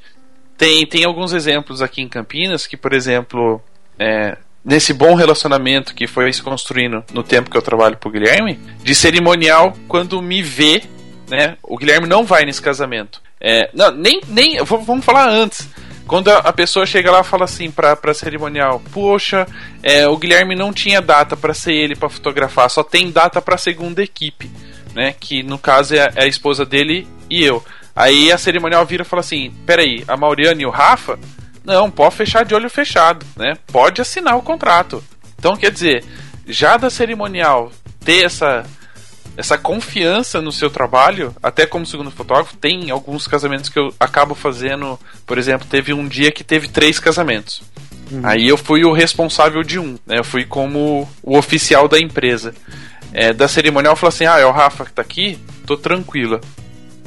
tem, 0.58 0.86
tem 0.86 1.04
alguns 1.04 1.34
exemplos 1.34 1.82
aqui 1.82 2.02
em 2.02 2.08
Campinas 2.08 2.66
que, 2.66 2.78
por 2.78 2.94
exemplo, 2.94 3.62
é, 3.98 4.38
nesse 4.64 4.94
bom 4.94 5.14
relacionamento 5.14 5.94
que 5.94 6.08
foi 6.08 6.32
se 6.32 6.42
construindo 6.42 7.04
no 7.14 7.24
tempo 7.24 7.50
que 7.50 7.58
eu 7.58 7.62
trabalho 7.62 7.98
pro 7.98 8.12
Guilherme, 8.12 8.60
de 8.82 8.96
cerimonial, 8.96 9.76
quando 9.88 10.22
me 10.22 10.42
vê, 10.42 10.84
né? 11.30 11.58
O 11.62 11.78
Guilherme 11.78 12.08
não 12.08 12.24
vai 12.24 12.46
nesse 12.46 12.62
casamento. 12.62 13.22
É, 13.40 13.70
não, 13.74 13.92
nem, 13.92 14.22
nem. 14.28 14.64
Vamos 14.64 15.06
falar 15.06 15.30
antes. 15.30 15.68
Quando 16.06 16.30
a, 16.30 16.52
pessoa 16.52 16.88
chega 16.88 17.12
lá 17.12 17.22
e 17.22 17.24
fala 17.24 17.46
assim 17.46 17.70
pra, 17.70 17.96
pra 17.96 18.14
cerimonial: 18.14 18.82
Poxa, 18.92 19.48
é, 19.84 20.08
o 20.08 20.18
Guilherme 20.18 20.56
não 20.56 20.74
tinha 20.74 21.02
data 21.02 21.38
para 21.38 21.54
ser 21.54 21.74
ele 21.74 21.96
para 21.96 22.10
fotografar, 22.10 22.70
só 22.70 22.84
tem 22.84 23.12
data 23.12 23.42
pra 23.42 23.58
segunda 23.58 24.02
equipe. 24.04 24.50
né? 24.96 25.14
Que 25.18 25.44
no 25.44 25.60
caso 25.60 25.96
é 25.96 26.02
a, 26.02 26.12
é 26.16 26.24
a 26.24 26.28
esposa 26.28 26.66
dele 26.66 27.08
e 27.30 27.44
eu. 27.44 27.64
Aí 27.96 28.32
a 28.32 28.38
cerimonial 28.38 28.86
vira 28.86 29.04
e 29.04 29.06
fala 29.06 29.20
assim: 29.20 29.54
peraí, 29.66 30.04
a 30.08 30.18
Mauriane 30.18 30.64
e 30.64 30.66
o 30.66 30.72
Rafa? 30.72 31.20
Não, 31.64 31.92
pode 31.92 32.16
fechar 32.16 32.44
de 32.44 32.56
olho 32.56 32.70
fechado, 32.70 33.26
né? 33.38 33.54
Pode 33.72 34.02
assinar 34.02 34.36
o 34.36 34.42
contrato. 34.42 35.04
Então, 35.38 35.56
quer 35.56 35.72
dizer, 35.72 36.04
já 36.48 36.76
da 36.76 36.90
cerimonial 36.90 37.72
ter 38.04 38.26
essa 38.26 38.66
essa 39.40 39.58
confiança 39.58 40.42
no 40.42 40.52
seu 40.52 40.70
trabalho, 40.70 41.34
até 41.42 41.66
como 41.66 41.86
segundo 41.86 42.12
fotógrafo, 42.12 42.58
tem 42.58 42.92
alguns 42.92 43.26
casamentos 43.26 43.70
que 43.70 43.80
eu 43.80 43.94
acabo 43.98 44.36
fazendo. 44.36 45.00
Por 45.26 45.38
exemplo, 45.38 45.66
teve 45.66 45.94
um 45.94 46.10
dia 46.10 46.30
que 46.30 46.44
teve 46.44 46.68
três 46.68 47.00
casamentos. 47.00 47.62
Uhum. 48.12 48.20
Aí 48.22 48.50
eu 48.50 48.58
fui 48.58 48.84
o 48.84 48.92
responsável 48.92 49.64
de 49.64 49.80
um, 49.80 49.98
né? 50.06 50.20
Eu 50.20 50.26
fui 50.26 50.44
como 50.44 51.10
o 51.24 51.38
oficial 51.38 51.88
da 51.88 51.98
empresa. 51.98 52.54
É, 53.14 53.32
da 53.32 53.48
cerimonial 53.48 53.96
falou 53.96 54.10
assim: 54.10 54.26
Ah, 54.26 54.40
é 54.40 54.46
o 54.46 54.52
Rafa 54.52 54.84
que 54.84 54.92
tá 54.92 55.02
aqui? 55.02 55.40
Tô 55.66 55.78
tranquila. 55.78 56.42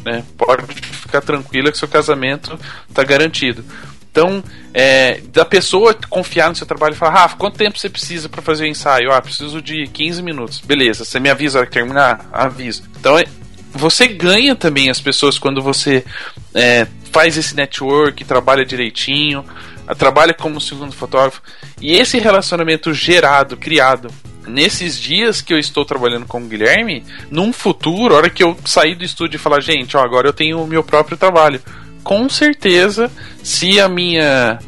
Né? 0.03 0.25
Pode 0.39 0.75
ficar 0.75 1.21
tranquila 1.21 1.71
que 1.71 1.77
seu 1.77 1.87
casamento 1.87 2.59
tá 2.95 3.05
garantido. 3.05 3.63
Então, 4.13 4.45
é, 4.75 5.23
da 5.33 5.43
pessoa 5.43 5.97
confiar 6.11 6.51
no 6.51 6.55
seu 6.55 6.67
trabalho 6.67 6.93
e 6.93 6.97
falar, 6.97 7.13
Rafa, 7.13 7.37
quanto 7.39 7.57
tempo 7.57 7.79
você 7.79 7.89
precisa 7.89 8.29
para 8.29 8.43
fazer 8.43 8.65
o 8.65 8.67
ensaio? 8.67 9.11
Ah, 9.11 9.23
preciso 9.23 9.63
de 9.63 9.87
15 9.87 10.23
minutos. 10.23 10.61
Beleza, 10.61 11.03
você 11.03 11.19
me 11.19 11.31
avisa 11.31 11.59
hora 11.59 11.67
que 11.67 11.73
terminar? 11.73 12.29
Aviso. 12.31 12.83
Então, 13.01 13.19
é, 13.19 13.25
você 13.73 14.07
ganha 14.07 14.55
também 14.55 14.91
as 14.91 15.01
pessoas 15.01 15.39
quando 15.39 15.63
você 15.63 16.05
é, 16.55 16.87
faz 17.11 17.39
esse 17.39 17.57
network, 17.57 18.23
trabalha 18.27 18.67
direitinho, 18.67 19.47
trabalha 19.97 20.35
como 20.35 20.61
segundo 20.61 20.93
fotógrafo. 20.93 21.41
E 21.81 21.95
esse 21.95 22.19
relacionamento 22.19 22.93
gerado, 22.93 23.57
criado 23.57 24.09
nesses 24.47 24.99
dias 24.99 25.41
que 25.41 25.55
eu 25.55 25.59
estou 25.59 25.87
trabalhando 25.87 26.27
com 26.27 26.43
o 26.43 26.47
Guilherme, 26.47 27.03
num 27.31 27.51
futuro, 27.51 28.15
hora 28.15 28.29
que 28.29 28.43
eu 28.43 28.59
sair 28.67 28.95
do 28.95 29.05
estúdio 29.05 29.37
e 29.37 29.41
falar, 29.41 29.61
gente, 29.61 29.97
ó, 29.97 30.03
agora 30.03 30.29
eu 30.29 30.35
tenho 30.35 30.63
o 30.63 30.67
meu 30.67 30.85
próprio 30.85 31.17
trabalho 31.17 31.63
com 32.03 32.29
certeza, 32.29 33.11
se 33.43 33.81
a 33.81 33.89
minha 33.89 34.59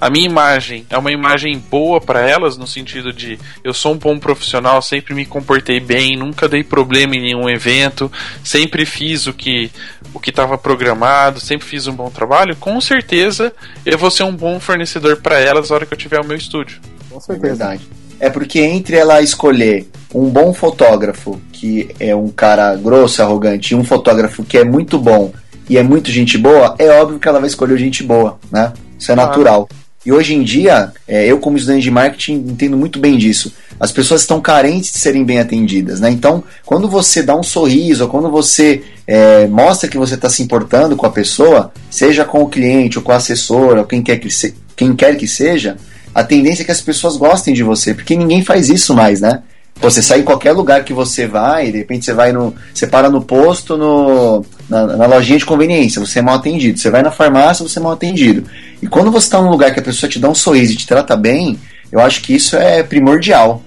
a 0.00 0.10
minha 0.10 0.26
imagem 0.26 0.84
é 0.90 0.98
uma 0.98 1.12
imagem 1.12 1.58
boa 1.70 1.98
para 1.98 2.28
elas 2.28 2.58
no 2.58 2.66
sentido 2.66 3.10
de 3.10 3.38
eu 3.62 3.72
sou 3.72 3.94
um 3.94 3.96
bom 3.96 4.18
profissional, 4.18 4.82
sempre 4.82 5.14
me 5.14 5.24
comportei 5.24 5.80
bem, 5.80 6.16
nunca 6.16 6.46
dei 6.46 6.62
problema 6.62 7.16
em 7.16 7.22
nenhum 7.22 7.48
evento, 7.48 8.12
sempre 8.42 8.84
fiz 8.84 9.26
o 9.26 9.32
que 9.32 9.70
o 10.12 10.20
que 10.20 10.30
estava 10.30 10.58
programado, 10.58 11.40
sempre 11.40 11.66
fiz 11.66 11.86
um 11.86 11.94
bom 11.94 12.10
trabalho, 12.10 12.54
com 12.56 12.78
certeza 12.80 13.52
eu 13.86 13.96
vou 13.96 14.10
ser 14.10 14.24
um 14.24 14.36
bom 14.36 14.60
fornecedor 14.60 15.22
para 15.22 15.40
elas 15.40 15.70
na 15.70 15.76
hora 15.76 15.86
que 15.86 15.94
eu 15.94 15.98
tiver 15.98 16.20
o 16.20 16.24
meu 16.24 16.36
estúdio. 16.36 16.80
Com 17.08 17.18
certeza. 17.18 17.46
É 17.46 17.48
verdade. 17.48 17.88
É 18.20 18.30
porque 18.30 18.60
entre 18.60 18.96
ela 18.96 19.22
escolher 19.22 19.88
um 20.14 20.28
bom 20.28 20.54
fotógrafo, 20.54 21.40
que 21.52 21.94
é 21.98 22.14
um 22.14 22.28
cara 22.28 22.76
grosso, 22.76 23.22
arrogante, 23.22 23.72
e 23.72 23.76
um 23.76 23.84
fotógrafo 23.84 24.44
que 24.44 24.56
é 24.56 24.64
muito 24.64 24.98
bom 24.98 25.32
e 25.68 25.78
é 25.78 25.82
muito 25.82 26.10
gente 26.10 26.36
boa, 26.36 26.74
é 26.78 26.88
óbvio 27.00 27.18
que 27.18 27.28
ela 27.28 27.40
vai 27.40 27.48
escolher 27.48 27.78
gente 27.78 28.02
boa, 28.02 28.38
né? 28.50 28.72
Isso 28.98 29.10
é 29.10 29.14
natural. 29.14 29.68
E 30.04 30.12
hoje 30.12 30.34
em 30.34 30.42
dia, 30.42 30.92
é, 31.08 31.26
eu 31.26 31.38
como 31.38 31.56
estudante 31.56 31.82
de 31.82 31.90
marketing 31.90 32.34
entendo 32.48 32.76
muito 32.76 32.98
bem 32.98 33.16
disso. 33.16 33.54
As 33.80 33.90
pessoas 33.90 34.20
estão 34.20 34.40
carentes 34.40 34.92
de 34.92 34.98
serem 34.98 35.24
bem 35.24 35.38
atendidas, 35.38 35.98
né? 35.98 36.10
Então, 36.10 36.44
quando 36.66 36.88
você 36.88 37.22
dá 37.22 37.34
um 37.34 37.42
sorriso, 37.42 38.04
ou 38.04 38.10
quando 38.10 38.30
você 38.30 38.82
é, 39.06 39.46
mostra 39.46 39.88
que 39.88 39.96
você 39.96 40.14
está 40.14 40.28
se 40.28 40.42
importando 40.42 40.94
com 40.94 41.06
a 41.06 41.10
pessoa, 41.10 41.72
seja 41.90 42.24
com 42.24 42.42
o 42.42 42.48
cliente, 42.48 42.98
ou 42.98 43.04
com 43.04 43.12
a 43.12 43.16
assessora, 43.16 43.80
ou 43.80 43.86
quem 43.86 44.02
quer 44.02 44.18
que, 44.18 44.30
se, 44.30 44.54
quem 44.76 44.94
quer 44.94 45.16
que 45.16 45.26
seja, 45.26 45.76
a 46.14 46.22
tendência 46.22 46.62
é 46.62 46.64
que 46.66 46.70
as 46.70 46.82
pessoas 46.82 47.16
gostem 47.16 47.54
de 47.54 47.62
você, 47.62 47.94
porque 47.94 48.14
ninguém 48.14 48.44
faz 48.44 48.68
isso 48.68 48.94
mais, 48.94 49.22
né? 49.22 49.42
Você 49.80 50.00
sai 50.00 50.20
em 50.20 50.24
qualquer 50.24 50.52
lugar 50.52 50.84
que 50.84 50.92
você 50.92 51.26
vai, 51.26 51.70
de 51.70 51.78
repente 51.78 52.04
você 52.04 52.14
vai 52.14 52.32
no. 52.32 52.54
Você 52.72 52.86
para 52.86 53.10
no 53.10 53.22
posto, 53.22 53.76
no, 53.76 54.44
na, 54.68 54.96
na 54.96 55.06
lojinha 55.06 55.38
de 55.38 55.44
conveniência, 55.44 56.00
você 56.00 56.20
é 56.20 56.22
mal 56.22 56.36
atendido. 56.36 56.78
Você 56.78 56.90
vai 56.90 57.02
na 57.02 57.10
farmácia, 57.10 57.66
você 57.66 57.78
é 57.78 57.82
mal 57.82 57.92
atendido. 57.92 58.48
E 58.80 58.86
quando 58.86 59.10
você 59.10 59.26
está 59.26 59.42
num 59.42 59.50
lugar 59.50 59.72
que 59.72 59.80
a 59.80 59.82
pessoa 59.82 60.08
te 60.08 60.18
dá 60.18 60.28
um 60.28 60.34
sorriso 60.34 60.72
e 60.72 60.76
te 60.76 60.86
trata 60.86 61.16
bem, 61.16 61.58
eu 61.90 62.00
acho 62.00 62.22
que 62.22 62.34
isso 62.34 62.56
é 62.56 62.82
primordial. 62.82 63.62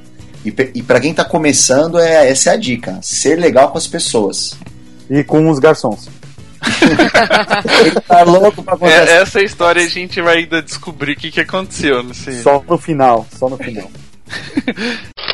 E, 0.46 0.54
e 0.76 0.82
para 0.82 1.00
quem 1.00 1.12
está 1.12 1.26
começando, 1.26 2.00
é, 2.00 2.30
essa 2.30 2.52
é 2.52 2.54
a 2.54 2.58
dica: 2.58 3.00
ser 3.02 3.36
legal 3.38 3.70
com 3.70 3.78
as 3.78 3.88
pessoas. 3.88 4.58
E 5.10 5.24
com 5.24 5.50
os 5.50 5.60
garçons. 5.60 6.10
Ele 7.80 8.00
tá 8.08 8.24
louco 8.24 8.64
pra. 8.64 8.78
É, 8.82 9.22
essa 9.22 9.42
história 9.42 9.84
a 9.84 9.88
gente 9.88 10.22
vai 10.22 10.38
ainda 10.40 10.62
descobrir 10.62 11.14
o 11.14 11.16
que, 11.16 11.32
que 11.32 11.42
aconteceu. 11.42 12.02
Não 12.02 12.14
sei. 12.14 12.42
Só 12.42 12.64
no 12.68 12.78
final, 12.78 13.28
só 13.38 13.50
no 13.50 13.58
final. 13.58 13.90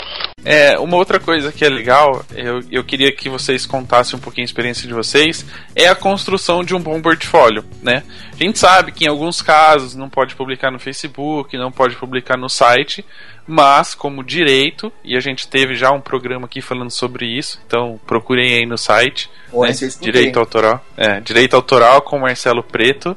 É, 0.46 0.78
uma 0.78 0.98
outra 0.98 1.20
coisa 1.20 1.52
que 1.52 1.64
é 1.64 1.70
legal, 1.70 2.26
eu, 2.36 2.62
eu 2.70 2.84
queria 2.84 3.12
que 3.12 3.30
vocês 3.30 3.66
contassem 3.66 4.18
um 4.18 4.22
pouquinho 4.22 4.44
a 4.44 4.46
experiência 4.46 4.88
de 4.88 4.94
vocês, 4.94 5.46
é 5.76 5.88
a 5.88 5.96
construção 5.96 6.64
de 6.64 6.76
um 6.76 6.80
bom 6.80 7.02
portfólio, 7.02 7.64
né? 7.82 8.04
A 8.32 8.44
gente 8.44 8.60
sabe 8.60 8.92
que 8.92 9.06
em 9.06 9.08
alguns 9.08 9.42
casos 9.42 9.96
não 9.96 10.10
pode 10.10 10.36
publicar 10.36 10.70
no 10.70 10.80
Facebook, 10.80 11.58
não 11.58 11.72
pode 11.72 11.96
publicar 11.96 12.38
no 12.38 12.50
site, 12.50 13.06
mas 13.48 13.96
como 13.96 14.24
direito, 14.24 14.92
e 15.04 15.16
a 15.16 15.20
gente 15.22 15.48
teve 15.48 15.76
já 15.76 15.92
um 15.92 16.02
programa 16.02 16.46
aqui 16.46 16.62
falando 16.62 16.92
sobre 16.92 17.26
isso, 17.26 17.62
então 17.66 18.00
procurem 18.06 18.54
aí 18.56 18.66
no 18.66 18.78
site, 18.78 19.30
né? 19.54 19.72
Direito 20.02 20.40
Autoral, 20.40 20.86
é, 20.98 21.22
Direito 21.22 21.56
Autoral 21.56 22.02
com 22.02 22.20
Marcelo 22.20 22.64
Preto. 22.64 23.16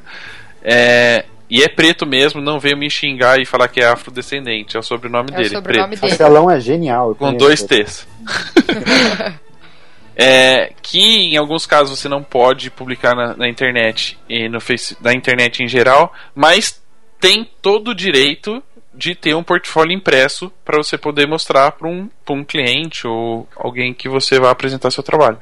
É, 0.63 1.25
e 1.49 1.63
é 1.63 1.69
preto 1.69 2.05
mesmo, 2.05 2.41
não 2.41 2.59
veio 2.59 2.77
me 2.77 2.91
xingar 2.91 3.41
e 3.41 3.47
falar 3.47 3.69
que 3.69 3.81
é 3.81 3.87
afrodescendente. 3.87 4.77
É 4.77 4.81
o 4.81 4.83
sobrenome 4.83 5.31
é 5.33 5.37
dele. 5.37 5.49
O 5.49 5.53
sobrenome 5.53 5.97
preto. 5.97 6.19
dele. 6.19 6.57
é 6.57 6.61
genial. 6.61 7.15
Com 7.15 7.33
dois 7.35 7.63
T's. 7.63 8.07
é, 10.17 10.73
que 10.83 10.99
em 10.99 11.37
alguns 11.37 11.65
casos 11.65 11.99
você 11.99 12.09
não 12.09 12.23
pode 12.23 12.71
publicar 12.71 13.15
na, 13.15 13.37
na, 13.37 13.49
internet 13.49 14.19
e 14.29 14.49
no 14.49 14.61
face, 14.61 14.97
na 15.01 15.13
internet 15.13 15.63
em 15.63 15.69
geral, 15.69 16.13
mas 16.35 16.83
tem 17.21 17.49
todo 17.63 17.93
o 17.93 17.95
direito 17.95 18.63
de 18.93 19.15
ter 19.15 19.35
um 19.35 19.43
portfólio 19.43 19.95
impresso 19.95 20.51
para 20.65 20.79
você 20.79 20.97
poder 20.99 21.29
mostrar 21.29 21.73
para 21.73 21.87
um, 21.87 22.09
um 22.31 22.43
cliente 22.43 23.07
ou 23.07 23.47
alguém 23.55 23.93
que 23.95 24.09
você 24.09 24.41
vai 24.41 24.51
apresentar 24.51 24.91
seu 24.91 25.03
trabalho. 25.03 25.39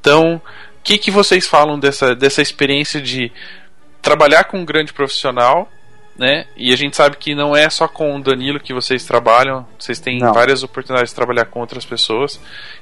Então, 0.00 0.36
o 0.36 0.40
que, 0.82 0.98
que 0.98 1.10
vocês 1.10 1.46
falam 1.46 1.78
dessa, 1.78 2.14
dessa 2.14 2.42
experiência 2.42 3.00
de 3.00 3.30
trabalhar 4.04 4.44
com 4.44 4.58
um 4.58 4.64
grande 4.64 4.92
profissional, 4.92 5.68
né? 6.16 6.46
E 6.56 6.72
a 6.72 6.76
gente 6.76 6.96
sabe 6.96 7.16
que 7.16 7.34
não 7.34 7.56
é 7.56 7.68
só 7.68 7.88
com 7.88 8.14
o 8.14 8.22
Danilo 8.22 8.60
que 8.60 8.72
vocês 8.72 9.04
trabalham, 9.04 9.66
vocês 9.78 9.98
têm 9.98 10.20
não. 10.20 10.32
várias 10.32 10.62
oportunidades 10.62 11.10
de 11.10 11.16
trabalhar 11.16 11.46
com 11.46 11.58
outras 11.60 11.84
pessoas, 11.84 12.38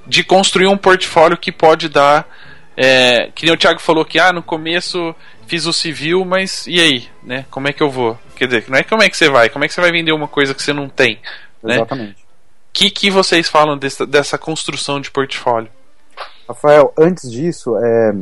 de 0.06 0.22
construir 0.22 0.66
um 0.66 0.76
portfólio 0.76 1.38
que 1.38 1.52
pode 1.52 1.88
dar. 1.88 2.28
É, 2.74 3.30
que 3.34 3.44
nem 3.44 3.54
o 3.54 3.58
Thiago 3.58 3.80
falou 3.80 4.02
que 4.02 4.18
ah, 4.18 4.32
no 4.32 4.42
começo 4.42 5.14
fiz 5.46 5.66
o 5.66 5.72
civil, 5.72 6.24
mas 6.24 6.66
e 6.66 6.80
aí, 6.80 7.08
né? 7.22 7.44
Como 7.50 7.68
é 7.68 7.72
que 7.72 7.82
eu 7.82 7.90
vou? 7.90 8.18
Quer 8.34 8.46
dizer, 8.46 8.64
não 8.68 8.78
é 8.78 8.82
como 8.82 9.02
é 9.02 9.08
que 9.08 9.16
você 9.16 9.28
vai, 9.28 9.48
como 9.48 9.64
é 9.64 9.68
que 9.68 9.74
você 9.74 9.80
vai 9.80 9.92
vender 9.92 10.12
uma 10.12 10.26
coisa 10.26 10.54
que 10.54 10.62
você 10.62 10.72
não 10.72 10.88
tem, 10.88 11.20
né? 11.62 11.76
Exatamente. 11.76 12.22
O 12.22 12.72
que, 12.72 12.90
que 12.90 13.10
vocês 13.10 13.48
falam 13.48 13.76
dessa, 13.76 14.06
dessa 14.06 14.38
construção 14.38 14.98
de 14.98 15.10
portfólio? 15.10 15.70
Rafael, 16.48 16.92
antes 16.98 17.30
disso, 17.30 17.76
é, 17.76 18.14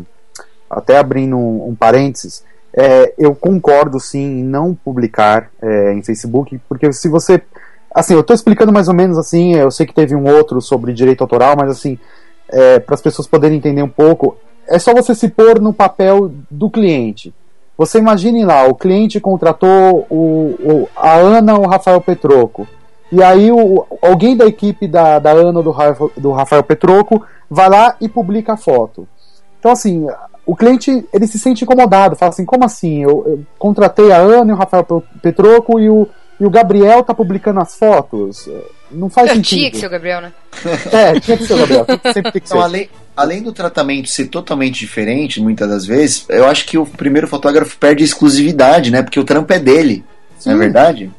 até 0.68 0.98
abrindo 0.98 1.36
um, 1.36 1.68
um 1.68 1.74
parênteses, 1.74 2.44
é, 2.73 3.14
eu 3.18 3.35
concordo 3.35 3.99
sim 3.99 4.41
em 4.41 4.45
não 4.45 4.75
publicar 4.75 5.51
é, 5.61 5.93
em 5.93 6.03
Facebook, 6.03 6.61
porque 6.68 6.93
se 6.93 7.09
você. 7.09 7.43
Assim, 7.93 8.14
eu 8.14 8.21
estou 8.21 8.35
explicando 8.35 8.73
mais 8.73 8.87
ou 8.87 8.95
menos 8.95 9.18
assim, 9.18 9.55
eu 9.57 9.71
sei 9.71 9.85
que 9.85 9.93
teve 9.93 10.14
um 10.14 10.29
outro 10.33 10.61
sobre 10.61 10.93
direito 10.93 11.23
autoral, 11.23 11.57
mas 11.59 11.71
assim, 11.71 11.99
é, 12.49 12.79
para 12.79 12.95
as 12.95 13.01
pessoas 13.01 13.27
poderem 13.27 13.59
entender 13.59 13.83
um 13.83 13.89
pouco, 13.89 14.37
é 14.68 14.79
só 14.79 14.95
você 14.95 15.12
se 15.14 15.29
pôr 15.29 15.61
no 15.61 15.73
papel 15.73 16.31
do 16.49 16.71
cliente. 16.71 17.35
Você 17.77 17.99
imagine 17.99 18.45
lá, 18.45 18.64
o 18.66 18.75
cliente 18.75 19.18
contratou 19.18 20.07
o, 20.09 20.55
o 20.61 20.89
a 20.95 21.14
Ana 21.16 21.55
ou 21.55 21.64
o 21.64 21.68
Rafael 21.68 22.01
Petroco. 22.01 22.68
E 23.11 23.23
aí 23.23 23.51
o, 23.51 23.85
alguém 24.01 24.37
da 24.37 24.47
equipe 24.47 24.87
da, 24.87 25.18
da 25.18 25.33
Ana 25.33 25.59
ou 25.59 25.64
do, 25.64 26.12
do 26.16 26.31
Rafael 26.31 26.62
Petroco 26.62 27.25
vai 27.51 27.68
lá 27.68 27.97
e 28.01 28.09
publica 28.09 28.53
a 28.53 28.57
foto. 28.57 29.09
Então, 29.59 29.73
assim, 29.73 30.07
o 30.51 30.57
cliente 30.57 31.07
ele 31.12 31.28
se 31.28 31.38
sente 31.38 31.62
incomodado, 31.62 32.16
fala 32.16 32.30
assim, 32.30 32.44
como 32.44 32.64
assim? 32.64 33.05
Eu, 33.05 33.24
eu 33.24 33.44
contratei 33.57 34.11
a 34.11 34.16
Ana 34.16 34.51
e 34.51 34.53
o 34.53 34.59
Rafael 34.59 34.84
Petroco 35.22 35.78
e 35.78 35.88
o, 35.88 36.09
e 36.40 36.44
o 36.44 36.51
Gabriel 36.51 37.05
tá 37.05 37.14
publicando 37.14 37.61
as 37.61 37.76
fotos. 37.76 38.48
Não 38.90 39.09
faz 39.09 39.28
eu 39.28 39.36
sentido. 39.36 39.59
Tinha 39.59 39.70
que 39.70 39.76
ser 39.76 39.86
o 39.86 39.90
Gabriel, 39.90 40.20
né? 40.20 40.32
É, 40.90 41.20
tinha 41.20 41.36
que 41.36 41.44
ser 41.44 41.55
o 41.55 41.59
Gabriel. 41.59 41.86
Sempre 41.86 42.32
tem 42.32 42.42
que 42.42 42.48
então, 42.48 42.59
ser. 42.59 42.64
Além, 42.64 42.90
além 43.16 43.42
do 43.44 43.53
tratamento 43.53 44.09
ser 44.09 44.26
totalmente 44.26 44.80
diferente, 44.80 45.40
muitas 45.40 45.68
das 45.68 45.86
vezes, 45.86 46.26
eu 46.28 46.44
acho 46.44 46.66
que 46.66 46.76
o 46.76 46.84
primeiro 46.84 47.28
fotógrafo 47.28 47.78
perde 47.78 48.03
exclusividade, 48.03 48.90
né? 48.90 49.05
Porque 49.05 49.20
o 49.20 49.24
trampo 49.24 49.53
é 49.53 49.59
dele. 49.61 50.05
Sim. 50.36 50.48
Não 50.48 50.57
é 50.57 50.59
verdade? 50.59 51.12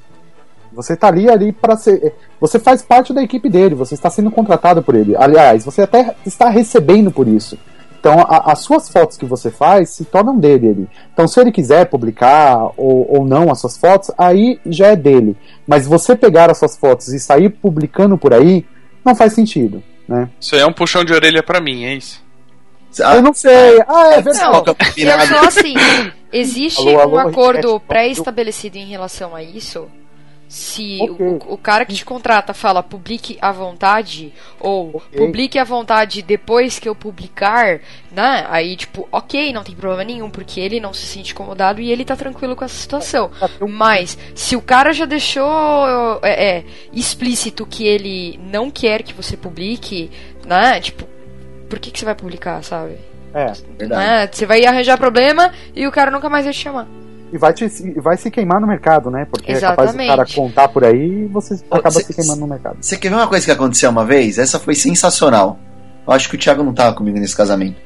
Você 0.73 0.93
tá 0.93 1.07
ali 1.07 1.29
ali 1.29 1.53
para 1.53 1.77
ser. 1.77 2.13
Você 2.37 2.59
faz 2.59 2.81
parte 2.81 3.13
da 3.13 3.23
equipe 3.23 3.49
dele, 3.49 3.75
você 3.75 3.93
está 3.93 4.09
sendo 4.09 4.29
contratado 4.29 4.83
por 4.83 4.93
ele. 4.93 5.15
Aliás, 5.15 5.63
você 5.63 5.83
até 5.83 6.15
está 6.25 6.49
recebendo 6.49 7.11
por 7.11 7.29
isso. 7.29 7.57
Então, 8.01 8.19
a, 8.19 8.51
as 8.51 8.63
suas 8.63 8.89
fotos 8.89 9.15
que 9.15 9.25
você 9.25 9.51
faz 9.51 9.91
se 9.91 10.03
tornam 10.05 10.35
dele 10.35 10.69
ali. 10.69 10.89
Então, 11.13 11.27
se 11.27 11.39
ele 11.39 11.51
quiser 11.51 11.85
publicar 11.85 12.71
ou, 12.75 13.05
ou 13.07 13.23
não 13.23 13.51
as 13.51 13.61
suas 13.61 13.77
fotos, 13.77 14.09
aí 14.17 14.59
já 14.65 14.87
é 14.87 14.95
dele. 14.95 15.37
Mas 15.67 15.85
você 15.85 16.15
pegar 16.15 16.49
as 16.49 16.57
suas 16.57 16.75
fotos 16.75 17.09
e 17.09 17.19
sair 17.19 17.49
publicando 17.51 18.17
por 18.17 18.33
aí, 18.33 18.65
não 19.05 19.13
faz 19.13 19.33
sentido, 19.33 19.83
né? 20.07 20.27
Isso 20.39 20.55
aí 20.55 20.61
é 20.61 20.65
um 20.65 20.73
puxão 20.73 21.05
de 21.05 21.13
orelha 21.13 21.43
para 21.43 21.61
mim, 21.61 21.85
é 21.85 21.93
isso? 21.93 22.23
Ah, 23.03 23.15
Eu 23.15 23.21
não 23.21 23.35
sei. 23.35 23.79
Ah, 23.87 24.13
é 24.15 24.21
verdade. 24.21 24.39
Não, 24.39 24.55
é 24.55 24.63
eu 24.65 24.75
combinado? 24.75 25.27
sou 25.27 25.47
assim. 25.47 25.75
Existe 26.33 26.79
Alô, 26.79 26.99
alô, 26.99 27.15
um 27.17 27.19
acordo 27.19 27.79
pré-estabelecido 27.81 28.77
em 28.77 28.85
relação 28.87 29.35
a 29.35 29.43
isso? 29.43 29.87
Se 30.51 30.97
Ok. 30.99 31.25
o, 31.25 31.53
o 31.53 31.57
cara 31.57 31.85
que 31.85 31.93
te 31.93 32.03
contrata 32.03 32.53
fala 32.53 32.83
publique 32.83 33.37
à 33.41 33.53
vontade, 33.53 34.33
ou 34.59 34.97
Ok. 34.97 35.17
publique 35.17 35.57
à 35.57 35.63
vontade 35.63 36.21
depois 36.21 36.77
que 36.77 36.89
eu 36.89 36.93
publicar, 36.93 37.79
né? 38.11 38.45
Aí, 38.49 38.75
tipo, 38.75 39.07
ok, 39.13 39.53
não 39.53 39.63
tem 39.63 39.73
problema 39.73 40.03
nenhum, 40.03 40.29
porque 40.29 40.59
ele 40.59 40.81
não 40.81 40.93
se 40.93 41.05
sente 41.05 41.31
incomodado 41.31 41.79
e 41.79 41.89
ele 41.89 42.03
tá 42.03 42.17
tranquilo 42.17 42.53
com 42.53 42.65
essa 42.65 42.75
situação. 42.75 43.31
Mas, 43.65 44.17
se 44.35 44.57
o 44.57 44.61
cara 44.61 44.91
já 44.91 45.05
deixou 45.05 46.19
é, 46.21 46.57
é, 46.57 46.65
explícito 46.91 47.65
que 47.65 47.87
ele 47.87 48.37
não 48.43 48.69
quer 48.69 49.03
que 49.03 49.13
você 49.13 49.37
publique, 49.37 50.11
né? 50.45 50.81
Tipo, 50.81 51.07
por 51.69 51.79
que, 51.79 51.91
que 51.91 51.97
você 51.99 52.03
vai 52.03 52.15
publicar, 52.15 52.61
sabe? 52.61 52.97
É. 53.33 53.53
Verdade. 53.77 54.05
Né? 54.05 54.29
Você 54.29 54.45
vai 54.45 54.65
arranjar 54.65 54.97
problema 54.97 55.53
e 55.73 55.87
o 55.87 55.91
cara 55.93 56.11
nunca 56.11 56.27
mais 56.29 56.43
vai 56.43 56.53
te 56.53 56.59
chamar. 56.59 56.89
E 57.33 57.37
vai, 57.37 57.53
te, 57.53 57.63
e 57.65 57.99
vai 58.01 58.17
se 58.17 58.29
queimar 58.29 58.59
no 58.59 58.67
mercado, 58.67 59.09
né? 59.09 59.25
Porque 59.31 59.53
é 59.53 59.59
capaz 59.59 59.91
do 59.91 59.97
cara 59.97 60.05
Exatamente. 60.23 60.35
contar 60.35 60.67
por 60.67 60.83
aí 60.83 61.23
e 61.23 61.27
você 61.27 61.57
acaba 61.71 61.91
cê- 61.91 62.03
se 62.03 62.13
queimando 62.13 62.41
no 62.41 62.47
mercado. 62.47 62.77
Você 62.81 62.97
quer 62.97 63.09
ver 63.09 63.15
uma 63.15 63.27
coisa 63.27 63.45
que 63.45 63.51
aconteceu 63.51 63.89
uma 63.89 64.05
vez? 64.05 64.37
Essa 64.37 64.59
foi 64.59 64.75
sensacional. 64.75 65.57
Eu 66.05 66.13
acho 66.13 66.29
que 66.29 66.35
o 66.35 66.39
Thiago 66.39 66.61
não 66.63 66.73
tava 66.73 66.93
comigo 66.95 67.17
nesse 67.17 67.35
casamento. 67.35 67.77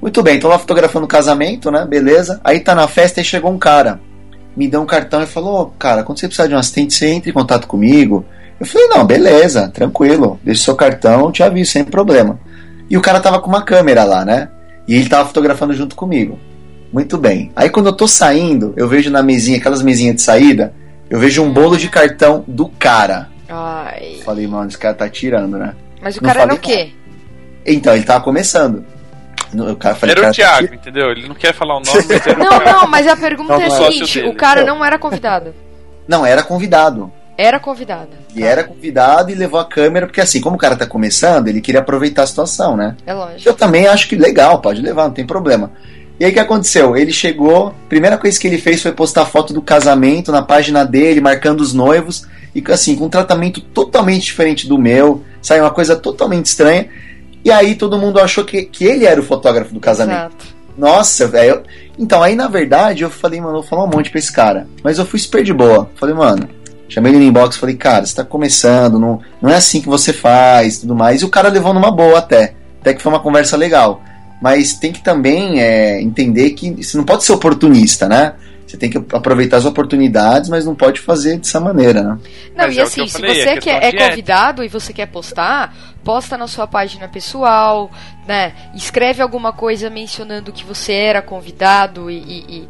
Muito 0.00 0.20
bem, 0.22 0.40
tô 0.40 0.48
lá 0.48 0.58
fotografando 0.58 1.04
o 1.04 1.08
casamento, 1.08 1.70
né? 1.70 1.86
Beleza. 1.88 2.40
Aí 2.42 2.58
tá 2.58 2.74
na 2.74 2.88
festa 2.88 3.20
e 3.20 3.24
chegou 3.24 3.52
um 3.52 3.58
cara. 3.58 4.00
Me 4.56 4.66
deu 4.66 4.80
um 4.82 4.86
cartão 4.86 5.22
e 5.22 5.26
falou: 5.26 5.60
"Ô, 5.62 5.66
Cara, 5.78 6.02
quando 6.02 6.18
você 6.18 6.26
precisar 6.26 6.48
de 6.48 6.54
um 6.54 6.58
assistente, 6.58 6.92
você 6.92 7.06
entra 7.06 7.30
em 7.30 7.32
contato 7.32 7.68
comigo. 7.68 8.24
Eu 8.58 8.66
falei: 8.66 8.88
Não, 8.88 9.04
beleza, 9.04 9.68
tranquilo. 9.68 10.40
Deixa 10.42 10.60
o 10.60 10.64
seu 10.64 10.74
cartão, 10.74 11.30
te 11.30 11.42
aviso, 11.44 11.70
sem 11.70 11.84
problema. 11.84 12.38
E 12.90 12.96
o 12.96 13.00
cara 13.00 13.20
tava 13.20 13.40
com 13.40 13.48
uma 13.48 13.62
câmera 13.62 14.02
lá, 14.02 14.24
né? 14.24 14.48
E 14.88 14.96
ele 14.96 15.08
tava 15.08 15.28
fotografando 15.28 15.72
junto 15.72 15.94
comigo. 15.94 16.36
Muito 16.92 17.16
bem. 17.16 17.50
Aí 17.56 17.70
quando 17.70 17.86
eu 17.86 17.92
tô 17.92 18.06
saindo, 18.06 18.74
eu 18.76 18.86
vejo 18.88 19.10
na 19.10 19.22
mesinha, 19.22 19.58
aquelas 19.58 19.82
mesinhas 19.82 20.16
de 20.16 20.22
saída, 20.22 20.74
eu 21.08 21.18
vejo 21.18 21.42
um 21.42 21.52
bolo 21.52 21.76
de 21.76 21.88
cartão 21.88 22.44
do 22.46 22.68
cara. 22.68 23.28
Ai. 23.48 24.20
Falei, 24.24 24.46
mano, 24.46 24.68
esse 24.68 24.78
cara 24.78 24.94
tá 24.94 25.08
tirando, 25.08 25.58
né? 25.58 25.74
Mas 26.02 26.16
o 26.16 26.22
Não 26.22 26.28
cara 26.28 26.42
era 26.42 26.54
o 26.54 26.56
falei 26.56 26.76
quê? 26.86 26.92
Então, 27.66 27.94
ele 27.94 28.04
tava 28.04 28.22
começando. 28.24 28.84
O 29.54 29.76
cara 29.76 29.94
falei, 29.94 30.12
Era 30.12 30.20
o 30.20 30.22
cara, 30.24 30.34
tá 30.34 30.36
Thiago, 30.36 30.58
tirando. 30.66 30.74
entendeu? 30.80 31.10
Ele 31.10 31.28
não 31.28 31.34
quer 31.34 31.52
falar 31.54 31.76
o 31.76 31.80
nome, 31.80 31.90
mas 32.08 32.26
era 32.26 32.32
o 32.34 32.38
Não, 32.38 32.48
Thiago. 32.48 32.64
não, 32.80 32.86
mas 32.88 33.06
a 33.06 33.16
pergunta 33.16 33.52
é 33.54 33.56
a 33.62 33.66
é. 33.66 33.70
seguinte: 33.70 34.20
o 34.22 34.34
cara 34.34 34.60
dele. 34.62 34.72
não 34.72 34.84
era 34.84 34.98
convidado. 34.98 35.54
Não, 36.08 36.24
era 36.26 36.42
convidado. 36.42 37.12
Era 37.36 37.58
convidado. 37.60 38.10
E 38.34 38.42
era 38.42 38.64
convidado 38.64 39.30
e 39.30 39.34
levou 39.34 39.58
a 39.60 39.64
câmera, 39.64 40.06
porque 40.06 40.20
assim, 40.20 40.40
como 40.40 40.56
o 40.56 40.58
cara 40.58 40.76
tá 40.76 40.86
começando, 40.86 41.48
ele 41.48 41.60
queria 41.60 41.80
aproveitar 41.80 42.22
a 42.22 42.26
situação, 42.26 42.76
né? 42.76 42.96
É 43.06 43.12
lógico. 43.14 43.48
Eu 43.48 43.54
também 43.54 43.86
acho 43.86 44.08
que 44.08 44.16
legal, 44.16 44.60
pode 44.60 44.80
levar, 44.80 45.04
não 45.04 45.12
tem 45.12 45.26
problema. 45.26 45.70
E 46.20 46.24
aí 46.24 46.30
o 46.30 46.34
que 46.34 46.40
aconteceu? 46.40 46.96
Ele 46.96 47.12
chegou, 47.12 47.74
primeira 47.88 48.16
coisa 48.16 48.38
que 48.38 48.46
ele 48.46 48.58
fez 48.58 48.82
foi 48.82 48.92
postar 48.92 49.26
foto 49.26 49.52
do 49.52 49.60
casamento 49.60 50.30
na 50.30 50.42
página 50.42 50.84
dele, 50.84 51.20
marcando 51.20 51.60
os 51.60 51.72
noivos, 51.72 52.26
e 52.54 52.62
assim, 52.70 52.94
com 52.96 53.06
um 53.06 53.08
tratamento 53.08 53.60
totalmente 53.60 54.24
diferente 54.24 54.68
do 54.68 54.78
meu, 54.78 55.22
saiu 55.40 55.64
uma 55.64 55.70
coisa 55.70 55.96
totalmente 55.96 56.46
estranha. 56.46 56.88
E 57.44 57.50
aí 57.50 57.74
todo 57.74 57.98
mundo 57.98 58.20
achou 58.20 58.44
que, 58.44 58.62
que 58.62 58.84
ele 58.84 59.04
era 59.04 59.20
o 59.20 59.24
fotógrafo 59.24 59.74
do 59.74 59.80
casamento. 59.80 60.36
Exato. 60.38 60.62
Nossa, 60.76 61.26
velho. 61.26 61.62
Então, 61.98 62.22
aí 62.22 62.34
na 62.34 62.48
verdade 62.48 63.02
eu 63.02 63.10
falei, 63.10 63.40
mano, 63.40 63.56
eu 63.56 63.60
vou 63.60 63.68
falar 63.68 63.84
um 63.84 63.90
monte 63.90 64.10
pra 64.10 64.18
esse 64.18 64.32
cara. 64.32 64.66
Mas 64.82 64.98
eu 64.98 65.06
fui 65.06 65.18
super 65.18 65.42
de 65.42 65.52
boa. 65.52 65.90
Falei, 65.96 66.14
mano, 66.14 66.48
chamei 66.88 67.12
ele 67.12 67.18
no 67.18 67.24
inbox, 67.24 67.56
falei, 67.56 67.74
cara, 67.74 68.06
você 68.06 68.14
tá 68.14 68.24
começando, 68.24 68.98
não, 68.98 69.20
não 69.40 69.50
é 69.50 69.56
assim 69.56 69.80
que 69.80 69.88
você 69.88 70.12
faz 70.12 70.78
tudo 70.78 70.94
mais. 70.94 71.22
E 71.22 71.24
o 71.24 71.28
cara 71.28 71.48
levou 71.48 71.74
numa 71.74 71.90
boa 71.90 72.18
até. 72.18 72.54
Até 72.80 72.94
que 72.94 73.02
foi 73.02 73.12
uma 73.12 73.20
conversa 73.20 73.56
legal. 73.56 74.02
Mas 74.42 74.74
tem 74.74 74.92
que 74.92 75.00
também 75.02 75.60
é, 75.60 76.02
entender 76.02 76.50
que 76.50 76.82
você 76.82 76.96
não 76.96 77.04
pode 77.04 77.24
ser 77.24 77.32
oportunista, 77.32 78.08
né? 78.08 78.34
Você 78.66 78.76
tem 78.78 78.88
que 78.88 78.96
aproveitar 79.14 79.58
as 79.58 79.66
oportunidades, 79.66 80.48
mas 80.48 80.64
não 80.64 80.74
pode 80.74 80.98
fazer 80.98 81.36
dessa 81.36 81.60
maneira, 81.60 82.02
né? 82.02 82.18
Não, 82.56 82.64
Mas 82.64 82.74
e 82.76 82.80
é 82.80 82.82
assim, 82.82 83.06
se 83.06 83.12
falei, 83.12 83.42
é 83.42 83.44
você 83.44 83.60
quer, 83.60 83.84
é 83.84 83.92
convidado 83.92 84.64
e 84.64 84.68
você 84.68 84.94
quer 84.94 85.06
postar, 85.06 85.76
posta 86.02 86.38
na 86.38 86.48
sua 86.48 86.66
página 86.66 87.06
pessoal, 87.06 87.90
né? 88.26 88.54
Escreve 88.74 89.20
alguma 89.22 89.52
coisa 89.52 89.90
mencionando 89.90 90.52
que 90.52 90.64
você 90.64 90.92
era 90.94 91.20
convidado 91.20 92.10
e, 92.10 92.16
e- 92.16 92.68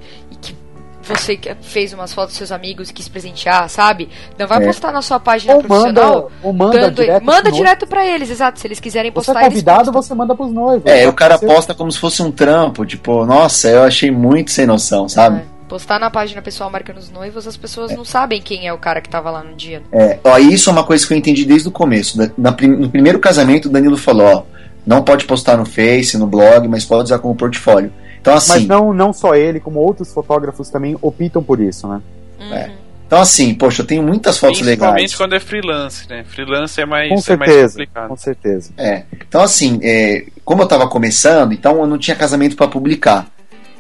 você 1.03 1.37
que- 1.37 1.55
fez 1.61 1.93
umas 1.93 2.12
fotos 2.12 2.31
dos 2.33 2.39
seus 2.39 2.53
amigos 2.53 2.91
e 2.91 2.93
quis 2.93 3.09
presentear, 3.09 3.69
sabe? 3.69 4.09
Não 4.39 4.47
vai 4.47 4.62
É. 4.62 4.66
postar 4.66 4.93
na 4.93 5.03
sua 5.03 5.19
página 5.20 5.55
Ou 5.55 5.62
manda, 5.62 5.69
profissional. 5.69 6.31
ou 6.43 6.53
manda 6.53 6.81
dando- 6.81 6.95
direto. 6.95 7.24
manda 7.24 7.51
direto 7.53 7.87
pra 7.87 8.07
eles, 8.07 8.31
exato. 8.31 8.59
Se 8.61 8.66
eles 8.66 8.81
quiserem 8.81 9.11
Você 9.11 9.15
postar, 9.15 9.33
é 9.41 9.43
eles 9.45 9.49
convidado, 9.55 9.79
postam. 9.93 10.03
você 10.03 10.15
manda 10.15 10.35
pros 10.35 10.53
noivos. 10.53 10.83
É, 10.91 11.09
o 11.09 11.12
cara 11.12 11.37
Você- 11.39 11.47
posta 11.47 11.74
como 11.74 11.91
se 11.91 11.99
fosse 11.99 12.23
um 12.23 12.31
trampo, 12.31 12.85
tipo, 12.87 13.24
nossa, 13.27 13.69
eu 13.69 13.83
achei 13.83 14.11
muito 14.11 14.51
sem 14.51 14.66
noção, 14.66 15.09
sabe? 15.09 15.39
É. 15.39 15.53
Postar 15.69 15.99
na 15.99 16.11
página 16.11 16.43
pessoal 16.43 16.69
marcando 16.70 16.99
os 16.99 17.11
noivos, 17.11 17.47
as 17.49 17.57
pessoas 17.57 17.97
não 17.97 18.05
sabem 18.05 18.43
quem 18.43 18.66
é 18.69 18.73
o 18.74 18.79
cara 18.79 19.01
que 19.01 19.09
tava 19.09 19.31
lá 19.31 19.43
no 19.43 19.55
dia. 19.55 19.83
É, 19.91 20.19
ó, 20.23 20.37
isso 20.37 20.69
é 20.69 20.73
uma 20.73 20.85
coisa 20.85 21.07
que 21.07 21.15
eu 21.15 21.16
entendi 21.16 21.47
desde 21.47 21.66
o 21.66 21.70
começo. 21.70 22.19
Da- 22.19 22.31
na 22.37 22.51
no 22.51 22.91
primeiro 22.91 23.19
casamento, 23.19 23.66
o 23.66 23.70
Danilo 23.70 23.97
falou: 23.97 24.27
ó, 24.27 24.43
não 24.87 25.03
pode 25.03 25.24
postar 25.24 25.57
no 25.57 25.65
Face, 25.65 26.19
no 26.19 26.27
blog, 26.27 26.69
mas 26.69 26.85
pode 26.85 27.05
usar 27.05 27.19
como 27.20 27.35
portfólio. 27.35 27.91
Então, 28.23 28.35
assim, 28.35 28.53
Mas 28.53 28.66
não, 28.69 28.94
não 28.94 29.12
só 29.12 29.35
ele, 29.35 29.59
como 29.59 29.81
outros 29.81 30.12
fotógrafos 30.15 30.70
também 30.70 30.97
optam 31.03 31.43
por 31.43 31.61
isso, 31.61 31.89
né? 31.89 32.01
Uhum. 32.40 32.55
É. 32.55 32.70
então, 33.05 33.20
assim, 33.20 33.53
poxa, 33.53 33.82
eu 33.82 33.86
tenho 33.86 34.01
muitas 34.03 34.39
fotos 34.39 34.61
Principalmente 34.61 34.97
legais. 35.01 35.15
quando 35.16 35.35
é 35.35 35.40
freelance, 35.40 36.09
né? 36.09 36.24
Freelance 36.28 36.81
é 36.81 36.86
mais, 36.86 37.09
Com 37.09 37.32
é 37.32 37.36
mais 37.36 37.51
certeza, 37.51 37.73
complicado. 37.73 38.09
com 38.09 38.16
certeza. 38.16 38.70
É. 38.78 39.03
Então, 39.28 39.43
assim, 39.43 39.81
é, 39.82 40.24
como 40.44 40.62
eu 40.62 40.69
tava 40.69 40.89
começando, 40.89 41.53
então 41.53 41.81
eu 41.81 41.86
não 41.86 41.99
tinha 41.99 42.16
casamento 42.16 42.55
pra 42.55 42.69
publicar. 42.69 43.27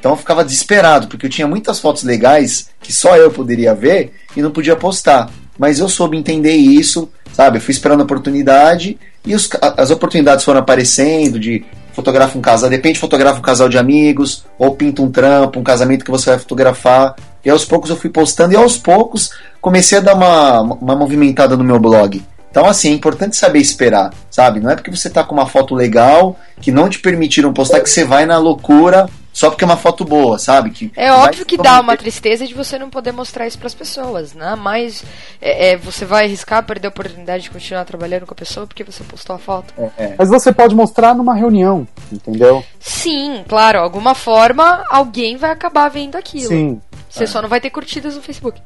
Então 0.00 0.10
eu 0.12 0.16
ficava 0.16 0.44
desesperado, 0.44 1.06
porque 1.06 1.26
eu 1.26 1.30
tinha 1.30 1.46
muitas 1.46 1.78
fotos 1.78 2.02
legais 2.02 2.70
que 2.80 2.92
só 2.92 3.16
eu 3.16 3.30
poderia 3.30 3.72
ver 3.72 4.12
e 4.36 4.42
não 4.42 4.50
podia 4.50 4.74
postar. 4.74 5.30
Mas 5.56 5.78
eu 5.78 5.88
soube 5.88 6.16
entender 6.16 6.54
isso, 6.56 7.08
sabe? 7.32 7.58
Eu 7.58 7.62
fui 7.62 7.70
esperando 7.70 8.00
a 8.00 8.02
oportunidade 8.04 8.98
e 9.24 9.32
os 9.32 9.48
as 9.76 9.92
oportunidades 9.92 10.44
foram 10.44 10.58
aparecendo 10.58 11.38
de 11.38 11.64
fotografa 11.92 12.38
um 12.38 12.42
casal, 12.42 12.68
de 12.68 12.76
repente 12.76 12.98
fotografa 12.98 13.38
um 13.38 13.42
casal 13.42 13.68
de 13.68 13.78
amigos, 13.78 14.44
ou 14.58 14.74
pinta 14.74 15.02
um 15.02 15.10
trampo, 15.10 15.58
um 15.60 15.62
casamento 15.62 16.04
que 16.04 16.10
você 16.10 16.30
vai 16.30 16.38
fotografar. 16.38 17.14
E 17.44 17.50
aos 17.50 17.64
poucos 17.64 17.90
eu 17.90 17.96
fui 17.96 18.10
postando 18.10 18.54
e 18.54 18.56
aos 18.56 18.78
poucos 18.78 19.30
comecei 19.60 19.98
a 19.98 20.00
dar 20.00 20.14
uma, 20.14 20.60
uma 20.60 20.96
movimentada 20.96 21.56
no 21.56 21.64
meu 21.64 21.78
blog. 21.78 22.22
Então, 22.50 22.66
assim, 22.66 22.90
é 22.90 22.92
importante 22.92 23.34
saber 23.34 23.60
esperar, 23.60 24.12
sabe? 24.30 24.60
Não 24.60 24.70
é 24.70 24.74
porque 24.74 24.90
você 24.90 25.08
tá 25.08 25.24
com 25.24 25.34
uma 25.34 25.46
foto 25.46 25.74
legal 25.74 26.36
que 26.60 26.70
não 26.70 26.88
te 26.88 26.98
permitiram 26.98 27.52
postar 27.52 27.80
que 27.80 27.88
você 27.88 28.04
vai 28.04 28.26
na 28.26 28.36
loucura 28.36 29.08
só 29.32 29.48
porque 29.48 29.64
é 29.64 29.66
uma 29.66 29.76
foto 29.76 30.04
boa, 30.04 30.38
sabe? 30.38 30.70
Que 30.70 30.92
É 30.94 31.10
óbvio 31.10 31.46
que 31.46 31.56
dá 31.56 31.80
uma 31.80 31.96
tristeza 31.96 32.46
de 32.46 32.52
você 32.52 32.78
não 32.78 32.90
poder 32.90 33.12
mostrar 33.12 33.46
isso 33.46 33.58
pras 33.58 33.74
pessoas, 33.74 34.34
né? 34.34 34.54
Mas 34.56 35.02
é, 35.40 35.70
é, 35.70 35.76
você 35.76 36.04
vai 36.04 36.24
arriscar 36.24 36.62
perder 36.64 36.88
a 36.88 36.90
oportunidade 36.90 37.44
de 37.44 37.50
continuar 37.50 37.84
trabalhando 37.84 38.26
com 38.26 38.34
a 38.34 38.36
pessoa 38.36 38.66
porque 38.66 38.84
você 38.84 39.02
postou 39.04 39.34
a 39.34 39.38
foto. 39.38 39.72
Mas 40.18 40.28
você 40.28 40.52
pode 40.52 40.74
mostrar 40.74 41.14
numa 41.14 41.34
reunião, 41.34 41.88
entendeu? 42.12 42.62
Sim, 42.78 43.42
claro, 43.48 43.78
alguma 43.78 44.14
forma 44.14 44.84
alguém 44.90 45.36
vai 45.36 45.50
acabar 45.50 45.88
vendo 45.88 46.16
aquilo. 46.16 46.48
Sim. 46.48 46.80
Você 47.08 47.26
só 47.26 47.40
não 47.40 47.48
vai 47.48 47.60
ter 47.60 47.70
curtidas 47.70 48.16
no 48.16 48.22
Facebook. 48.22 48.60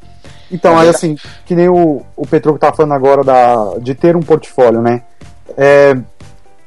Então, 0.51 0.79
aí 0.79 0.89
assim, 0.89 1.17
que 1.45 1.55
nem 1.55 1.69
o, 1.69 2.03
o 2.17 2.27
Petro 2.27 2.57
tá 2.59 2.73
falando 2.73 2.93
agora 2.93 3.25
da, 3.25 3.79
de 3.81 3.95
ter 3.95 4.17
um 4.17 4.23
portfólio, 4.23 4.81
né? 4.81 5.03
É, 5.57 5.97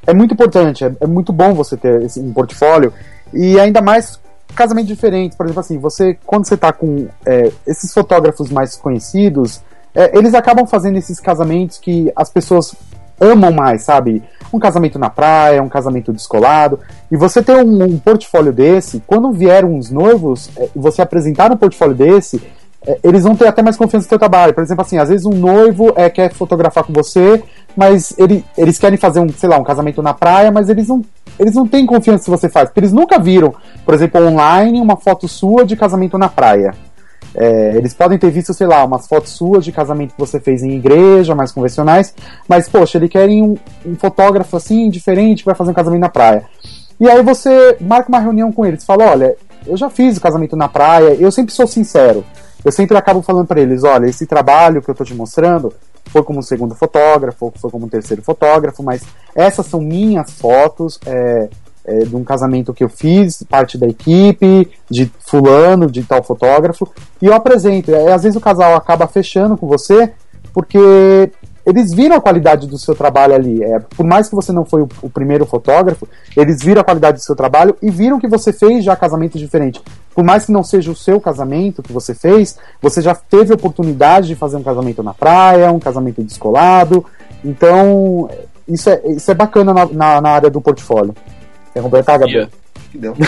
é 0.06 0.14
muito 0.14 0.34
importante, 0.34 0.84
é, 0.84 0.92
é 1.00 1.08
muito 1.08 1.32
bom 1.32 1.54
você 1.54 1.78
ter 1.78 2.02
esse, 2.04 2.20
um 2.20 2.34
portfólio 2.34 2.94
e 3.34 3.60
ainda 3.60 3.82
mais 3.82 4.20
casamento 4.56 4.88
diferente. 4.88 5.36
Por 5.36 5.46
exemplo, 5.46 5.60
assim, 5.60 5.78
você 5.78 6.18
quando 6.26 6.48
você 6.48 6.58
tá 6.58 6.72
com 6.72 7.08
é, 7.26 7.52
esses 7.66 7.94
fotógrafos 7.94 8.50
mais 8.50 8.76
conhecidos, 8.76 9.62
é, 9.94 10.18
eles 10.18 10.34
acabam 10.34 10.66
fazendo 10.66 10.98
esses 10.98 11.20
casamentos 11.20 11.78
que 11.78 12.12
as 12.16 12.30
pessoas 12.30 12.76
amam 13.20 13.52
mais, 13.52 13.84
sabe? 13.84 14.24
Um 14.52 14.60
casamento 14.60 14.98
na 14.98 15.10
praia, 15.10 15.62
um 15.62 15.70
casamento 15.70 16.14
descolado. 16.14 16.80
E 17.12 17.18
você 17.18 17.44
ter 17.44 17.56
um, 17.64 17.84
um 17.84 18.00
portfólio 18.00 18.54
desse, 18.54 19.04
quando 19.06 19.32
vieram 19.32 19.74
uns 19.74 19.92
noivos, 19.92 20.50
é, 20.58 20.70
você 20.76 21.02
apresentar 21.02 21.52
um 21.52 21.58
portfólio 21.58 21.96
desse, 21.96 22.42
é, 22.86 22.98
eles 23.04 23.24
vão 23.24 23.36
ter 23.36 23.48
até 23.48 23.62
mais 23.62 23.76
confiança 23.76 24.06
no 24.06 24.10
seu 24.10 24.20
trabalho. 24.20 24.54
Por 24.54 24.64
exemplo, 24.64 24.84
assim, 24.84 24.98
às 24.98 25.10
vezes 25.10 25.26
um 25.26 25.34
noivo 25.34 25.92
é, 25.96 26.10
quer 26.10 26.34
fotografar 26.34 26.84
com 26.84 26.94
você, 26.94 27.44
mas 27.76 28.14
ele, 28.18 28.44
eles 28.58 28.80
querem 28.80 28.98
fazer 28.98 29.20
um, 29.20 29.30
sei 29.30 29.50
lá, 29.50 29.58
um 29.58 29.64
casamento 29.64 30.02
na 30.02 30.14
praia, 30.14 30.52
mas 30.52 30.70
eles 30.70 30.88
não, 30.88 31.04
eles 31.40 31.56
não 31.56 31.68
têm 31.68 31.86
confiança 31.86 32.26
se 32.26 32.30
você 32.30 32.50
faz, 32.50 32.70
porque 32.70 32.82
eles 32.82 32.92
nunca 32.92 33.18
viram, 33.18 33.54
por 33.86 33.94
exemplo, 33.94 34.22
online, 34.22 34.82
uma 34.82 34.98
foto 34.98 35.28
sua 35.28 35.66
de 35.66 35.76
casamento 35.76 36.18
na 36.18 36.28
praia. 36.28 36.74
É, 37.34 37.74
eles 37.76 37.94
podem 37.94 38.18
ter 38.18 38.32
visto, 38.32 38.54
sei 38.54 38.68
lá, 38.68 38.84
umas 38.84 39.08
fotos 39.08 39.32
suas 39.32 39.64
de 39.64 39.72
casamento 39.72 40.14
que 40.14 40.20
você 40.20 40.40
fez 40.40 40.64
em 40.64 40.72
igreja, 40.72 41.36
mais 41.36 41.52
convencionais, 41.52 42.14
mas, 42.48 42.68
poxa, 42.68 42.98
eles 42.98 43.10
querem 43.10 43.42
um, 43.42 43.56
um 43.86 43.96
fotógrafo 43.96 44.58
assim, 44.58 44.90
diferente, 44.90 45.40
que 45.40 45.46
vai 45.46 45.56
fazer 45.56 45.72
um 45.72 45.76
casamento 45.76 46.02
na 46.02 46.10
praia. 46.10 46.44
E 47.00 47.10
aí 47.10 47.24
você 47.24 47.78
marca 47.80 48.10
uma 48.10 48.20
reunião 48.20 48.52
com 48.52 48.66
eles, 48.66 48.84
fala, 48.84 49.12
olha, 49.12 49.36
eu 49.66 49.78
já 49.78 49.90
fiz 49.90 50.18
o 50.18 50.22
casamento 50.22 50.56
na 50.56 50.68
praia, 50.68 51.16
eu 51.20 51.32
sempre 51.32 51.54
sou 51.54 51.68
sincero. 51.68 52.26
Eu 52.64 52.74
sempre 52.74 52.98
acabo 52.98 53.22
falando 53.22 53.48
para 53.48 53.62
eles, 53.62 53.84
olha, 53.86 54.08
esse 54.08 54.26
trabalho 54.26 54.82
que 54.82 54.90
eu 54.90 54.96
tô 54.96 55.06
te 55.06 55.14
mostrando 55.14 55.74
foi 56.06 56.24
como 56.24 56.42
segundo 56.42 56.76
fotógrafo, 56.76 57.54
foi 57.56 57.70
como 57.70 57.90
terceiro 57.90 58.22
fotógrafo, 58.22 58.84
mas 58.84 59.04
essas 59.36 59.66
são 59.66 59.80
minhas 59.80 60.32
fotos, 60.32 61.00
é, 61.06 61.50
é, 61.86 62.00
de 62.00 62.16
um 62.16 62.24
casamento 62.24 62.74
que 62.74 62.84
eu 62.84 62.90
fiz, 62.90 63.44
parte 63.44 63.78
da 63.78 63.88
equipe, 63.88 64.70
de 64.90 65.12
fulano, 65.20 65.90
de 65.90 66.04
tal 66.04 66.24
fotógrafo, 66.24 66.88
e 67.22 67.26
eu 67.26 67.34
apresento. 67.34 67.94
É, 67.94 68.12
às 68.12 68.24
vezes 68.24 68.38
o 68.38 68.42
casal 68.42 68.76
acaba 68.76 69.08
fechando 69.08 69.58
com 69.58 69.68
você 69.68 70.12
porque 70.54 71.32
eles 71.66 71.94
viram 71.94 72.16
a 72.16 72.22
qualidade 72.22 72.68
do 72.68 72.78
seu 72.78 72.96
trabalho 72.96 73.36
ali. 73.36 73.64
É, 73.64 73.80
por 73.80 74.06
mais 74.06 74.28
que 74.28 74.36
você 74.36 74.52
não 74.52 74.66
foi 74.66 74.82
o, 74.82 74.90
o, 75.02 75.10
primeiro 75.10 75.46
fotógrafo, 75.46 76.08
eles 76.36 76.62
viram 76.64 76.82
a 76.82 76.84
qualidade 76.84 77.18
do 77.18 77.24
seu 77.24 77.36
trabalho 77.36 77.76
e 77.82 77.90
viram 77.92 78.20
que 78.20 78.28
você 78.28 78.52
fez 78.52 78.84
já 78.84 78.96
casamentos 78.96 79.40
diferentes. 79.40 79.82
Por 80.14 80.24
mais 80.24 80.46
que 80.46 80.52
não 80.52 80.64
seja 80.64 80.92
o 80.92 80.96
seu 80.96 81.20
casamento 81.20 81.84
que 81.84 81.94
você 81.94 82.14
fez, 82.14 82.58
você 82.82 83.02
já 83.02 83.16
teve 83.16 83.54
oportunidade 83.54 84.28
de 84.28 84.36
fazer 84.36 84.58
um 84.58 84.64
casamento 84.64 85.02
na 85.04 85.14
praia, 85.14 85.72
um 85.72 85.80
casamento 85.80 86.24
descolado. 86.24 87.06
Então, 87.44 88.30
isso 88.68 88.90
é, 88.90 89.02
isso 89.08 89.32
é 89.32 89.34
bacana 89.34 89.74
na, 89.74 89.86
na, 89.86 90.22
na 90.22 90.30
área 90.30 90.50
do 90.50 90.62
portfólio. 90.62 91.16
Quer 91.74 91.82
completar, 91.82 92.20
Gabriel? 92.20 92.50
Que 92.92 92.98
deu. 92.98 93.16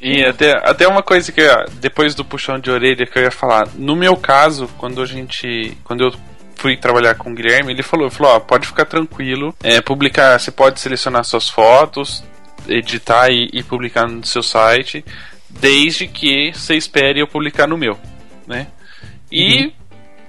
E 0.00 0.24
até, 0.24 0.52
até 0.52 0.88
uma 0.88 1.02
coisa 1.02 1.30
que 1.30 1.42
depois 1.80 2.14
do 2.14 2.24
puxão 2.24 2.58
de 2.58 2.70
orelha 2.70 3.06
que 3.06 3.18
eu 3.18 3.22
ia 3.22 3.30
falar. 3.30 3.68
No 3.76 3.94
meu 3.94 4.16
caso, 4.16 4.68
quando 4.78 5.02
a 5.02 5.06
gente. 5.06 5.76
Quando 5.84 6.04
eu 6.04 6.12
fui 6.56 6.76
trabalhar 6.76 7.14
com 7.14 7.30
o 7.30 7.34
Guilherme, 7.34 7.72
ele 7.72 7.82
falou, 7.82 8.10
falou, 8.10 8.36
ó, 8.36 8.40
pode 8.40 8.66
ficar 8.66 8.86
tranquilo, 8.86 9.54
é, 9.62 9.80
publicar, 9.80 10.38
você 10.38 10.50
pode 10.50 10.80
selecionar 10.80 11.24
suas 11.24 11.48
fotos, 11.48 12.24
editar 12.68 13.30
e, 13.30 13.48
e, 13.52 13.62
publicar 13.62 14.08
no 14.08 14.24
seu 14.24 14.42
site, 14.42 15.04
desde 15.48 16.06
que 16.06 16.52
você 16.52 16.74
espere 16.74 17.20
eu 17.20 17.26
publicar 17.26 17.66
no 17.66 17.78
meu, 17.78 17.98
né? 18.46 18.68
E 19.30 19.64
uhum. 19.64 19.72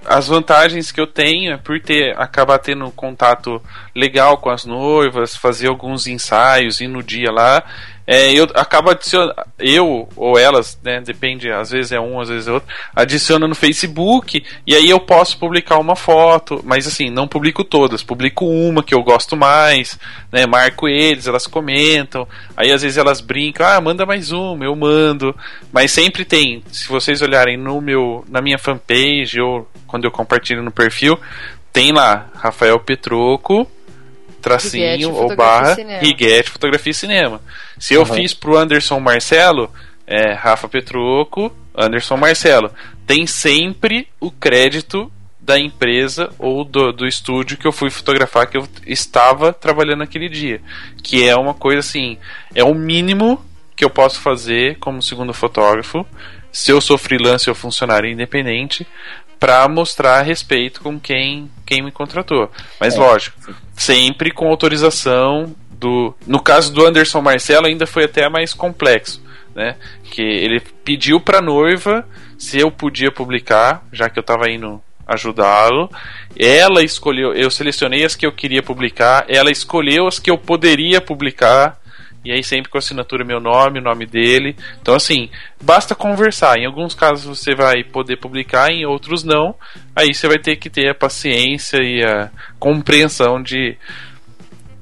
as 0.06 0.28
vantagens 0.28 0.92
que 0.92 1.00
eu 1.00 1.08
tenho 1.08 1.54
é 1.54 1.58
por 1.58 1.80
ter 1.80 2.20
acabar 2.20 2.60
tendo 2.60 2.90
contato 2.92 3.62
legal 3.96 4.38
com 4.38 4.50
as 4.50 4.66
noivas, 4.66 5.36
fazer 5.36 5.68
alguns 5.68 6.08
ensaios 6.08 6.82
e 6.82 6.88
no 6.88 7.04
dia 7.04 7.32
lá 7.32 7.64
é, 8.08 8.32
eu 8.32 8.48
acabo 8.54 8.92
adicionando, 8.92 9.34
eu 9.58 10.08
ou 10.16 10.38
elas, 10.38 10.80
né, 10.84 11.02
depende, 11.02 11.52
às 11.52 11.72
vezes 11.72 11.92
é 11.92 12.00
um, 12.00 12.20
às 12.20 12.30
vezes 12.30 12.48
é 12.48 12.52
outro, 12.52 12.70
adiciona 12.96 13.48
no 13.48 13.56
Facebook 13.56 14.44
e 14.66 14.76
aí 14.76 14.90
eu 14.90 15.00
posso 15.00 15.40
publicar 15.40 15.80
uma 15.80 15.96
foto, 15.96 16.62
mas 16.64 16.86
assim, 16.86 17.10
não 17.10 17.28
publico 17.28 17.64
todas, 17.64 18.04
publico 18.04 18.46
uma 18.46 18.84
que 18.84 18.94
eu 18.94 19.02
gosto 19.02 19.36
mais, 19.36 19.98
né, 20.32 20.46
marco 20.46 20.88
eles, 20.88 21.26
elas 21.26 21.48
comentam, 21.48 22.28
aí 22.56 22.72
às 22.72 22.84
vezes 22.84 22.98
elas 22.98 23.22
brincam, 23.22 23.66
ah, 23.66 23.82
manda 23.82 24.06
mais 24.06 24.32
uma, 24.32 24.66
eu 24.66 24.76
mando, 24.76 25.36
mas 25.72 25.92
sempre 25.92 26.24
tem, 26.24 26.64
se 26.72 26.88
vocês 26.88 27.22
olharem 27.22 27.58
no 27.58 27.82
meu, 27.82 28.24
na 28.30 28.42
minha 28.42 28.60
fanpage 28.60 29.42
ou 29.42 29.68
quando 29.88 30.06
eu 30.06 30.12
compartilho 30.12 30.62
no 30.62 30.72
perfil, 30.72 31.20
tem 31.74 31.92
lá, 31.92 32.30
Rafael 32.36 32.80
Petroco, 32.80 33.70
tracinho 34.46 35.12
ou 35.12 35.36
barra 35.36 35.76
Riguete 36.00 36.52
Fotografia 36.52 36.92
e 36.92 36.94
Cinema. 36.94 37.42
Se 37.80 37.96
eu 37.96 38.02
uhum. 38.02 38.14
fiz 38.14 38.34
pro 38.34 38.56
Anderson 38.56 39.00
Marcelo, 39.00 39.72
é 40.06 40.34
Rafa 40.34 40.70
Petroco, 40.70 41.52
Anderson 41.76 42.16
Marcelo. 42.16 42.72
Tem 43.08 43.26
sempre 43.26 44.08
o 44.20 44.30
crédito 44.30 45.12
da 45.40 45.60
empresa 45.60 46.30
ou 46.38 46.64
do, 46.64 46.92
do 46.92 47.08
estúdio 47.08 47.58
que 47.58 47.68
eu 47.68 47.72
fui 47.72 47.90
fotografar 47.90 48.48
que 48.48 48.58
eu 48.58 48.68
estava 48.86 49.52
trabalhando 49.52 50.00
naquele 50.00 50.30
dia. 50.30 50.62
Que 51.04 51.28
é 51.28 51.36
uma 51.36 51.56
coisa 51.56 51.80
assim, 51.80 52.18
é 52.54 52.64
o 52.64 52.76
mínimo 52.76 53.44
que 53.76 53.84
eu 53.84 53.90
posso 53.90 54.22
fazer 54.22 54.78
como 54.78 55.02
segundo 55.02 55.34
fotógrafo, 55.34 56.06
se 56.52 56.72
eu 56.72 56.80
sou 56.80 56.98
freelancer 56.98 57.52
ou 57.52 57.56
funcionário 57.56 58.10
independente, 58.10 58.88
para 59.40 59.68
mostrar 59.68 60.22
respeito 60.22 60.82
com 60.82 61.00
quem, 61.00 61.50
quem 61.66 61.82
me 61.82 61.92
contratou. 61.92 62.50
Mas 62.80 62.96
é. 62.96 63.00
lógico, 63.00 63.38
sempre 63.74 64.32
com 64.32 64.48
autorização 64.50 65.56
do. 65.70 66.14
No 66.26 66.42
caso 66.42 66.74
do 66.74 66.86
Anderson 66.86 67.22
Marcelo, 67.22 67.68
ainda 67.68 67.86
foi 67.86 68.06
até 68.06 68.28
mais 68.30 68.54
complexo, 68.54 69.22
né? 69.54 69.76
Que 70.12 70.22
ele 70.22 70.60
pediu 70.84 71.20
para 71.20 71.42
noiva 71.42 72.08
se 72.38 72.60
eu 72.60 72.72
podia 72.72 73.12
publicar, 73.12 73.84
já 73.92 74.10
que 74.10 74.20
eu 74.20 74.22
estava 74.22 74.50
indo 74.50 74.82
ajudá-lo. 75.08 75.90
Ela 76.38 76.84
escolheu, 76.84 77.34
eu 77.34 77.50
selecionei 77.50 78.04
as 78.04 78.16
que 78.16 78.26
eu 78.26 78.32
queria 78.32 78.64
publicar, 78.64 79.26
ela 79.28 79.52
escolheu 79.52 80.08
as 80.08 80.20
que 80.20 80.30
eu 80.30 80.38
poderia 80.38 81.00
publicar 81.00 81.80
e 82.26 82.32
aí 82.32 82.44
sempre 82.44 82.70
com 82.70 82.78
a 82.78 82.80
assinatura 82.80 83.24
meu 83.24 83.40
nome, 83.40 83.80
o 83.80 83.84
nome 83.84 84.06
dele. 84.06 84.56
Então 84.82 84.96
assim, 84.96 85.30
basta 85.62 85.94
conversar. 85.96 86.58
Em 86.58 86.66
alguns 86.66 86.96
casos 86.96 87.26
você 87.26 87.56
vai 87.56 87.84
poder 87.84 88.18
publicar, 88.18 88.72
em 88.72 88.86
outros 88.86 89.24
não. 89.24 89.56
Aí 89.96 90.14
você 90.14 90.28
vai 90.28 90.40
ter 90.40 90.56
que 90.56 90.70
ter 90.70 90.90
a 90.90 90.96
paciência 90.96 91.78
e 91.78 92.04
a 92.04 92.32
compreensão 92.60 93.42
de 93.42 93.78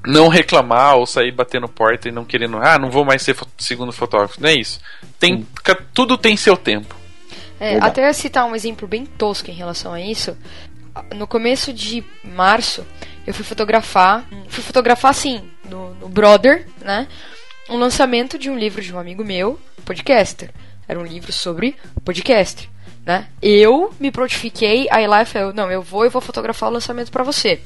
não 0.06 0.28
reclamar 0.28 0.96
ou 0.96 1.06
sair 1.06 1.32
batendo 1.32 1.68
porta 1.68 2.08
e 2.08 2.12
não 2.12 2.24
querendo, 2.24 2.58
ah, 2.58 2.78
não 2.78 2.90
vou 2.90 3.04
mais 3.04 3.22
ser 3.22 3.36
segundo 3.58 3.92
fotógrafo. 3.92 4.40
Não 4.40 4.48
é 4.48 4.54
isso. 4.54 4.80
Tem, 5.18 5.46
tudo 5.92 6.18
tem 6.18 6.36
seu 6.36 6.56
tempo. 6.56 6.94
É, 7.58 7.78
até 7.78 8.12
citar 8.12 8.44
um 8.44 8.54
exemplo 8.54 8.86
bem 8.86 9.06
tosco 9.06 9.50
em 9.50 9.54
relação 9.54 9.92
a 9.92 10.00
isso. 10.00 10.36
No 11.14 11.26
começo 11.26 11.72
de 11.72 12.04
março, 12.22 12.84
eu 13.26 13.32
fui 13.32 13.44
fotografar. 13.44 14.24
Fui 14.48 14.62
fotografar 14.62 15.10
assim, 15.10 15.50
no, 15.64 15.94
no 15.94 16.08
Brother, 16.08 16.66
né? 16.80 17.08
Um 17.68 17.76
lançamento 17.76 18.38
de 18.38 18.50
um 18.50 18.58
livro 18.58 18.82
de 18.82 18.94
um 18.94 18.98
amigo 18.98 19.24
meu, 19.24 19.58
podcaster. 19.84 20.50
Era 20.86 20.98
um 20.98 21.04
livro 21.04 21.32
sobre 21.32 21.76
podcast, 22.04 22.70
né? 23.04 23.28
Eu 23.40 23.92
me 23.98 24.10
prontifiquei, 24.10 24.86
aí 24.90 25.06
lá 25.06 25.22
eu 25.22 25.26
falei, 25.26 25.52
não, 25.54 25.70
eu 25.70 25.82
vou 25.82 26.04
e 26.04 26.10
vou 26.10 26.20
fotografar 26.20 26.68
o 26.68 26.72
lançamento 26.72 27.10
para 27.10 27.24
você. 27.24 27.60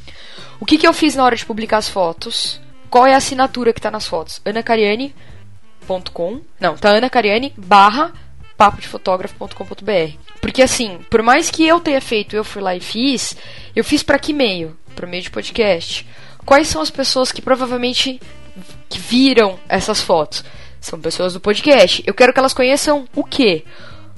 O 0.61 0.65
que, 0.65 0.79
que 0.79 0.87
eu 0.87 0.93
fiz 0.93 1.15
na 1.15 1.25
hora 1.25 1.37
de 1.37 1.45
publicar 1.45 1.79
as 1.79 1.89
fotos? 1.89 2.61
Qual 2.91 3.07
é 3.07 3.15
a 3.15 3.19
assinatura 3.19 3.73
que 3.73 3.81
tá 3.81 3.91
nas 3.91 4.07
fotos? 4.07 4.41
anacariane.com 4.45 6.41
Não, 6.61 6.77
tá 6.77 6.91
anacariane 6.97 7.53
barra 7.57 8.13
papodefotografo.com.br 8.57 10.19
Porque 10.41 10.63
assim, 10.63 10.99
por 11.11 11.23
mais 11.23 11.51
que 11.51 11.67
eu 11.67 11.81
tenha 11.81 12.01
feito, 12.01 12.35
eu 12.35 12.45
fui 12.45 12.63
lá 12.63 12.75
e 12.75 12.81
fiz, 12.81 13.37
eu 13.75 13.85
fiz 13.85 14.03
para 14.03 14.19
que 14.19 14.33
meio? 14.33 14.77
Para 14.97 15.07
meio 15.07 15.23
de 15.23 15.31
podcast. 15.31 16.07
Quais 16.45 16.67
são 16.69 16.81
as 16.81 16.91
pessoas 16.91 17.31
que 17.31 17.43
provavelmente 17.43 18.21
que 18.89 18.99
viram 18.99 19.59
essas 19.69 20.01
fotos. 20.01 20.45
São 20.81 21.01
pessoas 21.01 21.33
do 21.33 21.41
podcast. 21.41 22.03
Eu 22.07 22.15
quero 22.15 22.33
que 22.33 22.39
elas 22.39 22.55
conheçam 22.55 23.07
o 23.15 23.25
quê? 23.25 23.65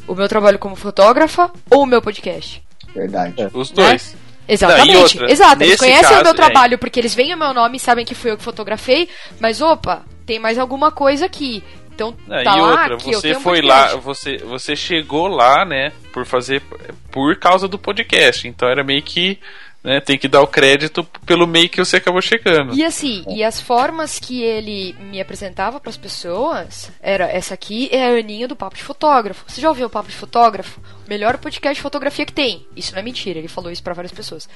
O 0.06 0.14
meu 0.14 0.28
trabalho 0.28 0.58
como 0.58 0.76
fotógrafa 0.76 1.50
ou 1.70 1.82
o 1.82 1.86
meu 1.86 2.02
podcast? 2.02 2.62
Verdade. 2.94 3.40
É. 3.40 3.50
Os 3.52 3.70
dois. 3.70 4.12
Né? 4.12 4.20
Exatamente. 4.48 4.94
Não, 4.94 5.02
outra, 5.02 5.32
Exato. 5.32 5.62
Eles 5.62 5.78
conhecem 5.78 6.02
caso, 6.02 6.20
o 6.20 6.24
meu 6.24 6.32
é. 6.32 6.34
trabalho 6.34 6.74
é. 6.74 6.76
porque 6.76 6.98
eles 6.98 7.14
veem 7.14 7.34
o 7.34 7.38
meu 7.38 7.54
nome 7.54 7.76
e 7.76 7.80
sabem 7.80 8.04
que 8.04 8.14
fui 8.14 8.32
eu 8.32 8.36
que 8.36 8.42
fotografei, 8.42 9.08
mas 9.38 9.60
opa, 9.60 10.02
tem 10.26 10.38
mais 10.38 10.58
alguma 10.58 10.90
coisa 10.90 11.26
aqui. 11.26 11.62
Então, 11.94 12.16
não, 12.26 12.42
tá 12.42 12.56
e 12.56 12.60
lá 12.60 12.68
outra, 12.68 12.96
você 12.96 13.34
foi 13.34 13.60
um 13.60 13.66
lá, 13.66 13.94
você, 13.96 14.38
você 14.38 14.74
chegou 14.74 15.28
lá, 15.28 15.66
né, 15.66 15.92
por 16.12 16.24
fazer 16.24 16.62
por 17.10 17.36
causa 17.36 17.68
do 17.68 17.78
podcast. 17.78 18.48
Então 18.48 18.68
era 18.68 18.82
meio 18.82 19.02
que 19.02 19.38
né? 19.82 20.00
Tem 20.00 20.18
que 20.18 20.28
dar 20.28 20.42
o 20.42 20.46
crédito 20.46 21.04
pelo 21.24 21.46
meio 21.46 21.68
que 21.68 21.78
você 21.78 21.96
acabou 21.96 22.20
chegando. 22.20 22.74
E 22.74 22.84
assim, 22.84 23.24
e 23.28 23.42
as 23.42 23.60
formas 23.60 24.18
que 24.18 24.42
ele 24.42 24.94
me 25.00 25.20
apresentava 25.20 25.80
para 25.80 25.90
as 25.90 25.96
pessoas 25.96 26.90
era 27.00 27.24
essa 27.24 27.54
aqui 27.54 27.88
é 27.90 28.04
a 28.04 28.18
Aninha 28.18 28.46
do 28.46 28.56
Papo 28.56 28.76
de 28.76 28.82
Fotógrafo. 28.82 29.44
Você 29.46 29.60
já 29.60 29.68
ouviu 29.68 29.86
o 29.86 29.90
Papo 29.90 30.08
de 30.08 30.16
Fotógrafo? 30.16 30.80
Melhor 31.08 31.38
podcast 31.38 31.74
de 31.74 31.82
fotografia 31.82 32.26
que 32.26 32.32
tem. 32.32 32.66
Isso 32.76 32.92
não 32.92 33.00
é 33.00 33.02
mentira, 33.02 33.38
ele 33.38 33.48
falou 33.48 33.70
isso 33.70 33.82
para 33.82 33.94
várias 33.94 34.12
pessoas. 34.12 34.48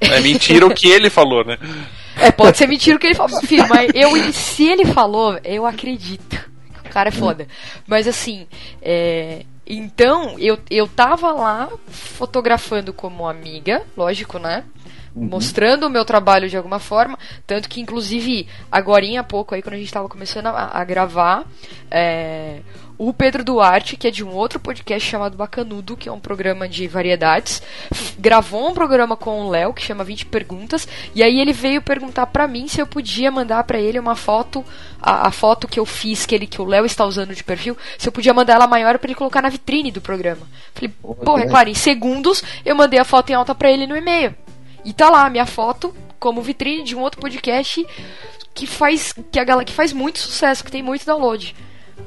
É 0.00 0.20
mentira 0.20 0.66
o 0.66 0.74
que 0.74 0.88
ele 0.88 1.08
falou, 1.10 1.44
né? 1.44 1.58
É, 2.20 2.32
pode 2.32 2.58
ser 2.58 2.66
mentira 2.66 2.96
o 2.96 2.98
que 2.98 3.06
ele 3.06 3.14
falou, 3.14 3.40
filho, 3.42 3.68
mas 3.68 3.90
eu, 3.94 4.32
se 4.32 4.64
ele 4.68 4.84
falou, 4.84 5.38
eu 5.44 5.64
acredito. 5.64 6.50
O 6.84 6.88
cara 6.88 7.08
é 7.08 7.12
foda. 7.12 7.46
Mas 7.86 8.08
assim, 8.08 8.46
é, 8.82 9.44
então, 9.66 10.38
eu, 10.38 10.58
eu 10.70 10.88
tava 10.88 11.32
lá 11.32 11.70
fotografando 11.88 12.92
como 12.92 13.28
amiga, 13.28 13.84
lógico, 13.96 14.38
né? 14.38 14.64
Uhum. 15.14 15.28
Mostrando 15.28 15.86
o 15.86 15.90
meu 15.90 16.04
trabalho 16.04 16.48
de 16.48 16.56
alguma 16.56 16.78
forma. 16.78 17.18
Tanto 17.46 17.68
que, 17.68 17.80
inclusive, 17.80 18.46
agora 18.70 19.02
há 19.18 19.24
pouco, 19.24 19.54
aí, 19.54 19.62
quando 19.62 19.74
a 19.74 19.78
gente 19.78 19.92
tava 19.92 20.08
começando 20.08 20.46
a, 20.46 20.70
a 20.72 20.84
gravar, 20.84 21.44
é, 21.90 22.60
o 23.04 23.12
Pedro 23.12 23.42
Duarte, 23.42 23.96
que 23.96 24.06
é 24.06 24.10
de 24.12 24.22
um 24.22 24.32
outro 24.32 24.60
podcast 24.60 25.08
chamado 25.08 25.36
Bacanudo, 25.36 25.96
que 25.96 26.08
é 26.08 26.12
um 26.12 26.20
programa 26.20 26.68
de 26.68 26.86
variedades, 26.86 27.60
gravou 28.16 28.70
um 28.70 28.74
programa 28.74 29.16
com 29.16 29.40
o 29.40 29.50
Léo 29.50 29.74
que 29.74 29.82
chama 29.82 30.04
20 30.04 30.26
Perguntas, 30.26 30.86
e 31.12 31.20
aí 31.20 31.40
ele 31.40 31.52
veio 31.52 31.82
perguntar 31.82 32.26
para 32.26 32.46
mim 32.46 32.68
se 32.68 32.80
eu 32.80 32.86
podia 32.86 33.28
mandar 33.30 33.64
para 33.64 33.80
ele 33.80 33.98
uma 33.98 34.14
foto, 34.14 34.64
a, 35.00 35.26
a, 35.26 35.30
foto 35.32 35.66
que 35.66 35.80
eu 35.80 35.84
fiz, 35.84 36.24
que 36.24 36.32
ele 36.32 36.46
que 36.46 36.62
o 36.62 36.64
Léo 36.64 36.86
está 36.86 37.04
usando 37.04 37.34
de 37.34 37.42
perfil, 37.42 37.76
se 37.98 38.08
eu 38.08 38.12
podia 38.12 38.32
mandar 38.32 38.54
ela 38.54 38.68
maior 38.68 38.96
para 38.98 39.08
ele 39.08 39.16
colocar 39.16 39.42
na 39.42 39.48
vitrine 39.48 39.90
do 39.90 40.00
programa. 40.00 40.46
Falei, 40.72 40.90
porra, 41.24 41.42
é 41.42 41.48
claro, 41.48 41.68
em 41.68 41.74
segundos 41.74 42.42
eu 42.64 42.76
mandei 42.76 43.00
a 43.00 43.04
foto 43.04 43.30
em 43.30 43.34
alta 43.34 43.52
para 43.52 43.70
ele 43.70 43.86
no 43.86 43.96
e-mail. 43.96 44.32
E 44.84 44.92
tá 44.92 45.08
lá 45.10 45.26
a 45.26 45.30
minha 45.30 45.46
foto 45.46 45.94
como 46.18 46.42
vitrine 46.42 46.84
de 46.84 46.94
um 46.94 47.00
outro 47.00 47.20
podcast 47.20 47.84
que 48.54 48.66
faz 48.66 49.14
que 49.30 49.38
a 49.38 49.44
galera 49.44 49.64
que 49.64 49.72
faz 49.72 49.92
muito 49.92 50.18
sucesso, 50.18 50.64
que 50.64 50.70
tem 50.70 50.82
muito 50.82 51.06
download. 51.06 51.54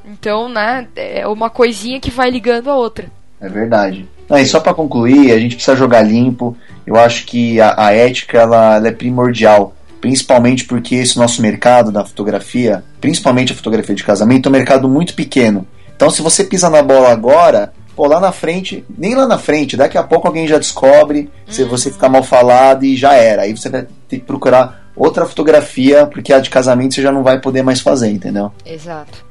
Então, 0.05 0.47
né, 0.49 0.87
é 0.95 1.27
uma 1.27 1.49
coisinha 1.49 1.99
que 1.99 2.11
vai 2.11 2.29
ligando 2.29 2.69
a 2.69 2.75
outra. 2.75 3.11
É 3.39 3.49
verdade. 3.49 4.07
Não, 4.29 4.37
e 4.37 4.45
só 4.45 4.59
para 4.59 4.73
concluir, 4.73 5.31
a 5.31 5.39
gente 5.39 5.55
precisa 5.55 5.75
jogar 5.75 6.01
limpo. 6.01 6.55
Eu 6.85 6.95
acho 6.95 7.25
que 7.25 7.59
a, 7.59 7.75
a 7.77 7.91
ética 7.91 8.39
ela, 8.39 8.75
ela, 8.75 8.87
é 8.87 8.91
primordial. 8.91 9.75
principalmente 10.01 10.65
porque 10.65 10.95
esse 10.95 11.17
nosso 11.17 11.41
mercado 11.41 11.91
da 11.91 12.05
fotografia, 12.05 12.83
principalmente 13.01 13.51
a 13.51 13.55
fotografia 13.55 13.95
de 13.95 14.03
casamento, 14.03 14.47
é 14.47 14.49
um 14.49 14.53
mercado 14.53 14.87
muito 14.87 15.13
pequeno. 15.13 15.67
Então, 15.95 16.09
se 16.09 16.21
você 16.21 16.43
pisa 16.43 16.69
na 16.69 16.81
bola 16.81 17.11
agora, 17.11 17.73
pô, 17.95 18.05
lá 18.07 18.19
na 18.19 18.31
frente, 18.31 18.83
nem 18.97 19.15
lá 19.15 19.27
na 19.27 19.37
frente, 19.37 19.77
daqui 19.77 19.97
a 19.97 20.03
pouco 20.03 20.27
alguém 20.27 20.47
já 20.47 20.57
descobre, 20.57 21.29
se 21.47 21.63
Uhum. 21.63 21.69
você 21.69 21.91
ficar 21.91 22.09
mal 22.09 22.23
falado 22.23 22.83
e 22.83 22.95
já 22.95 23.13
era. 23.13 23.43
Aí 23.43 23.55
você 23.55 23.69
vai 23.69 23.87
ter 24.09 24.17
que 24.19 24.25
procurar 24.25 24.89
outra 24.95 25.25
fotografia, 25.25 26.05
porque 26.05 26.31
a 26.33 26.39
de 26.39 26.49
casamento 26.49 26.95
você 26.95 27.01
já 27.01 27.11
não 27.11 27.23
vai 27.23 27.39
poder 27.39 27.63
mais 27.63 27.81
fazer, 27.81 28.09
entendeu? 28.09 28.51
Exato. 28.65 29.25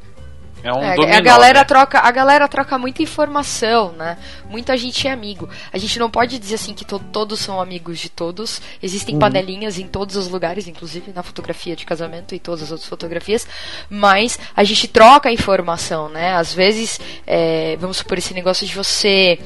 É 0.65 0.73
um 0.73 0.83
É, 0.83 0.95
dominó, 0.97 1.17
a 1.17 1.21
galera 1.21 1.59
né? 1.59 1.65
troca, 1.65 1.99
a 2.01 2.11
galera 2.11 2.49
troca 2.49 2.79
muita 2.79 3.03
informação, 3.03 3.93
né? 3.93 4.17
Muita 4.49 4.77
gente 4.79 5.07
é 5.07 5.11
amigo. 5.13 5.47
A 5.71 5.77
gente 5.77 5.99
não 5.99 6.11
pode 6.11 6.39
dizer 6.39 6.55
assim 6.55 6.73
que 6.73 6.87
to- 6.87 6.99
todos 6.99 7.39
são 7.39 7.61
amigos 7.61 7.99
de 7.99 8.09
todos. 8.09 8.63
Existem 8.83 9.19
panelinhas 9.19 9.79
em 9.79 9.87
todos 9.87 10.17
os 10.17 10.27
lugares, 10.29 10.67
inclusive 10.67 11.13
na 11.15 11.23
fotografia 11.23 11.77
de 11.77 11.85
casamento 11.85 12.35
e 12.35 12.39
todas 12.39 12.63
as 12.63 12.71
outras 12.71 12.89
fotografias. 12.89 13.47
Mas 13.91 14.39
a 14.57 14.65
gente 14.65 14.89
troca 14.89 15.31
informação, 15.31 16.09
né? 16.09 16.35
Às 16.35 16.55
vezes, 16.55 16.99
é, 17.27 17.77
vamos 17.79 17.99
supor 17.99 18.17
esse 18.17 18.33
negócio 18.33 18.67
de 18.67 18.75
você 18.75 19.39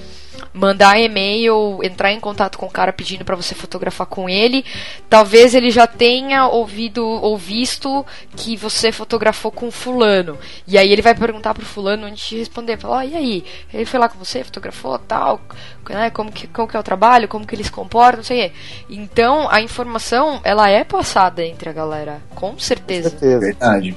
mandar 0.53 0.99
e-mail, 0.99 1.79
entrar 1.83 2.13
em 2.13 2.21
contato 2.21 2.59
com 2.59 2.67
o 2.67 2.71
cara 2.71 2.93
pedindo 2.93 3.25
pra 3.25 3.37
você 3.37 3.55
fotografar 3.55 4.07
com 4.07 4.29
ele. 4.29 4.65
Talvez 5.09 5.55
ele 5.55 5.71
já 5.71 5.87
tenha 5.87 6.47
ouvido 6.49 7.07
ou 7.07 7.37
visto 7.37 8.05
que 8.37 8.57
você 8.57 8.91
fotografou 8.93 9.51
com 9.53 9.71
fulano. 9.71 10.39
E 10.67 10.77
aí 10.77 10.93
ele 10.93 11.03
vai 11.03 11.15
perguntar 11.15 11.55
pro 11.55 11.65
fulano 11.65 12.07
antes 12.07 12.29
de 12.29 12.39
responder, 12.39 12.79
falar, 12.79 12.99
ó, 12.99 13.03
e 13.03 13.15
aí? 13.15 13.45
Ele 13.73 13.85
foi 13.85 14.01
lá 14.01 14.09
com 14.09 14.19
você, 14.19 14.43
fotografou, 14.43 14.99
tal, 14.99 15.41
né? 15.89 16.11
Como 16.11 16.33
que, 16.33 16.47
como 16.47 16.69
que 16.69 16.77
é 16.77 16.81
o 16.81 16.83
trabalho, 16.83 17.29
como 17.29 17.47
que 17.47 17.55
eles 17.55 17.67
se 17.67 17.73
comportam, 17.73 18.19
não 18.19 18.25
sei 18.25 18.47
o 18.47 18.51
quê. 18.51 18.57
Então, 18.91 19.49
a 19.51 19.61
informação, 19.61 20.41
ela 20.45 20.69
é 20.69 20.85
passada 20.85 21.45
entre 21.45 21.69
a 21.69 21.73
galera, 21.73 22.21
com 22.35 22.49
Com 22.53 22.59
certeza. 22.59 23.11
certeza. 23.11 23.39
Verdade. 23.39 23.97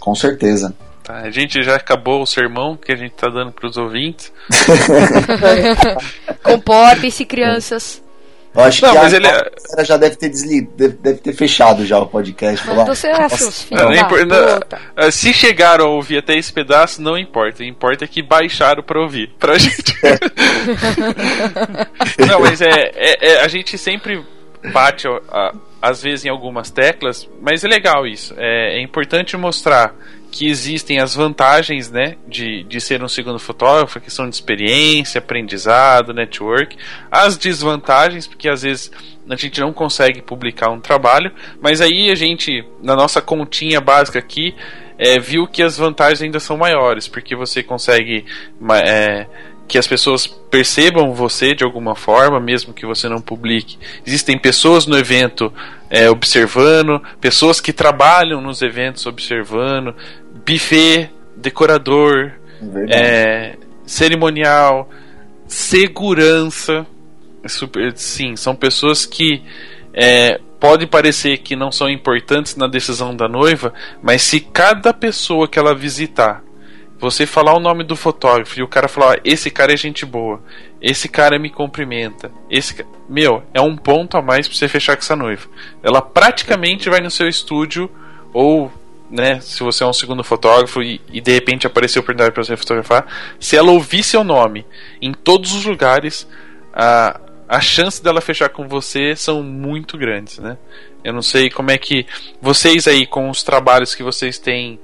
Com 0.00 0.14
certeza. 0.14 0.74
Tá, 1.06 1.18
a 1.18 1.30
gente 1.30 1.62
já 1.62 1.76
acabou 1.76 2.20
o 2.20 2.26
sermão 2.26 2.76
que 2.76 2.90
a 2.90 2.96
gente 2.96 3.12
tá 3.14 3.28
dando 3.28 3.52
pros 3.52 3.76
ouvintes. 3.76 4.32
Comportem-se, 6.42 7.24
crianças. 7.24 8.02
Eu 8.54 8.62
acho 8.62 8.82
Não, 8.86 8.92
que 8.92 8.98
mas 8.98 9.12
a 9.12 9.16
ele 9.18 9.26
é- 9.26 9.30
galera 9.30 9.84
já 9.84 9.96
deve 9.98 10.16
ter 10.16 10.30
desli... 10.30 10.62
deve, 10.62 10.94
deve 10.94 11.18
ter 11.20 11.34
fechado 11.34 11.84
já 11.84 11.98
o 11.98 12.06
podcast. 12.06 12.64
Falar, 12.64 12.78
Manda 12.78 12.94
você, 12.94 13.12
"Nossa, 13.12 13.36
seus 13.36 13.62
filhos 13.64 13.82
Não, 13.84 13.90
não, 14.24 14.60
ah, 14.96 15.10
se 15.10 15.34
chegaram 15.34 15.84
a 15.84 15.88
ouvir 15.90 16.16
até 16.18 16.34
esse 16.38 16.50
pedaço, 16.52 17.02
não 17.02 17.18
importa. 17.18 17.62
Importa 17.62 18.06
que 18.06 18.22
baixaram 18.22 18.82
pra 18.82 18.98
ouvir. 18.98 19.30
Pra 19.38 19.56
gente. 19.58 19.94
não, 22.26 22.40
mas 22.40 22.62
é, 22.62 22.70
é- 22.94 23.32
é- 23.34 23.40
A 23.44 23.48
gente 23.48 23.76
sempre 23.76 24.24
bate, 24.72 25.06
a- 25.06 25.52
às 25.82 26.02
vezes, 26.02 26.24
em 26.24 26.30
algumas 26.30 26.70
teclas, 26.70 27.28
mas 27.42 27.62
é 27.62 27.68
legal 27.68 28.06
isso. 28.06 28.32
É, 28.38 28.78
é 28.78 28.82
importante 28.82 29.36
mostrar 29.36 29.94
que 30.36 30.46
existem 30.46 31.00
as 31.00 31.14
vantagens 31.14 31.90
né, 31.90 32.16
de, 32.28 32.62
de 32.64 32.78
ser 32.78 33.02
um 33.02 33.08
segundo 33.08 33.38
fotógrafo, 33.38 33.98
questão 33.98 34.28
de 34.28 34.34
experiência, 34.34 35.18
aprendizado, 35.18 36.12
network, 36.12 36.76
as 37.10 37.38
desvantagens, 37.38 38.26
porque 38.26 38.46
às 38.46 38.60
vezes 38.60 38.92
a 39.30 39.34
gente 39.34 39.58
não 39.58 39.72
consegue 39.72 40.20
publicar 40.20 40.68
um 40.70 40.78
trabalho, 40.78 41.32
mas 41.58 41.80
aí 41.80 42.10
a 42.10 42.14
gente, 42.14 42.62
na 42.82 42.94
nossa 42.94 43.22
continha 43.22 43.80
básica 43.80 44.18
aqui, 44.18 44.54
é, 44.98 45.18
viu 45.18 45.46
que 45.46 45.62
as 45.62 45.78
vantagens 45.78 46.20
ainda 46.20 46.38
são 46.38 46.58
maiores, 46.58 47.08
porque 47.08 47.34
você 47.34 47.62
consegue 47.62 48.26
é, 48.84 49.26
que 49.66 49.78
as 49.78 49.86
pessoas 49.86 50.26
percebam 50.26 51.14
você 51.14 51.54
de 51.54 51.64
alguma 51.64 51.94
forma, 51.94 52.38
mesmo 52.38 52.74
que 52.74 52.84
você 52.84 53.08
não 53.08 53.22
publique. 53.22 53.78
Existem 54.06 54.38
pessoas 54.38 54.86
no 54.86 54.98
evento 54.98 55.50
é, 55.90 56.08
observando, 56.10 57.02
pessoas 57.20 57.60
que 57.60 57.72
trabalham 57.72 58.40
nos 58.40 58.62
eventos 58.62 59.06
observando, 59.06 59.94
buffet, 60.44 61.10
decorador, 61.36 62.32
é, 62.90 63.56
cerimonial, 63.86 64.88
segurança. 65.46 66.86
É 67.42 67.48
super- 67.48 67.92
sim, 67.96 68.34
são 68.36 68.54
pessoas 68.56 69.06
que 69.06 69.42
é, 69.94 70.40
pode 70.60 70.86
parecer 70.86 71.38
que 71.38 71.54
não 71.56 71.70
são 71.70 71.88
importantes 71.88 72.56
na 72.56 72.66
decisão 72.66 73.14
da 73.14 73.28
noiva, 73.28 73.72
mas 74.02 74.22
se 74.22 74.40
cada 74.40 74.92
pessoa 74.92 75.48
que 75.48 75.58
ela 75.58 75.74
visitar, 75.74 76.42
você 76.98 77.26
falar 77.26 77.54
o 77.54 77.60
nome 77.60 77.84
do 77.84 77.94
fotógrafo 77.94 78.58
e 78.58 78.62
o 78.62 78.68
cara 78.68 78.88
falar, 78.88 79.12
"Ó, 79.12 79.20
esse 79.24 79.50
cara 79.50 79.72
é 79.72 79.76
gente 79.76 80.04
boa, 80.04 80.42
esse 80.80 81.08
cara 81.08 81.38
me 81.38 81.50
cumprimenta, 81.50 82.30
esse 82.50 82.74
ca-" 82.74 82.84
meu, 83.08 83.42
é 83.54 83.60
um 83.60 83.76
ponto 83.76 84.16
a 84.16 84.22
mais 84.22 84.48
pra 84.48 84.56
você 84.56 84.66
fechar 84.66 84.96
com 84.96 85.02
essa 85.02 85.14
noiva. 85.16 85.46
Ela 85.82 86.02
praticamente 86.02 86.88
vai 86.90 87.00
no 87.00 87.10
seu 87.10 87.28
estúdio 87.28 87.90
ou 88.32 88.72
né, 89.10 89.40
se 89.40 89.62
você 89.62 89.84
é 89.84 89.86
um 89.86 89.92
segundo 89.92 90.24
fotógrafo 90.24 90.82
e, 90.82 91.00
e 91.12 91.20
de 91.20 91.32
repente 91.32 91.66
apareceu 91.66 92.00
a 92.00 92.02
oportunidade 92.02 92.32
para 92.32 92.44
você 92.44 92.56
fotografar, 92.56 93.06
se 93.38 93.56
ela 93.56 93.70
ouvir 93.70 94.02
seu 94.02 94.24
nome 94.24 94.66
em 95.00 95.12
todos 95.12 95.54
os 95.54 95.64
lugares, 95.64 96.28
a, 96.72 97.20
a 97.48 97.60
chance 97.60 98.02
dela 98.02 98.20
fechar 98.20 98.48
com 98.48 98.66
você 98.68 99.14
são 99.14 99.42
muito 99.42 99.96
grandes, 99.96 100.38
né? 100.38 100.56
Eu 101.04 101.12
não 101.12 101.22
sei 101.22 101.48
como 101.48 101.70
é 101.70 101.78
que 101.78 102.04
vocês 102.40 102.88
aí 102.88 103.06
com 103.06 103.30
os 103.30 103.44
trabalhos 103.44 103.94
que 103.94 104.02
vocês 104.02 104.38
têm 104.38 104.80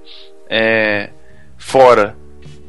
é, 0.49 1.11
fora 1.57 2.17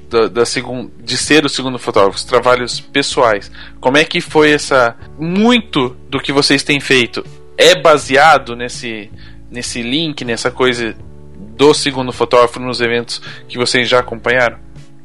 da, 0.09 0.27
da 0.27 0.45
segun, 0.45 0.89
de 0.99 1.17
ser 1.17 1.45
o 1.45 1.49
segundo 1.49 1.77
fotógrafo, 1.77 2.17
os 2.17 2.23
trabalhos 2.23 2.79
pessoais, 2.79 3.51
como 3.79 3.97
é 3.97 4.03
que 4.03 4.19
foi 4.21 4.51
essa 4.51 4.97
muito 5.19 5.95
do 6.09 6.19
que 6.19 6.31
vocês 6.31 6.63
têm 6.63 6.79
feito 6.79 7.23
é 7.55 7.75
baseado 7.75 8.55
nesse 8.55 9.11
nesse 9.51 9.83
link, 9.83 10.25
nessa 10.25 10.49
coisa 10.49 10.95
do 11.55 11.73
segundo 11.73 12.11
fotógrafo 12.11 12.59
nos 12.59 12.81
eventos 12.81 13.21
que 13.47 13.57
vocês 13.57 13.87
já 13.87 13.99
acompanharam? 13.99 14.57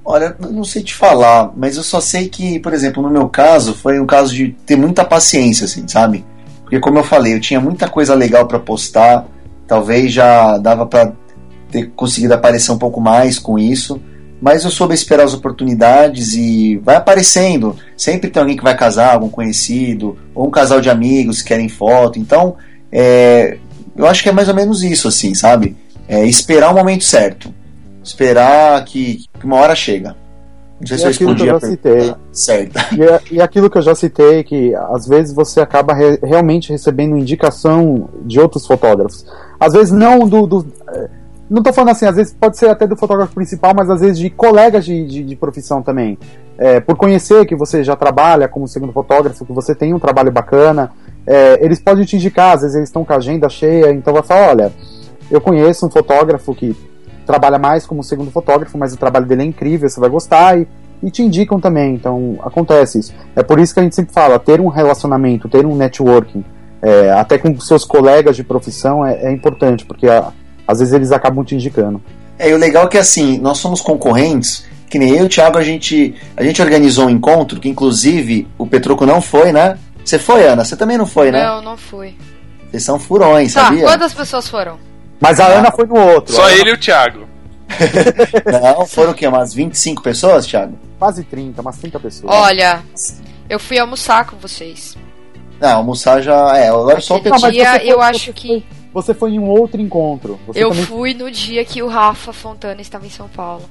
Olha, 0.04 0.34
não 0.38 0.64
sei 0.64 0.82
te 0.82 0.94
falar, 0.94 1.52
mas 1.54 1.76
eu 1.76 1.82
só 1.82 2.00
sei 2.00 2.28
que, 2.28 2.58
por 2.60 2.72
exemplo, 2.72 3.02
no 3.02 3.10
meu 3.10 3.28
caso, 3.28 3.74
foi 3.74 4.00
um 4.00 4.06
caso 4.06 4.34
de 4.34 4.56
ter 4.64 4.74
muita 4.74 5.04
paciência, 5.04 5.66
assim, 5.66 5.86
sabe? 5.86 6.24
Porque, 6.62 6.80
como 6.80 6.98
eu 6.98 7.04
falei, 7.04 7.34
eu 7.34 7.40
tinha 7.40 7.60
muita 7.60 7.88
coisa 7.88 8.14
legal 8.14 8.46
pra 8.46 8.58
postar, 8.58 9.26
talvez 9.66 10.10
já 10.10 10.56
dava 10.56 10.86
pra 10.86 11.12
ter 11.70 11.90
conseguido 11.94 12.32
aparecer 12.32 12.72
um 12.72 12.78
pouco 12.78 13.00
mais 13.00 13.38
com 13.38 13.58
isso, 13.58 14.00
mas 14.40 14.64
eu 14.64 14.70
soube 14.70 14.94
esperar 14.94 15.24
as 15.24 15.34
oportunidades 15.34 16.32
e 16.34 16.76
vai 16.78 16.96
aparecendo. 16.96 17.76
Sempre 17.94 18.30
tem 18.30 18.40
alguém 18.40 18.56
que 18.56 18.62
vai 18.62 18.76
casar, 18.76 19.12
algum 19.12 19.28
conhecido, 19.28 20.16
ou 20.34 20.46
um 20.46 20.50
casal 20.50 20.80
de 20.80 20.88
amigos 20.88 21.42
que 21.42 21.48
querem 21.48 21.68
foto, 21.68 22.18
então, 22.18 22.56
é, 22.90 23.58
eu 23.94 24.06
acho 24.06 24.22
que 24.22 24.28
é 24.28 24.32
mais 24.32 24.48
ou 24.48 24.54
menos 24.54 24.82
isso, 24.82 25.08
assim, 25.08 25.34
sabe? 25.34 25.76
É 26.08 26.24
esperar 26.24 26.70
o 26.70 26.74
momento 26.74 27.04
certo. 27.04 27.52
Esperar 28.02 28.84
que, 28.84 29.24
que 29.38 29.44
uma 29.46 29.56
hora 29.56 29.74
chega. 29.74 30.16
Não 30.80 30.86
sei 30.86 30.96
E 30.96 30.98
se 30.98 31.04
eu 31.04 31.10
aquilo 31.10 31.34
que 31.36 31.42
eu 31.42 31.46
já 31.46 31.60
certa. 32.32 32.86
E, 32.96 33.02
é- 33.02 33.20
e 33.32 33.40
aquilo 33.42 33.68
que 33.68 33.78
eu 33.78 33.82
já 33.82 33.94
citei, 33.94 34.44
que 34.44 34.74
às 34.74 35.06
vezes 35.06 35.34
você 35.34 35.60
acaba 35.60 35.92
re- 35.92 36.18
realmente 36.22 36.70
recebendo 36.70 37.16
indicação 37.16 38.08
de 38.24 38.38
outros 38.40 38.66
fotógrafos. 38.66 39.26
Às 39.58 39.72
vezes 39.72 39.92
não 39.92 40.20
do. 40.28 40.46
do 40.46 40.66
eh, 40.94 41.08
não 41.50 41.62
tô 41.62 41.72
falando 41.72 41.90
assim, 41.90 42.06
às 42.06 42.14
vezes 42.14 42.32
pode 42.32 42.56
ser 42.58 42.68
até 42.68 42.86
do 42.86 42.96
fotógrafo 42.96 43.34
principal, 43.34 43.72
mas 43.74 43.90
às 43.90 44.00
vezes 44.00 44.18
de 44.18 44.30
colegas 44.30 44.84
de, 44.84 45.04
de, 45.06 45.24
de 45.24 45.36
profissão 45.36 45.82
também. 45.82 46.16
É, 46.58 46.78
por 46.78 46.94
conhecer 46.96 47.44
que 47.46 47.56
você 47.56 47.82
já 47.82 47.96
trabalha 47.96 48.46
como 48.48 48.68
segundo 48.68 48.92
fotógrafo, 48.92 49.44
que 49.46 49.52
você 49.52 49.74
tem 49.74 49.92
um 49.94 49.98
trabalho 49.98 50.30
bacana, 50.30 50.92
é, 51.26 51.58
eles 51.64 51.80
podem 51.80 52.04
te 52.04 52.16
indicar, 52.16 52.54
às 52.54 52.60
vezes 52.62 52.76
eles 52.76 52.88
estão 52.88 53.04
com 53.04 53.12
a 53.12 53.16
agenda 53.16 53.48
cheia, 53.48 53.92
então 53.92 54.12
vai 54.12 54.22
falar, 54.22 54.48
olha, 54.50 54.72
eu 55.30 55.40
conheço 55.40 55.86
um 55.86 55.90
fotógrafo 55.90 56.54
que 56.54 56.74
trabalha 57.26 57.58
mais 57.58 57.86
como 57.86 58.02
segundo 58.02 58.30
fotógrafo, 58.30 58.78
mas 58.78 58.92
o 58.94 58.96
trabalho 58.96 59.26
dele 59.26 59.42
é 59.42 59.44
incrível, 59.46 59.88
você 59.88 60.00
vai 60.00 60.08
gostar, 60.08 60.58
e, 60.58 60.66
e 61.02 61.10
te 61.10 61.22
indicam 61.22 61.60
também, 61.60 61.94
então 61.94 62.38
acontece 62.42 62.98
isso. 62.98 63.14
É 63.36 63.42
por 63.42 63.58
isso 63.60 63.74
que 63.74 63.80
a 63.80 63.82
gente 63.82 63.94
sempre 63.94 64.12
fala, 64.12 64.38
ter 64.38 64.60
um 64.60 64.68
relacionamento, 64.68 65.48
ter 65.48 65.66
um 65.66 65.76
networking, 65.76 66.44
é, 66.80 67.10
até 67.12 67.36
com 67.38 67.58
seus 67.60 67.84
colegas 67.84 68.36
de 68.36 68.42
profissão 68.44 69.04
é, 69.04 69.26
é 69.26 69.32
importante, 69.32 69.84
porque 69.84 70.08
a- 70.08 70.32
às 70.66 70.78
vezes 70.78 70.94
eles 70.94 71.12
acabam 71.12 71.44
te 71.44 71.54
indicando. 71.54 72.00
É, 72.38 72.50
e 72.50 72.54
o 72.54 72.56
legal 72.58 72.84
é 72.84 72.88
que 72.88 72.96
assim, 72.98 73.38
nós 73.38 73.58
somos 73.58 73.80
concorrentes, 73.80 74.64
que 74.88 74.98
nem 74.98 75.10
eu 75.10 75.24
e 75.24 75.26
o 75.26 75.28
Thiago, 75.28 75.58
a 75.58 75.62
gente, 75.62 76.14
a 76.36 76.42
gente 76.42 76.62
organizou 76.62 77.06
um 77.06 77.10
encontro, 77.10 77.60
que 77.60 77.68
inclusive 77.68 78.48
o 78.56 78.66
Petroco 78.66 79.04
não 79.04 79.20
foi, 79.20 79.52
né? 79.52 79.76
Você 80.02 80.18
foi, 80.18 80.46
Ana? 80.46 80.64
Você 80.64 80.76
também 80.76 80.96
não 80.96 81.04
foi, 81.04 81.30
né? 81.30 81.44
Não, 81.44 81.60
não 81.60 81.76
fui. 81.76 82.14
Vocês 82.70 82.84
são 82.84 82.98
furões, 82.98 83.52
Tá, 83.52 83.64
sabia? 83.64 83.82
quantas 83.84 84.14
pessoas 84.14 84.48
foram? 84.48 84.78
Mas 85.20 85.40
a 85.40 85.46
Ana 85.46 85.70
foi 85.72 85.86
no 85.86 85.96
outro. 85.98 86.34
Só 86.34 86.42
Ana- 86.44 86.52
ele 86.52 86.70
e 86.70 86.72
o 86.74 86.78
Thiago. 86.78 87.26
Não, 88.50 88.86
foram 88.86 89.12
o 89.12 89.14
quê? 89.14 89.26
Umas 89.26 89.52
25 89.52 90.02
pessoas, 90.02 90.46
Thiago? 90.46 90.78
Quase 90.98 91.22
30, 91.24 91.60
umas 91.60 91.76
30 91.78 92.00
pessoas. 92.00 92.34
Olha, 92.34 92.82
eu 93.48 93.58
fui 93.58 93.78
almoçar 93.78 94.26
com 94.26 94.36
vocês. 94.36 94.96
Não, 95.60 95.76
almoçar 95.78 96.22
já. 96.22 96.56
É, 96.56 96.68
agora 96.68 97.00
só 97.00 97.14
o 97.16 97.22
Não, 97.22 97.50
dia 97.50 97.72
você 97.72 97.78
foi- 97.80 97.88
eu 97.92 98.00
acho 98.00 98.32
que. 98.32 98.64
Você 98.94 99.12
foi 99.12 99.32
em 99.32 99.38
um 99.38 99.48
outro 99.48 99.80
encontro. 99.80 100.40
Você 100.46 100.64
Eu 100.64 100.70
também- 100.70 100.84
fui 100.86 101.14
no 101.14 101.30
dia 101.30 101.64
que 101.64 101.82
o 101.82 101.88
Rafa 101.88 102.32
Fontana 102.32 102.80
estava 102.80 103.06
em 103.06 103.10
São 103.10 103.28
Paulo. 103.28 103.68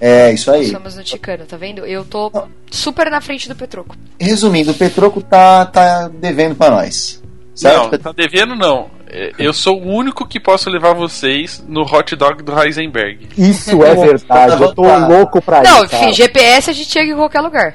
É, 0.00 0.32
isso 0.32 0.50
Nós 0.50 0.60
aí. 0.60 0.66
estamos 0.66 0.96
no 0.96 1.02
Ticano, 1.04 1.46
tá 1.46 1.56
vendo? 1.56 1.86
Eu 1.86 2.04
tô 2.04 2.30
super 2.70 3.10
na 3.10 3.20
frente 3.20 3.48
do 3.48 3.54
Petroco. 3.54 3.96
Resumindo, 4.20 4.72
o 4.72 4.74
Petroco 4.74 5.22
tá, 5.22 5.64
tá 5.66 6.08
devendo 6.08 6.54
pra 6.54 6.70
nós. 6.70 7.22
Certo? 7.54 7.92
Não, 7.92 7.98
tá 7.98 8.12
devendo 8.12 8.54
não. 8.54 8.90
É, 9.08 9.32
eu 9.38 9.52
sou 9.52 9.80
o 9.80 9.86
único 9.86 10.26
que 10.26 10.40
posso 10.40 10.68
levar 10.68 10.92
vocês 10.94 11.64
no 11.66 11.82
hot 11.82 12.14
dog 12.16 12.42
do 12.42 12.58
Heisenberg. 12.60 13.28
Isso 13.36 13.82
é 13.84 13.94
verdade, 13.94 14.62
eu 14.62 14.74
tô 14.74 14.82
louco 14.98 15.40
pra 15.40 15.62
Não, 15.62 15.82
ir. 15.82 15.86
enfim. 15.86 16.12
GPS 16.12 16.70
a 16.70 16.72
gente 16.72 16.90
chega 16.90 17.12
em 17.12 17.16
qualquer 17.16 17.40
lugar. 17.40 17.74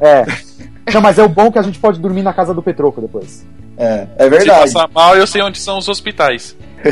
É. 0.00 0.24
Não, 0.92 1.00
mas 1.00 1.18
é 1.18 1.22
o 1.22 1.28
bom 1.28 1.52
que 1.52 1.58
a 1.58 1.62
gente 1.62 1.78
pode 1.78 2.00
dormir 2.00 2.22
na 2.22 2.32
casa 2.32 2.54
do 2.54 2.62
Petroco 2.62 3.00
depois. 3.00 3.46
É, 3.76 4.06
é 4.18 4.24
Se 4.24 4.30
verdade. 4.30 4.72
passar 4.72 4.88
mal, 4.92 5.16
eu 5.16 5.26
sei 5.26 5.42
onde 5.42 5.58
são 5.58 5.78
os 5.78 5.88
hospitais. 5.88 6.56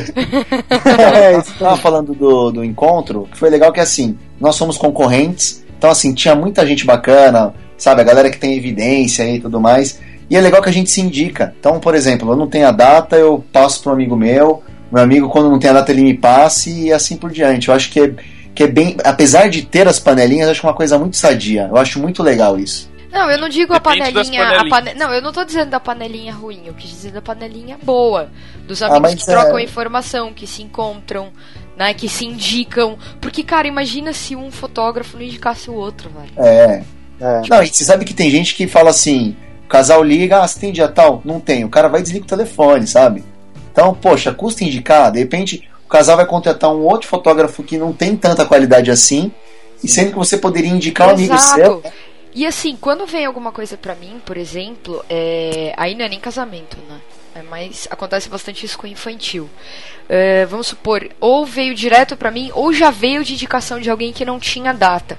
É, 1.15 1.39
isso 1.39 1.55
tava 1.59 1.77
falando 1.77 2.15
do, 2.15 2.51
do 2.51 2.65
encontro, 2.65 3.27
que 3.31 3.39
foi 3.39 3.49
legal 3.51 3.73
que 3.73 3.81
assim, 3.81 4.19
nós 4.41 4.55
somos 4.55 4.77
concorrentes, 4.77 5.65
então 5.77 5.91
assim, 5.91 6.13
tinha 6.15 6.35
muita 6.35 6.67
gente 6.67 6.85
bacana, 6.85 7.55
sabe, 7.77 8.01
a 8.01 8.05
galera 8.05 8.31
que 8.31 8.39
tem 8.39 8.57
evidência 8.57 9.29
e 9.29 9.41
tudo 9.41 9.61
mais, 9.61 10.01
e 10.31 10.37
é 10.37 10.41
legal 10.41 10.63
que 10.63 10.69
a 10.69 10.73
gente 10.73 10.91
se 10.91 11.01
indica. 11.01 11.55
Então, 11.59 11.79
por 11.81 11.95
exemplo, 11.95 12.31
eu 12.31 12.37
não 12.37 12.47
tenho 12.47 12.67
a 12.69 12.73
data, 12.73 13.17
eu 13.17 13.45
passo 13.53 13.83
para 13.83 13.91
um 13.91 13.95
amigo 13.95 14.17
meu, 14.17 14.63
meu 14.93 15.03
amigo, 15.03 15.29
quando 15.29 15.51
não 15.51 15.59
tem 15.59 15.71
a 15.71 15.75
data, 15.75 15.91
ele 15.93 16.03
me 16.03 16.15
passe 16.15 16.87
e 16.87 16.93
assim 16.93 17.17
por 17.17 17.31
diante. 17.31 17.69
Eu 17.69 17.75
acho 17.75 17.91
que 17.91 18.01
é, 18.01 18.13
que 18.55 18.63
é 18.65 18.67
bem, 18.67 18.97
apesar 19.05 19.49
de 19.49 19.63
ter 19.63 19.87
as 19.89 19.99
panelinhas, 19.99 20.47
eu 20.47 20.53
acho 20.53 20.67
uma 20.67 20.75
coisa 20.75 20.99
muito 20.99 21.17
sadia, 21.17 21.69
eu 21.71 21.77
acho 21.77 21.99
muito 22.01 22.23
legal 22.23 22.59
isso. 22.59 22.91
Não, 23.11 23.31
eu 23.31 23.39
não 23.39 23.49
digo 23.49 23.73
a 23.73 23.79
Depende 23.79 24.13
das 24.13 24.29
panelinha. 24.29 24.43
A 24.43 24.47
panelinhas. 24.51 24.71
pane... 24.71 24.95
Não, 24.99 25.15
eu 25.15 25.23
não 25.23 25.33
tô 25.33 25.43
dizendo 25.43 25.71
da 25.71 25.81
panelinha 25.81 26.33
ruim, 26.35 26.63
eu 26.67 26.75
quis 26.75 26.91
dizer 26.91 27.11
da 27.13 27.23
panelinha 27.23 27.79
boa. 27.83 28.29
Dos 28.67 28.83
Ah, 28.83 28.87
amigos 28.89 29.01
mas 29.03 29.15
que 29.15 29.25
trocam 29.27 29.59
é- 29.59 29.63
informação, 29.63 30.31
que 30.35 30.47
se 30.47 30.63
encontram, 30.63 31.29
né? 31.75 31.95
Que 31.95 32.07
se 32.07 32.27
indicam. 32.27 32.99
Porque, 33.19 33.43
cara, 33.43 33.67
imagina 33.67 34.13
se 34.13 34.37
um 34.37 34.51
fotógrafo 34.51 35.17
não 35.17 35.25
indicasse 35.25 35.71
o 35.71 35.75
outro, 35.75 36.11
velho. 36.11 36.33
É. 36.47 36.83
É. 37.19 37.41
Não, 37.49 37.63
e 37.63 37.69
você 37.69 37.83
sabe 37.83 38.05
que 38.05 38.13
tem 38.13 38.31
gente 38.31 38.55
que 38.55 38.67
fala 38.69 38.91
assim: 38.91 39.35
o 39.69 39.71
casal 39.71 40.03
liga, 40.03 40.41
ah, 40.41 40.49
você 40.49 40.59
tem 40.59 40.73
dia 40.73 40.89
tal? 40.89 41.21
Não 41.27 41.39
tem. 41.39 41.63
O 41.63 41.69
cara 41.69 41.89
vai 41.89 42.01
e 42.01 42.03
desliga 42.03 42.25
o 42.25 42.29
telefone, 42.29 42.87
sabe? 42.87 43.23
Então, 43.71 43.93
poxa, 43.93 44.33
custa 44.33 44.65
indicar. 44.65 45.13
De 45.13 45.19
repente, 45.19 45.69
o 45.85 45.89
casal 45.91 46.17
vai 46.17 46.25
contratar 46.25 46.73
um 46.73 46.87
outro 46.87 47.07
fotógrafo 47.07 47.63
que 47.63 47.77
não 47.77 47.93
tem 47.93 48.17
tanta 48.17 48.47
qualidade 48.47 48.91
assim, 48.91 49.31
e 49.85 49.87
sendo 49.87 50.13
que 50.13 50.17
você 50.17 50.39
poderia 50.39 50.71
indicar 50.71 51.09
um 51.09 51.11
amigo 51.11 51.37
seu. 51.39 51.83
E 52.35 52.47
assim, 52.47 52.79
quando 52.81 53.05
vem 53.05 53.27
alguma 53.27 53.53
coisa 53.53 53.77
pra 53.77 53.95
mim, 53.95 54.23
por 54.25 54.39
exemplo, 54.39 55.05
é... 55.09 55.75
aí 55.77 55.95
não 55.95 56.07
é 56.07 56.09
nem 56.09 56.19
casamento, 56.19 56.79
né? 56.89 56.99
É 57.35 57.43
mais 57.43 57.87
acontece 57.91 58.29
bastante 58.29 58.65
isso 58.65 58.79
com 58.79 58.87
infantil. 58.87 59.49
É, 60.09 60.47
vamos 60.47 60.67
supor, 60.67 61.09
ou 61.21 61.45
veio 61.45 61.75
direto 61.75 62.17
pra 62.17 62.31
mim, 62.31 62.51
ou 62.55 62.73
já 62.73 62.91
veio 62.91 63.23
de 63.23 63.35
indicação 63.35 63.79
de 63.79 63.91
alguém 63.91 64.13
que 64.13 64.25
não 64.25 64.41
tinha 64.41 64.73
data. 64.73 65.19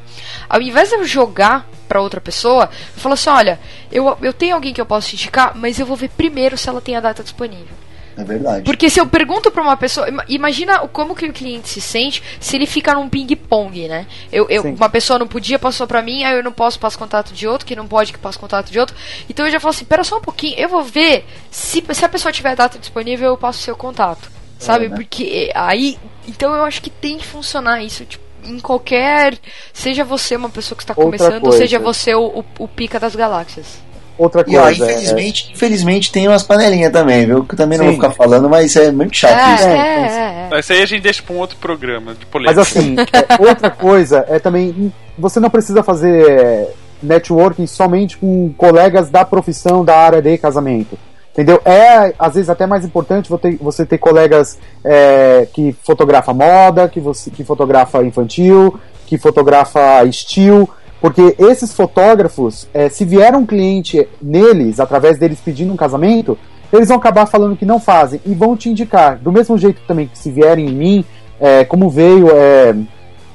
Ao 0.50 0.62
invés 0.62 0.90
de 0.90 0.96
eu 0.96 1.06
jogar 1.06 1.70
pra 1.88 2.02
outra 2.02 2.20
pessoa, 2.20 2.70
eu 2.96 3.02
falo 3.02 3.14
assim: 3.14 3.30
olha, 3.30 3.60
eu, 3.92 4.18
eu 4.22 4.34
tenho 4.34 4.56
alguém 4.56 4.74
que 4.74 4.82
eu 4.82 4.86
posso 4.86 5.10
te 5.10 5.16
indicar, 5.16 5.56
mas 5.56 5.80
eu 5.80 5.86
vou 5.86 5.96
ver 5.96 6.10
primeiro 6.10 6.58
se 6.58 6.68
ela 6.68 6.82
tem 6.82 6.96
a 6.96 7.02
data 7.02 7.24
disponível. 7.24 7.89
É 8.20 8.24
verdade. 8.24 8.64
Porque 8.66 8.90
se 8.90 9.00
eu 9.00 9.08
pergunto 9.08 9.50
pra 9.50 9.62
uma 9.62 9.78
pessoa, 9.78 10.10
ima- 10.10 10.26
imagina 10.28 10.80
como 10.90 11.16
que 11.16 11.26
o 11.26 11.32
cliente 11.34 11.70
se 11.70 11.80
sente 11.80 12.22
se 12.40 12.56
ele 12.56 12.66
fica 12.66 12.94
num 12.94 13.08
ping-pong, 13.08 13.88
né? 13.88 14.06
Eu, 14.32 14.48
eu- 14.50 14.64
uma 14.64 14.90
pessoa 14.90 15.18
não 15.18 15.28
podia, 15.28 15.58
passou 15.58 15.88
pra 15.88 16.02
mim, 16.02 16.24
aí 16.24 16.36
eu 16.36 16.44
não 16.44 16.52
posso 16.52 16.80
passar 16.80 16.98
contato 16.98 17.32
de 17.34 17.48
outro, 17.48 17.66
que 17.66 17.76
não 17.76 17.88
pode 17.88 18.12
que 18.12 18.20
passe 18.20 18.38
contato 18.38 18.72
de 18.72 18.80
outro. 18.80 18.96
Então 19.30 19.46
eu 19.46 19.52
já 19.52 19.60
falo 19.60 19.70
assim, 19.74 19.86
pera 19.86 20.04
só 20.04 20.18
um 20.18 20.22
pouquinho, 20.22 20.56
eu 20.58 20.68
vou 20.68 20.84
ver 20.84 21.26
se, 21.50 21.84
se 21.94 22.04
a 22.06 22.10
pessoa 22.10 22.32
tiver 22.32 22.56
data 22.56 22.78
disponível, 22.78 23.30
eu 23.30 23.38
passo 23.38 23.60
o 23.60 23.64
seu 23.64 23.76
contato. 23.76 24.30
Sabe? 24.60 24.90
né? 24.90 24.96
Porque 24.98 25.50
aí. 25.56 25.98
Então 26.28 26.54
eu 26.54 26.66
acho 26.66 26.82
que 26.82 26.90
tem 26.90 27.18
que 27.18 27.26
funcionar 27.26 27.82
isso, 27.82 28.04
tipo, 28.04 28.24
em 28.44 28.60
qualquer. 28.60 29.38
Seja 29.74 30.04
você 30.04 30.36
uma 30.36 30.50
pessoa 30.50 30.76
que 30.76 30.84
está 30.84 30.92
Outra 30.98 31.06
começando, 31.06 31.36
ou 31.44 31.50
coisa. 31.50 31.58
seja 31.60 31.80
você 31.80 32.14
o, 32.14 32.40
o, 32.40 32.46
o 32.60 32.68
pica 32.68 33.00
das 33.00 33.16
galáxias. 33.16 33.80
Outra 34.20 34.44
E 34.46 34.58
ó, 34.58 34.64
coisa. 34.64 34.84
é- 34.86 34.92
infelizmente, 34.92 35.52
infelizmente 35.54 36.12
tem 36.12 36.28
umas 36.28 36.44
panelinhas 36.44 36.92
também, 36.92 37.26
viu? 37.26 37.46
Que 37.46 37.54
eu 37.54 37.58
também 37.58 37.78
não 37.78 37.86
Sim. 37.86 37.92
vou 37.94 38.02
ficar 38.02 38.14
falando, 38.14 38.50
mas 38.50 38.76
é 38.76 38.92
muito 38.92 39.16
chato 39.16 39.32
É, 39.40 39.56
isso. 39.56 39.64
é, 39.64 39.68
né? 39.68 39.78
é, 39.78 40.46
é. 40.46 40.48
Mas 40.52 40.70
aí 40.70 40.82
a 40.82 40.86
gente 40.86 41.02
deixa 41.02 41.24
pra 41.24 41.34
um 41.34 41.40
outro 41.40 41.56
programa 41.58 42.12
de 42.14 42.20
Mas 42.20 42.30
polêmica. 42.30 42.62
assim, 42.62 42.96
é, 43.14 43.50
outra 43.50 43.70
coisa 43.72 44.26
é 44.28 44.38
também. 44.38 44.94
Você 45.18 45.40
não 45.40 45.50
precisa 45.50 45.82
fazer 45.82 46.30
é, 46.30 46.70
networking 47.02 47.66
somente 47.66 48.18
com 48.18 48.54
colegas 48.58 49.10
da 49.10 49.24
profissão 49.24 49.86
da 49.86 49.96
área 49.96 50.22
de 50.22 50.38
casamento. 50.38 51.00
Entendeu? 51.32 51.62
É, 51.64 52.14
às 52.20 52.34
vezes, 52.34 52.50
até 52.50 52.68
mais 52.68 52.84
importante 52.84 53.30
você 53.30 53.52
ter, 53.52 53.58
você 53.62 53.86
ter 53.86 53.98
colegas 53.98 54.58
é, 54.84 55.48
que 55.54 55.74
fotografa 55.86 56.34
moda, 56.34 56.90
que, 56.90 57.00
você, 57.00 57.30
que 57.32 57.46
fotografa 57.46 58.04
infantil, 58.04 58.78
que 59.06 59.18
fotografa 59.18 60.04
estilo, 60.04 60.70
porque 61.02 61.36
esses 61.40 61.74
fotógrafos, 61.74 62.68
é, 62.74 62.90
se 62.90 63.06
vier 63.06 63.34
um 63.36 63.46
cliente 63.46 64.08
neles, 64.22 64.80
através 64.80 65.18
deles 65.18 65.40
pedindo 65.44 65.72
um 65.72 65.78
casamento, 65.78 66.38
eles 66.72 66.90
vão 66.90 66.98
acabar 66.98 67.26
falando 67.26 67.56
que 67.56 67.66
não 67.66 67.80
fazem 67.80 68.20
e 68.26 68.34
vão 68.34 68.56
te 68.56 68.70
indicar. 68.70 69.18
Do 69.18 69.32
mesmo 69.32 69.58
jeito 69.58 69.82
também 69.88 70.08
que 70.08 70.18
se 70.18 70.30
vierem 70.30 70.68
em 70.68 70.74
mim, 70.74 71.06
é, 71.40 71.64
como 71.64 71.90
veio. 71.90 72.30
é, 72.30 72.76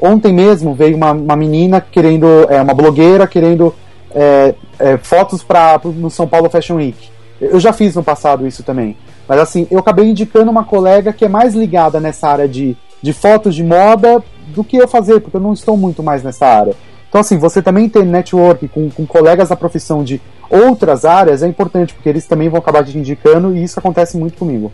ontem 0.01 0.33
mesmo 0.33 0.75
veio 0.75 0.97
uma, 0.97 1.13
uma 1.13 1.37
menina 1.37 1.81
querendo. 1.81 2.27
É, 2.51 2.61
uma 2.61 2.75
blogueira 2.75 3.27
querendo 3.27 3.75
é, 4.15 4.55
é, 4.79 4.97
fotos 4.99 5.43
para 5.43 5.81
no 5.85 6.11
São 6.11 6.29
Paulo 6.29 6.51
Fashion 6.51 6.77
Week. 6.77 7.09
Eu 7.41 7.59
já 7.59 7.73
fiz 7.73 7.95
no 7.97 8.05
passado 8.05 8.47
isso 8.47 8.63
também. 8.63 8.97
Mas 9.27 9.41
assim, 9.41 9.67
eu 9.71 9.79
acabei 9.79 10.05
indicando 10.05 10.51
uma 10.51 10.65
colega 10.65 11.13
que 11.13 11.25
é 11.25 11.29
mais 11.29 11.55
ligada 11.55 11.99
nessa 11.99 12.29
área 12.29 12.47
de, 12.47 12.77
de 13.03 13.13
fotos 13.13 13.55
de 13.55 13.65
moda 13.65 14.23
do 14.49 14.63
que 14.63 14.77
eu 14.77 14.87
fazer, 14.87 15.21
porque 15.21 15.37
eu 15.37 15.41
não 15.41 15.53
estou 15.53 15.77
muito 15.77 16.03
mais 16.03 16.23
nessa 16.23 16.47
área. 16.47 16.75
Então, 17.15 17.21
assim, 17.21 17.39
você 17.39 17.63
também 17.63 17.89
ter 17.89 18.05
network 18.05 18.67
com, 18.67 18.91
com 18.91 19.07
colegas 19.07 19.51
da 19.51 19.55
profissão 19.55 20.03
de 20.03 20.21
outras 20.51 21.05
áreas 21.05 21.45
é 21.45 21.47
importante, 21.47 21.95
porque 21.95 22.09
eles 22.09 22.27
também 22.27 22.49
vão 22.49 22.59
acabar 22.59 22.85
te 22.85 22.99
indicando 22.99 23.57
e 23.57 23.63
isso 23.63 23.79
acontece 23.79 24.17
muito 24.17 24.37
comigo. 24.37 24.73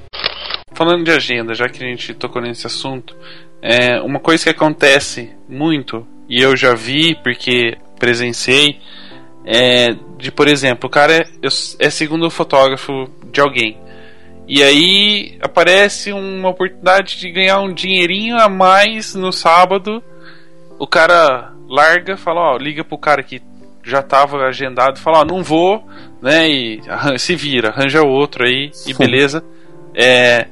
Falando 0.73 1.05
de 1.05 1.11
agenda, 1.11 1.53
já 1.53 1.69
que 1.69 1.85
a 1.85 1.87
gente 1.87 2.15
tocou 2.15 2.41
nesse 2.41 2.67
assunto, 2.67 3.15
é, 3.61 4.01
uma 4.01 4.19
coisa 4.19 4.43
que 4.43 4.49
acontece 4.49 5.29
muito, 5.47 6.07
e 6.31 6.41
eu 6.41 6.57
já 6.57 6.75
vi 6.75 7.15
porque 7.15 7.77
presenciei, 7.99 8.81
é 9.45 9.89
de, 10.17 10.33
por 10.33 10.49
exemplo, 10.49 10.89
o 10.89 10.91
cara 10.91 11.12
é, 11.19 11.27
é 11.79 11.91
segundo 11.91 12.31
fotógrafo 12.31 13.07
de 13.31 13.39
alguém. 13.43 13.77
E 14.49 14.62
aí 14.62 15.39
aparece 15.43 16.11
uma 16.11 16.49
oportunidade 16.49 17.19
de 17.19 17.31
ganhar 17.31 17.61
um 17.61 17.75
dinheirinho 17.75 18.39
a 18.39 18.49
mais 18.49 19.15
no 19.15 19.31
sábado. 19.31 20.03
O 20.79 20.87
cara 20.87 21.53
larga, 21.71 22.17
fala, 22.17 22.41
ó, 22.41 22.57
liga 22.59 22.83
pro 22.85 22.99
cara 22.99 23.23
que 23.23 23.41
já 23.83 24.03
tava 24.03 24.39
agendado, 24.47 24.99
fala, 24.99 25.21
ó, 25.21 25.25
não 25.25 25.43
vou, 25.43 25.83
né? 26.21 26.49
E 26.49 26.83
se 27.19 27.35
vira, 27.37 27.69
arranja 27.69 28.03
outro 28.03 28.45
aí 28.45 28.71
e 28.87 28.93
beleza. 28.93 29.43
É, 29.95 30.47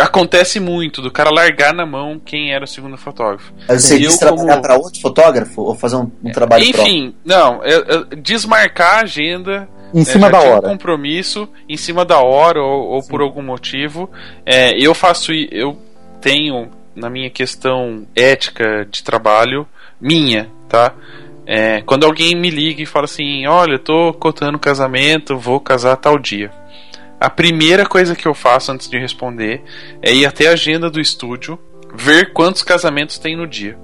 acontece 0.00 0.58
muito 0.58 1.02
do 1.02 1.10
cara 1.10 1.30
largar 1.30 1.74
na 1.74 1.84
mão 1.84 2.18
quem 2.24 2.52
era 2.52 2.64
o 2.64 2.68
segundo 2.68 2.96
fotógrafo. 2.96 3.52
Mas 3.68 3.84
você 3.84 3.98
quis 3.98 4.16
trabalhar 4.18 4.52
como- 4.54 4.62
para 4.62 4.76
outro 4.76 5.00
fotógrafo 5.00 5.60
ou 5.62 5.74
fazer 5.74 5.96
um, 5.96 6.10
um 6.24 6.30
trabalho 6.32 6.64
próprio? 6.72 6.82
Enfim, 6.82 7.14
não, 7.24 7.62
eu- 7.64 7.84
eu- 7.84 8.04
desmarcar 8.16 8.98
a 8.98 9.00
agenda. 9.02 9.68
Em 9.94 9.98
né, 9.98 10.04
cima 10.04 10.30
da 10.30 10.40
hora. 10.40 10.66
Um 10.68 10.70
compromisso 10.70 11.46
em 11.68 11.76
cima 11.76 12.02
da 12.02 12.18
hora 12.18 12.62
ou, 12.62 12.92
ou 12.94 13.02
por 13.06 13.20
algum 13.20 13.42
motivo. 13.42 14.10
É, 14.46 14.72
eu 14.78 14.94
faço, 14.94 15.32
eu 15.32 15.76
tenho 16.18 16.70
na 16.96 17.10
minha 17.10 17.28
questão 17.28 18.06
ética 18.16 18.86
de 18.90 19.02
trabalho 19.04 19.66
minha, 20.02 20.50
tá? 20.68 20.94
É, 21.46 21.80
quando 21.82 22.04
alguém 22.04 22.34
me 22.36 22.50
liga 22.50 22.82
e 22.82 22.86
fala 22.86 23.04
assim, 23.06 23.46
olha, 23.46 23.74
eu 23.74 23.78
tô 23.78 24.12
cotando 24.12 24.58
casamento, 24.58 25.38
vou 25.38 25.58
casar 25.60 25.96
tal 25.96 26.18
dia. 26.18 26.50
A 27.20 27.30
primeira 27.30 27.86
coisa 27.86 28.14
que 28.16 28.26
eu 28.26 28.34
faço 28.34 28.72
antes 28.72 28.88
de 28.88 28.98
responder 28.98 29.62
é 30.02 30.12
ir 30.12 30.26
até 30.26 30.48
a 30.48 30.52
agenda 30.52 30.90
do 30.90 31.00
estúdio, 31.00 31.58
ver 31.94 32.32
quantos 32.32 32.62
casamentos 32.62 33.18
tem 33.18 33.36
no 33.36 33.46
dia. 33.46 33.78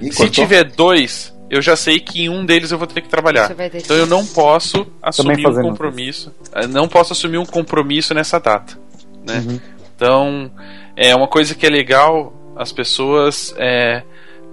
Ih, 0.00 0.10
Se 0.12 0.18
cortou? 0.18 0.32
tiver 0.44 0.64
dois, 0.64 1.34
eu 1.50 1.62
já 1.62 1.74
sei 1.76 1.98
que 2.00 2.22
em 2.22 2.28
um 2.28 2.44
deles 2.44 2.70
eu 2.70 2.78
vou 2.78 2.86
ter 2.86 3.00
que 3.00 3.08
trabalhar. 3.08 3.46
Então 3.84 3.96
eu 3.96 4.06
não 4.06 4.26
posso 4.26 4.86
assumir 5.02 5.46
um 5.46 5.54
compromisso. 5.70 6.34
eh, 6.54 6.66
Não 6.66 6.86
posso 6.88 7.12
assumir 7.12 7.38
um 7.38 7.46
compromisso 7.46 8.12
nessa 8.14 8.38
data. 8.38 8.78
Né? 9.26 9.42
Uhum. 9.46 9.60
Então, 9.94 10.50
é 10.96 11.14
uma 11.14 11.28
coisa 11.28 11.54
que 11.54 11.64
é 11.64 11.70
legal 11.70 12.32
as 12.56 12.72
pessoas 12.72 13.54
é, 13.56 14.02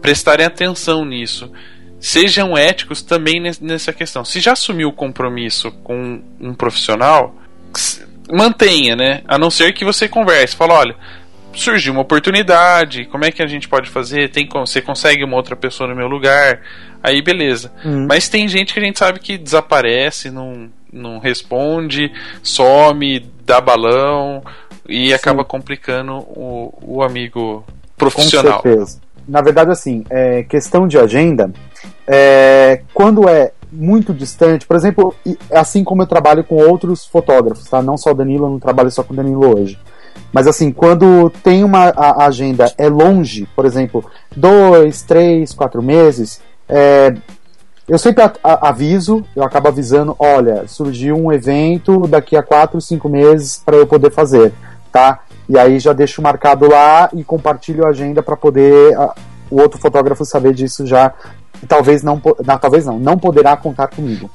prestarem 0.02 0.46
atenção 0.46 1.04
nisso. 1.06 1.52
Sejam 2.00 2.58
éticos 2.58 3.02
também 3.02 3.40
nes- 3.40 3.60
nessa 3.60 3.92
questão. 3.92 4.24
Se 4.24 4.40
já 4.40 4.54
assumiu 4.54 4.90
o 4.90 4.94
compromisso 4.94 5.72
com 5.84 6.22
um 6.40 6.54
profissional, 6.54 7.36
mantenha, 8.32 8.96
né? 8.96 9.22
A 9.28 9.38
não 9.38 9.50
ser 9.50 9.74
que 9.74 9.84
você 9.84 10.08
converse. 10.08 10.56
Fala, 10.56 10.76
olha, 10.76 10.96
surgiu 11.54 11.92
uma 11.94 12.02
oportunidade, 12.02 13.06
como 13.06 13.26
é 13.26 13.32
que 13.32 13.42
a 13.42 13.48
gente 13.48 13.68
pode 13.68 13.90
fazer? 13.90 14.30
Tem, 14.30 14.48
você 14.48 14.82
consegue 14.82 15.24
uma 15.24 15.36
outra 15.36 15.56
pessoa 15.56 15.90
no 15.90 15.96
meu 15.96 16.08
lugar? 16.08 16.62
Aí 17.04 17.22
beleza. 17.22 17.72
Uhum. 17.84 18.06
Mas 18.08 18.30
tem 18.30 18.48
gente 18.48 18.74
que 18.74 18.80
a 18.80 18.84
gente 18.84 19.00
sabe 19.00 19.20
que 19.20 19.38
desaparece, 19.38 20.30
não, 20.32 20.70
não 20.92 21.20
responde, 21.20 22.12
some, 22.44 23.20
dá 23.46 23.60
balão 23.60 24.44
e 24.88 25.14
acaba 25.14 25.44
complicando 25.44 26.14
o, 26.18 26.74
o 26.82 27.04
amigo 27.04 27.66
profissional. 27.98 28.62
Com 28.62 28.70
certeza. 28.70 29.02
Na 29.30 29.42
verdade, 29.42 29.70
assim, 29.70 30.04
é, 30.10 30.42
questão 30.44 30.88
de 30.88 30.98
agenda, 30.98 31.52
é, 32.08 32.82
quando 32.94 33.30
é 33.30 33.52
muito 33.72 34.12
distante, 34.12 34.66
por 34.66 34.76
exemplo, 34.76 35.14
assim 35.52 35.84
como 35.84 36.02
eu 36.02 36.08
trabalho 36.08 36.44
com 36.44 36.56
outros 36.56 37.06
fotógrafos, 37.06 37.70
tá? 37.70 37.82
Não 37.82 37.96
só 37.96 38.10
o 38.10 38.16
Danilo, 38.16 38.48
eu 38.48 38.50
não 38.50 38.60
trabalho 38.60 38.90
só 38.90 39.04
com 39.04 39.14
o 39.14 39.16
Danilo 39.16 39.56
hoje. 39.56 39.78
Mas 40.34 40.48
assim, 40.48 40.72
quando 40.72 41.30
tem 41.44 41.64
uma 41.64 41.90
a, 41.90 42.24
a 42.24 42.26
agenda 42.26 42.74
é 42.78 42.90
longe, 42.90 43.48
por 43.56 43.66
exemplo, 43.66 44.04
dois, 44.36 45.04
três, 45.04 45.54
quatro 45.54 45.82
meses, 45.84 46.42
é, 46.68 47.16
eu 47.88 47.98
sempre 47.98 48.24
a, 48.24 48.34
a, 48.44 48.70
aviso, 48.70 49.24
eu 49.36 49.44
acabo 49.44 49.68
avisando, 49.68 50.16
olha, 50.18 50.68
surgiu 50.68 51.16
um 51.16 51.32
evento 51.32 52.08
daqui 52.08 52.36
a 52.36 52.44
quatro, 52.44 52.82
cinco 52.82 53.08
meses 53.08 53.62
para 53.64 53.78
eu 53.78 53.86
poder 53.86 54.12
fazer, 54.12 54.52
tá? 54.92 55.20
E 55.50 55.58
aí 55.58 55.80
já 55.80 55.92
deixo 55.92 56.22
marcado 56.22 56.70
lá 56.70 57.10
e 57.12 57.24
compartilho 57.24 57.86
a 57.86 57.90
agenda 57.90 58.22
para 58.22 58.38
poder 58.38 58.96
a, 58.96 59.16
o 59.50 59.60
outro 59.60 59.80
fotógrafo 59.80 60.24
saber 60.24 60.54
disso 60.54 60.86
já. 60.86 61.12
Talvez 61.68 62.04
não, 62.04 62.22
não, 62.46 62.58
talvez 62.60 62.86
não, 62.86 63.00
não 63.00 63.18
poderá 63.18 63.58
contar 63.58 63.88
comigo. 63.88 64.30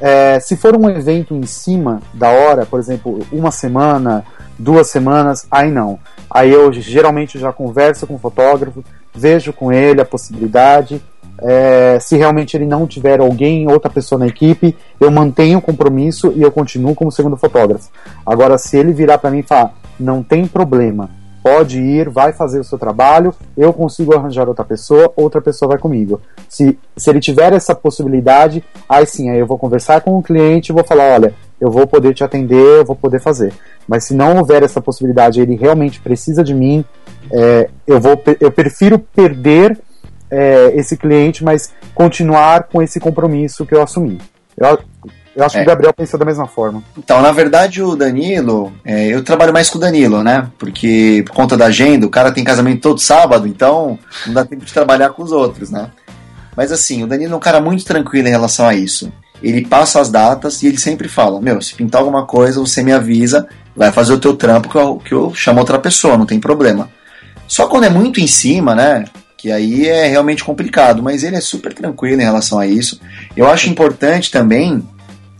É, 0.00 0.40
se 0.40 0.56
for 0.56 0.76
um 0.76 0.88
evento 0.88 1.34
em 1.34 1.46
cima 1.46 2.00
da 2.14 2.28
hora, 2.28 2.64
por 2.64 2.80
exemplo, 2.80 3.20
uma 3.30 3.50
semana, 3.50 4.24
duas 4.58 4.88
semanas, 4.88 5.46
aí 5.50 5.70
não. 5.70 5.98
Aí 6.30 6.50
eu 6.50 6.72
geralmente 6.72 7.38
já 7.38 7.52
converso 7.52 8.06
com 8.06 8.14
o 8.14 8.18
fotógrafo, 8.18 8.84
vejo 9.14 9.52
com 9.52 9.72
ele 9.72 10.00
a 10.00 10.04
possibilidade. 10.04 11.02
É, 11.40 11.98
se 12.00 12.16
realmente 12.16 12.56
ele 12.56 12.66
não 12.66 12.86
tiver 12.86 13.20
alguém, 13.20 13.68
outra 13.70 13.90
pessoa 13.90 14.18
na 14.18 14.26
equipe, 14.26 14.76
eu 15.00 15.10
mantenho 15.10 15.58
o 15.58 15.62
compromisso 15.62 16.32
e 16.36 16.42
eu 16.42 16.52
continuo 16.52 16.94
como 16.94 17.10
segundo 17.10 17.36
fotógrafo. 17.36 17.90
Agora, 18.24 18.56
se 18.58 18.76
ele 18.76 18.92
virar 18.92 19.18
para 19.18 19.30
mim 19.30 19.40
e 19.40 19.42
falar, 19.42 19.74
não 20.02 20.22
tem 20.22 20.46
problema, 20.46 21.08
pode 21.42 21.80
ir, 21.80 22.08
vai 22.08 22.32
fazer 22.32 22.60
o 22.60 22.64
seu 22.64 22.78
trabalho, 22.78 23.34
eu 23.56 23.72
consigo 23.72 24.14
arranjar 24.14 24.48
outra 24.48 24.64
pessoa, 24.64 25.12
outra 25.16 25.40
pessoa 25.40 25.70
vai 25.70 25.78
comigo. 25.78 26.20
Se, 26.48 26.78
se 26.96 27.10
ele 27.10 27.20
tiver 27.20 27.52
essa 27.52 27.74
possibilidade, 27.74 28.62
aí 28.88 29.04
sim, 29.04 29.28
aí 29.28 29.38
eu 29.38 29.46
vou 29.46 29.58
conversar 29.58 30.00
com 30.02 30.16
o 30.16 30.22
cliente 30.22 30.70
e 30.70 30.74
vou 30.74 30.84
falar, 30.84 31.14
olha, 31.14 31.34
eu 31.60 31.70
vou 31.70 31.86
poder 31.86 32.14
te 32.14 32.22
atender, 32.22 32.80
eu 32.80 32.84
vou 32.84 32.94
poder 32.94 33.20
fazer. 33.20 33.52
Mas 33.88 34.04
se 34.04 34.14
não 34.14 34.38
houver 34.38 34.62
essa 34.62 34.80
possibilidade, 34.80 35.40
ele 35.40 35.56
realmente 35.56 36.00
precisa 36.00 36.44
de 36.44 36.54
mim, 36.54 36.84
é, 37.32 37.68
eu, 37.86 38.00
vou, 38.00 38.22
eu 38.40 38.52
prefiro 38.52 38.98
perder 38.98 39.78
é, 40.30 40.72
esse 40.74 40.96
cliente, 40.96 41.44
mas 41.44 41.72
continuar 41.94 42.64
com 42.64 42.80
esse 42.80 43.00
compromisso 43.00 43.66
que 43.66 43.74
eu 43.74 43.82
assumi. 43.82 44.18
Eu, 44.56 44.78
eu 45.34 45.44
acho 45.44 45.56
é. 45.56 45.60
que 45.60 45.66
o 45.66 45.68
Gabriel 45.68 45.92
pensa 45.94 46.18
da 46.18 46.24
mesma 46.24 46.46
forma. 46.46 46.82
Então, 46.96 47.22
na 47.22 47.32
verdade, 47.32 47.82
o 47.82 47.96
Danilo, 47.96 48.72
é, 48.84 49.06
eu 49.06 49.22
trabalho 49.22 49.52
mais 49.52 49.70
com 49.70 49.78
o 49.78 49.80
Danilo, 49.80 50.22
né? 50.22 50.48
Porque 50.58 51.22
por 51.26 51.34
conta 51.34 51.56
da 51.56 51.66
agenda, 51.66 52.06
o 52.06 52.10
cara 52.10 52.30
tem 52.30 52.44
casamento 52.44 52.82
todo 52.82 53.00
sábado, 53.00 53.46
então 53.46 53.98
não 54.26 54.34
dá 54.34 54.44
tempo 54.44 54.64
de 54.64 54.72
trabalhar 54.72 55.10
com 55.10 55.22
os 55.22 55.32
outros, 55.32 55.70
né? 55.70 55.90
Mas 56.56 56.70
assim, 56.70 57.02
o 57.02 57.06
Danilo 57.06 57.32
é 57.32 57.36
um 57.36 57.40
cara 57.40 57.60
muito 57.60 57.84
tranquilo 57.84 58.28
em 58.28 58.32
relação 58.32 58.66
a 58.66 58.74
isso. 58.74 59.12
Ele 59.42 59.66
passa 59.66 60.00
as 60.00 60.10
datas 60.10 60.62
e 60.62 60.66
ele 60.66 60.78
sempre 60.78 61.08
fala: 61.08 61.40
Meu, 61.40 61.60
se 61.60 61.74
pintar 61.74 62.00
alguma 62.00 62.26
coisa, 62.26 62.60
você 62.60 62.82
me 62.82 62.92
avisa, 62.92 63.48
vai 63.74 63.90
fazer 63.90 64.12
o 64.12 64.20
teu 64.20 64.36
trampo 64.36 64.68
que 64.68 64.76
eu, 64.76 64.96
que 64.96 65.12
eu 65.12 65.34
chamo 65.34 65.60
outra 65.60 65.78
pessoa, 65.78 66.16
não 66.16 66.26
tem 66.26 66.38
problema. 66.38 66.88
Só 67.48 67.66
quando 67.66 67.84
é 67.84 67.90
muito 67.90 68.20
em 68.20 68.26
cima, 68.26 68.74
né? 68.74 69.04
Que 69.36 69.50
aí 69.50 69.88
é 69.88 70.06
realmente 70.06 70.44
complicado, 70.44 71.02
mas 71.02 71.24
ele 71.24 71.34
é 71.34 71.40
super 71.40 71.74
tranquilo 71.74 72.20
em 72.20 72.24
relação 72.24 72.58
a 72.58 72.66
isso. 72.66 73.00
Eu 73.36 73.50
acho 73.50 73.68
importante 73.68 74.30
também 74.30 74.86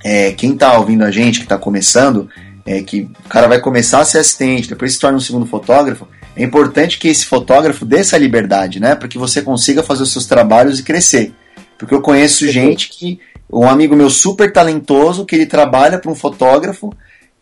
é, 0.05 0.33
quem 0.33 0.53
está 0.53 0.79
ouvindo 0.79 1.05
a 1.05 1.11
gente, 1.11 1.39
que 1.39 1.45
está 1.45 1.59
começando, 1.59 2.29
é, 2.65 2.83
que 2.83 3.11
o 3.25 3.29
cara 3.29 3.49
vai 3.49 3.61
começar 3.61 4.01
a 4.01 4.05
ser 4.05 4.19
assistente, 4.19 4.69
depois 4.69 4.93
se 4.93 4.99
torna 4.99 5.19
um 5.19 5.21
segundo 5.21 5.47
fotógrafo, 5.47 6.07
é 6.37 6.43
importante 6.43 6.99
que 6.99 7.09
esse 7.09 7.27
fotógrafo 7.27 7.85
dê 7.85 7.99
essa 7.99 8.17
liberdade, 8.17 8.81
né? 8.81 8.95
Para 8.95 9.09
que 9.09 9.19
você 9.19 9.43
consiga 9.43 9.83
fazer 9.83 10.03
os 10.03 10.13
seus 10.13 10.27
trabalhos 10.27 10.79
e 10.79 10.83
crescer. 10.83 11.35
Porque 11.77 11.95
eu 11.95 12.01
conheço 12.01 12.49
gente 12.49 12.89
que. 12.89 13.21
Um 13.55 13.69
amigo 13.69 13.95
meu 13.95 14.09
super 14.09 14.51
talentoso, 14.51 15.27
que 15.27 15.35
ele 15.35 15.45
trabalha 15.45 15.99
para 15.99 16.11
um 16.11 16.15
fotógrafo 16.15 16.91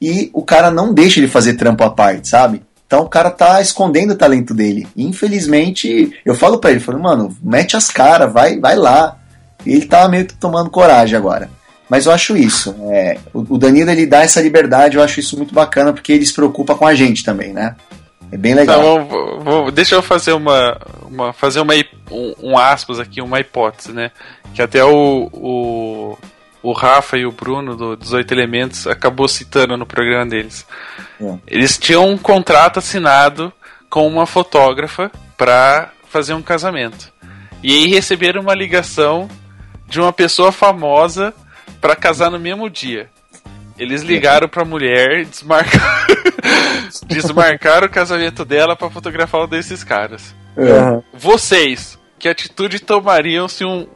e 0.01 0.29
o 0.33 0.43
cara 0.43 0.69
não 0.69 0.93
deixa 0.93 1.21
ele 1.21 1.29
fazer 1.29 1.55
trampo 1.55 1.85
à 1.85 1.91
parte, 1.91 2.27
sabe? 2.27 2.63
Então 2.85 3.03
o 3.03 3.09
cara 3.09 3.31
tá 3.31 3.61
escondendo 3.61 4.15
o 4.15 4.17
talento 4.17 4.53
dele. 4.53 4.89
Infelizmente, 4.97 6.13
eu 6.25 6.35
falo 6.35 6.59
para 6.59 6.73
ele, 6.73 6.81
falo, 6.81 6.99
mano, 6.99 7.37
mete 7.41 7.77
as 7.77 7.89
caras, 7.89 8.33
vai, 8.33 8.59
vai 8.59 8.75
lá. 8.75 9.19
E 9.65 9.71
ele 9.73 9.87
tá 9.87 10.09
meio 10.09 10.27
que 10.27 10.35
tomando 10.35 10.69
coragem 10.69 11.17
agora. 11.17 11.49
Mas 11.91 12.07
eu 12.07 12.13
acho 12.13 12.37
isso. 12.37 12.73
É, 12.93 13.19
o 13.35 13.59
Danilo 13.59 13.91
ele 13.91 14.07
dá 14.07 14.23
essa 14.23 14.41
liberdade, 14.41 14.97
eu 14.97 15.03
acho 15.03 15.19
isso 15.19 15.37
muito 15.37 15.53
bacana, 15.53 15.93
porque 15.93 16.13
ele 16.13 16.25
se 16.25 16.33
preocupa 16.33 16.77
com 16.77 16.87
a 16.87 16.95
gente 16.95 17.25
também, 17.25 17.53
né? 17.53 17.75
É 18.31 18.37
bem 18.37 18.55
legal. 18.55 18.79
Então, 18.79 19.05
vou, 19.07 19.41
vou, 19.41 19.71
deixa 19.73 19.97
eu 19.97 20.03
fazer 20.03 20.33
uma, 20.33 20.81
uma 21.03 21.33
fazer 21.33 21.59
uma 21.59 21.75
um, 22.09 22.35
um, 22.41 22.59
aspas 22.59 23.01
aqui, 23.01 23.21
uma 23.21 23.41
hipótese, 23.41 23.93
né? 23.93 24.13
Que 24.55 24.63
até 24.63 24.85
o, 24.85 25.29
o, 25.33 26.19
o 26.63 26.73
Rafa 26.73 27.19
e 27.19 27.27
o 27.27 27.33
Bruno 27.33 27.75
do 27.75 27.97
18 27.97 28.33
Elementos 28.33 28.87
acabou 28.87 29.27
citando 29.27 29.77
no 29.77 29.85
programa 29.85 30.27
deles. 30.27 30.65
É. 31.21 31.35
Eles 31.45 31.77
tinham 31.77 32.09
um 32.09 32.17
contrato 32.17 32.79
assinado 32.79 33.53
com 33.89 34.07
uma 34.07 34.27
fotógrafa 34.27 35.11
para 35.37 35.91
fazer 36.09 36.35
um 36.35 36.43
casamento. 36.43 37.13
E 37.65 37.73
aí 37.73 37.89
receberam 37.89 38.43
uma 38.43 38.55
ligação 38.55 39.29
de 39.89 40.01
uma 40.01 40.13
pessoa 40.13 40.53
famosa 40.53 41.35
para 41.81 41.97
casar 41.97 42.31
no 42.31 42.39
mesmo 42.39 42.69
dia. 42.69 43.09
Eles 43.79 44.03
ligaram 44.03 44.47
pra 44.47 44.65
mulher, 44.65 45.25
desmarcaram, 45.25 46.07
desmarcaram 47.09 47.87
o 47.87 47.91
casamento 47.91 48.45
dela 48.45 48.77
para 48.77 48.91
fotografar 48.91 49.43
um 49.43 49.49
desses 49.49 49.83
caras. 49.83 50.35
Uhum. 50.55 51.03
Vocês, 51.15 51.99
que 52.19 52.29
atitude 52.29 52.81
tomariam 52.81 53.49
se 53.49 53.65
um 53.65 53.87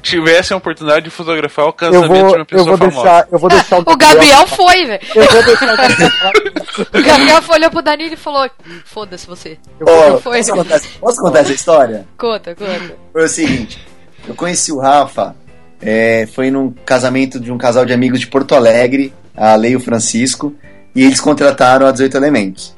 tivessem 0.00 0.54
a 0.54 0.58
oportunidade 0.58 1.04
de 1.04 1.10
fotografar 1.10 1.66
o 1.66 1.72
casamento 1.72 2.08
vou, 2.08 2.28
de 2.28 2.36
uma 2.36 2.44
pessoa 2.44 2.72
eu 2.72 2.76
vou 2.76 2.78
famosa? 2.78 3.02
Deixar, 3.02 3.28
eu 3.30 3.38
vou 3.38 3.50
deixar 3.50 3.78
o, 3.78 3.80
o 3.92 3.96
Gabriel 3.96 4.46
foi, 4.46 4.86
velho. 4.86 5.00
o 6.94 7.02
Gabriel 7.02 7.42
foi, 7.42 7.56
olhou 7.56 7.70
pro 7.70 7.82
Danilo 7.82 8.14
e 8.14 8.16
falou: 8.16 8.48
Foda-se 8.84 9.26
você. 9.26 9.58
Oh, 9.80 10.18
foi. 10.18 10.38
Posso, 10.38 10.52
contar, 10.52 10.80
posso 11.00 11.20
contar 11.20 11.38
essa 11.40 11.52
história? 11.52 12.06
Conta, 12.16 12.54
conta. 12.54 12.96
Foi 13.12 13.24
o 13.24 13.28
seguinte: 13.28 13.86
eu 14.26 14.34
conheci 14.34 14.72
o 14.72 14.78
Rafa 14.78 15.34
é, 15.80 16.26
foi 16.34 16.50
num 16.50 16.72
casamento 16.84 17.38
de 17.38 17.52
um 17.52 17.58
casal 17.58 17.84
de 17.84 17.92
amigos 17.92 18.20
de 18.20 18.26
Porto 18.26 18.54
Alegre, 18.54 19.12
a 19.36 19.54
Lei 19.54 19.72
e 19.72 19.76
o 19.76 19.80
Francisco, 19.80 20.54
e 20.94 21.04
eles 21.04 21.20
contrataram 21.20 21.86
a 21.86 21.92
18 21.92 22.16
Elementos. 22.16 22.74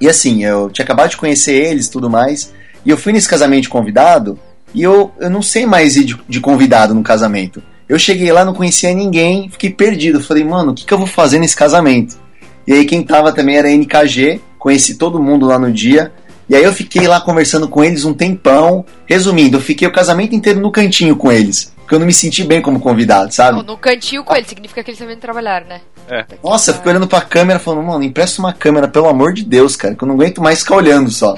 E 0.00 0.08
assim, 0.08 0.44
eu 0.44 0.70
tinha 0.70 0.84
acabado 0.84 1.10
de 1.10 1.16
conhecer 1.16 1.54
eles 1.54 1.88
tudo 1.88 2.08
mais, 2.08 2.52
e 2.84 2.90
eu 2.90 2.96
fui 2.96 3.12
nesse 3.12 3.28
casamento 3.28 3.62
de 3.62 3.68
convidado, 3.68 4.38
e 4.74 4.82
eu, 4.82 5.10
eu 5.18 5.30
não 5.30 5.42
sei 5.42 5.66
mais 5.66 5.96
ir 5.96 6.04
de, 6.04 6.20
de 6.28 6.40
convidado 6.40 6.94
no 6.94 7.02
casamento. 7.02 7.62
Eu 7.88 7.98
cheguei 7.98 8.30
lá, 8.30 8.44
não 8.44 8.52
conhecia 8.52 8.92
ninguém, 8.92 9.48
fiquei 9.48 9.70
perdido. 9.70 10.22
Falei, 10.22 10.44
mano, 10.44 10.72
o 10.72 10.74
que, 10.74 10.84
que 10.84 10.92
eu 10.92 10.98
vou 10.98 11.06
fazer 11.06 11.38
nesse 11.38 11.56
casamento? 11.56 12.18
E 12.66 12.72
aí 12.72 12.84
quem 12.84 13.02
tava 13.02 13.32
também 13.32 13.56
era 13.56 13.70
NKG, 13.70 14.42
conheci 14.58 14.96
todo 14.96 15.22
mundo 15.22 15.46
lá 15.46 15.58
no 15.58 15.72
dia. 15.72 16.12
E 16.48 16.56
aí 16.56 16.64
eu 16.64 16.72
fiquei 16.72 17.06
lá 17.06 17.20
conversando 17.20 17.68
com 17.68 17.84
eles 17.84 18.04
um 18.04 18.14
tempão. 18.14 18.84
Resumindo, 19.06 19.56
eu 19.56 19.60
fiquei 19.60 19.86
o 19.86 19.92
casamento 19.92 20.34
inteiro 20.34 20.60
no 20.60 20.72
cantinho 20.72 21.16
com 21.16 21.30
eles 21.30 21.72
porque 21.88 21.94
eu 21.94 22.00
não 22.00 22.06
me 22.06 22.12
senti 22.12 22.44
bem 22.44 22.60
como 22.60 22.78
convidado, 22.78 23.32
sabe? 23.32 23.56
Não, 23.56 23.64
no 23.64 23.78
cantinho 23.78 24.22
com 24.22 24.36
ele, 24.36 24.46
significa 24.46 24.84
que 24.84 24.90
eles 24.90 24.98
também 24.98 25.16
trabalharam, 25.16 25.66
né? 25.68 25.80
É. 26.06 26.26
Nossa, 26.44 26.70
eu 26.70 26.74
fiquei 26.74 26.90
olhando 26.90 27.08
pra 27.08 27.22
câmera 27.22 27.58
falando, 27.58 27.82
mano, 27.82 28.04
empresta 28.04 28.42
uma 28.42 28.52
câmera, 28.52 28.86
pelo 28.86 29.08
amor 29.08 29.32
de 29.32 29.42
Deus, 29.42 29.74
cara, 29.74 29.94
que 29.94 30.04
eu 30.04 30.06
não 30.06 30.14
aguento 30.14 30.42
mais 30.42 30.58
ficar 30.58 30.76
olhando 30.76 31.10
só. 31.10 31.34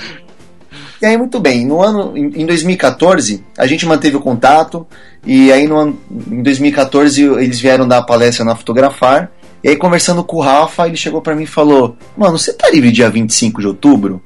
E 1.00 1.06
aí, 1.06 1.16
muito 1.16 1.38
bem, 1.38 1.64
no 1.64 1.80
ano, 1.80 2.16
em 2.16 2.44
2014, 2.44 3.44
a 3.56 3.64
gente 3.64 3.86
manteve 3.86 4.16
o 4.16 4.20
contato, 4.20 4.84
e 5.24 5.52
aí 5.52 5.68
no 5.68 5.76
ano, 5.76 6.00
em 6.28 6.42
2014 6.42 7.22
eles 7.22 7.60
vieram 7.60 7.86
dar 7.86 7.98
a 7.98 8.02
palestra 8.02 8.44
na 8.44 8.56
Fotografar, 8.56 9.30
e 9.62 9.68
aí 9.68 9.76
conversando 9.76 10.24
com 10.24 10.38
o 10.38 10.40
Rafa, 10.40 10.88
ele 10.88 10.96
chegou 10.96 11.22
para 11.22 11.36
mim 11.36 11.44
e 11.44 11.46
falou, 11.46 11.96
mano, 12.16 12.36
você 12.36 12.52
tá 12.52 12.68
livre 12.68 12.90
dia 12.90 13.08
25 13.08 13.60
de 13.60 13.68
outubro? 13.68 14.20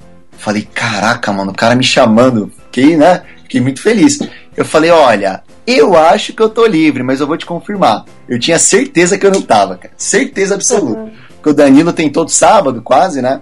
Falei, 0.45 0.69
caraca, 0.75 1.33
mano, 1.33 1.53
o 1.53 1.55
cara 1.55 1.75
me 1.75 1.83
chamando, 1.83 2.53
fiquei, 2.66 2.97
né, 2.97 3.23
fiquei 3.43 3.61
muito 3.61 3.81
feliz. 3.81 4.19
Eu 4.55 4.65
falei, 4.65 4.91
olha, 4.91 5.43
eu 5.66 5.97
acho 5.97 6.33
que 6.35 6.43
eu 6.43 6.49
tô 6.49 6.66
livre, 6.66 7.03
mas 7.03 7.21
eu 7.21 7.27
vou 7.27 7.37
te 7.37 7.47
confirmar. 7.47 8.05
Eu 8.29 8.39
tinha 8.39 8.59
certeza 8.59 9.16
que 9.16 9.27
eu 9.27 9.31
não 9.31 9.41
tava, 9.41 9.77
cara. 9.77 9.95
Certeza 9.97 10.55
absoluta. 10.55 11.01
Uhum. 11.01 11.11
Que 11.43 11.49
o 11.49 11.55
Danilo 11.55 11.93
tem 11.93 12.11
todo 12.11 12.29
sábado, 12.29 12.83
quase, 12.83 13.23
né? 13.23 13.41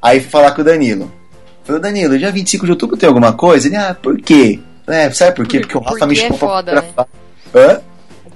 Aí 0.00 0.20
fui 0.20 0.30
falar 0.30 0.52
com 0.52 0.60
o 0.60 0.64
Danilo. 0.64 1.10
Falei, 1.64 1.80
Danilo, 1.80 2.18
dia 2.18 2.30
25 2.30 2.66
de 2.66 2.72
outubro 2.72 2.96
tem 2.96 3.06
alguma 3.08 3.32
coisa? 3.32 3.66
Ele, 3.66 3.76
ah, 3.76 3.96
por 4.00 4.20
quê? 4.20 4.60
É, 4.86 5.10
sabe 5.10 5.34
por 5.34 5.46
quê? 5.46 5.60
Porque 5.60 5.76
o 5.76 5.80
Rafa 5.80 6.06
me 6.06 6.14
chamou 6.14 6.36
é 6.36 6.38
foda, 6.38 6.72
pra 6.72 6.82
fotografar. 6.82 7.08
Né? 7.54 7.62
Hã? 7.62 7.80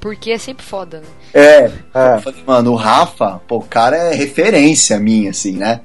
Porque 0.01 0.33
é 0.33 0.39
sempre 0.39 0.65
foda, 0.65 0.99
né? 0.99 1.07
É, 1.33 1.71
é. 1.95 2.17
Eu 2.17 2.21
falei, 2.21 2.43
mano, 2.45 2.73
o 2.73 2.75
Rafa, 2.75 3.41
pô, 3.47 3.59
o 3.59 3.63
cara 3.63 3.97
é 3.97 4.15
referência 4.15 4.99
minha, 4.99 5.31
assim, 5.31 5.53
né? 5.53 5.81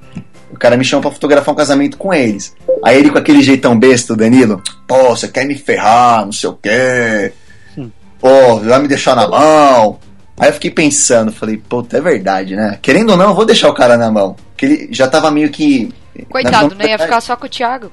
O 0.52 0.58
cara 0.58 0.78
me 0.78 0.86
chamou 0.86 1.02
pra 1.02 1.12
fotografar 1.12 1.54
um 1.54 1.58
casamento 1.58 1.98
com 1.98 2.14
eles. 2.14 2.56
Aí 2.84 2.98
ele 2.98 3.10
com 3.10 3.18
aquele 3.18 3.42
jeitão 3.42 3.78
besta, 3.78 4.14
o 4.14 4.16
Danilo, 4.16 4.62
pô, 4.88 5.10
você 5.10 5.28
quer 5.28 5.46
me 5.46 5.56
ferrar, 5.56 6.26
não 6.26 6.32
sei 6.32 6.50
o 6.50 6.54
quê. 6.54 7.34
Hum. 7.78 7.90
Pô, 8.20 8.60
vai 8.60 8.80
me 8.80 8.88
deixar 8.88 9.16
na 9.16 9.28
mão. 9.28 10.00
Aí 10.40 10.50
eu 10.50 10.54
fiquei 10.54 10.72
pensando, 10.72 11.32
falei, 11.32 11.58
pô, 11.58 11.86
é 11.92 12.02
verdade, 12.02 12.56
né? 12.56 12.78
Querendo 12.82 13.12
ou 13.12 13.18
não, 13.18 13.30
eu 13.30 13.36
vou 13.36 13.46
deixar 13.46 13.70
o 13.70 13.74
cara 13.74 13.98
na 13.98 14.12
mão. 14.12 14.36
Porque 14.50 14.66
ele 14.66 14.90
já 14.92 15.08
tava 15.08 15.32
meio 15.32 15.50
que. 15.50 15.94
Coitado, 16.30 16.76
né? 16.76 16.90
Ia 16.90 17.00
ficar 17.00 17.22
só 17.22 17.36
com 17.36 17.46
o 17.46 17.50
Thiago. 17.50 17.92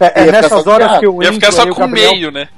É, 0.00 0.22
é 0.22 0.32
nessas 0.32 0.66
horas 0.66 0.98
que 0.98 1.06
o 1.06 1.22
Ia 1.22 1.32
ficar 1.32 1.52
só 1.52 1.66
com 1.72 1.84
o 1.84 1.88
meio, 1.88 2.30
né? 2.30 2.48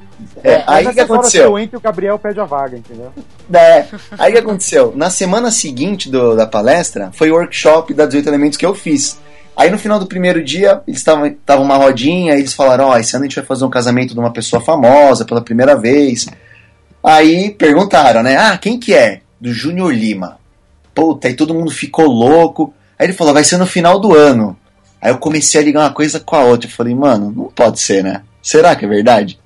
É, 0.42 0.52
é 0.52 0.64
aí 0.66 0.92
que 0.92 1.01
aconteceu? 1.01 1.55
Que 1.68 1.76
o 1.76 1.80
Gabriel 1.80 2.18
pede 2.18 2.40
a 2.40 2.44
vaga, 2.44 2.76
entendeu? 2.76 3.12
É, 3.52 3.86
aí 4.18 4.32
que 4.32 4.38
aconteceu? 4.38 4.92
Na 4.94 5.10
semana 5.10 5.51
seguinte 5.51 6.10
do, 6.10 6.34
da 6.34 6.47
palestra, 6.47 7.10
foi 7.12 7.30
o 7.30 7.34
workshop 7.34 7.92
da 7.94 8.06
18 8.06 8.28
Elementos 8.28 8.59
que 8.59 8.66
eu 8.66 8.74
fiz. 8.74 9.18
Aí 9.56 9.70
no 9.70 9.78
final 9.78 9.98
do 9.98 10.06
primeiro 10.06 10.42
dia, 10.42 10.80
eles 10.86 11.01
estavam 11.01 11.64
uma 11.64 11.76
rodinha, 11.76 12.34
eles 12.34 12.55
falaram, 12.55 12.86
ó, 12.86 12.92
oh, 12.92 12.97
esse 12.97 13.14
ano 13.14 13.24
a 13.24 13.28
gente 13.28 13.36
vai 13.36 13.44
fazer 13.44 13.64
um 13.64 13.70
casamento 13.70 14.14
de 14.14 14.20
uma 14.20 14.32
pessoa 14.32 14.62
famosa 14.62 15.24
pela 15.24 15.42
primeira 15.42 15.76
vez. 15.76 16.26
Aí 17.02 17.51
perguntaram, 17.51 18.22
né? 18.22 18.36
Ah, 18.36 18.56
quem 18.56 18.78
que 18.78 18.94
é? 18.94 19.20
Do 19.40 19.52
Júnior 19.52 19.92
Lima. 19.92 20.38
Puta, 20.94 21.28
aí 21.28 21.34
todo 21.34 21.55
mundo 21.55 21.70
ficou 21.70 22.06
louco. 22.06 22.72
Aí 22.98 23.06
ele 23.06 23.12
falou, 23.12 23.34
vai 23.34 23.44
ser 23.44 23.56
no 23.56 23.66
final 23.66 23.98
do 23.98 24.14
ano. 24.14 24.56
Aí 25.01 25.10
eu 25.10 25.18
comecei 25.18 25.60
a 25.60 25.64
ligar 25.64 25.80
uma 25.80 25.92
coisa 25.92 26.20
com 26.20 26.36
a 26.36 26.44
outra. 26.44 26.68
Eu 26.68 26.72
falei, 26.72 26.94
mano, 26.94 27.32
não 27.34 27.44
pode 27.47 27.80
ser, 27.80 28.05
né? 28.05 28.22
Será 28.42 28.76
que 28.76 28.84
é 28.84 28.88
verdade? 28.88 29.38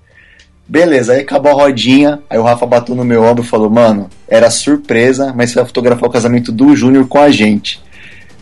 Beleza, 0.66 1.12
aí 1.12 1.20
acabou 1.20 1.52
a 1.52 1.54
rodinha. 1.54 2.20
Aí 2.28 2.38
o 2.38 2.42
Rafa 2.42 2.64
bateu 2.64 2.94
no 2.94 3.04
meu 3.04 3.22
ombro 3.22 3.44
e 3.44 3.46
falou: 3.46 3.68
Mano, 3.68 4.08
era 4.26 4.50
surpresa, 4.50 5.32
mas 5.36 5.50
você 5.50 5.56
vai 5.56 5.66
fotografar 5.66 6.08
o 6.08 6.12
casamento 6.12 6.50
do 6.50 6.74
Júnior 6.74 7.06
com 7.06 7.18
a 7.18 7.30
gente. 7.30 7.82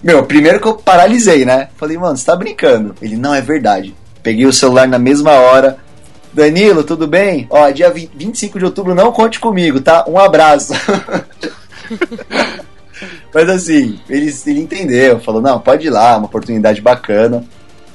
Meu, 0.03 0.24
primeiro 0.24 0.61
que 0.61 0.66
eu 0.66 0.74
paralisei, 0.74 1.44
né? 1.44 1.69
Falei, 1.77 1.97
mano, 1.97 2.16
você 2.16 2.27
tá 2.27 2.35
brincando? 2.35 2.94
Ele, 3.01 3.16
não, 3.16 3.32
é 3.32 3.40
verdade. 3.40 3.94
Peguei 4.20 4.44
o 4.47 4.53
celular 4.53 4.89
na 4.89 4.99
mesma 4.99 5.31
hora. 5.32 5.78
Danilo, 6.32 6.82
tudo 6.82 7.07
bem? 7.07 7.47
Ó, 7.49 7.70
dia 7.70 7.89
20, 7.90 8.11
25 8.16 8.59
de 8.59 8.65
outubro, 8.65 8.94
não 8.94 9.12
conte 9.12 9.39
comigo, 9.39 9.81
tá? 9.81 10.05
Um 10.09 10.19
abraço. 10.19 10.73
Mas 13.32 13.49
assim, 13.49 14.01
ele, 14.09 14.35
ele 14.47 14.61
entendeu, 14.61 15.20
falou, 15.20 15.40
não, 15.40 15.61
pode 15.61 15.86
ir 15.86 15.90
lá, 15.90 16.16
uma 16.16 16.27
oportunidade 16.27 16.81
bacana. 16.81 17.44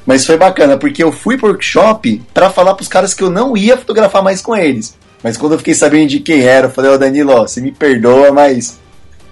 Mas 0.07 0.25
foi 0.25 0.37
bacana, 0.37 0.77
porque 0.77 1.03
eu 1.03 1.11
fui 1.11 1.37
pro 1.37 1.49
workshop 1.49 2.23
para 2.33 2.49
falar 2.49 2.73
pros 2.75 2.87
caras 2.87 3.13
que 3.13 3.21
eu 3.21 3.29
não 3.29 3.57
ia 3.57 3.75
fotografar 3.75 4.23
mais 4.23 4.41
com 4.41 4.55
eles. 4.55 4.97
Mas 5.21 5.35
quando 5.35 5.51
eu 5.51 5.57
fiquei 5.57 5.73
sabendo 5.73 6.07
de 6.07 6.21
quem 6.21 6.43
era, 6.43 6.67
eu 6.67 6.71
falei, 6.71 6.91
ô 6.91 6.93
oh, 6.93 6.97
Danilo, 6.97 7.33
ó, 7.33 7.41
você 7.41 7.59
me 7.59 7.73
perdoa, 7.73 8.31
mas. 8.31 8.79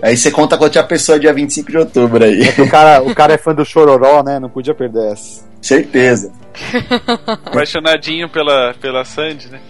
Aí 0.02 0.18
você 0.18 0.30
conta 0.30 0.58
com 0.58 0.66
a 0.66 0.84
pessoa 0.84 1.18
dia 1.18 1.34
25 1.34 1.72
de 1.72 1.78
outubro 1.78 2.26
aí. 2.26 2.42
É 2.58 2.62
o, 2.62 2.70
cara, 2.70 3.02
o 3.02 3.16
cara 3.16 3.34
é 3.34 3.38
fã 3.38 3.56
do 3.56 3.64
Chororó, 3.64 4.22
né? 4.22 4.38
Não 4.38 4.50
podia 4.50 4.76
perder 4.76 5.14
essa. 5.14 5.46
Certeza. 5.62 6.34
Apaixonadinho 7.46 8.28
pela, 8.28 8.74
pela 8.74 9.06
Sandy, 9.06 9.48
né? 9.48 9.62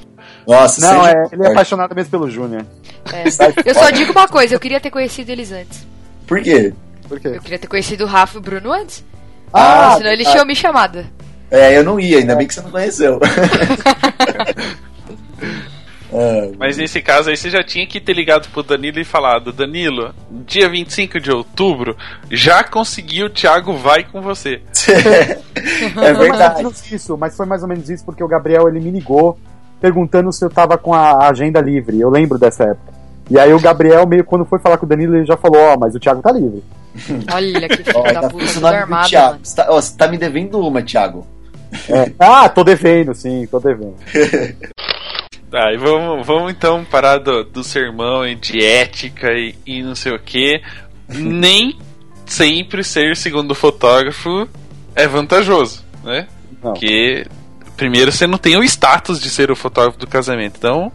Nossa, 0.47 0.81
Não, 0.81 1.05
é, 1.05 1.13
ele 1.31 1.43
é 1.43 1.51
apaixonado 1.51 1.93
mesmo 1.95 2.09
pelo 2.09 2.29
Júnior. 2.29 2.65
É. 3.13 3.23
Eu 3.63 3.75
só 3.75 3.91
digo 3.91 4.11
uma 4.11 4.27
coisa, 4.27 4.55
eu 4.55 4.59
queria 4.59 4.79
ter 4.79 4.89
conhecido 4.89 5.31
eles 5.31 5.51
antes. 5.51 5.85
Por 6.25 6.41
quê? 6.41 6.73
Por 7.07 7.19
quê? 7.19 7.29
Eu 7.29 7.41
queria 7.41 7.59
ter 7.59 7.67
conhecido 7.67 8.03
o 8.03 8.07
Rafa 8.07 8.37
e 8.37 8.39
o 8.39 8.41
Bruno 8.41 8.71
antes. 8.71 9.03
Ah, 9.53 9.95
senão 9.97 10.11
eles 10.11 10.27
tinham 10.29 10.45
me 10.45 10.55
chamado. 10.55 11.05
É, 11.49 11.77
eu 11.77 11.83
não 11.83 11.99
ia, 11.99 12.17
ainda 12.17 12.35
bem 12.35 12.47
que 12.47 12.53
você 12.53 12.61
não 12.61 12.71
conheceu. 12.71 13.19
É, 16.17 16.51
mas 16.57 16.77
nesse 16.77 17.01
caso 17.01 17.29
aí 17.29 17.35
você 17.35 17.49
já 17.49 17.61
tinha 17.61 17.85
que 17.85 17.99
ter 17.99 18.13
ligado 18.13 18.47
pro 18.49 18.63
Danilo 18.63 19.01
e 19.01 19.03
falado: 19.03 19.51
Danilo, 19.51 20.15
dia 20.31 20.69
25 20.69 21.19
de 21.19 21.29
outubro, 21.29 21.97
já 22.31 22.63
conseguiu, 22.63 23.25
o 23.25 23.29
Thiago 23.29 23.73
vai 23.73 24.05
com 24.05 24.21
você. 24.21 24.61
é 24.87 26.13
verdade. 26.13 26.63
Mas, 26.63 26.89
isso, 26.89 27.17
mas 27.17 27.35
foi 27.35 27.45
mais 27.45 27.63
ou 27.63 27.67
menos 27.67 27.89
isso 27.89 28.05
porque 28.05 28.23
o 28.23 28.29
Gabriel 28.29 28.69
ele 28.69 28.79
me 28.79 28.91
ligou 28.91 29.37
perguntando 29.81 30.31
se 30.31 30.45
eu 30.45 30.49
tava 30.49 30.77
com 30.77 30.93
a 30.93 31.27
agenda 31.27 31.59
livre. 31.59 31.99
Eu 31.99 32.09
lembro 32.09 32.39
dessa 32.39 32.63
época. 32.63 32.94
E 33.29 33.39
aí 33.39 33.53
o 33.53 33.59
Gabriel, 33.59 34.07
meio 34.07 34.23
quando 34.23 34.45
foi 34.45 34.59
falar 34.59 34.77
com 34.77 34.85
o 34.85 34.89
Danilo, 34.89 35.15
ele 35.15 35.25
já 35.25 35.37
falou: 35.37 35.59
Ó, 35.61 35.73
oh, 35.73 35.79
mas 35.79 35.95
o 35.95 35.99
Thiago 35.99 36.21
tá 36.21 36.31
livre. 36.31 36.63
Olha 37.33 37.67
que 37.67 37.83
filho 37.83 38.03
da 38.03 38.21
tá 38.21 38.29
puta, 38.29 38.53
tudo 38.53 38.67
armado. 38.67 39.09
Thiago. 39.09 39.39
Você 39.41 39.55
tá, 39.55 39.65
você 39.67 39.97
tá 39.97 40.07
me 40.07 40.17
devendo 40.17 40.59
uma, 40.59 40.81
Thiago. 40.81 41.25
É. 41.89 42.11
Ah, 42.19 42.47
tô 42.47 42.63
devendo, 42.63 43.13
sim, 43.13 43.47
tô 43.47 43.59
devendo. 43.59 43.95
Tá, 45.55 45.71
e 45.71 45.77
vamos, 45.77 46.27
vamos 46.27 46.51
então 46.51 46.83
parar 46.83 47.17
do, 47.19 47.45
do 47.45 47.63
sermão 47.63 48.27
e 48.27 48.35
de 48.35 48.61
ética 48.65 49.31
e, 49.31 49.55
e 49.65 49.81
não 49.81 49.95
sei 49.95 50.11
o 50.11 50.19
que. 50.19 50.61
Nem 51.07 51.79
sempre 52.25 52.83
ser 52.83 53.15
segundo 53.15 53.55
fotógrafo 53.55 54.49
é 54.93 55.07
vantajoso, 55.07 55.81
né? 56.03 56.27
Não. 56.61 56.73
Porque 56.73 57.25
primeiro 57.77 58.11
você 58.11 58.27
não 58.27 58.37
tem 58.37 58.57
o 58.57 58.63
status 58.63 59.21
de 59.21 59.29
ser 59.29 59.49
o 59.49 59.55
fotógrafo 59.55 59.97
do 59.97 60.07
casamento. 60.07 60.55
Então, 60.57 60.91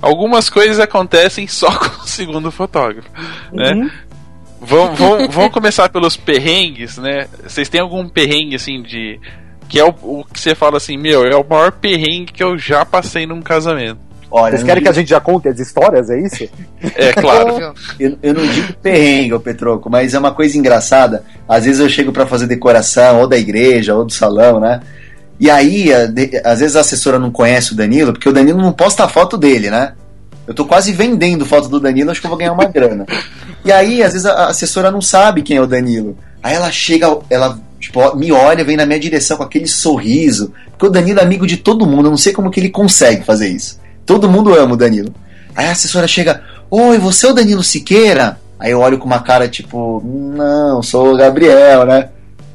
algumas 0.00 0.48
coisas 0.48 0.78
acontecem 0.78 1.46
só 1.46 1.70
com 1.78 2.02
o 2.02 2.06
segundo 2.06 2.50
fotógrafo, 2.50 3.08
né? 3.52 3.72
uhum. 3.72 3.84
né? 3.84 3.90
Vamos, 4.60 4.98
vamos, 4.98 5.34
vamos 5.34 5.52
começar 5.52 5.88
pelos 5.88 6.16
perrengues, 6.16 6.98
né? 6.98 7.28
Vocês 7.46 7.68
têm 7.68 7.80
algum 7.80 8.08
perrengue 8.08 8.56
assim 8.56 8.82
de 8.82 9.20
que 9.68 9.78
é 9.78 9.84
o, 9.84 9.94
o, 10.02 10.24
que 10.32 10.40
você 10.40 10.54
fala 10.54 10.78
assim, 10.78 10.96
meu, 10.96 11.24
é 11.24 11.36
o 11.36 11.44
maior 11.48 11.70
perrengue 11.70 12.32
que 12.32 12.42
eu 12.42 12.58
já 12.58 12.84
passei 12.84 13.26
num 13.26 13.40
casamento. 13.40 14.00
Olha, 14.30 14.50
Vocês 14.50 14.62
querem 14.62 14.82
digo... 14.82 14.84
que 14.84 14.98
a 14.98 15.00
gente 15.00 15.08
já 15.08 15.20
conte 15.20 15.48
as 15.48 15.58
histórias, 15.58 16.10
é 16.10 16.20
isso? 16.20 16.48
É, 16.96 17.12
claro. 17.12 17.74
eu, 17.98 18.18
eu, 18.22 18.34
não 18.34 18.46
digo 18.46 18.74
perrengue, 18.74 19.38
Petroco, 19.38 19.88
mas 19.88 20.12
é 20.12 20.18
uma 20.18 20.32
coisa 20.32 20.56
engraçada. 20.58 21.24
Às 21.48 21.64
vezes 21.64 21.80
eu 21.80 21.88
chego 21.88 22.12
para 22.12 22.26
fazer 22.26 22.46
decoração, 22.46 23.20
ou 23.20 23.26
da 23.26 23.38
igreja, 23.38 23.94
ou 23.94 24.04
do 24.04 24.12
salão, 24.12 24.60
né? 24.60 24.80
E 25.40 25.50
aí, 25.50 25.90
às 26.44 26.60
vezes 26.60 26.76
a 26.76 26.80
assessora 26.80 27.18
não 27.18 27.30
conhece 27.30 27.72
o 27.72 27.76
Danilo, 27.76 28.12
porque 28.12 28.28
o 28.28 28.32
Danilo 28.32 28.60
não 28.60 28.72
posta 28.72 29.04
a 29.04 29.08
foto 29.08 29.36
dele, 29.36 29.70
né? 29.70 29.92
Eu 30.46 30.54
tô 30.54 30.64
quase 30.64 30.92
vendendo 30.92 31.46
foto 31.46 31.68
do 31.68 31.78
Danilo, 31.78 32.10
acho 32.10 32.20
que 32.20 32.26
eu 32.26 32.30
vou 32.30 32.38
ganhar 32.38 32.52
uma 32.52 32.64
grana. 32.64 33.06
E 33.64 33.70
aí, 33.70 34.02
às 34.02 34.12
vezes 34.12 34.26
a 34.26 34.46
assessora 34.46 34.90
não 34.90 35.00
sabe 35.00 35.42
quem 35.42 35.56
é 35.56 35.60
o 35.60 35.66
Danilo. 35.66 36.16
Aí 36.42 36.54
ela 36.54 36.70
chega, 36.72 37.18
ela 37.28 37.58
tipo, 37.78 38.16
me 38.16 38.32
olha, 38.32 38.64
vem 38.64 38.76
na 38.76 38.86
minha 38.86 38.98
direção 38.98 39.36
com 39.36 39.42
aquele 39.42 39.66
sorriso. 39.66 40.52
Porque 40.70 40.86
o 40.86 40.90
Danilo 40.90 41.20
é 41.20 41.22
amigo 41.22 41.46
de 41.46 41.56
todo 41.56 41.86
mundo, 41.86 42.06
eu 42.06 42.10
não 42.10 42.16
sei 42.16 42.32
como 42.32 42.50
que 42.50 42.60
ele 42.60 42.70
consegue 42.70 43.24
fazer 43.24 43.48
isso. 43.48 43.78
Todo 44.04 44.28
mundo 44.28 44.54
ama 44.54 44.74
o 44.74 44.76
Danilo. 44.76 45.12
Aí 45.54 45.66
a 45.66 45.72
assessora 45.72 46.08
chega, 46.08 46.42
oi, 46.70 46.98
você 46.98 47.26
é 47.26 47.30
o 47.30 47.34
Danilo 47.34 47.62
Siqueira? 47.62 48.40
Aí 48.58 48.72
eu 48.72 48.80
olho 48.80 48.98
com 48.98 49.06
uma 49.06 49.20
cara 49.20 49.48
tipo, 49.48 50.02
não, 50.04 50.82
sou 50.82 51.12
o 51.12 51.16
Gabriel, 51.16 51.84
né? 51.84 52.08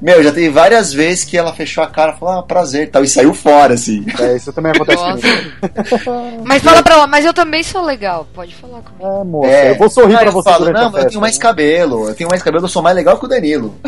Meu, 0.04 0.22
já 0.22 0.34
teve 0.34 0.50
várias 0.50 0.92
vezes 0.92 1.24
que 1.24 1.38
ela 1.38 1.54
fechou 1.54 1.82
a 1.82 1.88
cara 1.88 2.12
e 2.12 2.20
falou, 2.20 2.38
ah, 2.38 2.44
prazer 2.44 2.92
tal, 2.92 3.06
e 3.06 3.08
saiu 3.08 3.34
fora, 3.34 3.76
assim. 3.76 4.06
É, 4.20 4.36
isso 4.36 4.52
também 4.52 4.74
acontece 4.74 5.02
Mas 6.44 6.62
fala 6.62 6.84
pra 6.84 6.96
ela, 6.96 7.08
mas 7.08 7.24
eu 7.24 7.34
também 7.34 7.64
sou 7.64 7.82
legal, 7.82 8.28
pode 8.34 8.54
falar 8.54 8.82
comigo. 8.82 9.02
É, 9.02 9.24
moça, 9.24 9.50
é, 9.50 9.72
eu 9.72 9.78
vou 9.78 9.90
sorrir 9.90 10.18
pra 10.18 10.30
você 10.30 10.50
falo, 10.50 10.74
Não, 10.74 10.98
eu 10.98 11.08
tenho 11.08 11.22
mais 11.22 11.38
né? 11.38 11.42
cabelo, 11.42 12.10
eu 12.10 12.16
tenho 12.16 12.30
mais 12.30 12.44
cabelo, 12.44 12.66
eu 12.66 12.70
sou 12.70 12.82
mais 12.82 12.98
legal 12.98 13.18
que 13.18 13.24
o 13.24 13.30
Danilo. 13.30 13.80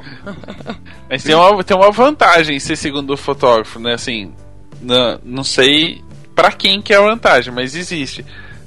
mas 1.10 1.22
tem 1.22 1.34
uma, 1.34 1.62
tem 1.62 1.76
uma 1.76 1.90
vantagem 1.90 2.58
ser 2.58 2.76
segundo 2.76 3.14
fotógrafo, 3.14 3.78
né, 3.78 3.92
assim, 3.92 4.32
não, 4.80 5.20
não 5.22 5.44
sei 5.44 6.02
para 6.34 6.52
quem 6.52 6.80
que 6.80 6.94
é 6.94 6.96
a 6.96 7.02
vantagem, 7.02 7.52
mas 7.52 7.74
existe. 7.74 8.24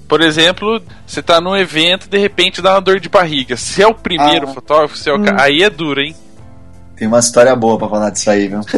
Por 0.08 0.22
exemplo, 0.22 0.80
você 1.08 1.24
tá 1.24 1.42
num 1.42 1.58
evento 1.58 2.08
de 2.08 2.20
repente 2.20 2.62
dá 2.62 2.76
uma 2.76 2.82
dor 2.82 3.00
de 3.00 3.10
barriga. 3.10 3.58
Se 3.58 3.82
é 3.82 3.88
o 3.88 3.96
primeiro 3.96 4.48
ah, 4.48 4.54
fotógrafo, 4.54 4.96
se 4.96 5.10
é 5.10 5.14
o 5.14 5.18
hum. 5.18 5.26
aí 5.40 5.64
é 5.64 5.72
duro, 5.72 6.00
hein? 6.00 6.16
Tem 6.96 7.08
uma 7.08 7.20
história 7.20 7.56
boa 7.56 7.78
pra 7.78 7.90
falar 7.90 8.10
disso 8.12 8.30
aí, 8.30 8.48
viu? 8.48 8.62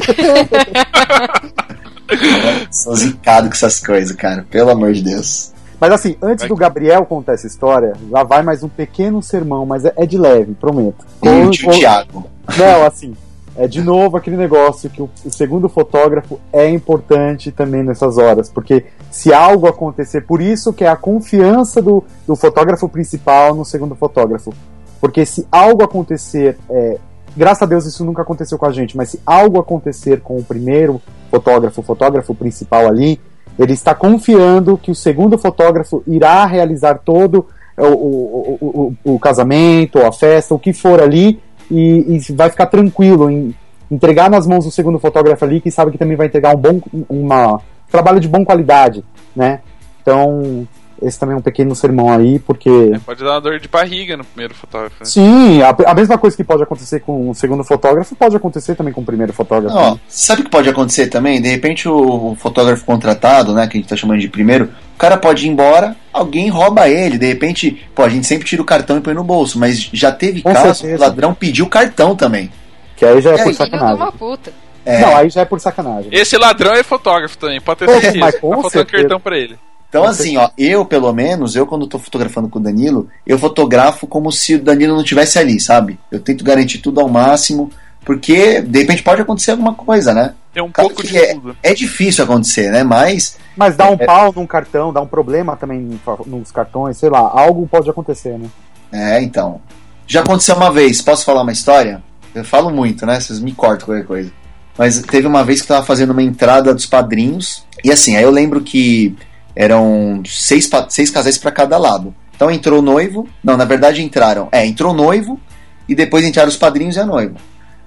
Sou 2.72 2.96
zicado 2.96 3.48
com 3.50 3.54
essas 3.54 3.80
coisas, 3.80 4.16
cara. 4.16 4.46
Pelo 4.50 4.72
amor 4.72 4.94
de 4.94 5.04
Deus. 5.04 5.54
Mas 5.80 5.92
assim, 5.92 6.16
antes 6.22 6.48
do 6.48 6.56
Gabriel 6.56 7.06
contar 7.06 7.34
essa 7.34 7.48
história, 7.48 7.94
lá 8.10 8.24
vai 8.24 8.42
mais 8.42 8.64
um 8.64 8.70
pequeno 8.70 9.22
sermão, 9.22 9.66
mas 9.66 9.84
é, 9.84 9.94
é 9.98 10.06
de 10.06 10.18
leve, 10.18 10.54
prometo. 10.54 11.06
Com, 11.20 11.48
o 11.48 11.52
Thiago. 11.52 12.26
Não, 12.58 12.86
assim, 12.86 13.14
é 13.58 13.68
de 13.68 13.82
novo 13.82 14.18
aquele 14.18 14.38
negócio 14.38 14.90
que 14.90 15.02
o, 15.02 15.10
o, 15.24 15.32
segundo 15.32 15.68
fotógrafo 15.68 16.40
é 16.52 16.70
importante 16.70 17.52
também 17.52 17.84
nessas 17.84 18.18
horas, 18.18 18.50
porque 18.50 18.86
se 19.12 19.34
algo 19.34 19.68
acontecer, 19.68 20.22
por 20.22 20.42
isso 20.42 20.74
que 20.74 20.84
é 20.84 20.88
a 20.88 20.96
confiança 20.96 21.82
do, 21.82 22.04
do 22.26 22.36
fotógrafo 22.36 22.88
principal 22.88 23.54
no 23.54 23.66
segundo 23.66 23.96
fotógrafo. 23.96 24.54
Porque 25.00 25.26
se 25.26 25.46
algo 25.52 25.84
acontecer 25.84 26.58
é, 26.70 26.98
graças 27.36 27.64
a 27.64 27.66
Deus 27.66 27.86
isso 27.86 28.06
nunca 28.06 28.22
aconteceu 28.22 28.58
com 28.58 28.66
a 28.66 28.72
gente, 28.72 28.96
mas 28.96 29.10
se 29.10 29.22
algo 29.26 29.60
acontecer 29.60 30.22
com 30.22 30.38
o 30.38 30.44
primeiro 30.44 31.02
fotógrafo, 31.30 31.82
o 31.82 31.84
fotógrafo 31.84 32.34
principal 32.34 32.88
ali, 32.88 33.20
ele 33.58 33.74
está 33.74 33.94
confiando 33.96 34.78
que 34.78 34.92
o 34.92 34.96
segundo 34.96 35.38
fotógrafo 35.38 36.04
irá 36.06 36.46
realizar 36.46 37.00
todo 37.06 37.48
o, 37.78 37.86
o, 37.86 38.96
o, 39.06 39.14
o 39.16 39.20
casamento, 39.20 40.00
a 40.00 40.12
festa, 40.12 40.54
o 40.54 40.60
que 40.60 40.74
for 40.74 41.02
ali, 41.02 41.40
e, 41.70 42.16
e, 42.16 42.34
vai 42.34 42.50
ficar 42.50 42.68
tranquilo 42.68 43.30
em 43.30 43.56
entregar 43.90 44.30
nas 44.30 44.48
mãos 44.48 44.66
do 44.66 44.72
segundo 44.72 45.00
fotógrafo 45.00 45.44
ali, 45.46 45.62
que 45.62 45.72
sabe 45.72 45.92
que 45.92 45.98
também 45.98 46.18
vai 46.18 46.28
entregar 46.28 46.56
um 46.56 46.60
bom 46.60 46.82
uma, 47.10 47.56
um 47.56 47.60
trabalho 47.92 48.20
de 48.20 48.28
boa 48.28 48.46
qualidade, 48.46 49.04
né? 49.36 49.60
Então, 50.02 50.68
esse 51.02 51.20
também 51.20 51.36
é 51.36 51.38
um 51.38 51.42
pequeno 51.42 51.76
sermão 51.76 52.12
aí, 52.12 52.40
porque. 52.40 52.70
É, 52.70 53.00
pode 53.00 53.24
dar 53.24 53.32
uma 53.32 53.42
dor 53.42 53.60
de 53.60 53.68
barriga 53.68 54.16
no 54.16 54.24
primeiro 54.24 54.54
fotógrafo. 54.54 54.96
Né? 55.00 55.06
Sim, 55.06 55.62
a, 55.62 55.76
a, 55.92 55.94
mesma 55.94 56.18
coisa 56.18 56.36
que 56.36 56.44
pode 56.44 56.64
acontecer 56.64 57.02
com 57.02 57.30
o 57.30 57.36
segundo 57.36 57.64
fotógrafo, 57.64 58.16
pode 58.16 58.36
acontecer 58.36 58.76
também 58.76 58.94
com 58.94 59.02
o 59.02 59.06
primeiro 59.06 59.34
fotógrafo. 59.34 59.76
Não, 59.76 60.00
sabe 60.08 60.42
o 60.42 60.46
que 60.46 60.52
pode 60.52 60.70
acontecer 60.70 61.08
também? 61.08 61.42
De 61.42 61.50
repente 61.50 61.88
o, 61.88 62.32
o, 62.32 62.36
fotógrafo 62.36 62.86
contratado, 62.86 63.54
né, 63.54 63.68
que 63.68 63.78
a 63.78 63.82
gente 63.82 63.90
tá 63.90 63.96
chamando 63.96 64.20
de 64.20 64.30
primeiro, 64.30 64.70
o 64.96 64.98
cara 64.98 65.18
pode 65.18 65.46
ir 65.46 65.50
embora, 65.50 65.96
alguém 66.14 66.50
rouba 66.50 66.90
ele. 66.90 67.18
De 67.18 67.28
repente, 67.28 67.86
pô, 67.94 68.04
a 68.04 68.10
gente 68.10 68.26
sempre 68.26 68.48
tira 68.48 68.62
o 68.62 68.66
cartão 68.66 68.98
e 68.98 69.02
põe 69.02 69.14
no 69.14 69.24
bolso, 69.24 69.60
mas 69.60 69.90
já 69.92 70.12
teve 70.12 70.42
com 70.42 70.54
caso 70.54 70.82
que 70.82 70.94
o 70.94 71.00
ladrão 71.00 71.34
pediu 71.34 71.66
o 71.66 71.70
cartão 71.70 72.16
também. 72.16 72.52
Que 72.96 73.06
aí 73.06 73.22
já 73.22 73.32
é, 73.32 73.40
é 73.40 73.44
por 73.44 73.54
sacanagem. 73.54 73.96
Uma 73.96 74.12
puta. 74.12 74.54
É. 74.86 75.02
Não, 75.02 75.18
aí 75.18 75.30
já 75.30 75.42
é 75.42 75.46
por 75.46 75.60
sacanagem. 75.60 76.10
Esse 76.14 76.38
ladrão 76.38 76.74
é 76.74 76.84
fotógrafo 76.84 77.38
também, 77.38 77.60
pode 77.60 77.80
ter 77.80 77.90
certeza. 77.90 78.32
Tá 78.32 78.40
faltando 78.40 78.86
cartão 78.86 79.20
pra 79.20 79.38
ele. 79.38 79.58
Então, 80.00 80.10
assim, 80.10 80.38
ó, 80.38 80.50
eu, 80.58 80.86
pelo 80.86 81.12
menos, 81.14 81.56
eu 81.56 81.66
quando 81.66 81.88
tô 81.88 81.98
fotografando 82.00 82.50
com 82.50 82.60
o 82.60 82.62
Danilo, 82.62 83.08
eu 83.26 83.38
fotografo 83.40 84.06
como 84.08 84.32
se 84.32 84.56
o 84.56 84.62
Danilo 84.64 84.96
não 84.96 85.04
tivesse 85.04 85.40
ali, 85.40 85.60
sabe? 85.60 86.00
Eu 86.12 86.20
tento 86.20 86.44
garantir 86.44 86.80
tudo 86.80 87.00
ao 87.00 87.08
máximo. 87.10 87.72
Porque, 88.04 88.62
de 88.62 88.80
repente, 88.80 89.02
pode 89.02 89.22
acontecer 89.24 89.52
alguma 89.52 89.74
coisa, 89.74 90.14
né? 90.14 90.36
É 90.54 90.62
um 90.62 90.72
Claro 90.72 90.90
pouco 90.92 91.02
de 91.08 91.18
é, 91.18 91.34
tudo. 91.34 91.58
é 91.64 91.74
difícil 91.74 92.24
acontecer, 92.24 92.70
né? 92.72 92.84
Mas, 92.84 93.36
Mas 93.58 93.76
dá 93.76 93.90
um 93.90 93.96
É. 94.00 94.06
pau 94.06 94.32
num 94.36 94.46
cartão, 94.46 94.94
dá 94.94 95.02
um 95.02 95.08
problema 95.08 95.56
também 95.56 95.80
no- 95.80 96.26
nos 96.28 96.52
cartões, 96.52 96.98
sei 96.98 97.10
lá, 97.10 97.20
algo 97.20 97.68
pode 97.68 97.90
acontecer, 97.90 98.38
né? 98.38 98.48
é, 98.92 99.22
então. 99.24 99.60
Já 100.06 100.20
aconteceu 100.22 100.56
uma 100.56 100.72
vez, 100.72 101.02
posso 101.02 101.26
falar 101.26 101.42
uma 101.42 101.52
história? 101.52 102.04
Eu 102.36 102.46
falo 102.46 102.70
muito, 102.70 103.06
né? 103.08 103.20
Vocês 103.20 103.40
me 103.40 103.54
cortam 103.54 103.88
qualquer 103.88 104.06
coisa. 104.06 104.32
Mas 104.78 105.02
teve 105.02 105.26
uma 105.26 105.44
vez 105.44 105.62
que 105.62 105.72
eu 105.72 105.76
tava 105.76 105.86
fazendo 105.88 106.12
uma 106.12 106.22
entrada 106.22 106.74
dos 106.76 106.86
padrinhos. 106.86 107.66
E 107.84 107.92
assim, 107.92 108.16
aí 108.16 108.24
eu 108.24 108.30
lembro 108.32 108.62
que 108.62 109.16
eram 109.56 110.22
seis, 110.26 110.70
seis 110.90 111.10
casais 111.10 111.38
pra 111.38 111.52
cada 111.52 111.78
lado. 111.78 112.14
Então 112.36 112.52
entrou 112.52 112.80
o 112.80 112.84
noivo. 112.84 113.28
Não, 113.44 113.56
na 113.56 113.66
verdade 113.66 114.04
entraram. 114.04 114.50
É, 114.52 114.66
entrou 114.66 114.94
o 114.94 114.96
noivo. 114.96 115.40
E 115.88 115.96
depois 115.96 116.26
entraram 116.26 116.50
os 116.50 116.58
padrinhos 116.58 116.96
e 116.96 117.00
a 117.00 117.06
noiva. 117.06 117.36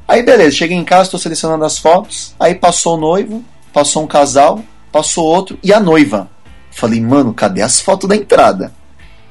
Aí 0.06 0.22
beleza, 0.22 0.56
cheguei 0.56 0.76
em 0.76 0.84
casa, 0.84 1.10
tô 1.10 1.18
selecionando 1.18 1.64
as 1.64 1.78
fotos. 1.78 2.34
Aí 2.40 2.54
passou 2.54 2.96
o 2.96 3.00
noivo, 3.00 3.44
passou 3.72 4.02
um 4.04 4.06
casal, 4.06 4.62
passou 4.90 5.26
outro 5.26 5.58
e 5.62 5.72
a 5.72 5.80
noiva. 5.80 6.30
Falei, 6.70 7.00
mano, 7.00 7.34
cadê 7.34 7.60
as 7.60 7.80
fotos 7.80 8.08
da 8.08 8.16
entrada? 8.16 8.72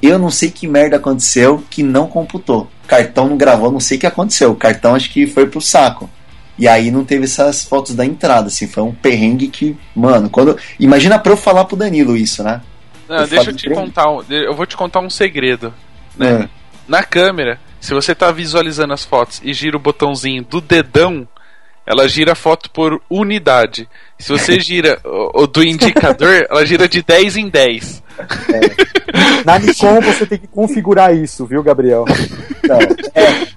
Eu 0.02 0.20
não 0.20 0.30
sei 0.30 0.52
que 0.52 0.68
merda 0.68 0.98
aconteceu 0.98 1.64
que 1.70 1.82
não 1.82 2.08
computou. 2.08 2.68
Cartão 2.86 3.28
não 3.28 3.38
gravou, 3.38 3.72
não 3.72 3.80
sei 3.80 3.98
o 3.98 4.00
que 4.00 4.06
aconteceu. 4.06 4.52
O 4.52 4.56
cartão 4.56 4.94
acho 4.94 5.10
que 5.12 5.26
foi 5.26 5.48
pro 5.48 5.60
saco. 5.60 6.10
E 6.58 6.68
aí 6.68 6.90
não 6.92 7.06
teve 7.06 7.26
essas 7.26 7.64
fotos 7.64 7.94
da 7.96 8.06
entrada, 8.06 8.48
assim, 8.48 8.68
foi 8.68 8.84
um 8.84 8.94
perrengue 8.94 9.48
que, 9.48 9.78
mano, 9.96 10.30
quando. 10.30 10.58
Imagina 10.80 11.20
pra 11.20 11.32
eu 11.34 11.38
falar 11.38 11.66
pro 11.66 11.78
Danilo 11.78 12.16
isso, 12.18 12.44
né? 12.44 12.62
Não, 13.08 13.18
Eu 13.18 13.28
deixa 13.28 13.52
eu 13.52 13.56
te 13.56 13.70
de 13.70 13.74
contar. 13.76 14.10
um- 14.12 14.24
Eu 14.30 14.54
vou 14.56 14.66
te 14.66 14.76
contar 14.76 15.00
um 15.00 15.10
segredo. 15.10 15.74
Né? 16.18 16.44
É. 16.44 16.50
Na 16.88 17.04
câmera, 17.04 17.60
se 17.80 17.94
você 17.94 18.16
tá 18.16 18.32
visualizando 18.32 18.94
as 18.94 19.06
fotos 19.06 19.40
e 19.44 19.54
gira 19.54 19.78
o 19.78 19.80
botãozinho 19.80 20.44
do 20.44 20.60
dedão, 20.60 21.28
ela 21.88 22.08
gira 22.08 22.34
a 22.34 22.36
foto 22.36 22.70
por 22.70 23.02
unidade. 23.10 23.88
Se 24.20 24.30
você 24.30 24.60
gira 24.62 25.00
o, 25.06 25.44
o 25.44 25.48
do 25.48 25.64
indicador, 25.64 26.46
ela 26.50 26.66
gira 26.66 26.88
de 26.88 27.02
10 27.02 27.38
em 27.38 27.48
10. 27.50 28.04
Na 29.46 29.58
Nikon 29.58 30.02
você 30.02 30.26
tem 30.26 30.38
que 30.38 30.48
configurar 30.48 31.16
isso, 31.16 31.46
viu, 31.46 31.64
Gabriel? 31.64 32.04
Então, 32.64 32.80
é. 33.16 33.48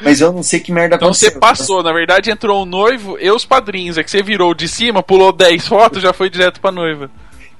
Mas 0.00 0.20
eu 0.20 0.32
não 0.32 0.42
sei 0.42 0.60
que 0.60 0.70
merda 0.72 0.96
Então 0.96 1.08
aconteceu. 1.08 1.30
você 1.32 1.38
passou, 1.38 1.82
na 1.82 1.92
verdade 1.92 2.30
entrou 2.30 2.62
o 2.62 2.66
noivo 2.66 3.16
e 3.20 3.30
os 3.30 3.44
padrinhos. 3.44 3.98
É 3.98 4.02
que 4.04 4.10
você 4.10 4.22
virou 4.22 4.54
de 4.54 4.68
cima, 4.68 5.02
pulou 5.02 5.32
10 5.32 5.66
fotos, 5.66 6.02
já 6.02 6.12
foi 6.12 6.28
direto 6.30 6.60
pra 6.60 6.70
noiva. 6.70 7.10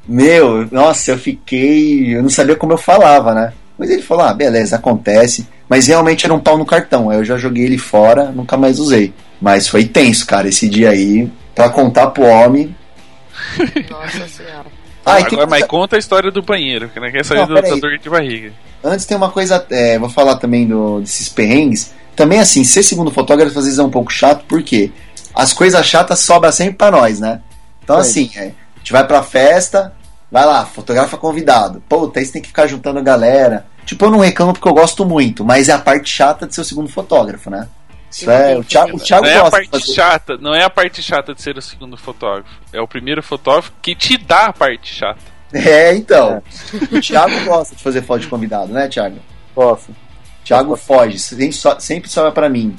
Meu, 0.06 0.66
nossa, 0.70 1.12
eu 1.12 1.18
fiquei. 1.18 2.16
Eu 2.16 2.22
não 2.22 2.28
sabia 2.28 2.56
como 2.56 2.72
eu 2.72 2.78
falava, 2.78 3.34
né? 3.34 3.52
Mas 3.82 3.90
ele 3.90 4.00
falou: 4.00 4.24
ah, 4.24 4.32
beleza, 4.32 4.76
acontece. 4.76 5.44
Mas 5.68 5.88
realmente 5.88 6.24
era 6.24 6.32
um 6.32 6.38
pau 6.38 6.56
no 6.56 6.64
cartão. 6.64 7.10
Aí 7.10 7.18
eu 7.18 7.24
já 7.24 7.36
joguei 7.36 7.64
ele 7.64 7.76
fora, 7.76 8.30
nunca 8.30 8.56
mais 8.56 8.78
usei. 8.78 9.12
Mas 9.40 9.66
foi 9.66 9.84
tenso, 9.84 10.24
cara, 10.24 10.48
esse 10.48 10.68
dia 10.68 10.90
aí. 10.90 11.28
Pra 11.52 11.68
contar 11.68 12.06
pro 12.08 12.22
homem. 12.22 12.72
Nossa 13.90 14.28
senhora. 14.28 14.66
Ah, 15.04 15.18
e 15.18 15.24
tem 15.24 15.32
Agora, 15.32 15.50
mas 15.50 15.64
conta 15.64 15.96
a 15.96 15.98
história 15.98 16.30
do 16.30 16.42
banheiro, 16.42 16.90
que 16.90 17.00
não 17.00 17.10
quer 17.10 17.24
saber 17.24 17.40
Não, 17.40 17.48
do, 17.48 17.54
da 17.54 17.74
dor 17.74 17.98
de 17.98 18.08
barriga. 18.08 18.52
Antes 18.84 19.04
tem 19.04 19.16
uma 19.16 19.30
coisa, 19.30 19.66
é, 19.68 19.98
vou 19.98 20.08
falar 20.08 20.36
também 20.36 20.64
do, 20.64 21.00
desses 21.00 21.28
perrengues. 21.28 21.92
Também 22.14 22.38
assim, 22.38 22.62
ser 22.62 22.84
segundo 22.84 23.10
fotógrafo 23.10 23.58
às 23.58 23.64
vezes 23.64 23.80
é 23.80 23.82
um 23.82 23.90
pouco 23.90 24.12
chato, 24.12 24.44
porque 24.46 24.92
as 25.34 25.52
coisas 25.52 25.84
chatas 25.84 26.20
sobram 26.20 26.52
sempre 26.52 26.74
pra 26.74 26.92
nós, 26.92 27.18
né? 27.18 27.40
Então 27.82 28.00
Sim. 28.04 28.30
assim, 28.30 28.38
é, 28.38 28.42
a 28.76 28.78
gente 28.78 28.92
vai 28.92 29.04
pra 29.04 29.24
festa, 29.24 29.92
vai 30.32 30.44
lá, 30.46 30.64
fotografa 30.66 31.16
convidado. 31.16 31.80
Puta, 31.88 32.18
aí 32.18 32.26
você 32.26 32.32
tem 32.32 32.42
que 32.42 32.48
ficar 32.48 32.66
juntando 32.66 32.98
a 32.98 33.02
galera. 33.02 33.66
Tipo, 33.84 34.06
eu 34.06 34.10
não 34.10 34.18
reclamo 34.20 34.52
porque 34.54 34.66
eu 34.66 34.74
gosto 34.74 35.04
muito, 35.04 35.44
mas 35.44 35.68
é 35.68 35.72
a 35.72 35.78
parte 35.78 36.08
chata 36.08 36.46
de 36.46 36.54
ser 36.54 36.62
o 36.62 36.64
segundo 36.64 36.88
fotógrafo, 36.88 37.50
né? 37.50 37.68
Isso 38.10 38.30
é, 38.30 38.56
o 38.58 38.62
Thiago, 38.64 38.96
o 38.96 39.00
Thiago 39.00 39.24
Não 39.24 39.32
é 39.32 39.36
a 39.38 39.50
parte 39.50 39.70
fazer. 39.70 39.92
chata, 39.92 40.36
não 40.38 40.54
é 40.54 40.62
a 40.64 40.70
parte 40.70 41.02
chata 41.02 41.34
de 41.34 41.40
ser 41.42 41.56
o 41.56 41.62
segundo 41.62 41.96
fotógrafo. 41.96 42.48
É 42.72 42.80
o 42.80 42.86
primeiro 42.88 43.22
fotógrafo 43.22 43.72
que 43.80 43.94
te 43.94 44.16
dá 44.18 44.46
a 44.46 44.52
parte 44.52 44.94
chata. 44.94 45.20
É, 45.52 45.94
então. 45.94 46.42
O 46.90 47.00
Thiago 47.00 47.44
gosta 47.44 47.74
de 47.76 47.82
fazer 47.82 48.02
foto 48.02 48.20
de 48.20 48.26
convidado, 48.28 48.72
né, 48.72 48.88
Thiago? 48.88 49.18
Posso. 49.54 49.90
O 49.90 50.44
Thiago 50.44 50.76
foge, 50.76 51.18
sempre, 51.18 51.52
so- 51.52 51.78
sempre 51.80 52.08
sobra 52.10 52.32
pra 52.32 52.48
mim. 52.48 52.76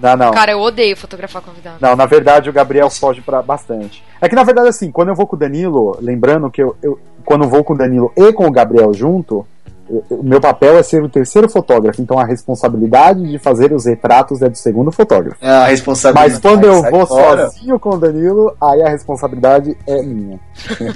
Não, 0.00 0.16
não. 0.16 0.30
Cara, 0.30 0.52
eu 0.52 0.60
odeio 0.60 0.96
fotografar 0.96 1.40
convidado. 1.42 1.76
Não, 1.80 1.96
na 1.96 2.06
verdade 2.06 2.50
o 2.50 2.52
Gabriel 2.52 2.90
foge 2.90 3.20
para 3.20 3.40
bastante. 3.42 4.02
É 4.20 4.28
que 4.28 4.34
na 4.34 4.44
verdade, 4.44 4.68
assim, 4.68 4.90
quando 4.90 5.08
eu 5.08 5.14
vou 5.14 5.26
com 5.26 5.36
o 5.36 5.38
Danilo, 5.38 5.96
lembrando 6.00 6.50
que 6.50 6.62
eu, 6.62 6.76
eu- 6.82 6.98
quando 7.24 7.44
eu 7.44 7.48
vou 7.50 7.64
com 7.64 7.74
o 7.74 7.76
Danilo 7.76 8.12
e 8.16 8.32
com 8.32 8.46
o 8.46 8.50
Gabriel 8.50 8.92
junto, 8.92 9.46
eu- 9.88 10.04
eu- 10.10 10.16
o 10.18 10.22
meu 10.22 10.40
papel 10.40 10.76
é 10.78 10.82
ser 10.82 11.02
o 11.02 11.08
terceiro 11.08 11.48
fotógrafo, 11.48 12.00
então 12.02 12.18
a 12.18 12.24
responsabilidade 12.26 13.26
de 13.28 13.38
fazer 13.38 13.72
os 13.72 13.86
retratos 13.86 14.42
é 14.42 14.48
do 14.48 14.56
segundo 14.56 14.90
fotógrafo. 14.92 15.38
É 15.40 15.48
a 15.50 15.66
responsabilidade. 15.66 16.32
Mas 16.34 16.40
quando 16.42 16.64
eu 16.64 16.82
vou 16.90 17.06
fora. 17.06 17.50
sozinho 17.50 17.78
com 17.80 17.90
o 17.90 17.98
Danilo, 17.98 18.54
aí 18.60 18.82
a 18.82 18.88
responsabilidade 18.90 19.76
é 19.86 20.02
minha. 20.02 20.38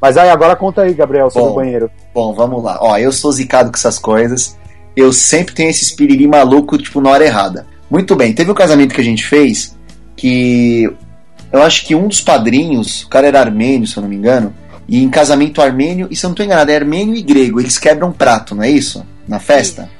Mas 0.00 0.16
aí 0.16 0.30
agora 0.30 0.56
conta 0.56 0.82
aí, 0.82 0.92
Gabriel, 0.94 1.30
sobre 1.30 1.46
Bom. 1.48 1.52
o 1.52 1.56
banheiro. 1.56 1.90
Bom, 2.12 2.34
vamos 2.34 2.62
lá. 2.62 2.78
Ó, 2.80 2.96
eu 2.98 3.12
sou 3.12 3.30
zicado 3.30 3.70
com 3.70 3.76
essas 3.76 4.00
coisas. 4.00 4.58
Eu 4.96 5.12
sempre 5.12 5.54
tenho 5.54 5.70
esse 5.70 5.84
espiriri 5.84 6.26
maluco, 6.26 6.76
tipo, 6.76 7.00
na 7.00 7.10
hora 7.10 7.24
errada. 7.24 7.66
Muito 7.92 8.16
bem, 8.16 8.32
teve 8.32 8.50
um 8.50 8.54
casamento 8.54 8.94
que 8.94 9.00
a 9.02 9.04
gente 9.04 9.22
fez 9.22 9.76
que 10.16 10.90
eu 11.52 11.62
acho 11.62 11.84
que 11.84 11.94
um 11.94 12.08
dos 12.08 12.22
padrinhos, 12.22 13.02
o 13.02 13.08
cara 13.10 13.26
era 13.26 13.38
armênio, 13.38 13.86
se 13.86 13.98
eu 13.98 14.00
não 14.00 14.08
me 14.08 14.16
engano, 14.16 14.54
e 14.88 15.02
em 15.02 15.10
casamento 15.10 15.60
armênio, 15.60 16.08
e 16.10 16.16
se 16.16 16.24
eu 16.24 16.28
não 16.28 16.34
tô 16.34 16.42
enganado, 16.42 16.70
é 16.70 16.76
armênio 16.76 17.14
e 17.14 17.20
grego, 17.20 17.60
eles 17.60 17.78
quebram 17.78 18.10
prato, 18.10 18.54
não 18.54 18.62
é 18.62 18.70
isso? 18.70 19.04
Na 19.28 19.38
festa? 19.38 19.90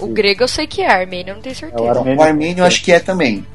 O 0.00 0.06
grego 0.06 0.44
eu 0.44 0.48
sei 0.48 0.66
que 0.66 0.80
é, 0.80 0.90
armênio 0.90 1.32
eu 1.32 1.34
não 1.34 1.42
tenho 1.42 1.52
É 1.52 1.56
certeza. 1.56 1.82
o 1.82 1.90
armênio. 1.90 2.18
O 2.18 2.22
armênio 2.22 2.62
eu 2.62 2.64
acho 2.64 2.82
que 2.82 2.90
é 2.90 2.98
também. 2.98 3.46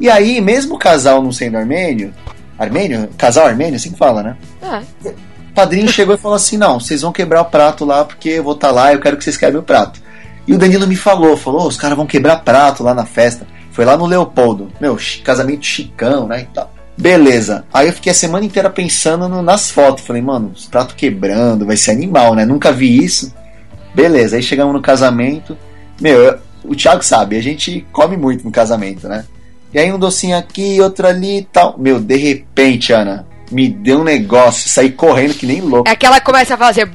E 0.00 0.08
aí, 0.08 0.40
mesmo 0.40 0.76
o 0.76 0.78
casal 0.78 1.22
não 1.22 1.30
sendo 1.30 1.58
armênio, 1.58 2.14
armênio? 2.58 3.06
Casal 3.18 3.44
armênio, 3.46 3.76
assim 3.76 3.92
que 3.92 3.98
fala, 3.98 4.22
né? 4.22 4.36
Ah, 4.62 4.82
O 5.04 5.54
padrinho 5.54 5.88
chegou 5.88 6.14
e 6.14 6.18
falou 6.18 6.36
assim: 6.36 6.56
não, 6.56 6.80
vocês 6.80 7.02
vão 7.02 7.12
quebrar 7.12 7.42
o 7.42 7.44
prato 7.44 7.84
lá 7.84 8.02
porque 8.02 8.30
eu 8.30 8.42
vou 8.42 8.54
estar 8.54 8.70
lá 8.70 8.94
eu 8.94 8.98
quero 8.98 9.18
que 9.18 9.24
vocês 9.24 9.36
quebrem 9.36 9.60
o 9.60 9.62
prato. 9.62 10.00
E 10.46 10.52
o 10.54 10.58
Danilo 10.58 10.86
me 10.86 10.96
falou: 10.96 11.36
falou, 11.36 11.66
os 11.66 11.76
caras 11.76 11.96
vão 11.96 12.06
quebrar 12.06 12.36
prato 12.44 12.82
lá 12.82 12.94
na 12.94 13.04
festa. 13.06 13.46
Foi 13.70 13.84
lá 13.84 13.96
no 13.96 14.06
Leopoldo, 14.06 14.70
meu, 14.80 14.98
casamento 15.24 15.64
chicão, 15.64 16.26
né? 16.26 16.42
E 16.42 16.44
tal. 16.54 16.72
Beleza. 16.96 17.64
Aí 17.72 17.86
eu 17.88 17.92
fiquei 17.92 18.12
a 18.12 18.14
semana 18.14 18.44
inteira 18.44 18.68
pensando 18.68 19.28
no- 19.28 19.40
nas 19.42 19.70
fotos. 19.70 20.04
Falei, 20.04 20.20
mano, 20.20 20.52
os 20.54 20.66
pratos 20.66 20.94
quebrando, 20.94 21.64
vai 21.64 21.76
ser 21.76 21.90
animal, 21.92 22.34
né? 22.34 22.44
Nunca 22.44 22.70
vi 22.70 23.02
isso. 23.02 23.32
Beleza, 23.94 24.36
aí 24.36 24.42
chegamos 24.42 24.74
no 24.74 24.82
casamento. 24.82 25.56
Meu, 26.00 26.22
eu- 26.22 26.38
o 26.64 26.74
Thiago 26.76 27.02
sabe, 27.02 27.36
a 27.36 27.42
gente 27.42 27.84
come 27.92 28.16
muito 28.16 28.44
no 28.44 28.50
casamento, 28.50 29.08
né? 29.08 29.24
E 29.72 29.78
aí 29.78 29.90
um 29.90 29.98
docinho 29.98 30.36
aqui, 30.36 30.78
outro 30.82 31.06
ali 31.06 31.38
e 31.38 31.42
tal. 31.44 31.76
Meu, 31.78 31.98
de 31.98 32.16
repente, 32.16 32.92
Ana, 32.92 33.26
me 33.52 33.68
deu 33.68 34.00
um 34.00 34.04
negócio, 34.04 34.68
saí 34.68 34.90
correndo 34.90 35.34
que 35.34 35.46
nem 35.46 35.60
louco. 35.60 35.88
é 35.88 35.92
aquela 35.92 36.18
que 36.18 36.26
começa 36.26 36.54
a 36.54 36.56
fazer. 36.58 36.86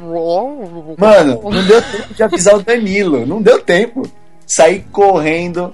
Mano, 0.98 1.40
não 1.44 1.64
deu 1.66 1.82
tempo 1.82 2.14
de 2.14 2.24
avisar 2.24 2.56
o 2.56 2.62
Danilo. 2.62 3.26
Não 3.26 3.42
deu 3.42 3.62
tempo. 3.62 4.04
Saí 4.46 4.80
correndo. 4.92 5.74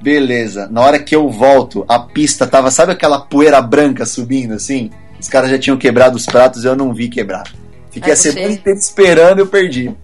Beleza. 0.00 0.68
Na 0.70 0.80
hora 0.80 0.98
que 0.98 1.14
eu 1.14 1.28
volto, 1.30 1.84
a 1.88 1.98
pista 2.00 2.46
tava, 2.46 2.70
sabe 2.70 2.92
aquela 2.92 3.20
poeira 3.20 3.60
branca 3.62 4.04
subindo 4.04 4.54
assim? 4.54 4.90
Os 5.20 5.28
caras 5.28 5.50
já 5.50 5.58
tinham 5.58 5.76
quebrado 5.76 6.16
os 6.16 6.26
pratos 6.26 6.64
e 6.64 6.66
eu 6.66 6.74
não 6.74 6.92
vi 6.92 7.08
quebrar. 7.08 7.44
Fiquei 7.90 8.08
Aí 8.10 8.12
a 8.12 8.16
semana 8.16 8.52
inteira 8.52 8.78
esperando 8.78 9.38
e 9.38 9.42
eu 9.42 9.46
perdi. 9.46 9.94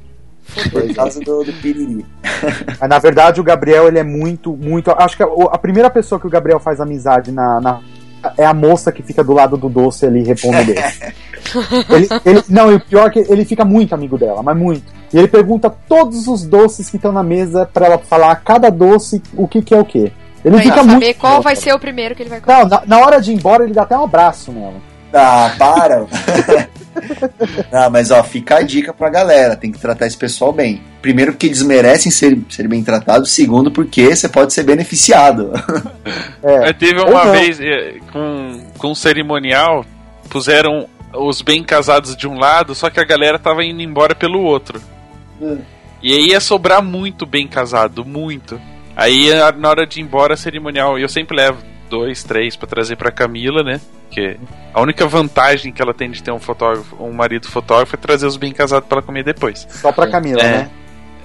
Por 0.70 0.94
causa 0.94 1.20
do, 1.20 1.42
do 1.44 1.52
piriri. 1.54 2.06
Mas 2.80 2.88
na 2.88 2.98
verdade 2.98 3.40
o 3.40 3.44
Gabriel 3.44 3.88
ele 3.88 3.98
é 3.98 4.04
muito, 4.04 4.56
muito. 4.56 4.90
Acho 4.92 5.16
que 5.16 5.22
a, 5.22 5.26
a 5.50 5.58
primeira 5.58 5.90
pessoa 5.90 6.20
que 6.20 6.26
o 6.26 6.30
Gabriel 6.30 6.60
faz 6.60 6.80
amizade 6.80 7.32
na, 7.32 7.60
na- 7.60 7.80
é 8.36 8.44
a 8.44 8.52
moça 8.54 8.90
que 8.92 9.02
fica 9.02 9.22
do 9.24 9.32
lado 9.32 9.56
do 9.56 9.68
doce 9.68 10.04
ali 10.06 10.22
repondo 10.22 10.56
ele, 11.90 12.08
ele- 12.24 12.44
não, 12.48 12.70
e 12.72 12.74
o 12.76 12.80
pior 12.80 13.06
é 13.06 13.10
que 13.10 13.18
ele 13.20 13.44
fica 13.44 13.64
muito 13.64 13.94
amigo 13.94 14.18
dela, 14.18 14.42
mas 14.42 14.56
muito. 14.56 14.92
E 15.12 15.18
ele 15.18 15.28
pergunta 15.28 15.70
todos 15.88 16.26
os 16.28 16.44
doces 16.44 16.90
que 16.90 16.96
estão 16.96 17.12
na 17.12 17.22
mesa 17.22 17.64
pra 17.72 17.86
ela 17.86 17.98
falar 17.98 18.34
cada 18.36 18.70
doce 18.70 19.22
o 19.34 19.48
que, 19.48 19.62
que 19.62 19.72
é 19.74 19.78
o 19.78 19.84
que. 19.84 20.12
Ele 20.44 20.54
Pra 20.54 20.60
fica 20.62 20.74
ele 20.80 20.82
muito. 20.84 20.92
saber 21.02 21.14
qual 21.14 21.42
vai 21.42 21.56
ser 21.56 21.72
o 21.74 21.78
primeiro 21.78 22.14
que 22.14 22.22
ele 22.22 22.30
vai 22.30 22.40
comer. 22.40 22.58
Não, 22.58 22.68
na, 22.68 22.82
na 22.86 22.98
hora 22.98 23.20
de 23.20 23.32
ir 23.32 23.34
embora 23.34 23.64
ele 23.64 23.72
dá 23.72 23.82
até 23.82 23.96
um 23.96 24.04
abraço 24.04 24.52
nela. 24.52 24.74
Ah, 25.12 25.52
para! 25.58 26.06
ah, 27.72 27.88
mas 27.90 28.10
ó, 28.10 28.22
fica 28.22 28.56
a 28.58 28.62
dica 28.62 28.92
pra 28.92 29.08
galera: 29.08 29.56
tem 29.56 29.70
que 29.72 29.78
tratar 29.78 30.06
esse 30.06 30.16
pessoal 30.16 30.52
bem. 30.52 30.80
Primeiro, 31.00 31.32
porque 31.32 31.46
eles 31.46 31.62
merecem 31.62 32.10
ser, 32.10 32.38
ser 32.50 32.66
bem 32.68 32.82
tratados. 32.82 33.30
Segundo, 33.32 33.70
porque 33.70 34.14
você 34.14 34.28
pode 34.28 34.52
ser 34.52 34.64
beneficiado. 34.64 35.52
É. 36.42 36.60
Mas 36.60 36.76
teve 36.76 37.00
uma 37.00 37.30
vez 37.30 37.60
eh, 37.60 37.96
com, 38.12 38.60
com 38.78 38.90
um 38.92 38.94
cerimonial, 38.94 39.84
puseram 40.28 40.88
os 41.14 41.40
bem 41.42 41.62
casados 41.64 42.16
de 42.16 42.26
um 42.28 42.38
lado, 42.38 42.74
só 42.74 42.90
que 42.90 43.00
a 43.00 43.04
galera 43.04 43.38
tava 43.38 43.64
indo 43.64 43.80
embora 43.82 44.14
pelo 44.14 44.40
outro. 44.42 44.80
Hum. 45.40 45.58
E 46.02 46.12
aí 46.12 46.28
ia 46.28 46.40
sobrar 46.40 46.82
muito 46.82 47.24
bem 47.26 47.46
casado, 47.48 48.04
muito. 48.04 48.60
Aí 48.94 49.32
a- 49.32 49.52
na 49.52 49.68
hora 49.70 49.86
de 49.86 50.00
ir 50.00 50.02
embora, 50.02 50.36
cerimonial, 50.36 50.98
eu 50.98 51.08
sempre 51.08 51.36
levo 51.36 51.58
dois, 51.88 52.22
três 52.22 52.54
pra 52.56 52.66
trazer 52.68 52.96
pra 52.96 53.10
Camila, 53.10 53.62
né? 53.62 53.80
Que 54.10 54.36
a 54.72 54.80
única 54.80 55.06
vantagem 55.06 55.72
que 55.72 55.82
ela 55.82 55.92
tem 55.94 56.10
de 56.10 56.22
ter 56.22 56.30
um 56.32 56.38
fotógrafo, 56.38 56.96
um 57.02 57.12
marido 57.12 57.48
fotógrafo 57.48 57.94
é 57.96 57.98
trazer 57.98 58.26
os 58.26 58.36
bem 58.36 58.52
casados 58.52 58.88
pra 58.88 58.98
ela 58.98 59.06
comer 59.06 59.24
depois. 59.24 59.66
Só 59.70 59.90
pra 59.92 60.08
Camila, 60.10 60.40
É. 60.40 60.44
né? 60.50 60.70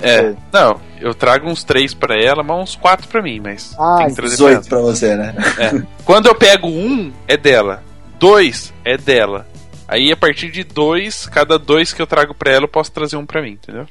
É, 0.01 0.33
não, 0.51 0.81
eu 0.99 1.13
trago 1.13 1.47
uns 1.47 1.63
três 1.63 1.93
pra 1.93 2.15
ela, 2.21 2.43
mas 2.43 2.57
uns 2.57 2.75
quatro 2.75 3.07
pra 3.07 3.21
mim, 3.21 3.39
mas 3.41 3.73
Ah, 3.79 3.97
tem 3.99 4.07
que 4.07 4.15
trazer 4.15 4.35
18 4.35 4.67
pra 4.67 4.79
você, 4.79 5.15
né? 5.15 5.33
É. 5.57 5.81
Quando 6.03 6.25
eu 6.25 6.35
pego 6.35 6.67
um, 6.67 7.11
é 7.25 7.37
dela. 7.37 7.81
Dois, 8.19 8.73
é 8.83 8.97
dela. 8.97 9.45
Aí 9.87 10.11
a 10.11 10.17
partir 10.17 10.49
de 10.49 10.63
dois, 10.63 11.25
cada 11.27 11.59
dois 11.59 11.91
que 11.93 12.01
eu 12.01 12.07
trago 12.07 12.33
pra 12.33 12.51
ela, 12.51 12.63
eu 12.63 12.69
posso 12.69 12.91
trazer 12.91 13.17
um 13.17 13.25
pra 13.25 13.41
mim, 13.41 13.51
entendeu? 13.51 13.85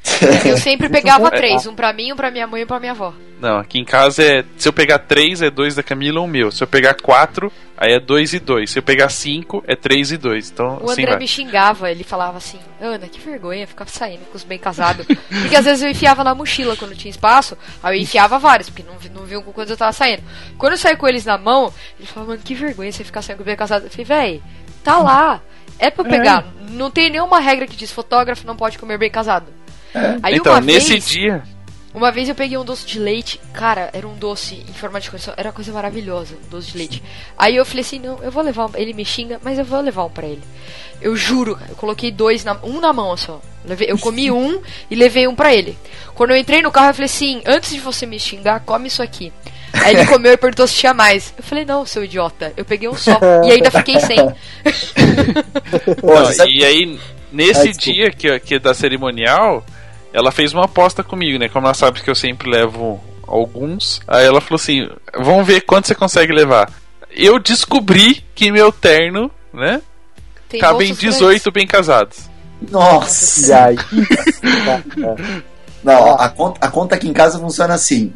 Eu 0.45 0.57
sempre 0.57 0.89
pegava 0.89 1.31
três, 1.31 1.67
um 1.67 1.75
pra 1.75 1.93
mim, 1.93 2.13
um 2.13 2.17
pra 2.17 2.31
minha 2.31 2.47
mãe 2.47 2.63
e 2.63 2.65
um 2.65 2.67
pra 2.67 2.81
minha 2.81 2.93
avó. 2.93 3.13
Não, 3.41 3.59
aqui 3.59 3.79
em 3.79 3.85
casa 3.85 4.23
é. 4.23 4.45
Se 4.57 4.69
eu 4.69 4.73
pegar 4.73 5.01
três, 5.01 5.43
é 5.43 5.51
dois 5.51 5.75
da 5.75 5.83
Camila 5.83 6.21
ou 6.21 6.27
um 6.27 6.29
meu. 6.29 6.51
Se 6.51 6.63
eu 6.63 6.67
pegar 6.67 6.95
quatro, 6.95 7.53
aí 7.77 7.93
é 7.93 8.01
dois 8.01 8.33
e 8.33 8.39
dois. 8.39 8.71
Se 8.71 8.79
eu 8.79 8.83
pegar 8.83 9.09
cinco, 9.11 9.63
é 9.67 9.75
três 9.77 10.13
e 10.13 10.17
dois. 10.17 10.51
Então, 10.51 10.79
O 10.81 10.85
assim 10.91 11.03
André 11.03 11.11
vai. 11.13 11.19
me 11.19 11.29
xingava, 11.29 11.91
ele 11.91 12.05
falava 12.05 12.39
assim, 12.39 12.59
Ana, 12.81 13.07
que 13.09 13.21
vergonha 13.21 13.67
ficar 13.67 13.87
saindo 13.87 14.25
com 14.31 14.37
os 14.37 14.45
bem 14.45 14.59
casados. 14.59 15.05
Porque 15.07 15.57
às 15.57 15.65
vezes 15.65 15.83
eu 15.83 15.91
enfiava 15.91 16.23
na 16.25 16.35
mochila 16.35 16.77
quando 16.77 16.95
tinha 16.97 17.11
espaço, 17.11 17.59
aí 17.83 17.99
eu 17.99 18.03
enfiava 18.03 18.39
vários, 18.39 18.71
porque 18.71 18.85
não, 18.85 18.95
não 19.21 19.27
viam 19.27 19.43
quando 19.43 19.71
eu 19.71 19.77
tava 19.77 19.93
saindo. 19.93 20.23
Quando 20.57 20.73
eu 20.73 20.79
saí 20.79 20.97
com 20.97 21.07
eles 21.09 21.25
na 21.25 21.37
mão, 21.37 21.73
ele 21.99 22.07
falava, 22.07 22.33
mano, 22.33 22.43
que 22.45 22.55
vergonha 22.55 22.91
você 22.93 23.03
ficar 23.05 23.23
saindo 23.23 23.39
com 23.39 23.43
os 23.43 23.47
bem 23.47 23.57
casados. 23.57 23.85
Eu 23.87 23.91
falei, 23.91 24.05
véi, 24.07 24.43
tá 24.85 24.99
lá. 24.99 25.41
É 25.83 25.91
pra 25.91 26.05
eu 26.05 26.09
pegar. 26.11 26.47
Não 26.71 26.91
tem 26.91 27.11
nenhuma 27.11 27.41
regra 27.41 27.67
que 27.67 27.77
diz 27.77 27.91
fotógrafo 27.93 28.47
não 28.47 28.57
pode 28.57 28.79
comer 28.79 28.97
bem 28.97 29.11
casado. 29.11 29.47
Aí 30.23 30.37
então, 30.37 30.53
uma 30.53 30.61
nesse 30.61 30.91
vez, 30.93 31.07
dia. 31.09 31.43
uma 31.93 32.11
vez 32.11 32.29
eu 32.29 32.35
peguei 32.35 32.57
um 32.57 32.65
doce 32.65 32.87
de 32.87 32.99
leite, 32.99 33.39
cara, 33.53 33.91
era 33.93 34.09
um 34.09 34.15
doce 34.15 34.65
em 34.67 34.73
forma 34.73 34.99
de 34.99 35.11
coração, 35.11 35.35
era 35.37 35.49
uma 35.51 35.53
coisa 35.55 35.71
maravilhosa, 35.73 36.35
um 36.47 36.49
doce 36.49 36.71
de 36.73 36.79
leite. 36.79 37.03
Aí 37.37 37.57
eu 37.57 37.67
falei 37.67 37.83
assim, 37.83 37.99
não, 37.99 38.19
eu 38.23 38.31
vou 38.31 38.43
levar 38.43 38.67
um, 38.67 38.71
ele 38.75 38.95
me 38.95 39.05
xinga, 39.05 39.39
mas 39.43 39.59
eu 39.59 39.65
vou 39.67 39.81
levar 39.81 40.05
um 40.05 40.11
pra 40.11 40.27
ele. 40.27 40.43
Eu 41.01 41.15
juro, 41.17 41.57
cara, 41.57 41.71
eu 41.73 41.77
coloquei 41.77 42.11
dois, 42.11 42.43
na, 42.45 42.57
um 42.63 42.81
na 42.81 42.93
mão 42.93 43.15
só. 43.17 43.41
Levei- 43.67 43.91
eu 43.91 43.99
comi 43.99 44.31
um 44.33 44.63
e 44.91 44.95
levei 44.95 45.29
um 45.29 45.35
pra 45.35 45.53
ele. 45.53 45.77
Quando 46.15 46.31
eu 46.31 46.37
entrei 46.37 46.63
no 46.63 46.71
carro, 46.71 46.89
eu 46.91 46.95
falei 46.95 47.07
assim, 47.07 47.43
antes 47.45 47.71
de 47.75 47.81
você 47.81 48.07
me 48.07 48.19
xingar, 48.19 48.61
come 48.61 48.87
isso 48.89 49.03
aqui. 49.03 49.31
Aí 49.73 49.95
ele 49.95 50.07
comeu 50.07 50.33
e 50.33 50.37
perguntou 50.37 50.67
se 50.67 50.75
tinha 50.75 50.93
mais. 50.95 51.33
Eu 51.37 51.43
falei, 51.43 51.65
não, 51.65 51.87
seu 51.87 52.05
idiota, 52.05 52.53
eu 52.57 52.65
peguei 52.65 52.89
um 52.89 52.97
só 52.97 53.19
e 53.45 53.51
ainda 53.51 53.71
fiquei 53.71 53.99
sem. 54.01 54.19
Não, 56.03 56.47
e 56.47 56.65
aí, 56.65 57.01
nesse 57.33 57.69
Ah, 57.69 57.73
dia 57.73 58.11
que, 58.11 58.39
que 58.41 58.55
é 58.57 58.59
da 58.59 58.75
cerimonial, 58.75 59.65
ela 60.13 60.31
fez 60.31 60.53
uma 60.53 60.65
aposta 60.65 61.03
comigo, 61.03 61.39
né? 61.39 61.49
Como 61.49 61.67
ela 61.67 61.75
sabe 61.75 62.03
que 62.03 62.11
eu 62.11 62.15
sempre 62.15 62.51
levo 62.51 63.03
alguns. 63.27 64.01
Aí 64.07 64.27
ela 64.27 64.41
falou 64.41 64.57
assim: 64.57 64.89
vamos 65.19 65.47
ver 65.47 65.63
quanto 65.63 65.89
você 65.89 65.95
consegue 65.95 66.33
levar. 66.33 66.71
Eu 67.11 67.39
descobri 67.39 68.25
que 68.35 68.51
meu 68.51 68.71
terno, 68.71 69.31
né? 69.53 69.81
Tem 70.49 70.61
cabe 70.61 70.85
em 70.85 70.89
bolsos 70.89 70.99
18 70.99 71.51
bem 71.51 71.67
casados. 71.67 72.31
Nossa! 72.71 73.75
Tá, 73.75 74.83
Não, 75.83 76.15
a 76.15 76.29
conta, 76.29 76.67
a 76.67 76.71
conta 76.71 76.95
aqui 76.95 77.09
em 77.09 77.13
casa 77.13 77.39
funciona 77.39 77.75
assim. 77.75 78.13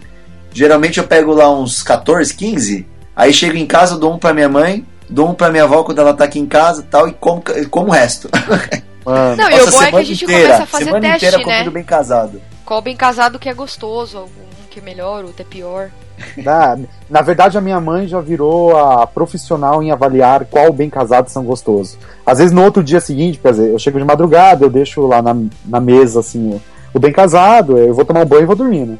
Geralmente 0.56 0.96
eu 0.96 1.06
pego 1.06 1.34
lá 1.34 1.50
uns 1.50 1.82
14, 1.82 2.34
15, 2.34 2.86
aí 3.14 3.30
chego 3.30 3.58
em 3.58 3.66
casa, 3.66 3.98
dou 3.98 4.14
um 4.14 4.18
pra 4.18 4.32
minha 4.32 4.48
mãe, 4.48 4.86
dou 5.06 5.28
um 5.28 5.34
pra 5.34 5.50
minha 5.50 5.64
avó 5.64 5.84
quando 5.84 6.00
ela 6.00 6.14
tá 6.14 6.24
aqui 6.24 6.38
em 6.38 6.46
casa 6.46 6.80
e 6.80 6.84
tal, 6.84 7.06
e 7.06 7.12
como, 7.12 7.42
como 7.70 7.88
o 7.88 7.90
resto. 7.90 8.30
Mano, 9.04 9.36
Não, 9.36 9.50
e 9.50 9.60
o 9.60 9.70
bom 9.70 9.82
é 9.82 9.90
que 9.90 9.96
a 9.96 10.02
gente 10.02 10.24
começa 10.24 10.62
a 10.62 10.66
fazer 10.66 10.84
semana 10.86 11.08
teste, 11.10 11.26
inteira 11.26 11.36
né? 11.36 11.44
comendo 11.44 11.70
bem 11.70 11.84
casado. 11.84 12.40
Qual 12.64 12.80
bem 12.80 12.96
casado 12.96 13.38
que 13.38 13.50
é 13.50 13.52
gostoso, 13.52 14.16
algum 14.16 14.46
que 14.70 14.80
é 14.80 14.82
melhor, 14.82 15.26
outro 15.26 15.42
é 15.42 15.44
pior. 15.44 15.90
na, 16.42 16.78
na 17.10 17.20
verdade, 17.20 17.58
a 17.58 17.60
minha 17.60 17.78
mãe 17.78 18.08
já 18.08 18.20
virou 18.22 18.78
a 18.78 19.06
profissional 19.06 19.82
em 19.82 19.90
avaliar 19.90 20.46
qual 20.46 20.72
bem 20.72 20.88
casado 20.88 21.28
são 21.28 21.44
gostosos. 21.44 21.98
Às 22.24 22.38
vezes 22.38 22.52
no 22.54 22.64
outro 22.64 22.82
dia 22.82 22.98
seguinte, 22.98 23.38
quer 23.38 23.50
dizer, 23.50 23.72
eu 23.72 23.78
chego 23.78 23.98
de 23.98 24.06
madrugada, 24.06 24.64
eu 24.64 24.70
deixo 24.70 25.06
lá 25.06 25.20
na, 25.20 25.36
na 25.66 25.80
mesa 25.80 26.20
assim 26.20 26.54
o, 26.54 26.62
o 26.94 26.98
bem 26.98 27.12
casado, 27.12 27.76
eu 27.76 27.92
vou 27.92 28.06
tomar 28.06 28.22
um 28.22 28.26
banho 28.26 28.44
e 28.44 28.46
vou 28.46 28.56
dormir, 28.56 28.86
né? 28.86 28.96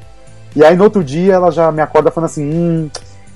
E 0.55 0.65
aí 0.65 0.77
no 0.77 0.85
outro 0.85 1.03
dia 1.05 1.35
ela 1.35 1.51
já 1.51 1.71
me 1.73 1.83
acorda 1.83 2.11
falando 2.11 2.31
assim: 2.31 2.45
hum, 2.45 2.91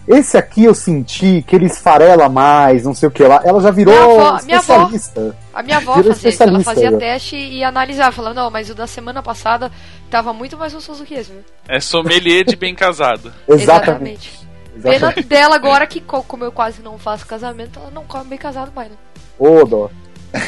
esse 0.09 0.37
aqui 0.37 0.65
eu 0.65 0.75
senti 0.75 1.45
que 1.47 1.55
ele 1.55 1.67
esfarela 1.67 2.29
mais, 2.29 2.85
não 2.85 2.95
sei 2.95 3.09
o 3.09 3.13
que 3.13 3.23
lá. 3.23 3.41
Ela 3.45 3.61
já 3.61 3.71
virou 3.71 3.95
Minha 3.95 4.05
avó- 4.05 4.43
minha 4.45 4.59
avó. 4.59 4.73
especialista. 4.89 5.37
A 5.53 5.63
minha 5.63 5.77
avó 5.77 5.95
Virou 5.95 6.13
fazia 6.13 6.31
isso, 6.31 6.43
ela 6.43 6.53
especialista, 6.59 6.75
fazia 6.75 6.91
né? 6.91 6.99
teste 6.99 7.37
e 7.37 7.63
analisava, 7.63 8.13
falando, 8.13 8.37
não, 8.37 8.51
mas 8.51 8.71
o 8.71 8.75
da 8.75 8.87
semana 8.87 9.23
passada 9.23 9.71
tava 10.11 10.33
muito 10.33 10.57
mais 10.57 10.73
gostoso 10.73 11.05
que 11.05 11.15
esse, 11.15 11.31
viu? 11.33 11.43
É 11.69 11.79
sommelier 11.81 12.45
de 12.45 12.57
bem 12.57 12.75
casado. 12.75 13.33
Exatamente. 13.47 14.41
Pena 14.83 15.13
dela 15.13 15.57
agora 15.57 15.87
que, 15.87 16.01
co- 16.01 16.23
como 16.23 16.45
eu 16.45 16.53
quase 16.53 16.81
não 16.81 16.97
faço 16.99 17.27
casamento, 17.27 17.79
ela 17.79 17.91
não 17.91 18.05
come 18.05 18.25
bem 18.31 18.39
casado 18.39 18.73
mais, 18.75 18.89
né? 18.89 18.97
Ô, 19.39 19.65
dó. 19.65 19.91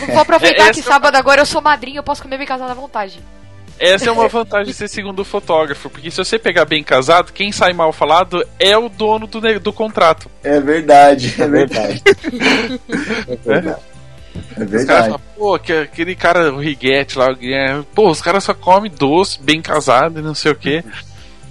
Vou 0.09 0.21
aproveitar 0.21 0.69
É, 0.69 0.73
que 0.73 0.81
sábado 0.81 1.17
agora 1.17 1.41
eu 1.43 1.47
sou 1.47 1.61
madrinha, 1.61 1.99
eu 1.99 2.03
posso 2.05 2.23
comer 2.23 2.39
bem 2.39 2.47
casado 2.47 2.71
à 2.71 2.75
vontade. 2.75 3.21
Essa 3.85 4.09
é 4.09 4.13
uma 4.13 4.29
vantagem 4.29 4.67
de 4.67 4.75
ser 4.75 4.89
segundo 4.89 5.25
fotógrafo, 5.25 5.91
porque 5.91 6.11
se 6.11 6.17
você 6.17 6.39
pegar 6.39 6.65
bem 6.65 6.85
casado, 6.85 7.33
quem 7.33 7.51
sai 7.51 7.73
mal 7.73 7.93
falado 7.93 8.47
é 8.59 8.77
o 8.79 8.89
dono 8.89 9.27
do, 9.27 9.41
do 9.61 9.73
contrato. 9.73 10.31
É 10.45 10.61
verdade, 10.61 11.35
é 11.39 11.43
É 11.43 11.49
verdade. 11.49 12.03
verdade. 12.05 12.81
É 13.29 13.37
verdade. 13.37 13.81
É 14.35 14.39
Os 14.41 14.57
caras 14.57 14.71
verdade. 14.71 15.03
falam, 15.11 15.21
pô, 15.37 15.59
que- 15.59 15.73
aquele 15.73 16.15
cara, 16.15 16.53
o 16.55 16.59
Riguete 16.59 17.19
lá, 17.19 17.31
o 17.31 17.37
Guilherme, 17.37 17.85
pô, 17.95 18.09
os 18.09 18.23
caras 18.23 18.45
só 18.45 18.55
comem 18.55 18.91
doce, 18.91 19.43
bem 19.43 19.61
casado 19.61 20.21
e 20.21 20.23
não 20.23 20.35
sei 20.35 20.53
o 20.53 20.57
quê. 20.57 20.83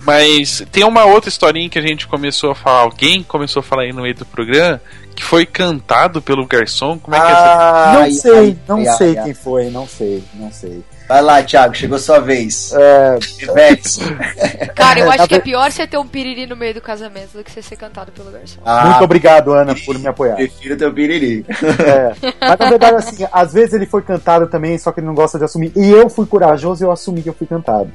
Mas 0.04 0.64
tem 0.72 0.84
uma 0.84 1.06
outra 1.06 1.30
historinha 1.30 1.70
que 1.70 1.78
a 1.78 1.82
gente 1.82 2.08
começou 2.08 2.52
a 2.52 2.56
falar, 2.56 2.80
alguém 2.82 3.22
começou 3.22 3.60
a 3.60 3.64
falar 3.64 3.84
aí 3.84 3.94
no 3.94 4.02
meio 4.02 4.16
do 4.16 4.26
programa, 4.26 4.82
que 5.16 5.24
foi 5.24 5.46
cantado 5.46 6.22
pelo 6.24 6.48
garçom. 6.48 6.98
Como 6.98 7.16
é 7.16 7.20
que 7.20 7.28
é 7.28 7.30
essa? 7.32 7.44
Ah, 7.54 7.94
Não 8.00 8.12
sei, 8.12 8.58
não 8.68 8.78
ai, 8.78 8.86
sei 8.98 9.18
ai. 9.18 9.24
quem 9.26 9.34
foi, 9.36 9.70
não 9.70 9.88
sei, 9.88 10.24
não 10.34 10.52
sei. 10.52 10.84
Vai 11.12 11.22
lá, 11.22 11.44
Thiago, 11.44 11.76
chegou 11.76 12.00
sua 12.00 12.20
vez. 12.20 12.72
É. 12.74 13.20
Cara, 14.74 15.02
eu 15.02 15.12
acho 15.12 15.28
que 15.28 15.34
é 15.36 15.38
ver- 15.40 15.44
pior 15.44 15.70
você 15.70 15.86
ter 15.86 15.98
um 15.98 16.08
piriri 16.08 16.48
no 16.48 16.56
meio 16.56 16.74
do 16.74 16.80
casamento 16.80 17.38
do 17.38 17.44
que 17.44 17.52
você 17.52 17.62
ser 17.62 17.76
cantado 17.76 18.14
pelo 18.14 18.32
garçom. 18.32 18.62
Ah, 18.64 18.92
muito 18.92 19.04
obrigado, 19.04 19.52
Ana, 19.52 19.76
por 19.86 20.00
me 20.00 20.08
apoiar. 20.08 20.36
Prefiro 20.36 20.78
teu 20.78 20.94
piriri. 20.94 21.46
É. 21.86 22.16
Mas 22.40 22.58
na 22.58 22.70
verdade, 22.70 22.96
assim, 22.96 23.28
às 23.30 23.52
vezes 23.52 23.74
ele 23.74 23.86
foi 23.86 24.02
cantado 24.04 24.48
também, 24.48 24.78
só 24.78 24.90
que 24.94 25.02
ele 25.02 25.08
não 25.08 25.14
gosta 25.14 25.38
de 25.38 25.44
assumir. 25.44 25.74
E 25.76 25.90
eu 25.90 26.10
fui 26.10 26.26
corajoso 26.26 26.82
e 26.82 26.86
eu 26.86 26.92
assumi 26.94 27.22
que 27.22 27.28
eu 27.28 27.34
fui 27.34 27.46
cantado. 27.46 27.92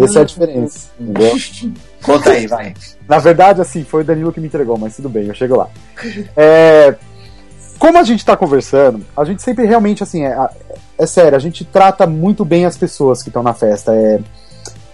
Essa 0.00 0.20
é 0.20 0.22
a 0.22 0.24
diferença, 0.24 0.90
entendeu? 1.00 1.36
Conta 2.04 2.30
aí, 2.30 2.46
vai. 2.46 2.72
Na 3.08 3.18
verdade, 3.18 3.60
assim, 3.60 3.82
foi 3.82 4.02
o 4.02 4.04
Danilo 4.04 4.32
que 4.32 4.38
me 4.38 4.46
entregou, 4.46 4.78
mas 4.78 4.94
tudo 4.94 5.08
bem, 5.08 5.26
eu 5.26 5.34
chego 5.34 5.56
lá. 5.56 5.68
É, 6.36 6.94
como 7.80 7.98
a 7.98 8.04
gente 8.04 8.24
tá 8.24 8.36
conversando, 8.36 9.04
a 9.16 9.24
gente 9.24 9.42
sempre 9.42 9.64
realmente, 9.64 10.02
assim, 10.02 10.24
é, 10.24 10.36
é 11.00 11.06
sério, 11.06 11.34
a 11.34 11.40
gente 11.40 11.64
trata 11.64 12.06
muito 12.06 12.44
bem 12.44 12.66
as 12.66 12.76
pessoas 12.76 13.22
que 13.22 13.30
estão 13.30 13.42
na 13.42 13.54
festa. 13.54 13.94
É, 13.94 14.20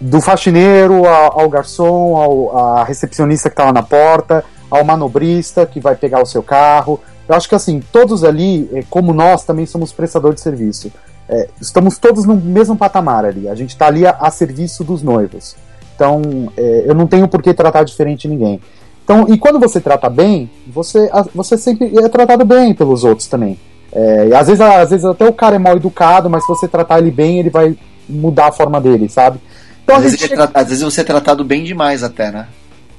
do 0.01 0.21
faxineiro 0.21 1.05
ao, 1.07 1.41
ao 1.41 1.49
garçom, 1.49 2.17
ao, 2.17 2.57
à 2.57 2.85
recepcionista 2.85 3.51
que 3.51 3.57
tá 3.57 3.65
lá 3.65 3.73
na 3.73 3.83
porta, 3.83 4.45
ao 4.71 4.85
manobrista 4.85 5.67
que 5.67 5.81
vai 5.81 5.97
pegar 5.97 6.23
o 6.23 6.27
seu 6.27 6.43
carro. 6.43 7.01
Eu 7.29 7.35
acho 7.35 7.49
que, 7.49 7.57
assim, 7.57 7.83
todos 7.93 8.23
ali, 8.23 8.71
é, 8.73 8.85
como 8.89 9.13
nós, 9.13 9.45
também 9.45 9.67
somos 9.67 9.93
prestadores 9.93 10.37
de 10.37 10.43
serviço. 10.43 10.93
É, 11.29 11.49
estamos 11.61 11.99
todos 11.99 12.25
no 12.25 12.37
mesmo 12.37 12.77
patamar 12.77 13.25
ali. 13.25 13.49
A 13.49 13.55
gente 13.57 13.71
está 13.71 13.89
ali 13.89 14.07
a, 14.07 14.11
a 14.11 14.31
serviço 14.31 14.85
dos 14.85 15.03
noivos. 15.03 15.57
Então, 15.97 16.53
é, 16.57 16.85
eu 16.87 16.95
não 16.95 17.09
tenho 17.09 17.27
por 17.27 17.43
que 17.43 17.53
tratar 17.53 17.83
diferente 17.83 18.29
ninguém. 18.29 18.61
Então, 19.03 19.27
e 19.29 19.37
quando 19.39 19.59
você 19.59 19.81
trata 19.81 20.09
bem, 20.09 20.49
você, 20.69 21.11
você 21.35 21.57
sempre 21.57 21.99
é 21.99 22.09
tratado 22.09 22.45
bem 22.45 22.75
pelos 22.75 23.03
outros 23.03 23.27
também. 23.27 23.59
É, 23.93 24.29
e 24.29 24.35
às, 24.35 24.47
vezes, 24.49 24.61
às 24.61 24.91
vezes 24.91 25.05
até 25.05 25.27
o 25.27 25.33
cara 25.33 25.57
é 25.57 25.59
mal 25.59 25.77
educado, 25.77 26.29
mas 26.29 26.43
se 26.45 26.49
você 26.49 26.69
tratar 26.69 26.99
ele 26.99 27.11
bem, 27.11 27.39
ele 27.39 27.51
vai 27.51 27.77
mudar 28.09 28.49
a 28.49 28.53
forma 28.53 28.81
dele, 28.81 29.09
sabe? 29.09 29.39
Então 29.85 29.97
Às 29.97 30.03
vezes, 30.03 30.19
gente 30.19 30.33
ele 30.33 30.43
é 30.43 30.47
tra- 30.47 30.61
às 30.61 30.69
vezes 30.69 30.83
você 30.85 31.01
é 31.01 31.05
tratado 31.05 31.45
bem 31.45 31.65
demais 31.65 32.03
até, 32.03 32.31
né? 32.31 32.47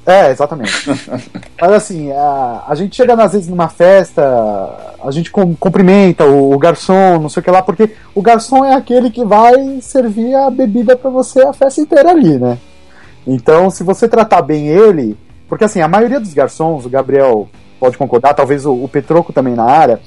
é, 0.06 0.32
exatamente. 0.32 0.72
Mas 1.60 1.72
assim, 1.74 2.12
a, 2.14 2.64
a 2.70 2.76
gente 2.76 2.96
chega 2.96 3.14
às 3.22 3.34
vezes 3.34 3.50
numa 3.50 3.68
festa, 3.68 4.24
a 5.04 5.12
gente 5.12 5.30
cum- 5.30 5.54
cumprimenta 5.54 6.24
o, 6.24 6.54
o 6.54 6.58
garçom, 6.58 7.20
não 7.20 7.28
sei 7.28 7.42
o 7.42 7.44
que 7.44 7.52
lá, 7.52 7.62
porque 7.62 7.92
o 8.16 8.22
garçom 8.22 8.64
é 8.64 8.74
aquele 8.74 9.12
que 9.12 9.26
vai 9.26 9.80
servir 9.82 10.34
a 10.34 10.50
bebida 10.50 10.96
pra 10.96 11.10
você 11.10 11.42
a 11.42 11.52
festa 11.52 11.82
inteira 11.82 12.12
ali, 12.12 12.38
né? 12.40 12.58
Então, 13.26 13.70
se 13.70 13.84
você 13.84 14.08
tratar 14.08 14.42
bem 14.42 14.68
ele, 14.68 15.18
porque 15.50 15.66
assim, 15.66 15.82
a 15.82 15.88
maioria 15.90 16.20
dos 16.22 16.34
garçons, 16.34 16.86
o 16.86 16.90
Gabriel 16.90 17.50
pode 17.78 17.98
concordar, 17.98 18.34
talvez 18.34 18.66
o, 18.66 18.74
o 18.74 18.88
Petroco 18.88 19.34
também 19.34 19.56
na 19.56 19.66
área, 19.66 20.00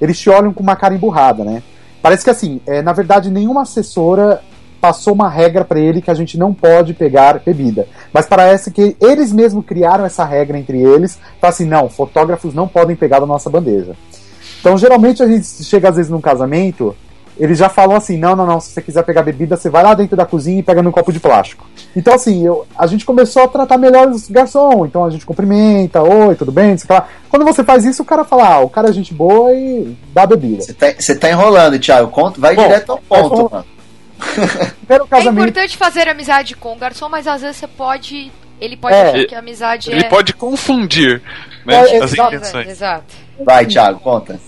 eles 0.00 0.18
te 0.18 0.30
olham 0.30 0.52
com 0.52 0.62
uma 0.62 0.76
cara 0.76 0.94
emburrada, 0.94 1.44
né? 1.44 1.62
Parece 2.02 2.24
que 2.24 2.30
assim, 2.30 2.60
é, 2.66 2.80
na 2.80 2.92
verdade, 2.92 3.30
nenhuma 3.30 3.62
assessora 3.62 4.40
passou 4.80 5.12
uma 5.12 5.28
regra 5.28 5.64
pra 5.64 5.80
ele 5.80 6.00
que 6.00 6.10
a 6.10 6.14
gente 6.14 6.38
não 6.38 6.54
pode 6.54 6.94
pegar 6.94 7.40
bebida. 7.44 7.88
Mas 8.12 8.26
parece 8.26 8.70
que 8.70 8.96
eles 9.00 9.32
mesmos 9.32 9.64
criaram 9.64 10.04
essa 10.04 10.24
regra 10.24 10.58
entre 10.58 10.80
eles, 10.80 11.18
para 11.40 11.50
assim, 11.50 11.64
não, 11.64 11.88
fotógrafos 11.88 12.54
não 12.54 12.68
podem 12.68 12.94
pegar 12.94 13.18
da 13.18 13.26
nossa 13.26 13.50
bandeja. 13.50 13.94
Então, 14.60 14.78
geralmente 14.78 15.22
a 15.22 15.26
gente 15.26 15.46
chega 15.64 15.88
às 15.88 15.96
vezes 15.96 16.10
num 16.10 16.20
casamento, 16.20 16.94
eles 17.38 17.58
já 17.58 17.68
falam 17.68 17.96
assim, 17.96 18.18
não, 18.18 18.34
não, 18.34 18.44
não, 18.46 18.60
se 18.60 18.70
você 18.72 18.82
quiser 18.82 19.02
pegar 19.04 19.22
bebida, 19.22 19.56
você 19.56 19.70
vai 19.70 19.82
lá 19.82 19.94
dentro 19.94 20.16
da 20.16 20.26
cozinha 20.26 20.58
e 20.58 20.62
pega 20.62 20.82
num 20.82 20.90
copo 20.90 21.12
de 21.12 21.20
plástico. 21.20 21.66
Então, 21.94 22.14
assim, 22.14 22.44
eu, 22.44 22.66
a 22.76 22.86
gente 22.86 23.04
começou 23.04 23.42
a 23.44 23.48
tratar 23.48 23.78
melhor 23.78 24.08
os 24.08 24.28
garçom, 24.28 24.84
então 24.86 25.04
a 25.04 25.10
gente 25.10 25.24
cumprimenta, 25.24 26.02
oi, 26.02 26.34
tudo 26.34 26.50
bem, 26.50 26.76
sei 26.76 26.94
lá. 26.94 27.06
Quando 27.30 27.44
você 27.44 27.62
faz 27.62 27.84
isso, 27.84 28.02
o 28.02 28.06
cara 28.06 28.24
fala, 28.24 28.54
ah, 28.54 28.60
o 28.60 28.68
cara 28.68 28.88
é 28.88 28.92
gente 28.92 29.14
boa 29.14 29.52
e 29.52 29.96
dá 30.12 30.26
bebida. 30.26 30.62
Você 30.62 30.74
tá, 30.74 30.86
tá 31.20 31.30
enrolando, 31.30 31.78
Thiago. 31.78 32.10
Conta, 32.10 32.40
vai 32.40 32.54
Bom, 32.56 32.62
direto 32.62 32.92
ao 32.92 32.98
ponto, 32.98 33.50
mano. 33.52 33.64
É 34.88 34.98
casamento. 34.98 35.48
importante 35.48 35.76
fazer 35.76 36.08
amizade 36.08 36.56
com 36.56 36.72
o 36.72 36.76
garçom, 36.76 37.08
mas 37.08 37.26
às 37.26 37.40
vezes 37.42 37.56
você 37.56 37.68
pode. 37.68 38.32
Ele 38.60 38.76
pode 38.76 38.94
É. 38.96 39.02
achar 39.10 39.24
que 39.26 39.34
a 39.34 39.38
amizade 39.38 39.90
Ele 39.90 40.00
é. 40.00 40.08
pode 40.08 40.32
confundir 40.32 41.22
né, 41.64 41.74
É, 41.74 41.98
as 42.02 42.12
exato. 42.12 42.34
intenções. 42.34 42.68
Exato. 42.68 43.14
Vai, 43.44 43.64
Thiago, 43.66 44.00
conta. 44.00 44.40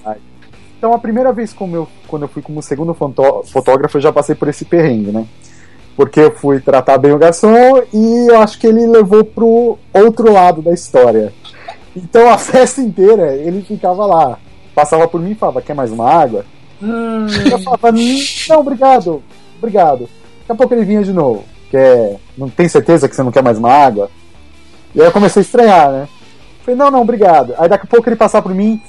Então, 0.80 0.94
a 0.94 0.98
primeira 0.98 1.30
vez 1.30 1.52
como 1.52 1.76
eu, 1.76 1.86
quando 2.08 2.22
eu 2.22 2.28
fui 2.28 2.40
como 2.40 2.62
segundo 2.62 2.94
fotógrafo, 2.94 3.98
eu 3.98 4.00
já 4.00 4.10
passei 4.10 4.34
por 4.34 4.48
esse 4.48 4.64
perrengue, 4.64 5.12
né? 5.12 5.26
Porque 5.94 6.20
eu 6.20 6.34
fui 6.34 6.58
tratar 6.58 6.96
bem 6.96 7.12
o 7.12 7.18
garçom 7.18 7.82
e 7.92 8.30
eu 8.30 8.40
acho 8.40 8.58
que 8.58 8.66
ele 8.66 8.86
levou 8.86 9.22
pro 9.22 9.76
outro 9.92 10.32
lado 10.32 10.62
da 10.62 10.72
história. 10.72 11.34
Então, 11.94 12.30
a 12.30 12.38
festa 12.40 12.80
inteira, 12.80 13.36
ele 13.36 13.60
ficava 13.60 14.06
lá. 14.06 14.38
Passava 14.74 15.06
por 15.06 15.20
mim 15.20 15.32
e 15.32 15.34
falava, 15.34 15.60
quer 15.60 15.74
mais 15.74 15.92
uma 15.92 16.10
água? 16.10 16.46
Eu 16.80 17.58
falava, 17.58 17.92
não, 17.92 18.60
obrigado, 18.60 19.22
obrigado. 19.58 20.08
Daqui 20.38 20.52
a 20.52 20.54
pouco 20.54 20.72
ele 20.72 20.86
vinha 20.86 21.02
de 21.02 21.12
novo. 21.12 21.44
Quer, 21.70 22.16
não 22.38 22.48
tem 22.48 22.70
certeza 22.70 23.06
que 23.06 23.14
você 23.14 23.22
não 23.22 23.30
quer 23.30 23.42
mais 23.42 23.58
uma 23.58 23.70
água? 23.70 24.10
E 24.94 25.00
aí 25.02 25.06
eu 25.06 25.12
comecei 25.12 25.40
a 25.40 25.44
estranhar, 25.44 25.90
né? 25.90 26.08
Falei, 26.64 26.78
não, 26.78 26.90
não, 26.90 27.02
obrigado. 27.02 27.52
Aí 27.58 27.68
daqui 27.68 27.84
a 27.84 27.90
pouco 27.90 28.08
ele 28.08 28.16
passava 28.16 28.44
por 28.44 28.54
mim, 28.54 28.80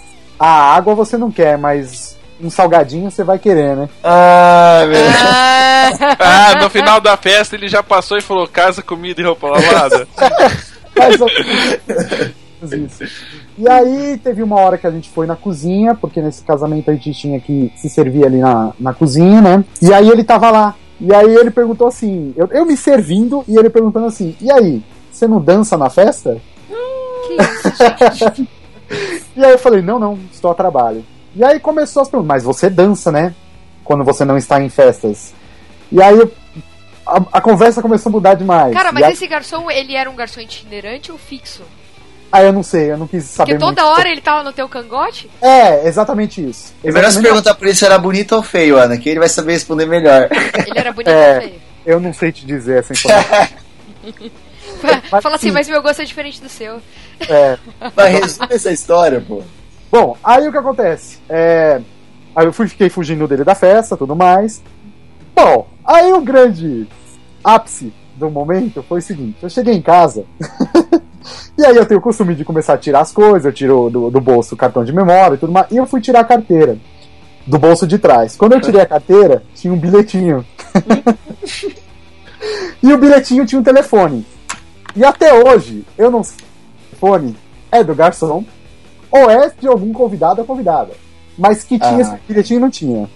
a 0.43 0.75
água 0.75 0.95
você 0.95 1.17
não 1.17 1.31
quer, 1.31 1.57
mas 1.57 2.17
um 2.41 2.49
salgadinho 2.49 3.11
você 3.11 3.23
vai 3.23 3.37
querer, 3.37 3.75
né? 3.75 3.89
Ah, 4.03 4.83
meu. 4.87 4.99
Ah, 5.23 5.91
Ah, 6.19 6.55
no 6.61 6.69
final 6.69 6.99
da 6.99 7.15
festa 7.15 7.55
ele 7.55 7.67
já 7.67 7.83
passou 7.83 8.17
e 8.17 8.21
falou 8.21 8.47
casa, 8.47 8.81
comida 8.81 9.21
e 9.21 9.23
roupa 9.23 9.47
lavada. 9.47 10.07
Isso. 12.63 13.03
E 13.57 13.69
aí 13.69 14.17
teve 14.23 14.41
uma 14.43 14.59
hora 14.59 14.77
que 14.77 14.85
a 14.87 14.91
gente 14.91 15.09
foi 15.09 15.25
na 15.25 15.35
cozinha, 15.35 15.95
porque 15.95 16.21
nesse 16.21 16.43
casamento 16.43 16.89
a 16.89 16.93
gente 16.93 17.13
tinha 17.13 17.39
que 17.39 17.71
se 17.75 17.89
servir 17.89 18.25
ali 18.25 18.37
na, 18.37 18.71
na 18.79 18.93
cozinha, 18.93 19.41
né? 19.41 19.63
E 19.81 19.93
aí 19.93 20.09
ele 20.09 20.23
tava 20.23 20.51
lá. 20.51 20.75
E 20.99 21.13
aí 21.13 21.35
ele 21.35 21.49
perguntou 21.49 21.87
assim, 21.87 22.33
eu, 22.37 22.47
eu 22.51 22.65
me 22.65 22.77
servindo 22.77 23.43
e 23.47 23.57
ele 23.57 23.69
perguntando 23.69 24.05
assim, 24.05 24.35
e 24.39 24.51
aí, 24.51 24.83
você 25.11 25.27
não 25.27 25.41
dança 25.41 25.75
na 25.77 25.89
festa? 25.89 26.37
que 27.27 27.33
isso, 27.33 28.13
gente. 28.13 28.47
E 29.35 29.45
aí 29.45 29.51
eu 29.51 29.57
falei, 29.59 29.81
não, 29.81 29.97
não, 29.97 30.19
estou 30.31 30.51
a 30.51 30.55
trabalho. 30.55 31.05
E 31.35 31.43
aí 31.43 31.59
começou 31.59 32.01
as 32.01 32.09
perguntas, 32.09 32.27
mas 32.27 32.43
você 32.43 32.69
dança, 32.69 33.11
né? 33.11 33.33
Quando 33.83 34.03
você 34.03 34.25
não 34.25 34.37
está 34.37 34.61
em 34.61 34.69
festas. 34.69 35.33
E 35.91 36.01
aí 36.01 36.17
eu- 36.17 36.31
a, 37.05 37.17
a 37.33 37.41
conversa 37.41 37.81
começou 37.81 38.09
a 38.09 38.13
mudar 38.13 38.33
demais. 38.35 38.73
Cara, 38.73 38.89
E 38.89 38.93
mas 38.93 39.03
aí, 39.03 39.13
esse 39.13 39.27
garçom, 39.27 39.69
ele 39.71 39.95
era 39.95 40.09
um 40.09 40.15
garçom 40.15 40.41
itinerante 40.41 41.11
ou 41.11 41.17
fixo? 41.17 41.61
aí 42.33 42.45
eu 42.45 42.53
não 42.53 42.63
sei, 42.63 42.89
eu 42.91 42.97
não 42.97 43.07
quis 43.07 43.25
saber 43.25 43.53
Porque 43.53 43.65
toda 43.65 43.83
muito. 43.83 43.97
hora 43.99 44.09
ele 44.09 44.21
tava 44.21 44.41
no 44.43 44.53
teu 44.53 44.69
cangote? 44.69 45.29
É, 45.41 45.85
exatamente 45.85 46.41
isso. 46.49 46.73
É 46.81 46.89
melhor 46.91 47.11
se 47.11 47.21
perguntar 47.21 47.53
pra 47.55 47.67
ele 47.67 47.75
se 47.77 47.83
era 47.83 47.97
bonito 47.97 48.33
ou 48.35 48.41
feio, 48.41 48.77
Ana, 48.77 48.97
que 48.97 49.09
ele 49.09 49.19
vai 49.19 49.27
saber 49.27 49.51
responder 49.53 49.85
melhor. 49.85 50.29
Ele 50.31 50.79
era 50.79 50.93
bonito 50.93 51.09
É. 51.11 51.35
ou 51.35 51.41
feio? 51.41 51.61
Eu 51.85 51.99
não 51.99 52.13
sei 52.13 52.31
te 52.31 52.45
dizer 52.45 52.79
essa 52.79 52.93
informação. 52.93 53.47
Mas, 55.11 55.23
Fala 55.23 55.35
assim, 55.35 55.47
sim. 55.47 55.53
mas 55.53 55.67
meu 55.67 55.81
gosto 55.81 56.01
é 56.01 56.05
diferente 56.05 56.41
do 56.41 56.49
seu. 56.49 56.81
É. 57.27 57.57
Vai 57.95 58.11
resumir 58.13 58.53
essa 58.53 58.71
história, 58.71 59.21
pô. 59.21 59.41
Bom, 59.91 60.15
aí 60.23 60.47
o 60.47 60.51
que 60.51 60.57
acontece? 60.57 61.19
É, 61.29 61.81
aí 62.35 62.45
eu 62.45 62.53
fui, 62.53 62.67
fiquei 62.67 62.89
fugindo 62.89 63.27
dele 63.27 63.43
da 63.43 63.55
festa, 63.55 63.97
tudo 63.97 64.15
mais. 64.15 64.61
Bom, 65.35 65.67
aí 65.83 66.13
o 66.13 66.21
grande 66.21 66.87
ápice 67.43 67.91
do 68.15 68.29
momento 68.29 68.83
foi 68.83 68.99
o 68.99 69.01
seguinte: 69.01 69.37
eu 69.41 69.49
cheguei 69.49 69.73
em 69.73 69.81
casa. 69.81 70.23
e 71.57 71.65
aí 71.65 71.75
eu 71.75 71.85
tenho 71.85 71.99
o 71.99 72.03
costume 72.03 72.35
de 72.35 72.45
começar 72.45 72.75
a 72.75 72.77
tirar 72.77 73.01
as 73.01 73.11
coisas, 73.11 73.45
eu 73.45 73.51
tiro 73.51 73.89
do, 73.89 74.09
do 74.09 74.21
bolso 74.21 74.55
o 74.55 74.57
cartão 74.57 74.83
de 74.83 74.93
memória 74.93 75.35
e 75.35 75.37
tudo 75.37 75.51
mais. 75.51 75.69
E 75.71 75.77
eu 75.77 75.85
fui 75.85 75.99
tirar 75.99 76.21
a 76.21 76.25
carteira 76.25 76.77
do 77.45 77.57
bolso 77.57 77.87
de 77.87 77.97
trás. 77.97 78.35
Quando 78.35 78.53
eu 78.53 78.61
tirei 78.61 78.81
a 78.81 78.85
carteira, 78.85 79.43
tinha 79.53 79.73
um 79.73 79.77
bilhetinho. 79.77 80.45
e 82.81 82.93
o 82.93 82.97
bilhetinho 82.97 83.45
tinha 83.45 83.59
um 83.59 83.63
telefone. 83.63 84.25
E 84.95 85.03
até 85.03 85.33
hoje, 85.33 85.85
eu 85.97 86.09
não 86.11 86.23
sei 86.23 86.37
se 86.37 86.43
o 86.43 86.89
telefone 86.89 87.35
é 87.71 87.83
do 87.83 87.95
garçom 87.95 88.43
ou 89.11 89.29
é 89.29 89.51
de 89.59 89.67
algum 89.67 89.91
convidado 89.93 90.41
ou 90.41 90.47
convidada. 90.47 90.91
Mas 91.37 91.63
que 91.63 91.79
tinha 91.79 91.97
Ah. 91.97 92.01
esse 92.01 92.15
bilhetinho 92.27 92.59
não 92.59 92.69
tinha. 92.69 93.09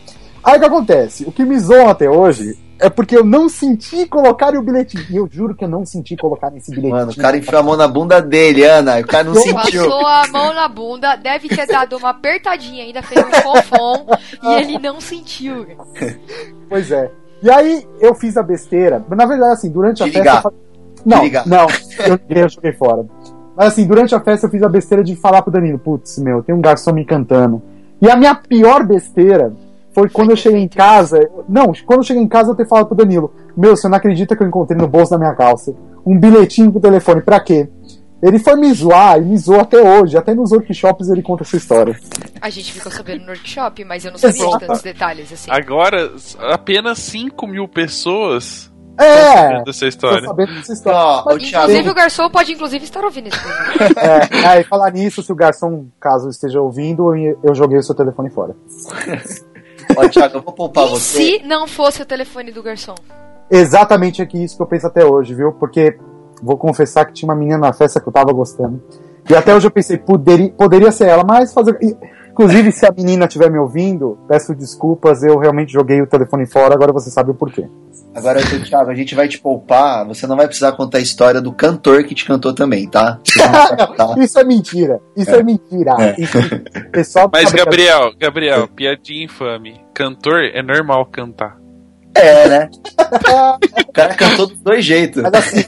Aí 0.43 0.57
o 0.57 0.59
que 0.59 0.65
acontece? 0.65 1.23
O 1.25 1.31
que 1.31 1.43
me 1.43 1.57
zoam 1.59 1.89
até 1.89 2.09
hoje 2.09 2.57
é 2.79 2.89
porque 2.89 3.17
eu 3.17 3.23
não 3.25 3.47
senti 3.49 4.05
colocar 4.05 4.53
o 4.55 4.61
bilhetinho. 4.61 5.05
E 5.09 5.15
eu 5.15 5.27
juro 5.31 5.55
que 5.55 5.63
eu 5.63 5.67
não 5.69 5.85
senti 5.85 6.15
colocar 6.15 6.49
nesse 6.51 6.69
bilhetinho. 6.71 6.95
Mano, 6.95 7.11
o 7.11 7.15
cara 7.15 7.37
enfiou 7.37 7.59
a 7.59 7.63
mão 7.63 7.75
na 7.77 7.87
bunda 7.87 8.21
dele, 8.21 8.63
Ana. 8.63 8.99
e 8.99 9.03
O 9.03 9.07
cara 9.07 9.23
não 9.25 9.33
sentiu. 9.35 9.83
Passou 9.85 10.05
a 10.05 10.27
mão 10.27 10.53
na 10.53 10.67
bunda, 10.67 11.15
deve 11.15 11.47
ter 11.49 11.65
dado 11.67 11.97
uma 11.97 12.09
apertadinha 12.09 12.83
ainda, 12.83 13.01
fez 13.01 13.25
um 13.25 13.31
fofão 13.31 14.05
e 14.43 14.53
ele 14.61 14.77
não 14.79 14.99
sentiu. 15.01 15.65
Pois 16.69 16.91
é. 16.91 17.11
E 17.43 17.49
aí 17.49 17.87
eu 17.99 18.15
fiz 18.15 18.37
a 18.37 18.43
besteira. 18.43 19.03
Mas 19.07 19.17
na 19.17 19.25
verdade, 19.25 19.53
assim, 19.53 19.69
durante 19.69 20.01
a 20.01 20.05
De 20.05 20.11
festa. 20.13 20.19
ligar. 20.23 20.35
eu 20.37 20.41
falei- 20.41 20.59
Não, 21.05 21.21
não, 21.45 21.67
eu, 22.07 22.19
eu 22.29 22.49
joguei 22.49 22.73
fora. 22.73 23.05
Mas 23.55 23.67
assim, 23.67 23.85
durante 23.85 24.13
a 24.13 24.19
festa 24.19 24.47
eu 24.47 24.51
fiz 24.51 24.61
a 24.63 24.69
besteira 24.69 25.03
de 25.03 25.15
falar 25.15 25.41
pro 25.41 25.51
Danilo, 25.51 25.79
putz, 25.79 26.17
meu, 26.17 26.43
tem 26.43 26.53
um 26.53 26.61
garçom 26.61 26.91
me 26.91 27.05
cantando. 27.05 27.61
E 28.01 28.09
a 28.09 28.15
minha 28.15 28.35
pior 28.35 28.85
besteira 28.85 29.53
foi 29.93 30.09
quando 30.09 30.31
eu 30.31 30.35
cheguei 30.35 30.59
em 30.59 30.67
casa. 30.67 31.19
Não, 31.47 31.71
quando 31.85 31.99
eu 31.99 32.03
cheguei 32.03 32.21
em 32.21 32.27
casa 32.27 32.51
eu 32.51 32.55
ter 32.55 32.67
falado 32.67 32.87
pro 32.87 32.97
Danilo, 32.97 33.33
meu, 33.55 33.77
você 33.77 33.87
não 33.87 33.97
acredita 33.97 34.35
que 34.35 34.43
eu 34.43 34.47
encontrei 34.47 34.77
no 34.77 34.87
bolso 34.87 35.11
da 35.11 35.17
minha 35.17 35.33
calça 35.33 35.73
um 36.05 36.19
bilhetinho 36.19 36.71
pro 36.71 36.81
telefone, 36.81 37.21
pra 37.21 37.39
quê? 37.39 37.67
Ele 38.21 38.39
foi 38.39 38.55
me 38.55 38.71
zoar 38.73 39.17
e 39.17 39.21
me 39.21 39.37
zoou 39.37 39.59
até 39.59 39.81
hoje. 39.81 40.17
Até 40.17 40.33
nos 40.33 40.51
workshops 40.51 41.09
ele 41.09 41.21
conta 41.21 41.43
essa 41.43 41.57
história. 41.57 41.99
A 42.41 42.49
gente 42.49 42.73
ficou 42.73 42.91
sabendo 42.91 43.21
no 43.21 43.27
workshop, 43.27 43.83
mas 43.83 44.05
eu 44.05 44.11
não 44.11 44.17
sabia 44.17 44.47
de 44.47 44.59
tantos 44.59 44.81
detalhes 44.81 45.31
assim. 45.31 45.51
Agora, 45.51 46.11
apenas 46.51 46.99
5 46.99 47.45
mil 47.47 47.67
pessoas 47.67 48.71
É! 48.97 49.35
sabendo 49.37 49.63
dessa 49.65 49.79
Tô 49.81 49.87
história. 49.87 50.27
sabendo 50.27 50.53
dessa 50.53 50.73
história. 50.73 51.23
Mas, 51.25 51.43
Thiago, 51.49 51.65
Inclusive 51.65 51.89
o 51.89 51.93
garçom 51.93 52.29
pode 52.29 52.51
inclusive 52.53 52.83
estar 52.85 53.03
ouvindo 53.03 53.27
isso. 53.27 53.39
É, 53.97 54.47
aí 54.47 54.63
falar 54.63 54.91
nisso, 54.91 55.21
se 55.23 55.31
o 55.31 55.35
garçom, 55.35 55.85
caso 55.99 56.29
esteja 56.29 56.61
ouvindo, 56.61 57.15
eu 57.15 57.39
eu 57.43 57.55
joguei 57.55 57.77
o 57.77 57.83
seu 57.83 57.93
telefone 57.95 58.29
fora. 58.29 58.55
ó, 59.97 60.07
Thiago, 60.07 60.37
eu 60.37 60.41
vou 60.41 60.53
poupar 60.53 60.85
E 60.85 60.89
você. 60.89 61.17
se 61.39 61.43
não 61.45 61.67
fosse 61.67 62.01
o 62.01 62.05
telefone 62.05 62.51
do 62.51 62.63
garçom? 62.63 62.95
Exatamente 63.49 64.21
aqui 64.21 64.43
isso 64.43 64.55
que 64.57 64.61
eu 64.63 64.67
penso 64.67 64.87
até 64.87 65.05
hoje, 65.05 65.33
viu? 65.35 65.51
Porque 65.53 65.97
vou 66.41 66.57
confessar 66.57 67.05
que 67.05 67.13
tinha 67.13 67.29
uma 67.29 67.35
menina 67.37 67.57
na 67.57 67.73
festa 67.73 67.99
que 67.99 68.07
eu 68.07 68.13
tava 68.13 68.31
gostando. 68.33 68.81
E 69.29 69.35
até 69.35 69.55
hoje 69.55 69.67
eu 69.67 69.71
pensei, 69.71 69.97
poderia, 69.97 70.49
poderia 70.51 70.91
ser 70.91 71.07
ela, 71.07 71.23
mas 71.23 71.53
fazer. 71.53 71.77
e, 71.81 71.95
Inclusive, 72.35 72.69
se 72.73 72.85
a 72.85 72.91
menina 72.91 73.27
estiver 73.27 73.49
me 73.49 73.57
ouvindo, 73.57 74.19
peço 74.27 74.53
desculpas, 74.53 75.23
eu 75.23 75.39
realmente 75.39 75.71
joguei 75.71 76.01
o 76.01 76.05
telefone 76.05 76.45
fora, 76.45 76.73
agora 76.73 76.91
você 76.91 77.09
sabe 77.09 77.31
o 77.31 77.33
porquê. 77.33 77.65
Agora, 78.13 78.41
Thiago, 78.41 78.91
a 78.91 78.93
gente 78.93 79.15
vai 79.15 79.29
te 79.29 79.39
poupar. 79.39 80.05
Você 80.05 80.27
não 80.27 80.35
vai 80.35 80.45
precisar 80.45 80.73
contar 80.73 80.97
a 80.97 81.01
história 81.01 81.39
do 81.39 81.53
cantor 81.53 82.03
que 82.03 82.13
te 82.13 82.25
cantou 82.25 82.53
também, 82.53 82.89
tá? 82.89 83.21
Não. 83.97 84.19
Isso 84.21 84.37
é 84.37 84.43
mentira. 84.43 84.99
Isso 85.15 85.31
é, 85.31 85.41
mentira. 85.41 85.95
É. 85.97 86.21
Isso, 86.21 86.37
pessoal 86.91 87.29
Mas, 87.31 87.53
Gabriel, 87.53 88.11
Gabriel, 88.19 88.67
piadinha 88.67 89.23
infame. 89.23 89.79
Cantor 89.93 90.43
é 90.43 90.61
normal 90.61 91.05
cantar. 91.05 91.64
É, 92.15 92.47
né? 92.47 92.69
O 93.87 93.91
cara 93.91 94.15
cantou 94.15 94.47
dos 94.47 94.59
dois 94.59 94.83
jeitos. 94.85 95.21
Mas 95.21 95.33
assim, 95.33 95.63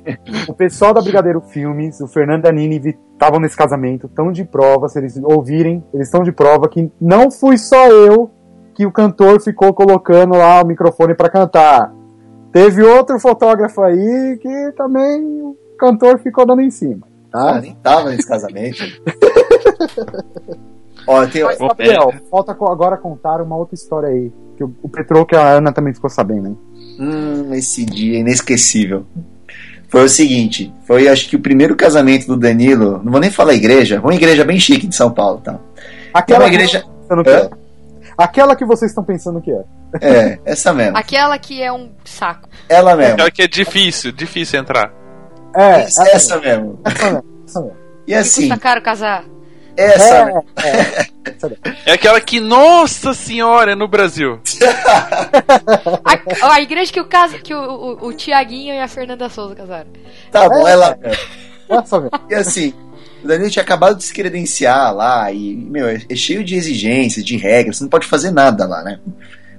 o 0.48 0.54
pessoal 0.54 0.94
da 0.94 1.02
Brigadeiro 1.02 1.42
Filmes, 1.42 2.00
o 2.00 2.08
Fernando 2.08 2.46
e 2.46 2.48
a 2.48 2.52
Nini 2.52 2.98
estavam 3.14 3.40
nesse 3.40 3.56
casamento, 3.56 4.08
estão 4.08 4.32
de 4.32 4.46
prova, 4.46 4.88
se 4.88 4.98
eles 4.98 5.20
ouvirem, 5.24 5.84
eles 5.94 6.08
estão 6.08 6.24
de 6.24 6.32
prova 6.32 6.70
que 6.70 6.90
não 7.00 7.30
fui 7.30 7.58
só 7.58 7.88
eu 7.90 8.32
que 8.74 8.86
o 8.86 8.92
cantor 8.92 9.42
ficou 9.42 9.74
colocando 9.74 10.38
lá 10.38 10.62
o 10.62 10.66
microfone 10.66 11.16
pra 11.16 11.30
cantar. 11.30 11.92
Teve 12.54 12.82
outro 12.82 13.20
fotógrafo 13.20 13.82
aí 13.82 14.40
que 14.42 14.72
também 14.78 15.22
o 15.42 15.56
cantor 15.78 16.20
ficou 16.20 16.46
dando 16.46 16.62
em 16.62 16.72
cima. 16.72 17.06
Ah, 17.34 17.54
Tá? 17.54 17.62
nem 17.62 17.76
tava 17.76 18.10
nesse 18.10 18.28
casamento. 18.28 18.78
Ó, 21.08 21.26
tenho. 21.26 21.46
Mas, 21.46 21.58
Gabriel, 21.58 22.14
falta 22.30 22.54
co- 22.54 22.72
agora 22.72 22.98
contar 22.98 23.42
uma 23.42 23.56
outra 23.56 23.76
história 23.76 24.10
aí. 24.10 24.32
Que 24.58 24.64
o, 24.64 24.76
o 24.82 24.90
Petrou, 24.90 25.26
que 25.26 25.36
a 25.36 25.48
Ana 25.54 25.72
também 25.72 25.94
ficou 25.94 26.10
sabendo, 26.10 26.48
hein? 26.50 26.58
Hum, 27.00 27.54
esse 27.54 27.86
dia 27.86 28.20
inesquecível. 28.20 29.06
Foi 29.90 30.04
o 30.04 30.10
seguinte, 30.10 30.74
foi 30.86 31.08
acho 31.08 31.30
que 31.30 31.36
o 31.38 31.40
primeiro 31.40 31.74
casamento 31.76 32.28
do 32.28 32.36
Danilo, 32.36 33.02
não 33.04 33.12
vou 33.12 33.22
nem 33.22 33.32
falar 33.32 33.54
igreja, 33.54 34.02
uma 34.02 34.14
igreja 34.14 34.44
bem 34.44 34.60
chique 34.60 34.86
de 34.86 34.94
São 34.96 35.10
Paulo, 35.12 35.40
tá? 35.40 35.58
Aquela 36.14 36.40
uma 36.44 36.48
igreja- 36.48 36.82
que 36.82 36.86
vocês 36.88 37.02
estão 37.04 37.24
pensando 37.24 37.24
que 37.24 37.30
é. 37.30 37.50
Aquela 38.18 38.56
que 38.56 38.66
vocês 38.66 38.92
estão 38.92 39.04
pensando 39.04 39.42
que 39.42 39.52
é. 39.52 39.64
É, 40.02 40.40
essa 40.44 40.74
mesmo. 40.74 40.98
Aquela 40.98 41.38
que 41.38 41.62
é 41.62 41.72
um 41.72 41.92
saco. 42.04 42.50
Ela 42.68 42.96
mesmo. 42.98 43.14
Aquela 43.14 43.32
que 43.32 43.42
é 43.44 43.48
difícil, 43.48 44.12
difícil 44.12 44.60
entrar. 44.60 44.92
É, 45.56 45.82
Essa, 45.84 46.02
essa, 46.04 46.12
essa 46.16 46.40
mesmo. 46.40 46.80
essa 46.84 47.04
mesmo, 47.12 47.24
essa 47.48 47.62
mesmo. 47.62 47.78
E 48.08 48.14
assim, 48.14 48.42
custa 48.50 48.58
caro 48.62 48.82
casar. 48.82 49.24
Essa 49.78 50.16
É, 50.16 50.26
mesmo. 50.26 50.46
É 51.86 51.94
aquela 51.94 52.20
que, 52.20 52.40
nossa 52.40 53.14
senhora, 53.14 53.74
é 53.74 53.76
no 53.76 53.88
Brasil. 53.88 54.40
A, 56.42 56.54
a 56.54 56.62
igreja 56.62 56.92
que 56.92 57.00
o, 57.00 57.06
casa, 57.06 57.38
que 57.40 57.54
o, 57.54 57.60
o, 57.60 58.08
o 58.08 58.14
Tiaguinho 58.14 58.74
e 58.74 58.80
a 58.80 58.88
Fernanda 58.88 59.30
Souza 59.30 59.56
casaram. 59.56 59.88
Tá 60.32 60.48
bom, 60.50 60.68
É. 60.68 60.72
ela 60.72 60.98
essa 61.70 62.00
mesmo. 62.00 62.20
E 62.30 62.36
assim, 62.36 62.74
o 63.24 63.28
Danilo 63.28 63.50
tinha 63.50 63.64
acabado 63.64 63.98
de 63.98 64.04
se 64.04 64.14
credenciar 64.14 64.94
lá 64.96 65.32
e, 65.32 65.56
meu, 65.56 65.88
é 65.88 66.02
é 66.10 66.16
cheio 66.16 66.44
de 66.44 66.56
exigências, 66.56 67.26
de 67.26 67.38
regras, 67.38 67.78
você 67.78 67.84
não 67.84 67.90
pode 67.90 68.08
fazer 68.08 68.32
nada 68.32 68.66
lá, 68.66 68.84
né? 68.84 69.00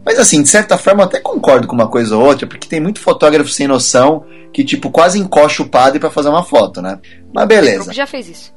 Mas 0.05 0.19
assim, 0.19 0.43
de 0.43 0.49
certa 0.49 0.78
forma 0.78 1.03
eu 1.03 1.07
até 1.07 1.20
concordo 1.20 1.66
com 1.66 1.74
uma 1.74 1.89
coisa 1.89 2.16
ou 2.16 2.24
outra, 2.24 2.47
porque 2.47 2.66
tem 2.69 2.81
muito 2.81 3.01
fotógrafo 3.01 3.51
sem 3.51 3.66
noção 3.66 4.24
que, 4.53 4.65
tipo, 4.65 4.90
quase 4.90 5.19
encoxa 5.19 5.62
o 5.62 5.69
padre 5.69 6.01
para 6.01 6.11
fazer 6.11 6.31
uma 6.31 6.43
foto, 6.43 6.81
né? 6.81 6.99
Mas 7.32 7.47
beleza. 7.47 7.90
O 7.90 7.95
já 7.95 8.07
fez 8.07 8.28
isso. 8.28 8.55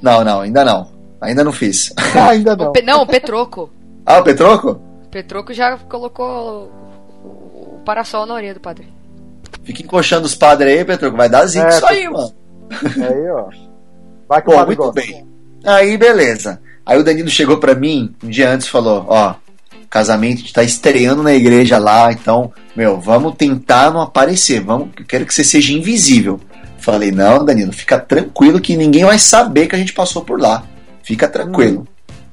Não, 0.00 0.22
não, 0.22 0.42
ainda 0.42 0.64
não. 0.64 0.93
Ainda 1.24 1.42
não 1.44 1.52
fiz. 1.52 1.92
Ah, 1.96 2.30
ainda 2.30 2.54
não. 2.56 2.66
O 2.68 2.72
Pe- 2.72 2.82
não, 2.82 3.02
o 3.02 3.06
Petroco. 3.06 3.70
ah, 4.06 4.18
o 4.18 4.22
Petroco? 4.24 4.80
O 5.04 5.08
Petroco 5.08 5.52
já 5.52 5.76
colocou 5.78 6.70
o 7.24 7.80
parasol 7.84 8.26
na 8.26 8.34
orelha 8.34 8.54
do 8.54 8.60
padre. 8.60 8.88
Fica 9.62 9.82
encoxando 9.82 10.26
os 10.26 10.34
padres 10.34 10.72
aí, 10.78 10.84
Petroco. 10.84 11.16
Vai 11.16 11.28
dar 11.28 11.46
zica 11.46 11.66
É, 11.66 11.68
isso 11.70 11.86
aí, 11.86 12.08
mano. 12.08 12.32
Aí, 12.70 13.30
ó. 13.30 13.48
Vai 14.28 14.42
que 14.42 14.48
o 14.48 14.52
Pô, 14.52 14.58
padre 14.58 14.66
muito 14.66 14.78
gosta. 14.78 15.00
bem. 15.00 15.26
Aí, 15.64 15.96
beleza. 15.96 16.60
Aí 16.84 16.98
o 16.98 17.04
Danilo 17.04 17.28
chegou 17.28 17.58
pra 17.58 17.74
mim 17.74 18.14
um 18.22 18.28
dia 18.28 18.50
antes 18.50 18.66
e 18.66 18.70
falou: 18.70 19.06
Ó, 19.08 19.34
casamento 19.88 20.38
a 20.38 20.40
gente 20.40 20.52
tá 20.52 20.62
estreando 20.62 21.22
na 21.22 21.32
igreja 21.32 21.78
lá, 21.78 22.12
então, 22.12 22.52
meu, 22.76 23.00
vamos 23.00 23.36
tentar 23.36 23.90
não 23.92 24.00
aparecer. 24.02 24.60
Vamos, 24.60 24.88
eu 24.98 25.04
quero 25.06 25.24
que 25.24 25.32
você 25.32 25.44
seja 25.44 25.72
invisível. 25.72 26.38
Falei: 26.78 27.10
Não, 27.10 27.42
Danilo, 27.44 27.72
fica 27.72 27.98
tranquilo 27.98 28.60
que 28.60 28.76
ninguém 28.76 29.04
vai 29.04 29.18
saber 29.18 29.66
que 29.66 29.74
a 29.74 29.78
gente 29.78 29.94
passou 29.94 30.22
por 30.22 30.38
lá. 30.40 30.62
Fica 31.04 31.28
tranquilo. 31.28 31.86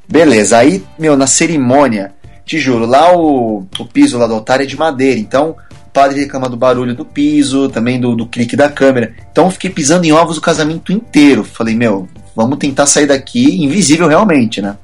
Beleza. 0.07 0.57
Aí, 0.57 0.83
meu, 0.97 1.15
na 1.15 1.27
cerimônia, 1.27 2.13
te 2.45 2.57
juro, 2.57 2.85
lá 2.85 3.15
o, 3.15 3.65
o 3.77 3.85
piso 3.85 4.17
lá 4.17 4.25
do 4.25 4.33
altar 4.33 4.61
é 4.61 4.65
de 4.65 4.77
madeira, 4.77 5.19
então. 5.19 5.55
O 5.87 5.91
padre 5.91 6.21
reclama 6.21 6.47
do 6.47 6.55
barulho 6.55 6.95
do 6.95 7.03
piso, 7.03 7.67
também 7.67 7.99
do, 7.99 8.15
do 8.15 8.25
clique 8.25 8.55
da 8.55 8.69
câmera. 8.69 9.13
Então 9.29 9.45
eu 9.45 9.51
fiquei 9.51 9.69
pisando 9.69 10.05
em 10.05 10.13
ovos 10.13 10.37
o 10.37 10.41
casamento 10.41 10.93
inteiro. 10.93 11.43
Falei, 11.43 11.75
meu, 11.75 12.07
vamos 12.33 12.57
tentar 12.57 12.85
sair 12.85 13.07
daqui 13.07 13.61
invisível 13.61 14.07
realmente, 14.07 14.61
né? 14.61 14.77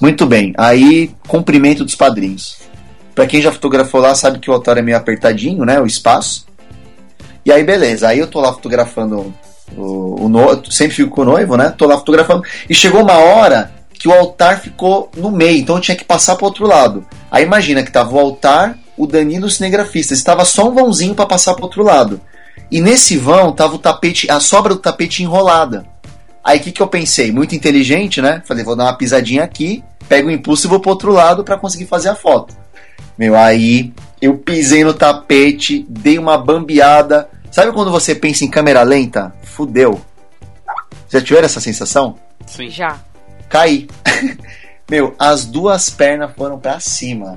Muito 0.00 0.26
bem. 0.26 0.52
Aí, 0.56 1.10
cumprimento 1.26 1.84
dos 1.84 1.96
padrinhos. 1.96 2.58
Pra 3.16 3.26
quem 3.26 3.42
já 3.42 3.50
fotografou 3.50 4.00
lá, 4.00 4.14
sabe 4.14 4.38
que 4.38 4.48
o 4.48 4.52
altar 4.52 4.78
é 4.78 4.82
meio 4.82 4.96
apertadinho, 4.96 5.64
né? 5.64 5.80
O 5.80 5.86
espaço. 5.86 6.46
E 7.44 7.50
aí, 7.50 7.64
beleza. 7.64 8.08
Aí 8.08 8.20
eu 8.20 8.26
tô 8.28 8.40
lá 8.40 8.52
fotografando 8.52 9.34
o, 9.76 10.24
o 10.24 10.28
noivo. 10.28 10.70
Sempre 10.70 10.96
fico 10.96 11.10
com 11.10 11.22
o 11.22 11.24
noivo, 11.24 11.56
né? 11.56 11.72
Tô 11.76 11.86
lá 11.86 11.96
fotografando. 11.96 12.42
E 12.68 12.74
chegou 12.74 13.02
uma 13.02 13.18
hora 13.18 13.72
que 13.92 14.08
o 14.08 14.12
altar 14.12 14.60
ficou 14.60 15.10
no 15.16 15.30
meio, 15.30 15.58
então 15.58 15.76
eu 15.76 15.80
tinha 15.80 15.96
que 15.96 16.04
passar 16.04 16.36
pro 16.36 16.46
outro 16.46 16.66
lado. 16.66 17.06
Aí 17.30 17.44
imagina 17.44 17.82
que 17.82 17.90
tava 17.90 18.14
o 18.14 18.18
altar, 18.18 18.76
o 18.96 19.06
Danilo 19.06 19.46
o 19.46 19.50
cinegrafista. 19.50 20.12
Estava 20.12 20.44
só 20.44 20.68
um 20.68 20.74
vãozinho 20.74 21.14
para 21.14 21.26
passar 21.26 21.54
pro 21.54 21.64
outro 21.64 21.82
lado. 21.82 22.20
E 22.70 22.80
nesse 22.80 23.16
vão 23.16 23.52
tava 23.52 23.74
o 23.74 23.78
tapete, 23.78 24.30
a 24.30 24.40
sobra 24.40 24.74
do 24.74 24.80
tapete 24.80 25.22
enrolada. 25.22 25.86
Aí 26.42 26.58
o 26.58 26.62
que, 26.62 26.72
que 26.72 26.82
eu 26.82 26.86
pensei? 26.86 27.32
Muito 27.32 27.54
inteligente, 27.54 28.20
né? 28.20 28.42
Falei, 28.44 28.62
vou 28.62 28.76
dar 28.76 28.84
uma 28.84 28.96
pisadinha 28.98 29.42
aqui, 29.42 29.82
pego 30.08 30.28
o 30.28 30.30
impulso 30.30 30.66
e 30.66 30.70
vou 30.70 30.80
pro 30.80 30.90
outro 30.90 31.10
lado 31.10 31.42
para 31.42 31.56
conseguir 31.56 31.86
fazer 31.86 32.10
a 32.10 32.14
foto. 32.14 32.54
Meu, 33.16 33.34
aí 33.34 33.92
eu 34.20 34.36
pisei 34.36 34.84
no 34.84 34.92
tapete, 34.92 35.86
dei 35.88 36.18
uma 36.18 36.36
bambeada. 36.36 37.28
Sabe 37.50 37.72
quando 37.72 37.90
você 37.90 38.14
pensa 38.14 38.44
em 38.44 38.50
câmera 38.50 38.82
lenta? 38.82 39.32
Fudeu. 39.54 40.00
Já 41.08 41.20
tiveram 41.20 41.46
essa 41.46 41.60
sensação? 41.60 42.16
Sim. 42.46 42.68
Já. 42.68 42.98
Caí. 43.48 43.86
Meu, 44.90 45.14
as 45.18 45.46
duas 45.46 45.88
pernas 45.88 46.30
foram 46.36 46.58
pra 46.58 46.78
cima. 46.78 47.36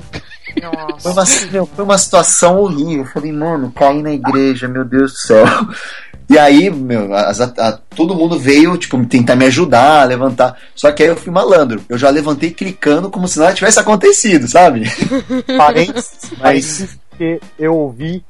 Foi 0.99 1.13
Nossa. 1.13 1.45
uma, 1.45 1.51
meu, 1.51 1.65
foi 1.65 1.85
uma 1.85 1.97
situação 1.97 2.57
horrível. 2.59 3.05
Eu 3.05 3.11
falei, 3.11 3.31
mano, 3.31 3.71
caí 3.71 4.01
na 4.01 4.11
igreja, 4.11 4.67
meu 4.67 4.83
Deus 4.83 5.13
do 5.13 5.17
céu. 5.19 5.45
E 6.29 6.37
aí, 6.37 6.69
meu, 6.69 7.13
a- 7.13 7.29
a- 7.31 7.79
todo 7.95 8.15
mundo 8.15 8.37
veio, 8.37 8.75
tipo, 8.77 9.01
tentar 9.05 9.37
me 9.37 9.45
ajudar 9.45 10.01
a 10.01 10.03
levantar. 10.03 10.57
Só 10.75 10.91
que 10.91 11.03
aí 11.03 11.07
eu 11.09 11.15
fui 11.15 11.31
malandro. 11.31 11.81
Eu 11.87 11.97
já 11.97 12.09
levantei 12.09 12.51
clicando 12.51 13.09
como 13.09 13.29
se 13.29 13.39
nada 13.39 13.53
tivesse 13.53 13.79
acontecido, 13.79 14.45
sabe? 14.45 14.83
Parênteses, 15.57 16.31
mas 16.37 16.97
que 17.17 17.39
eu 17.57 17.73
ouvi 17.73 18.25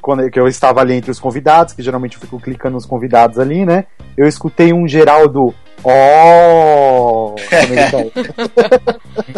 quando 0.00 0.22
eu- 0.22 0.30
que 0.30 0.38
eu 0.40 0.48
estava 0.48 0.80
ali 0.80 0.94
entre 0.94 1.10
os 1.10 1.18
convidados, 1.20 1.74
que 1.74 1.82
geralmente 1.82 2.14
eu 2.16 2.20
fico 2.20 2.38
clicando 2.40 2.74
nos 2.74 2.86
convidados 2.86 3.38
ali, 3.38 3.64
né? 3.66 3.84
Eu 4.16 4.26
escutei 4.26 4.72
um 4.72 4.86
geral 4.88 5.28
do 5.28 5.54
Oh! 5.82 7.34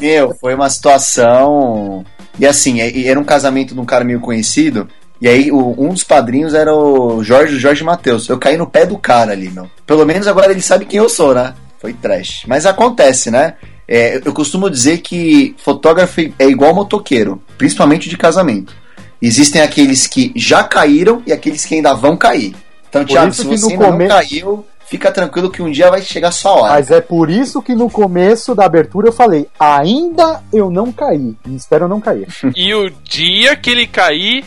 Meu, 0.00 0.34
foi 0.40 0.54
uma 0.54 0.68
situação. 0.68 2.04
E 2.38 2.46
assim, 2.46 2.80
era 2.80 3.18
um 3.18 3.24
casamento 3.24 3.74
de 3.74 3.80
um 3.80 3.84
cara 3.84 4.04
meio 4.04 4.20
conhecido. 4.20 4.88
E 5.20 5.28
aí, 5.28 5.52
um 5.52 5.90
dos 5.90 6.02
padrinhos 6.02 6.52
era 6.52 6.74
o 6.74 7.22
Jorge, 7.22 7.56
Jorge 7.58 7.84
Matheus. 7.84 8.28
Eu 8.28 8.38
caí 8.38 8.56
no 8.56 8.66
pé 8.66 8.84
do 8.84 8.98
cara 8.98 9.30
ali, 9.32 9.48
meu. 9.50 9.70
Pelo 9.86 10.04
menos 10.04 10.26
agora 10.26 10.50
ele 10.50 10.60
sabe 10.60 10.84
quem 10.84 10.98
eu 10.98 11.08
sou, 11.08 11.32
né? 11.32 11.54
Foi 11.78 11.92
trash. 11.92 12.42
Mas 12.48 12.66
acontece, 12.66 13.30
né? 13.30 13.54
É, 13.86 14.16
eu 14.24 14.32
costumo 14.32 14.68
dizer 14.70 14.98
que 14.98 15.54
fotógrafo 15.58 16.20
é 16.38 16.46
igual 16.46 16.74
motoqueiro, 16.74 17.40
principalmente 17.56 18.08
de 18.08 18.16
casamento. 18.16 18.74
Existem 19.22 19.62
aqueles 19.62 20.06
que 20.08 20.32
já 20.34 20.64
caíram 20.64 21.22
e 21.24 21.32
aqueles 21.32 21.64
que 21.64 21.76
ainda 21.76 21.94
vão 21.94 22.16
cair. 22.16 22.54
Então, 22.88 23.04
Thiago, 23.04 23.32
se 23.32 23.44
você 23.44 23.72
ainda 23.72 23.86
come- 23.86 24.08
não 24.08 24.16
caiu, 24.16 24.66
fica 24.86 25.10
tranquilo 25.12 25.48
que 25.50 25.62
um 25.62 25.70
dia 25.70 25.88
vai 25.90 26.02
chegar 26.02 26.28
a 26.28 26.32
sua 26.32 26.50
hora. 26.52 26.72
Mas 26.74 26.90
é 26.90 27.00
por 27.00 27.30
isso 27.30 27.62
que 27.62 27.74
no 27.74 27.88
começo 27.88 28.54
da 28.54 28.64
abertura 28.66 29.08
eu 29.08 29.12
falei: 29.12 29.46
ainda 29.58 30.42
eu 30.52 30.70
não 30.70 30.90
caí. 30.92 31.34
E 31.46 31.54
espero 31.54 31.86
não 31.88 32.00
cair. 32.00 32.26
E 32.56 32.74
o 32.74 32.90
dia 32.90 33.54
que 33.56 33.70
ele 33.70 33.86
cair, 33.86 34.44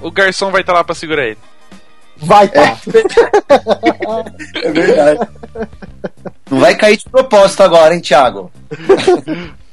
o 0.00 0.10
garçom 0.10 0.50
vai 0.50 0.60
estar 0.60 0.72
lá 0.72 0.84
pra 0.84 0.94
segurar 0.94 1.24
ele. 1.26 1.38
Vai 2.16 2.46
tá. 2.48 2.78
É 4.62 4.70
verdade. 4.70 5.28
Não 6.50 6.60
vai 6.60 6.74
cair 6.76 6.96
de 6.96 7.04
propósito 7.10 7.62
agora, 7.64 7.94
hein, 7.94 8.00
Thiago? 8.00 8.50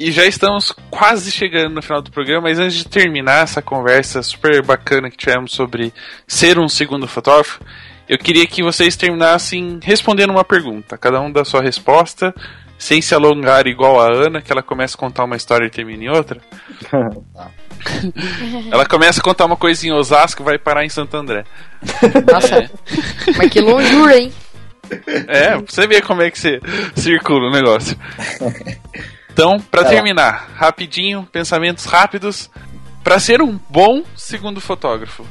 E 0.00 0.10
já 0.10 0.24
estamos 0.24 0.72
quase 0.88 1.30
chegando 1.30 1.74
no 1.74 1.82
final 1.82 2.00
do 2.00 2.10
programa, 2.10 2.48
mas 2.48 2.58
antes 2.58 2.78
de 2.78 2.88
terminar 2.88 3.42
essa 3.42 3.60
conversa 3.60 4.22
super 4.22 4.62
bacana 4.62 5.10
que 5.10 5.16
tivemos 5.18 5.52
sobre 5.52 5.92
ser 6.26 6.58
um 6.58 6.70
segundo 6.70 7.06
fotógrafo, 7.06 7.60
eu 8.08 8.16
queria 8.16 8.46
que 8.46 8.62
vocês 8.62 8.96
terminassem 8.96 9.78
respondendo 9.82 10.30
uma 10.30 10.42
pergunta, 10.42 10.96
cada 10.96 11.20
um 11.20 11.30
dá 11.30 11.44
sua 11.44 11.60
resposta, 11.60 12.34
sem 12.78 13.02
se 13.02 13.14
alongar 13.14 13.66
igual 13.66 14.00
a 14.00 14.10
Ana, 14.10 14.40
que 14.40 14.50
ela 14.50 14.62
começa 14.62 14.96
a 14.96 14.98
contar 14.98 15.24
uma 15.24 15.36
história 15.36 15.66
e 15.66 15.70
termina 15.70 16.04
em 16.04 16.08
outra. 16.08 16.40
ela 18.72 18.86
começa 18.86 19.20
a 19.20 19.22
contar 19.22 19.44
uma 19.44 19.56
coisa 19.58 19.86
em 19.86 19.92
Osasco 19.92 20.42
e 20.42 20.46
vai 20.46 20.56
parar 20.58 20.82
em 20.82 20.88
Santo 20.88 21.14
André. 21.14 21.44
Nossa. 22.32 22.70
Mas 23.36 23.50
que 23.50 23.60
longura, 23.60 24.16
hein? 24.16 24.32
É, 25.28 25.50
pra 25.50 25.58
você 25.58 25.86
ver 25.86 26.00
como 26.00 26.22
é 26.22 26.30
que 26.30 26.38
você 26.38 26.58
circula 26.96 27.48
o 27.48 27.52
negócio. 27.52 27.98
Então, 29.32 29.58
pra 29.60 29.82
Vai 29.82 29.90
lá. 29.90 29.96
terminar, 29.96 30.50
rapidinho, 30.54 31.26
pensamentos 31.30 31.84
rápidos. 31.84 32.50
Pra 33.02 33.18
ser 33.18 33.40
um 33.40 33.58
bom 33.68 34.02
segundo 34.14 34.60
fotógrafo, 34.60 35.24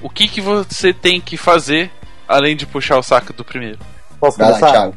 o 0.00 0.08
que, 0.08 0.26
que 0.26 0.40
você 0.40 0.94
tem 0.94 1.20
que 1.20 1.36
fazer 1.36 1.90
além 2.26 2.56
de 2.56 2.66
puxar 2.66 2.98
o 2.98 3.02
saco 3.02 3.32
do 3.34 3.44
primeiro? 3.44 3.78
Posso 4.18 4.38
Vai 4.38 4.50
lá, 4.50 4.58
começar? 4.58 4.72
Thiago. 4.72 4.94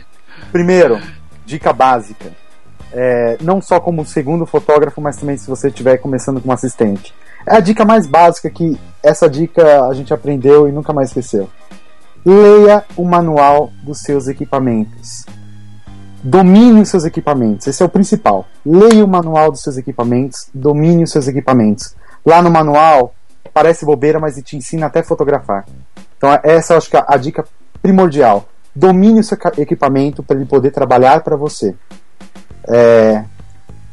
Primeiro, 0.52 1.00
dica 1.44 1.72
básica. 1.72 2.32
É, 2.92 3.36
não 3.42 3.60
só 3.60 3.78
como 3.80 4.06
segundo 4.06 4.46
fotógrafo, 4.46 5.00
mas 5.00 5.16
também 5.18 5.36
se 5.36 5.48
você 5.48 5.68
estiver 5.68 5.98
começando 5.98 6.40
como 6.40 6.52
assistente. 6.52 7.12
É 7.46 7.56
a 7.56 7.60
dica 7.60 7.84
mais 7.84 8.06
básica 8.06 8.48
que 8.48 8.78
essa 9.02 9.28
dica 9.28 9.82
a 9.86 9.92
gente 9.92 10.14
aprendeu 10.14 10.66
e 10.68 10.72
nunca 10.72 10.92
mais 10.92 11.08
esqueceu. 11.08 11.50
Leia 12.24 12.84
o 12.96 13.04
manual 13.04 13.70
dos 13.82 14.00
seus 14.00 14.26
equipamentos. 14.26 15.26
Domine 16.28 16.80
os 16.80 16.88
seus 16.88 17.04
equipamentos. 17.04 17.68
Esse 17.68 17.84
é 17.84 17.86
o 17.86 17.88
principal. 17.88 18.48
Leia 18.64 19.04
o 19.04 19.06
manual 19.06 19.52
dos 19.52 19.62
seus 19.62 19.76
equipamentos, 19.76 20.48
domine 20.52 21.04
os 21.04 21.12
seus 21.12 21.28
equipamentos. 21.28 21.94
Lá 22.24 22.42
no 22.42 22.50
manual, 22.50 23.14
parece 23.54 23.86
bobeira, 23.86 24.18
mas 24.18 24.34
ele 24.36 24.44
te 24.44 24.56
ensina 24.56 24.86
até 24.86 25.04
fotografar. 25.04 25.64
Então, 26.18 26.36
essa 26.42 26.72
eu 26.72 26.78
acho 26.78 26.90
que 26.90 26.96
é 26.96 27.04
a 27.06 27.16
dica 27.16 27.44
primordial. 27.80 28.48
Domine 28.74 29.20
o 29.20 29.22
seu 29.22 29.38
equipamento 29.56 30.20
para 30.20 30.34
ele 30.34 30.46
poder 30.46 30.72
trabalhar 30.72 31.20
para 31.20 31.36
você. 31.36 31.76
É, 32.66 33.22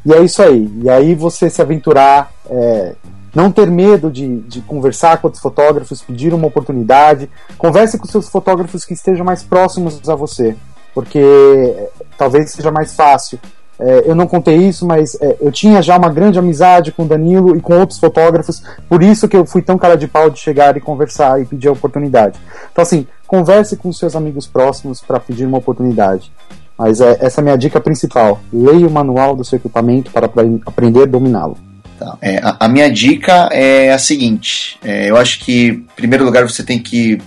e 0.04 0.12
é 0.12 0.20
isso 0.20 0.42
aí. 0.42 0.68
E 0.82 0.90
aí 0.90 1.14
você 1.14 1.48
se 1.48 1.62
aventurar, 1.62 2.32
é, 2.50 2.96
não 3.32 3.52
ter 3.52 3.70
medo 3.70 4.10
de, 4.10 4.40
de 4.40 4.60
conversar 4.62 5.18
com 5.18 5.28
outros 5.28 5.40
fotógrafos, 5.40 6.02
pedir 6.02 6.34
uma 6.34 6.48
oportunidade. 6.48 7.30
Converse 7.56 7.96
com 7.96 8.08
seus 8.08 8.28
fotógrafos 8.28 8.84
que 8.84 8.94
estejam 8.94 9.24
mais 9.24 9.44
próximos 9.44 10.08
a 10.08 10.16
você, 10.16 10.56
porque 10.94 11.18
é, 11.18 11.88
talvez 12.16 12.50
seja 12.52 12.70
mais 12.70 12.94
fácil. 12.94 13.38
É, 13.78 14.04
eu 14.06 14.14
não 14.14 14.26
contei 14.28 14.56
isso, 14.56 14.86
mas 14.86 15.20
é, 15.20 15.36
eu 15.40 15.50
tinha 15.50 15.82
já 15.82 15.98
uma 15.98 16.08
grande 16.08 16.38
amizade 16.38 16.92
com 16.92 17.06
Danilo 17.06 17.56
e 17.56 17.60
com 17.60 17.76
outros 17.76 17.98
fotógrafos, 17.98 18.62
por 18.88 19.02
isso 19.02 19.26
que 19.26 19.36
eu 19.36 19.44
fui 19.44 19.62
tão 19.62 19.76
cara 19.76 19.96
de 19.96 20.06
pau 20.06 20.30
de 20.30 20.38
chegar 20.38 20.76
e 20.76 20.80
conversar 20.80 21.42
e 21.42 21.44
pedir 21.44 21.68
a 21.68 21.72
oportunidade. 21.72 22.38
Então, 22.70 22.82
assim, 22.82 23.04
converse 23.26 23.76
com 23.76 23.92
seus 23.92 24.14
amigos 24.14 24.46
próximos 24.46 25.00
para 25.00 25.18
pedir 25.18 25.44
uma 25.44 25.58
oportunidade. 25.58 26.30
Mas 26.78 27.00
é, 27.00 27.18
essa 27.20 27.40
é 27.40 27.42
a 27.42 27.44
minha 27.44 27.58
dica 27.58 27.80
principal. 27.80 28.40
Leia 28.52 28.86
o 28.86 28.90
manual 28.90 29.34
do 29.34 29.44
seu 29.44 29.56
equipamento 29.56 30.10
para 30.10 30.26
apre- 30.26 30.60
aprender 30.66 31.02
a 31.02 31.06
dominá-lo. 31.06 31.56
Tá. 31.98 32.18
É, 32.20 32.38
a, 32.38 32.56
a 32.60 32.68
minha 32.68 32.90
dica 32.90 33.48
é 33.52 33.92
a 33.92 33.98
seguinte: 33.98 34.78
é, 34.84 35.08
eu 35.08 35.16
acho 35.16 35.38
que, 35.40 35.68
em 35.68 35.86
primeiro 35.94 36.24
lugar, 36.24 36.48
você 36.48 36.64
tem 36.64 36.80
que 36.80 37.20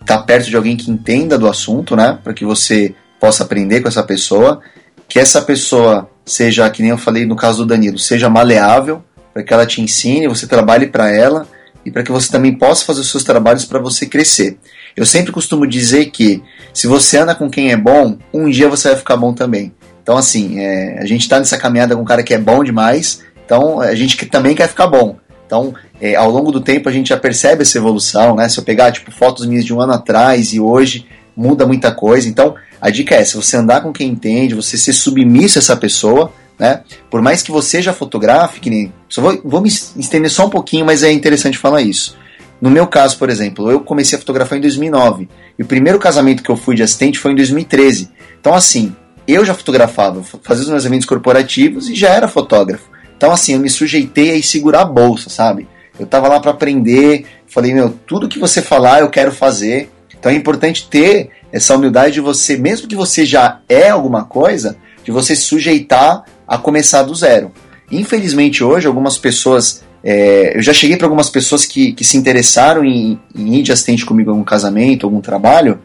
estar 0.00 0.18
perto 0.22 0.48
de 0.48 0.56
alguém 0.56 0.76
que 0.76 0.90
entenda 0.90 1.38
do 1.38 1.46
assunto, 1.46 1.94
né? 1.94 2.18
Para 2.24 2.32
que 2.32 2.44
você 2.44 2.94
possa 3.20 3.44
aprender 3.44 3.80
com 3.80 3.88
essa 3.88 4.02
pessoa. 4.02 4.60
que 5.08 5.18
essa 5.20 5.40
pessoa 5.40 6.10
seja, 6.24 6.68
que 6.68 6.82
nem 6.82 6.90
eu 6.90 6.98
falei 6.98 7.24
no 7.24 7.36
caso 7.36 7.58
do 7.58 7.66
Danilo, 7.66 7.98
seja 7.98 8.28
maleável, 8.28 9.04
para 9.32 9.44
que 9.44 9.52
ela 9.54 9.64
te 9.64 9.80
ensine, 9.80 10.26
você 10.26 10.46
trabalhe 10.46 10.88
para 10.88 11.08
ela 11.10 11.46
e 11.84 11.90
para 11.90 12.02
que 12.02 12.10
você 12.10 12.30
também 12.30 12.52
possa 12.52 12.84
fazer 12.84 13.00
os 13.00 13.10
seus 13.10 13.22
trabalhos 13.22 13.64
para 13.64 13.78
você 13.78 14.06
crescer. 14.06 14.58
Eu 14.96 15.06
sempre 15.06 15.30
costumo 15.30 15.66
dizer 15.66 16.06
que 16.06 16.42
se 16.74 16.86
você 16.88 17.18
anda 17.18 17.34
com 17.34 17.48
quem 17.48 17.70
é 17.70 17.76
bom, 17.76 18.18
um 18.34 18.50
dia 18.50 18.68
você 18.68 18.88
vai 18.88 18.96
ficar 18.96 19.16
bom 19.16 19.32
também. 19.32 19.72
Então, 20.02 20.16
assim, 20.16 20.58
é, 20.58 20.98
a 21.00 21.06
gente 21.06 21.22
está 21.22 21.38
nessa 21.38 21.58
caminhada 21.58 21.94
com 21.94 22.02
um 22.02 22.04
cara 22.04 22.22
que 22.22 22.34
é 22.34 22.38
bom 22.38 22.64
demais, 22.64 23.22
então 23.44 23.80
a 23.80 23.94
gente 23.94 24.16
também 24.26 24.54
quer 24.54 24.68
ficar 24.68 24.86
bom. 24.86 25.16
Então, 25.46 25.74
é, 26.00 26.16
ao 26.16 26.30
longo 26.30 26.50
do 26.50 26.60
tempo 26.60 26.88
a 26.88 26.92
gente 26.92 27.10
já 27.10 27.16
percebe 27.16 27.62
essa 27.62 27.78
evolução, 27.78 28.34
né? 28.34 28.48
Se 28.48 28.58
eu 28.58 28.64
pegar 28.64 28.90
tipo 28.90 29.12
fotos 29.12 29.46
minhas 29.46 29.64
de 29.64 29.72
um 29.72 29.80
ano 29.80 29.92
atrás 29.92 30.52
e 30.52 30.60
hoje 30.60 31.06
muda 31.36 31.66
muita 31.66 31.92
coisa. 31.92 32.28
Então, 32.28 32.54
a 32.80 32.90
dica 32.90 33.14
é: 33.14 33.24
se 33.24 33.36
você 33.36 33.56
andar 33.56 33.82
com 33.82 33.92
quem 33.92 34.08
entende, 34.08 34.54
você 34.54 34.76
ser 34.76 34.92
submisso 34.92 35.58
a 35.58 35.60
essa 35.60 35.76
pessoa, 35.76 36.32
né? 36.58 36.82
Por 37.10 37.22
mais 37.22 37.42
que 37.42 37.50
você 37.50 37.82
já 37.82 37.92
fotografe, 37.92 38.60
que 38.60 38.70
nem. 38.70 38.92
Só 39.08 39.20
vou, 39.20 39.40
vou 39.44 39.60
me 39.60 39.68
estender 39.68 40.30
só 40.30 40.46
um 40.46 40.50
pouquinho, 40.50 40.84
mas 40.84 41.02
é 41.02 41.12
interessante 41.12 41.58
falar 41.58 41.82
isso. 41.82 42.16
No 42.60 42.70
meu 42.70 42.86
caso, 42.86 43.18
por 43.18 43.28
exemplo, 43.28 43.70
eu 43.70 43.80
comecei 43.80 44.16
a 44.16 44.20
fotografar 44.20 44.56
em 44.56 44.62
2009 44.62 45.28
e 45.58 45.62
o 45.62 45.66
primeiro 45.66 45.98
casamento 45.98 46.42
que 46.42 46.50
eu 46.50 46.56
fui 46.56 46.74
de 46.74 46.82
assistente 46.82 47.18
foi 47.18 47.32
em 47.32 47.36
2013. 47.36 48.10
Então, 48.40 48.54
assim, 48.54 48.94
eu 49.28 49.44
já 49.44 49.52
fotografava, 49.52 50.22
fazia 50.42 50.64
os 50.64 50.70
meus 50.70 50.84
eventos 50.84 51.06
corporativos 51.06 51.90
e 51.90 51.94
já 51.94 52.08
era 52.08 52.28
fotógrafo. 52.28 52.88
Então, 53.16 53.32
assim, 53.32 53.54
eu 53.54 53.60
me 53.60 53.68
sujeitei 53.68 54.38
a 54.38 54.42
segurar 54.42 54.82
a 54.82 54.86
bolsa, 54.86 55.28
sabe? 55.28 55.68
Eu 55.98 56.06
tava 56.06 56.28
lá 56.28 56.38
para 56.38 56.50
aprender, 56.50 57.24
falei, 57.46 57.74
meu, 57.74 57.90
tudo 58.06 58.28
que 58.28 58.38
você 58.38 58.60
falar 58.60 59.00
eu 59.00 59.10
quero 59.10 59.32
fazer. 59.32 59.90
Então 60.26 60.34
é 60.34 60.38
importante 60.38 60.88
ter 60.88 61.30
essa 61.52 61.76
humildade 61.76 62.14
de 62.14 62.20
você, 62.20 62.56
mesmo 62.56 62.88
que 62.88 62.96
você 62.96 63.24
já 63.24 63.60
é 63.68 63.90
alguma 63.90 64.24
coisa, 64.24 64.76
de 65.04 65.12
você 65.12 65.36
se 65.36 65.42
sujeitar 65.42 66.24
a 66.48 66.58
começar 66.58 67.04
do 67.04 67.14
zero. 67.14 67.52
Infelizmente 67.92 68.64
hoje 68.64 68.88
algumas 68.88 69.16
pessoas, 69.16 69.84
é, 70.02 70.56
eu 70.56 70.62
já 70.62 70.72
cheguei 70.72 70.96
para 70.96 71.06
algumas 71.06 71.30
pessoas 71.30 71.64
que, 71.64 71.92
que 71.92 72.02
se 72.02 72.16
interessaram 72.16 72.84
em, 72.84 73.20
em 73.36 73.54
ir 73.54 73.62
de 73.62 73.70
assistente 73.70 74.04
comigo 74.04 74.30
em 74.30 74.32
algum 74.32 74.42
casamento, 74.42 75.06
algum 75.06 75.20
trabalho, 75.20 75.78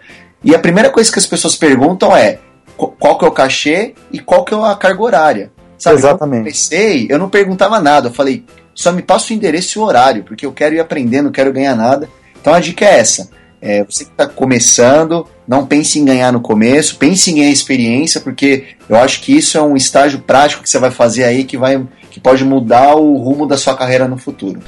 e 0.43 0.55
a 0.55 0.59
primeira 0.59 0.89
coisa 0.89 1.11
que 1.11 1.19
as 1.19 1.27
pessoas 1.27 1.55
perguntam 1.55 2.17
é 2.17 2.39
qual 2.75 3.19
que 3.19 3.25
é 3.25 3.27
o 3.27 3.31
cachê 3.31 3.93
e 4.11 4.17
qual 4.17 4.43
que 4.43 4.55
é 4.55 4.57
a 4.57 4.73
carga 4.73 5.03
horária. 5.03 5.51
Sabe, 5.77 5.97
Exatamente. 5.97 6.37
Eu 6.37 6.43
comecei, 6.45 7.07
eu 7.11 7.19
não 7.19 7.29
perguntava 7.29 7.79
nada, 7.79 8.07
eu 8.07 8.11
falei, 8.11 8.43
só 8.73 8.91
me 8.91 9.03
passa 9.03 9.33
o 9.33 9.35
endereço 9.35 9.77
e 9.77 9.79
o 9.79 9.85
horário, 9.85 10.23
porque 10.23 10.47
eu 10.47 10.51
quero 10.51 10.73
ir 10.73 10.79
aprendendo, 10.79 11.25
não 11.25 11.31
quero 11.31 11.53
ganhar 11.53 11.75
nada. 11.75 12.09
Então 12.41 12.51
a 12.51 12.59
dica 12.59 12.85
é 12.85 12.97
essa. 12.97 13.29
É, 13.61 13.83
você 13.83 14.05
que 14.05 14.11
está 14.11 14.27
começando, 14.27 15.27
não 15.47 15.67
pense 15.67 15.99
em 15.99 16.05
ganhar 16.05 16.31
no 16.31 16.41
começo, 16.41 16.97
pense 16.97 17.29
em 17.29 17.35
ganhar 17.35 17.51
experiência, 17.51 18.19
porque 18.19 18.65
eu 18.89 18.95
acho 18.95 19.21
que 19.21 19.37
isso 19.37 19.57
é 19.57 19.61
um 19.61 19.77
estágio 19.77 20.19
prático 20.19 20.63
que 20.63 20.69
você 20.69 20.79
vai 20.79 20.89
fazer 20.89 21.25
aí 21.25 21.43
que, 21.43 21.57
vai, 21.57 21.85
que 22.09 22.19
pode 22.19 22.43
mudar 22.43 22.95
o 22.95 23.17
rumo 23.17 23.45
da 23.45 23.57
sua 23.57 23.77
carreira 23.77 24.07
no 24.07 24.17
futuro. 24.17 24.59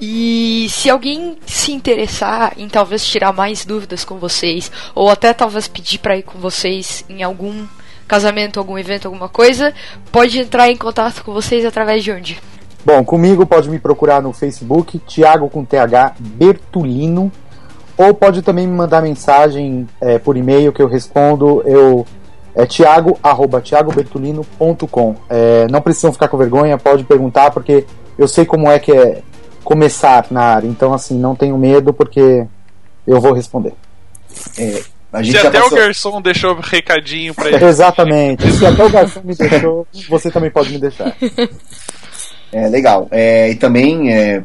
E 0.00 0.68
se 0.70 0.88
alguém 0.88 1.36
se 1.44 1.72
interessar 1.72 2.54
em 2.56 2.68
talvez 2.68 3.04
tirar 3.04 3.32
mais 3.32 3.64
dúvidas 3.64 4.04
com 4.04 4.16
vocês, 4.16 4.70
ou 4.94 5.10
até 5.10 5.34
talvez 5.34 5.66
pedir 5.66 5.98
para 5.98 6.16
ir 6.16 6.22
com 6.22 6.38
vocês 6.38 7.04
em 7.08 7.22
algum 7.22 7.66
casamento, 8.06 8.58
algum 8.58 8.78
evento, 8.78 9.06
alguma 9.06 9.28
coisa, 9.28 9.74
pode 10.10 10.38
entrar 10.38 10.70
em 10.70 10.76
contato 10.76 11.22
com 11.22 11.32
vocês 11.32 11.64
através 11.64 12.02
de 12.02 12.12
onde? 12.12 12.40
Bom, 12.84 13.04
comigo 13.04 13.44
pode 13.44 13.68
me 13.68 13.78
procurar 13.78 14.22
no 14.22 14.32
Facebook, 14.32 14.98
Thiago 15.00 15.50
com 15.50 15.64
TH 15.64 16.14
Bertolino, 16.18 17.30
ou 17.98 18.14
pode 18.14 18.42
também 18.42 18.66
me 18.66 18.74
mandar 18.74 19.02
mensagem 19.02 19.86
é, 20.00 20.18
por 20.18 20.36
e-mail 20.36 20.72
que 20.72 20.80
eu 20.80 20.86
respondo. 20.86 21.62
Eu 21.66 22.06
é 22.54 22.66
thiago, 22.66 23.18
arroba. 23.22 23.62
É, 25.28 25.66
não 25.70 25.80
precisam 25.80 26.12
ficar 26.12 26.28
com 26.28 26.36
vergonha, 26.36 26.78
pode 26.78 27.04
perguntar, 27.04 27.50
porque 27.50 27.84
eu 28.16 28.26
sei 28.26 28.44
como 28.44 28.70
é 28.70 28.78
que 28.78 28.92
é 28.92 29.22
começar 29.62 30.26
na 30.30 30.42
área. 30.42 30.66
Então, 30.66 30.92
assim, 30.92 31.18
não 31.18 31.36
tenho 31.36 31.58
medo, 31.58 31.92
porque 31.92 32.46
eu 33.06 33.20
vou 33.20 33.32
responder. 33.32 33.74
É, 34.58 34.82
Se 35.22 35.36
até 35.36 35.60
passou... 35.60 35.78
o 35.78 35.80
garçom 35.80 36.22
deixou 36.22 36.54
recadinho 36.54 37.34
pra 37.34 37.48
ele. 37.50 37.64
Exatamente. 37.64 38.50
Se 38.50 38.66
até 38.66 38.84
o 38.84 38.90
garçom 38.90 39.20
me 39.22 39.34
deixou, 39.34 39.86
você 40.08 40.30
também 40.30 40.50
pode 40.50 40.72
me 40.72 40.78
deixar. 40.78 41.16
É 42.52 42.68
legal. 42.68 43.08
É, 43.10 43.50
e 43.50 43.54
também 43.54 44.12
é, 44.12 44.42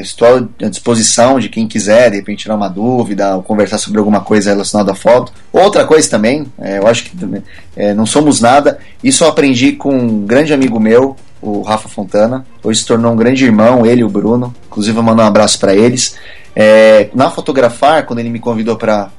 estou 0.00 0.48
à 0.62 0.68
disposição 0.68 1.38
de 1.38 1.48
quem 1.48 1.68
quiser, 1.68 2.10
de 2.10 2.16
repente, 2.16 2.42
tirar 2.42 2.56
uma 2.56 2.68
dúvida 2.68 3.36
ou 3.36 3.42
conversar 3.42 3.78
sobre 3.78 3.98
alguma 3.98 4.20
coisa 4.20 4.50
relacionada 4.50 4.92
à 4.92 4.94
foto. 4.94 5.32
Outra 5.52 5.84
coisa 5.84 6.08
também, 6.08 6.46
é, 6.58 6.78
eu 6.78 6.86
acho 6.86 7.04
que 7.04 7.42
é, 7.76 7.94
não 7.94 8.06
somos 8.06 8.40
nada. 8.40 8.78
Isso 9.02 9.24
eu 9.24 9.28
aprendi 9.28 9.72
com 9.72 9.96
um 9.96 10.26
grande 10.26 10.52
amigo 10.52 10.80
meu, 10.80 11.16
o 11.40 11.62
Rafa 11.62 11.88
Fontana. 11.88 12.46
Hoje 12.62 12.80
se 12.80 12.86
tornou 12.86 13.12
um 13.12 13.16
grande 13.16 13.44
irmão, 13.44 13.84
ele 13.84 14.00
e 14.00 14.04
o 14.04 14.08
Bruno. 14.08 14.54
Inclusive, 14.66 14.96
eu 14.96 15.02
mando 15.02 15.22
um 15.22 15.26
abraço 15.26 15.58
para 15.58 15.74
eles. 15.74 16.16
É, 16.54 17.10
na 17.14 17.30
Fotografar, 17.30 18.06
quando 18.06 18.18
ele 18.18 18.30
me 18.30 18.40
convidou 18.40 18.76
para 18.76 19.10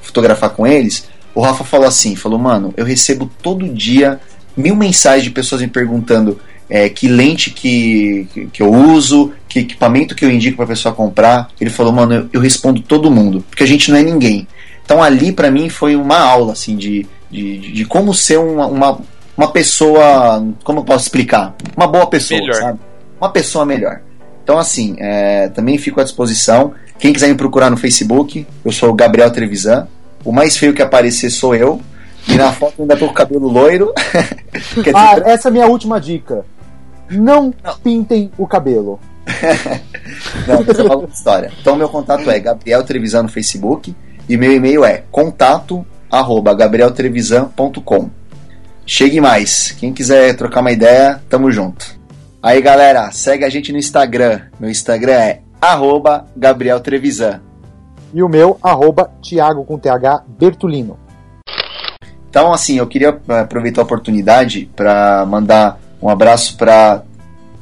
fotografar 0.00 0.50
com 0.50 0.66
eles, 0.66 1.08
o 1.34 1.40
Rafa 1.40 1.64
falou 1.64 1.86
assim: 1.86 2.14
falou, 2.14 2.38
mano, 2.38 2.72
eu 2.76 2.84
recebo 2.84 3.30
todo 3.42 3.68
dia 3.68 4.20
mil 4.56 4.74
mensagens 4.74 5.24
de 5.24 5.30
pessoas 5.30 5.60
me 5.60 5.68
perguntando 5.68 6.38
é, 6.68 6.88
que 6.88 7.08
lente 7.08 7.50
que, 7.50 8.28
que 8.52 8.62
eu 8.62 8.72
uso, 8.72 9.32
que 9.48 9.60
equipamento 9.60 10.14
que 10.14 10.24
eu 10.24 10.30
indico 10.30 10.56
para 10.56 10.66
a 10.66 10.68
pessoa 10.68 10.94
comprar. 10.94 11.48
Ele 11.60 11.70
falou, 11.70 11.92
mano, 11.92 12.14
eu, 12.14 12.28
eu, 12.34 12.40
respondo 12.40 12.80
todo 12.82 13.10
mundo, 13.10 13.44
porque 13.48 13.62
a 13.62 13.66
gente 13.66 13.90
não 13.90 13.98
é 13.98 14.02
ninguém. 14.02 14.46
Então 14.84 15.02
ali 15.02 15.32
para 15.32 15.50
mim 15.50 15.68
foi 15.68 15.96
uma 15.96 16.18
aula 16.18 16.52
assim 16.52 16.76
de, 16.76 17.06
de, 17.30 17.72
de 17.72 17.84
como 17.84 18.14
ser 18.14 18.38
uma, 18.38 18.66
uma, 18.66 18.98
uma, 19.36 19.50
pessoa, 19.50 20.46
como 20.64 20.80
eu 20.80 20.84
posso 20.84 21.04
explicar? 21.04 21.54
Uma 21.76 21.86
boa 21.86 22.06
pessoa, 22.06 22.40
melhor. 22.40 22.54
sabe? 22.54 22.78
Uma 23.20 23.30
pessoa 23.30 23.64
melhor. 23.64 24.00
Então 24.42 24.58
assim, 24.58 24.96
é, 24.98 25.48
também 25.48 25.78
fico 25.78 26.00
à 26.00 26.04
disposição. 26.04 26.72
Quem 26.98 27.12
quiser 27.12 27.28
me 27.28 27.34
procurar 27.34 27.70
no 27.70 27.76
Facebook, 27.76 28.46
eu 28.64 28.72
sou 28.72 28.90
o 28.90 28.94
Gabriel 28.94 29.30
Trevisan. 29.30 29.86
O 30.24 30.32
mais 30.32 30.56
feio 30.56 30.74
que 30.74 30.82
aparecer 30.82 31.30
sou 31.30 31.54
eu. 31.54 31.80
E 32.26 32.34
na 32.34 32.52
foto 32.52 32.82
ainda 32.82 32.96
tô 32.96 33.06
com 33.06 33.12
o 33.12 33.14
cabelo 33.14 33.48
loiro. 33.48 33.92
ah, 34.94 35.14
dizer... 35.14 35.26
essa 35.26 35.48
é 35.48 35.50
a 35.50 35.52
minha 35.52 35.66
última 35.66 36.00
dica. 36.00 36.44
Não, 37.10 37.54
não. 37.62 37.76
pintem 37.78 38.30
o 38.36 38.46
cabelo. 38.46 39.00
não, 40.46 40.62
essa 40.62 40.82
é 40.82 40.84
uma 40.84 41.08
história. 41.08 41.52
Então, 41.60 41.76
meu 41.76 41.88
contato 41.88 42.30
é 42.30 42.38
Gabriel 42.38 42.82
Trevisan 42.82 43.24
no 43.24 43.28
Facebook 43.28 43.94
e 44.28 44.36
meu 44.36 44.52
e-mail 44.52 44.84
é 44.84 45.04
contato 45.10 45.86
arroba 46.10 46.54
gabrieltrevisan.com. 46.54 48.10
Chegue 48.86 49.20
mais. 49.20 49.72
Quem 49.72 49.92
quiser 49.92 50.34
trocar 50.34 50.60
uma 50.60 50.72
ideia, 50.72 51.20
tamo 51.28 51.52
junto. 51.52 51.98
Aí, 52.42 52.60
galera, 52.62 53.10
segue 53.10 53.44
a 53.44 53.50
gente 53.50 53.72
no 53.72 53.78
Instagram. 53.78 54.40
Meu 54.58 54.70
Instagram 54.70 55.12
é 55.12 55.40
arroba 55.60 56.26
Gabriel 56.36 56.80
Trevisan. 56.80 57.40
E 58.14 58.22
o 58.22 58.28
meu, 58.28 58.58
arroba 58.62 59.10
Thiago 59.22 59.64
com 59.64 59.78
TH 59.78 60.24
Bertolino. 60.26 60.98
Então, 62.30 62.52
assim, 62.52 62.78
eu 62.78 62.86
queria 62.86 63.18
aproveitar 63.28 63.82
a 63.82 63.84
oportunidade 63.84 64.70
para 64.74 65.26
mandar 65.26 65.78
um 66.00 66.08
abraço 66.08 66.56
para 66.56 67.02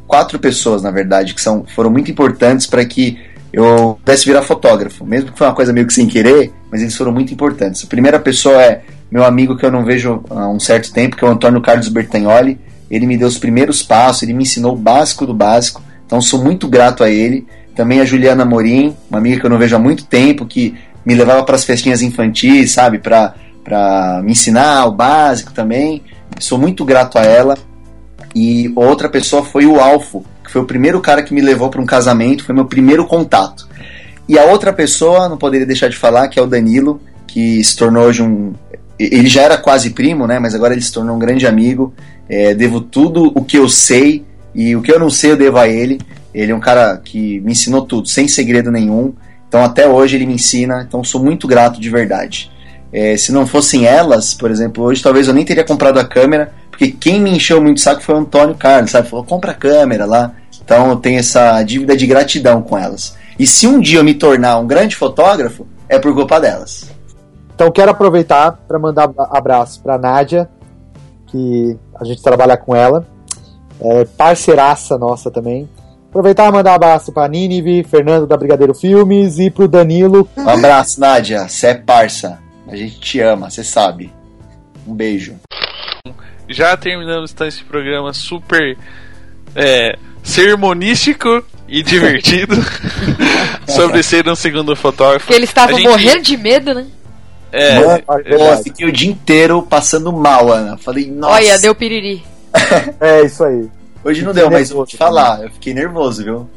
quatro 0.06 0.38
pessoas, 0.38 0.82
na 0.82 0.90
verdade, 0.90 1.34
que 1.34 1.40
são, 1.40 1.64
foram 1.74 1.90
muito 1.90 2.10
importantes 2.10 2.66
para 2.66 2.84
que 2.84 3.18
eu 3.52 3.98
pudesse 4.04 4.26
virar 4.26 4.42
fotógrafo, 4.42 5.04
mesmo 5.04 5.32
que 5.32 5.38
foi 5.38 5.46
uma 5.46 5.54
coisa 5.54 5.72
meio 5.72 5.86
que 5.86 5.94
sem 5.94 6.06
querer, 6.06 6.52
mas 6.70 6.82
eles 6.82 6.96
foram 6.96 7.12
muito 7.12 7.32
importantes. 7.32 7.84
A 7.84 7.86
primeira 7.86 8.18
pessoa 8.18 8.60
é 8.62 8.82
meu 9.10 9.24
amigo 9.24 9.56
que 9.56 9.64
eu 9.64 9.70
não 9.70 9.84
vejo 9.84 10.22
há 10.28 10.48
um 10.48 10.60
certo 10.60 10.92
tempo, 10.92 11.16
que 11.16 11.24
é 11.24 11.28
o 11.28 11.30
Antônio 11.30 11.60
Carlos 11.60 11.88
Bertagnoli. 11.88 12.58
Ele 12.90 13.06
me 13.06 13.16
deu 13.16 13.26
os 13.26 13.38
primeiros 13.38 13.82
passos, 13.82 14.22
ele 14.22 14.32
me 14.32 14.42
ensinou 14.42 14.74
o 14.74 14.76
básico 14.76 15.26
do 15.26 15.34
básico, 15.34 15.82
então 16.04 16.20
sou 16.20 16.42
muito 16.42 16.68
grato 16.68 17.02
a 17.02 17.10
ele. 17.10 17.46
Também 17.74 18.00
a 18.00 18.04
Juliana 18.04 18.44
Morim, 18.44 18.96
uma 19.08 19.18
amiga 19.18 19.40
que 19.40 19.46
eu 19.46 19.50
não 19.50 19.58
vejo 19.58 19.76
há 19.76 19.78
muito 19.78 20.04
tempo, 20.04 20.46
que 20.46 20.74
me 21.04 21.14
levava 21.14 21.42
para 21.44 21.56
as 21.56 21.64
festinhas 21.64 22.02
infantis, 22.02 22.72
sabe, 22.72 22.98
para 22.98 23.34
me 24.22 24.32
ensinar 24.32 24.86
o 24.86 24.92
básico 24.92 25.52
também. 25.52 26.02
Sou 26.38 26.58
muito 26.58 26.84
grato 26.84 27.18
a 27.18 27.24
ela. 27.24 27.56
E 28.38 28.70
outra 28.76 29.08
pessoa 29.08 29.42
foi 29.42 29.64
o 29.64 29.80
Alfo, 29.80 30.22
que 30.44 30.52
foi 30.52 30.60
o 30.60 30.66
primeiro 30.66 31.00
cara 31.00 31.22
que 31.22 31.32
me 31.32 31.40
levou 31.40 31.70
para 31.70 31.80
um 31.80 31.86
casamento, 31.86 32.44
foi 32.44 32.54
meu 32.54 32.66
primeiro 32.66 33.06
contato. 33.06 33.66
E 34.28 34.38
a 34.38 34.44
outra 34.44 34.74
pessoa, 34.74 35.26
não 35.26 35.38
poderia 35.38 35.66
deixar 35.66 35.88
de 35.88 35.96
falar, 35.96 36.28
que 36.28 36.38
é 36.38 36.42
o 36.42 36.46
Danilo, 36.46 37.00
que 37.26 37.64
se 37.64 37.74
tornou 37.74 38.04
hoje 38.04 38.22
um. 38.22 38.52
Ele 38.98 39.26
já 39.26 39.40
era 39.40 39.56
quase 39.56 39.88
primo, 39.88 40.26
né? 40.26 40.38
Mas 40.38 40.54
agora 40.54 40.74
ele 40.74 40.82
se 40.82 40.92
tornou 40.92 41.16
um 41.16 41.18
grande 41.18 41.46
amigo. 41.46 41.94
É, 42.28 42.52
devo 42.52 42.82
tudo 42.82 43.32
o 43.34 43.42
que 43.42 43.56
eu 43.56 43.70
sei 43.70 44.22
e 44.54 44.76
o 44.76 44.82
que 44.82 44.92
eu 44.92 45.00
não 45.00 45.08
sei 45.08 45.30
eu 45.32 45.36
devo 45.38 45.56
a 45.56 45.66
ele. 45.66 45.98
Ele 46.34 46.52
é 46.52 46.54
um 46.54 46.60
cara 46.60 46.98
que 47.02 47.40
me 47.40 47.52
ensinou 47.52 47.86
tudo, 47.86 48.06
sem 48.06 48.28
segredo 48.28 48.70
nenhum. 48.70 49.14
Então 49.48 49.64
até 49.64 49.88
hoje 49.88 50.14
ele 50.14 50.26
me 50.26 50.34
ensina. 50.34 50.84
Então 50.86 51.02
sou 51.02 51.24
muito 51.24 51.48
grato 51.48 51.80
de 51.80 51.88
verdade. 51.88 52.50
É, 52.92 53.16
se 53.16 53.32
não 53.32 53.46
fossem 53.46 53.86
elas, 53.86 54.34
por 54.34 54.50
exemplo, 54.50 54.84
hoje 54.84 55.02
talvez 55.02 55.26
eu 55.26 55.32
nem 55.32 55.44
teria 55.44 55.64
comprado 55.64 55.98
a 55.98 56.04
câmera, 56.04 56.52
porque 56.76 56.92
quem 56.92 57.18
me 57.18 57.30
encheu 57.30 57.62
muito 57.62 57.78
o 57.78 57.80
saco 57.80 58.02
foi 58.02 58.14
o 58.14 58.18
Antônio 58.18 58.54
Carlos, 58.54 58.90
sabe? 58.90 59.08
Falou, 59.08 59.24
compra 59.24 59.52
a 59.52 59.54
câmera 59.54 60.04
lá. 60.04 60.32
Então 60.62 60.90
eu 60.90 60.96
tenho 60.96 61.18
essa 61.18 61.62
dívida 61.62 61.96
de 61.96 62.06
gratidão 62.06 62.60
com 62.60 62.76
elas. 62.76 63.16
E 63.38 63.46
se 63.46 63.66
um 63.66 63.80
dia 63.80 63.98
eu 63.98 64.04
me 64.04 64.12
tornar 64.12 64.58
um 64.58 64.66
grande 64.66 64.94
fotógrafo, 64.94 65.66
é 65.88 65.98
por 65.98 66.14
culpa 66.14 66.38
delas. 66.38 66.90
Então 67.54 67.70
quero 67.70 67.92
aproveitar 67.92 68.52
para 68.68 68.78
mandar 68.78 69.10
abraço 69.16 69.80
para 69.82 69.96
Nádia, 69.96 70.50
que 71.28 71.78
a 71.98 72.04
gente 72.04 72.22
trabalha 72.22 72.58
com 72.58 72.76
ela. 72.76 73.06
É 73.80 74.04
parceiraça 74.04 74.98
nossa 74.98 75.30
também. 75.30 75.66
Aproveitar 76.10 76.46
e 76.46 76.52
mandar 76.52 76.72
um 76.72 76.74
abraço 76.74 77.10
pra 77.10 77.26
Nínive, 77.26 77.84
Fernando 77.84 78.26
da 78.26 78.36
Brigadeiro 78.36 78.74
Filmes 78.74 79.38
e 79.38 79.50
pro 79.50 79.66
Danilo. 79.66 80.28
Um 80.36 80.48
abraço, 80.48 81.00
Nádia. 81.00 81.48
Você 81.48 81.68
é 81.68 81.74
parça. 81.74 82.38
A 82.68 82.76
gente 82.76 83.00
te 83.00 83.20
ama, 83.20 83.48
você 83.48 83.64
sabe. 83.64 84.12
Um 84.86 84.94
beijo. 84.94 85.36
Já 86.48 86.76
terminamos 86.76 87.32
então 87.32 87.46
esse 87.46 87.62
programa 87.64 88.12
super 88.12 88.76
é, 89.54 89.96
sermonístico 90.22 91.44
e 91.68 91.82
divertido 91.82 92.54
sobre 93.68 94.02
ser 94.02 94.28
um 94.28 94.34
segundo 94.36 94.74
fotógrafo. 94.76 95.26
Porque 95.26 95.38
eles 95.38 95.50
estavam 95.50 95.76
gente- 95.76 95.88
morrendo 95.88 96.22
de 96.22 96.36
medo, 96.36 96.74
né? 96.74 96.86
É, 97.52 97.74
Mano, 97.80 97.90
é 97.90 98.02
eu 98.34 98.38
verdade. 98.38 98.62
fiquei 98.64 98.86
o 98.88 98.92
dia 98.92 99.10
inteiro 99.10 99.62
passando 99.62 100.12
mal, 100.12 100.52
Ana. 100.52 100.76
Falei, 100.76 101.10
nossa. 101.10 101.34
Olha, 101.34 101.58
deu 101.58 101.74
piriri. 101.74 102.22
É 103.00 103.22
isso 103.24 103.44
aí. 103.44 103.68
Hoje 104.04 104.22
não 104.22 104.32
deu, 104.32 104.50
mas 104.50 104.70
eu 104.70 104.76
vou 104.76 104.86
te 104.86 104.96
falar, 104.96 105.42
eu 105.42 105.50
fiquei 105.50 105.74
nervoso, 105.74 106.22
viu? 106.22 106.48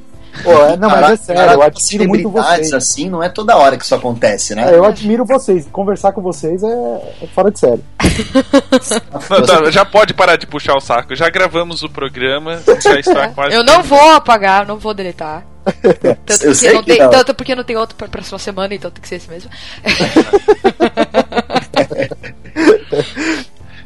Pô, 0.43 0.51
é, 0.51 0.77
não, 0.77 0.89
mas 0.89 1.11
é 1.11 1.15
sério, 1.17 1.53
eu 1.53 1.61
admiro 1.61 2.07
muito 2.07 2.29
celebridades 2.29 2.69
vocês. 2.69 2.73
assim, 2.73 3.09
não 3.09 3.21
é 3.21 3.29
toda 3.29 3.57
hora 3.57 3.77
que 3.77 3.83
isso 3.83 3.95
acontece, 3.95 4.55
né? 4.55 4.71
É, 4.71 4.75
eu 4.75 4.85
admiro 4.85 5.25
vocês. 5.25 5.67
Conversar 5.71 6.11
com 6.11 6.21
vocês 6.21 6.63
é, 6.63 7.15
é 7.21 7.27
fora 7.27 7.51
de 7.51 7.59
série. 7.59 7.83
não, 9.29 9.41
tá, 9.45 9.71
já 9.71 9.85
pode 9.85 10.13
parar 10.13 10.35
de 10.37 10.47
puxar 10.47 10.75
o 10.75 10.79
saco. 10.79 11.15
Já 11.15 11.29
gravamos 11.29 11.83
o 11.83 11.89
programa, 11.89 12.59
já 12.81 12.99
está 12.99 13.27
quase. 13.35 13.55
Eu 13.55 13.63
não 13.63 13.83
vou 13.83 14.11
apagar, 14.11 14.65
não 14.65 14.77
vou 14.77 14.93
deletar. 14.93 15.45
Tanto 16.25 16.43
Eu 16.45 16.51
porque, 16.51 16.55
sei 16.55 16.73
não 16.73 16.83
que 16.83 16.91
tem, 16.91 16.99
não. 16.99 17.09
tanto 17.09 17.33
porque 17.33 17.53
não 17.53 17.63
tem 17.63 17.75
outro 17.75 17.95
pra 17.95 18.07
próxima 18.07 18.39
semana, 18.39 18.73
então 18.73 18.89
tem 18.89 19.01
que 19.01 19.07
ser 19.07 19.15
esse 19.15 19.29
mesmo. 19.29 19.49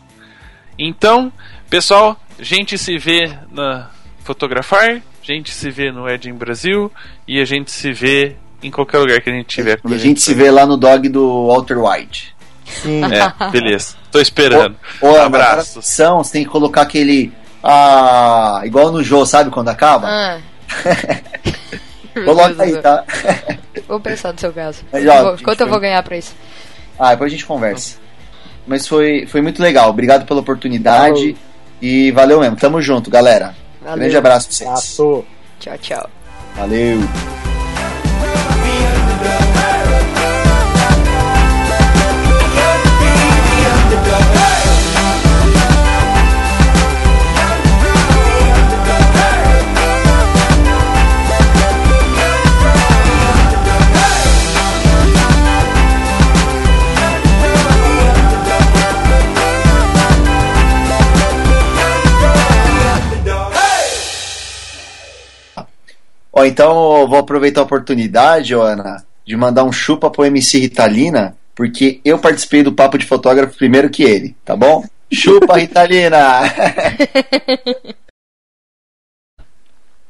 Então, 0.79 1.33
pessoal, 1.69 2.17
a 2.39 2.43
gente 2.43 2.79
se 2.79 2.97
vê 2.99 3.33
na 3.51 3.91
Fotografar, 4.25 4.97
a 4.97 5.03
gente 5.23 5.53
se 5.53 5.71
vê 5.71 5.93
no 5.93 6.09
Edin 6.09 6.33
Brasil 6.33 6.91
e 7.29 7.39
a 7.41 7.45
gente 7.45 7.71
se 7.71 7.93
vê 7.93 8.37
em 8.66 8.70
qualquer 8.70 8.99
lugar 8.99 9.20
que 9.20 9.31
a 9.31 9.32
gente 9.32 9.47
tiver. 9.47 9.78
E 9.89 9.95
a 9.95 9.99
gente 9.99 10.20
se 10.20 10.35
vê 10.35 10.51
lá 10.51 10.66
no 10.66 10.77
dog 10.77 11.09
do 11.09 11.49
Walter 11.49 11.78
White. 11.78 12.35
Sim. 12.66 13.03
É, 13.05 13.51
beleza. 13.51 13.95
Tô 14.11 14.20
esperando. 14.20 14.77
Ô, 15.01 15.09
Abraços. 15.16 15.31
na 15.31 15.39
gravação, 15.39 16.24
Você 16.24 16.32
tem 16.32 16.45
que 16.45 16.51
colocar 16.51 16.82
aquele. 16.82 17.32
Ah, 17.62 18.61
igual 18.65 18.91
no 18.93 19.03
jogo, 19.03 19.24
sabe 19.27 19.51
quando 19.51 19.69
acaba? 19.69 20.07
Ah. 20.09 20.39
Coloca 22.24 22.62
aí, 22.62 22.77
tá? 22.81 23.05
Vou 23.89 23.99
pensar 24.01 24.32
no 24.32 24.39
seu 24.39 24.53
caso. 24.53 24.82
Mas, 24.93 25.07
ó, 25.07 25.23
Vou- 25.24 25.39
Quanto 25.43 25.61
eu 25.62 25.69
vou 25.69 25.81
ganhar 25.81 26.03
pra 26.03 26.16
isso? 26.16 26.32
Ah, 26.99 27.11
depois 27.11 27.32
a 27.32 27.35
gente 27.35 27.45
conversa. 27.45 27.97
Mas 28.66 28.86
foi, 28.86 29.27
foi 29.27 29.41
muito 29.43 29.61
legal. 29.61 29.91
Obrigado 29.91 30.24
pela 30.24 30.41
oportunidade. 30.41 31.36
E 31.82 32.11
valeu 32.12 32.41
mesmo. 32.41 32.57
Tamo 32.57 32.81
junto, 32.81 33.11
galera. 33.11 33.55
Valeu. 33.82 33.99
Grande 33.99 34.16
abraço 34.16 34.47
pra 34.49 34.77
vocês. 34.77 34.97
Tchau, 35.61 35.78
tchau. 35.81 36.11
Valeu. 36.57 37.01
Ó, 66.36 66.44
então 66.44 67.01
eu 67.01 67.09
vou 67.09 67.19
aproveitar 67.19 67.61
a 67.61 67.65
oportunidade, 67.65 68.55
ó, 68.55 68.62
Ana, 68.62 69.05
de 69.24 69.36
mandar 69.36 69.62
um 69.65 69.70
chupa 69.73 70.11
pro 70.11 70.24
MC 70.24 70.59
Ritalina, 70.59 71.36
porque 71.55 72.01
eu 72.05 72.19
participei 72.19 72.62
do 72.62 72.73
papo 72.73 72.98
de 72.98 73.06
fotógrafo 73.06 73.56
primeiro 73.56 73.89
que 73.89 74.02
ele, 74.02 74.35
tá 74.44 74.56
bom? 74.56 74.85
Chupa, 75.12 75.56
Ritalina! 75.59 76.19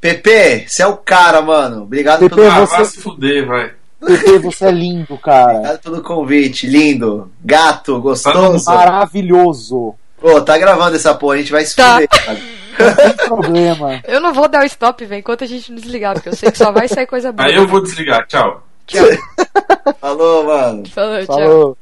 Pepe, 0.01 0.67
você 0.69 0.83
é 0.83 0.87
o 0.87 0.97
cara, 0.97 1.41
mano. 1.41 1.83
Obrigado 1.83 2.21
Pepe, 2.21 2.35
pelo, 2.35 2.51
você- 2.67 2.77
vai 2.77 2.85
se 2.85 3.01
fuder, 3.01 3.47
vai. 3.47 3.73
Pepe, 4.01 4.39
você 4.39 4.67
é 4.67 4.71
lindo, 4.71 5.17
cara. 5.17 5.53
obrigado 5.55 5.79
pelo 5.81 6.03
convite. 6.03 6.67
Lindo. 6.67 7.33
Gato, 7.43 7.99
gostoso. 8.01 8.67
Maravilhoso. 8.71 9.95
Pô, 10.21 10.41
tá 10.43 10.59
gravando 10.59 10.97
essa 10.97 11.15
porra, 11.15 11.35
a 11.37 11.39
gente 11.39 11.53
vai 11.53 11.65
se 11.65 11.75
Tá. 11.75 11.95
fuder, 11.95 12.09
cara. 12.09 12.39
Não 12.79 12.95
tem 12.95 13.17
problema. 13.17 14.01
Eu 14.05 14.21
não 14.21 14.33
vou 14.33 14.49
dar 14.49 14.63
o 14.63 14.67
stop, 14.67 15.05
velho, 15.05 15.21
enquanto 15.21 15.45
a 15.45 15.47
gente 15.47 15.71
não 15.71 15.79
desligar, 15.79 16.15
porque 16.15 16.29
eu 16.29 16.37
sei 16.37 16.51
que 16.51 16.59
só 16.59 16.73
vai 16.73 16.89
sair 16.89 17.07
coisa 17.07 17.33
boa. 17.33 17.49
Aí 17.49 17.55
eu 17.55 17.67
vou 17.67 17.83
desligar, 17.83 18.27
tchau. 18.27 18.63
Tchau. 18.87 19.07
Falou, 20.01 20.45
mano. 20.45 20.87
Falou, 20.89 21.27
tchau. 21.27 21.27
Falou. 21.27 21.79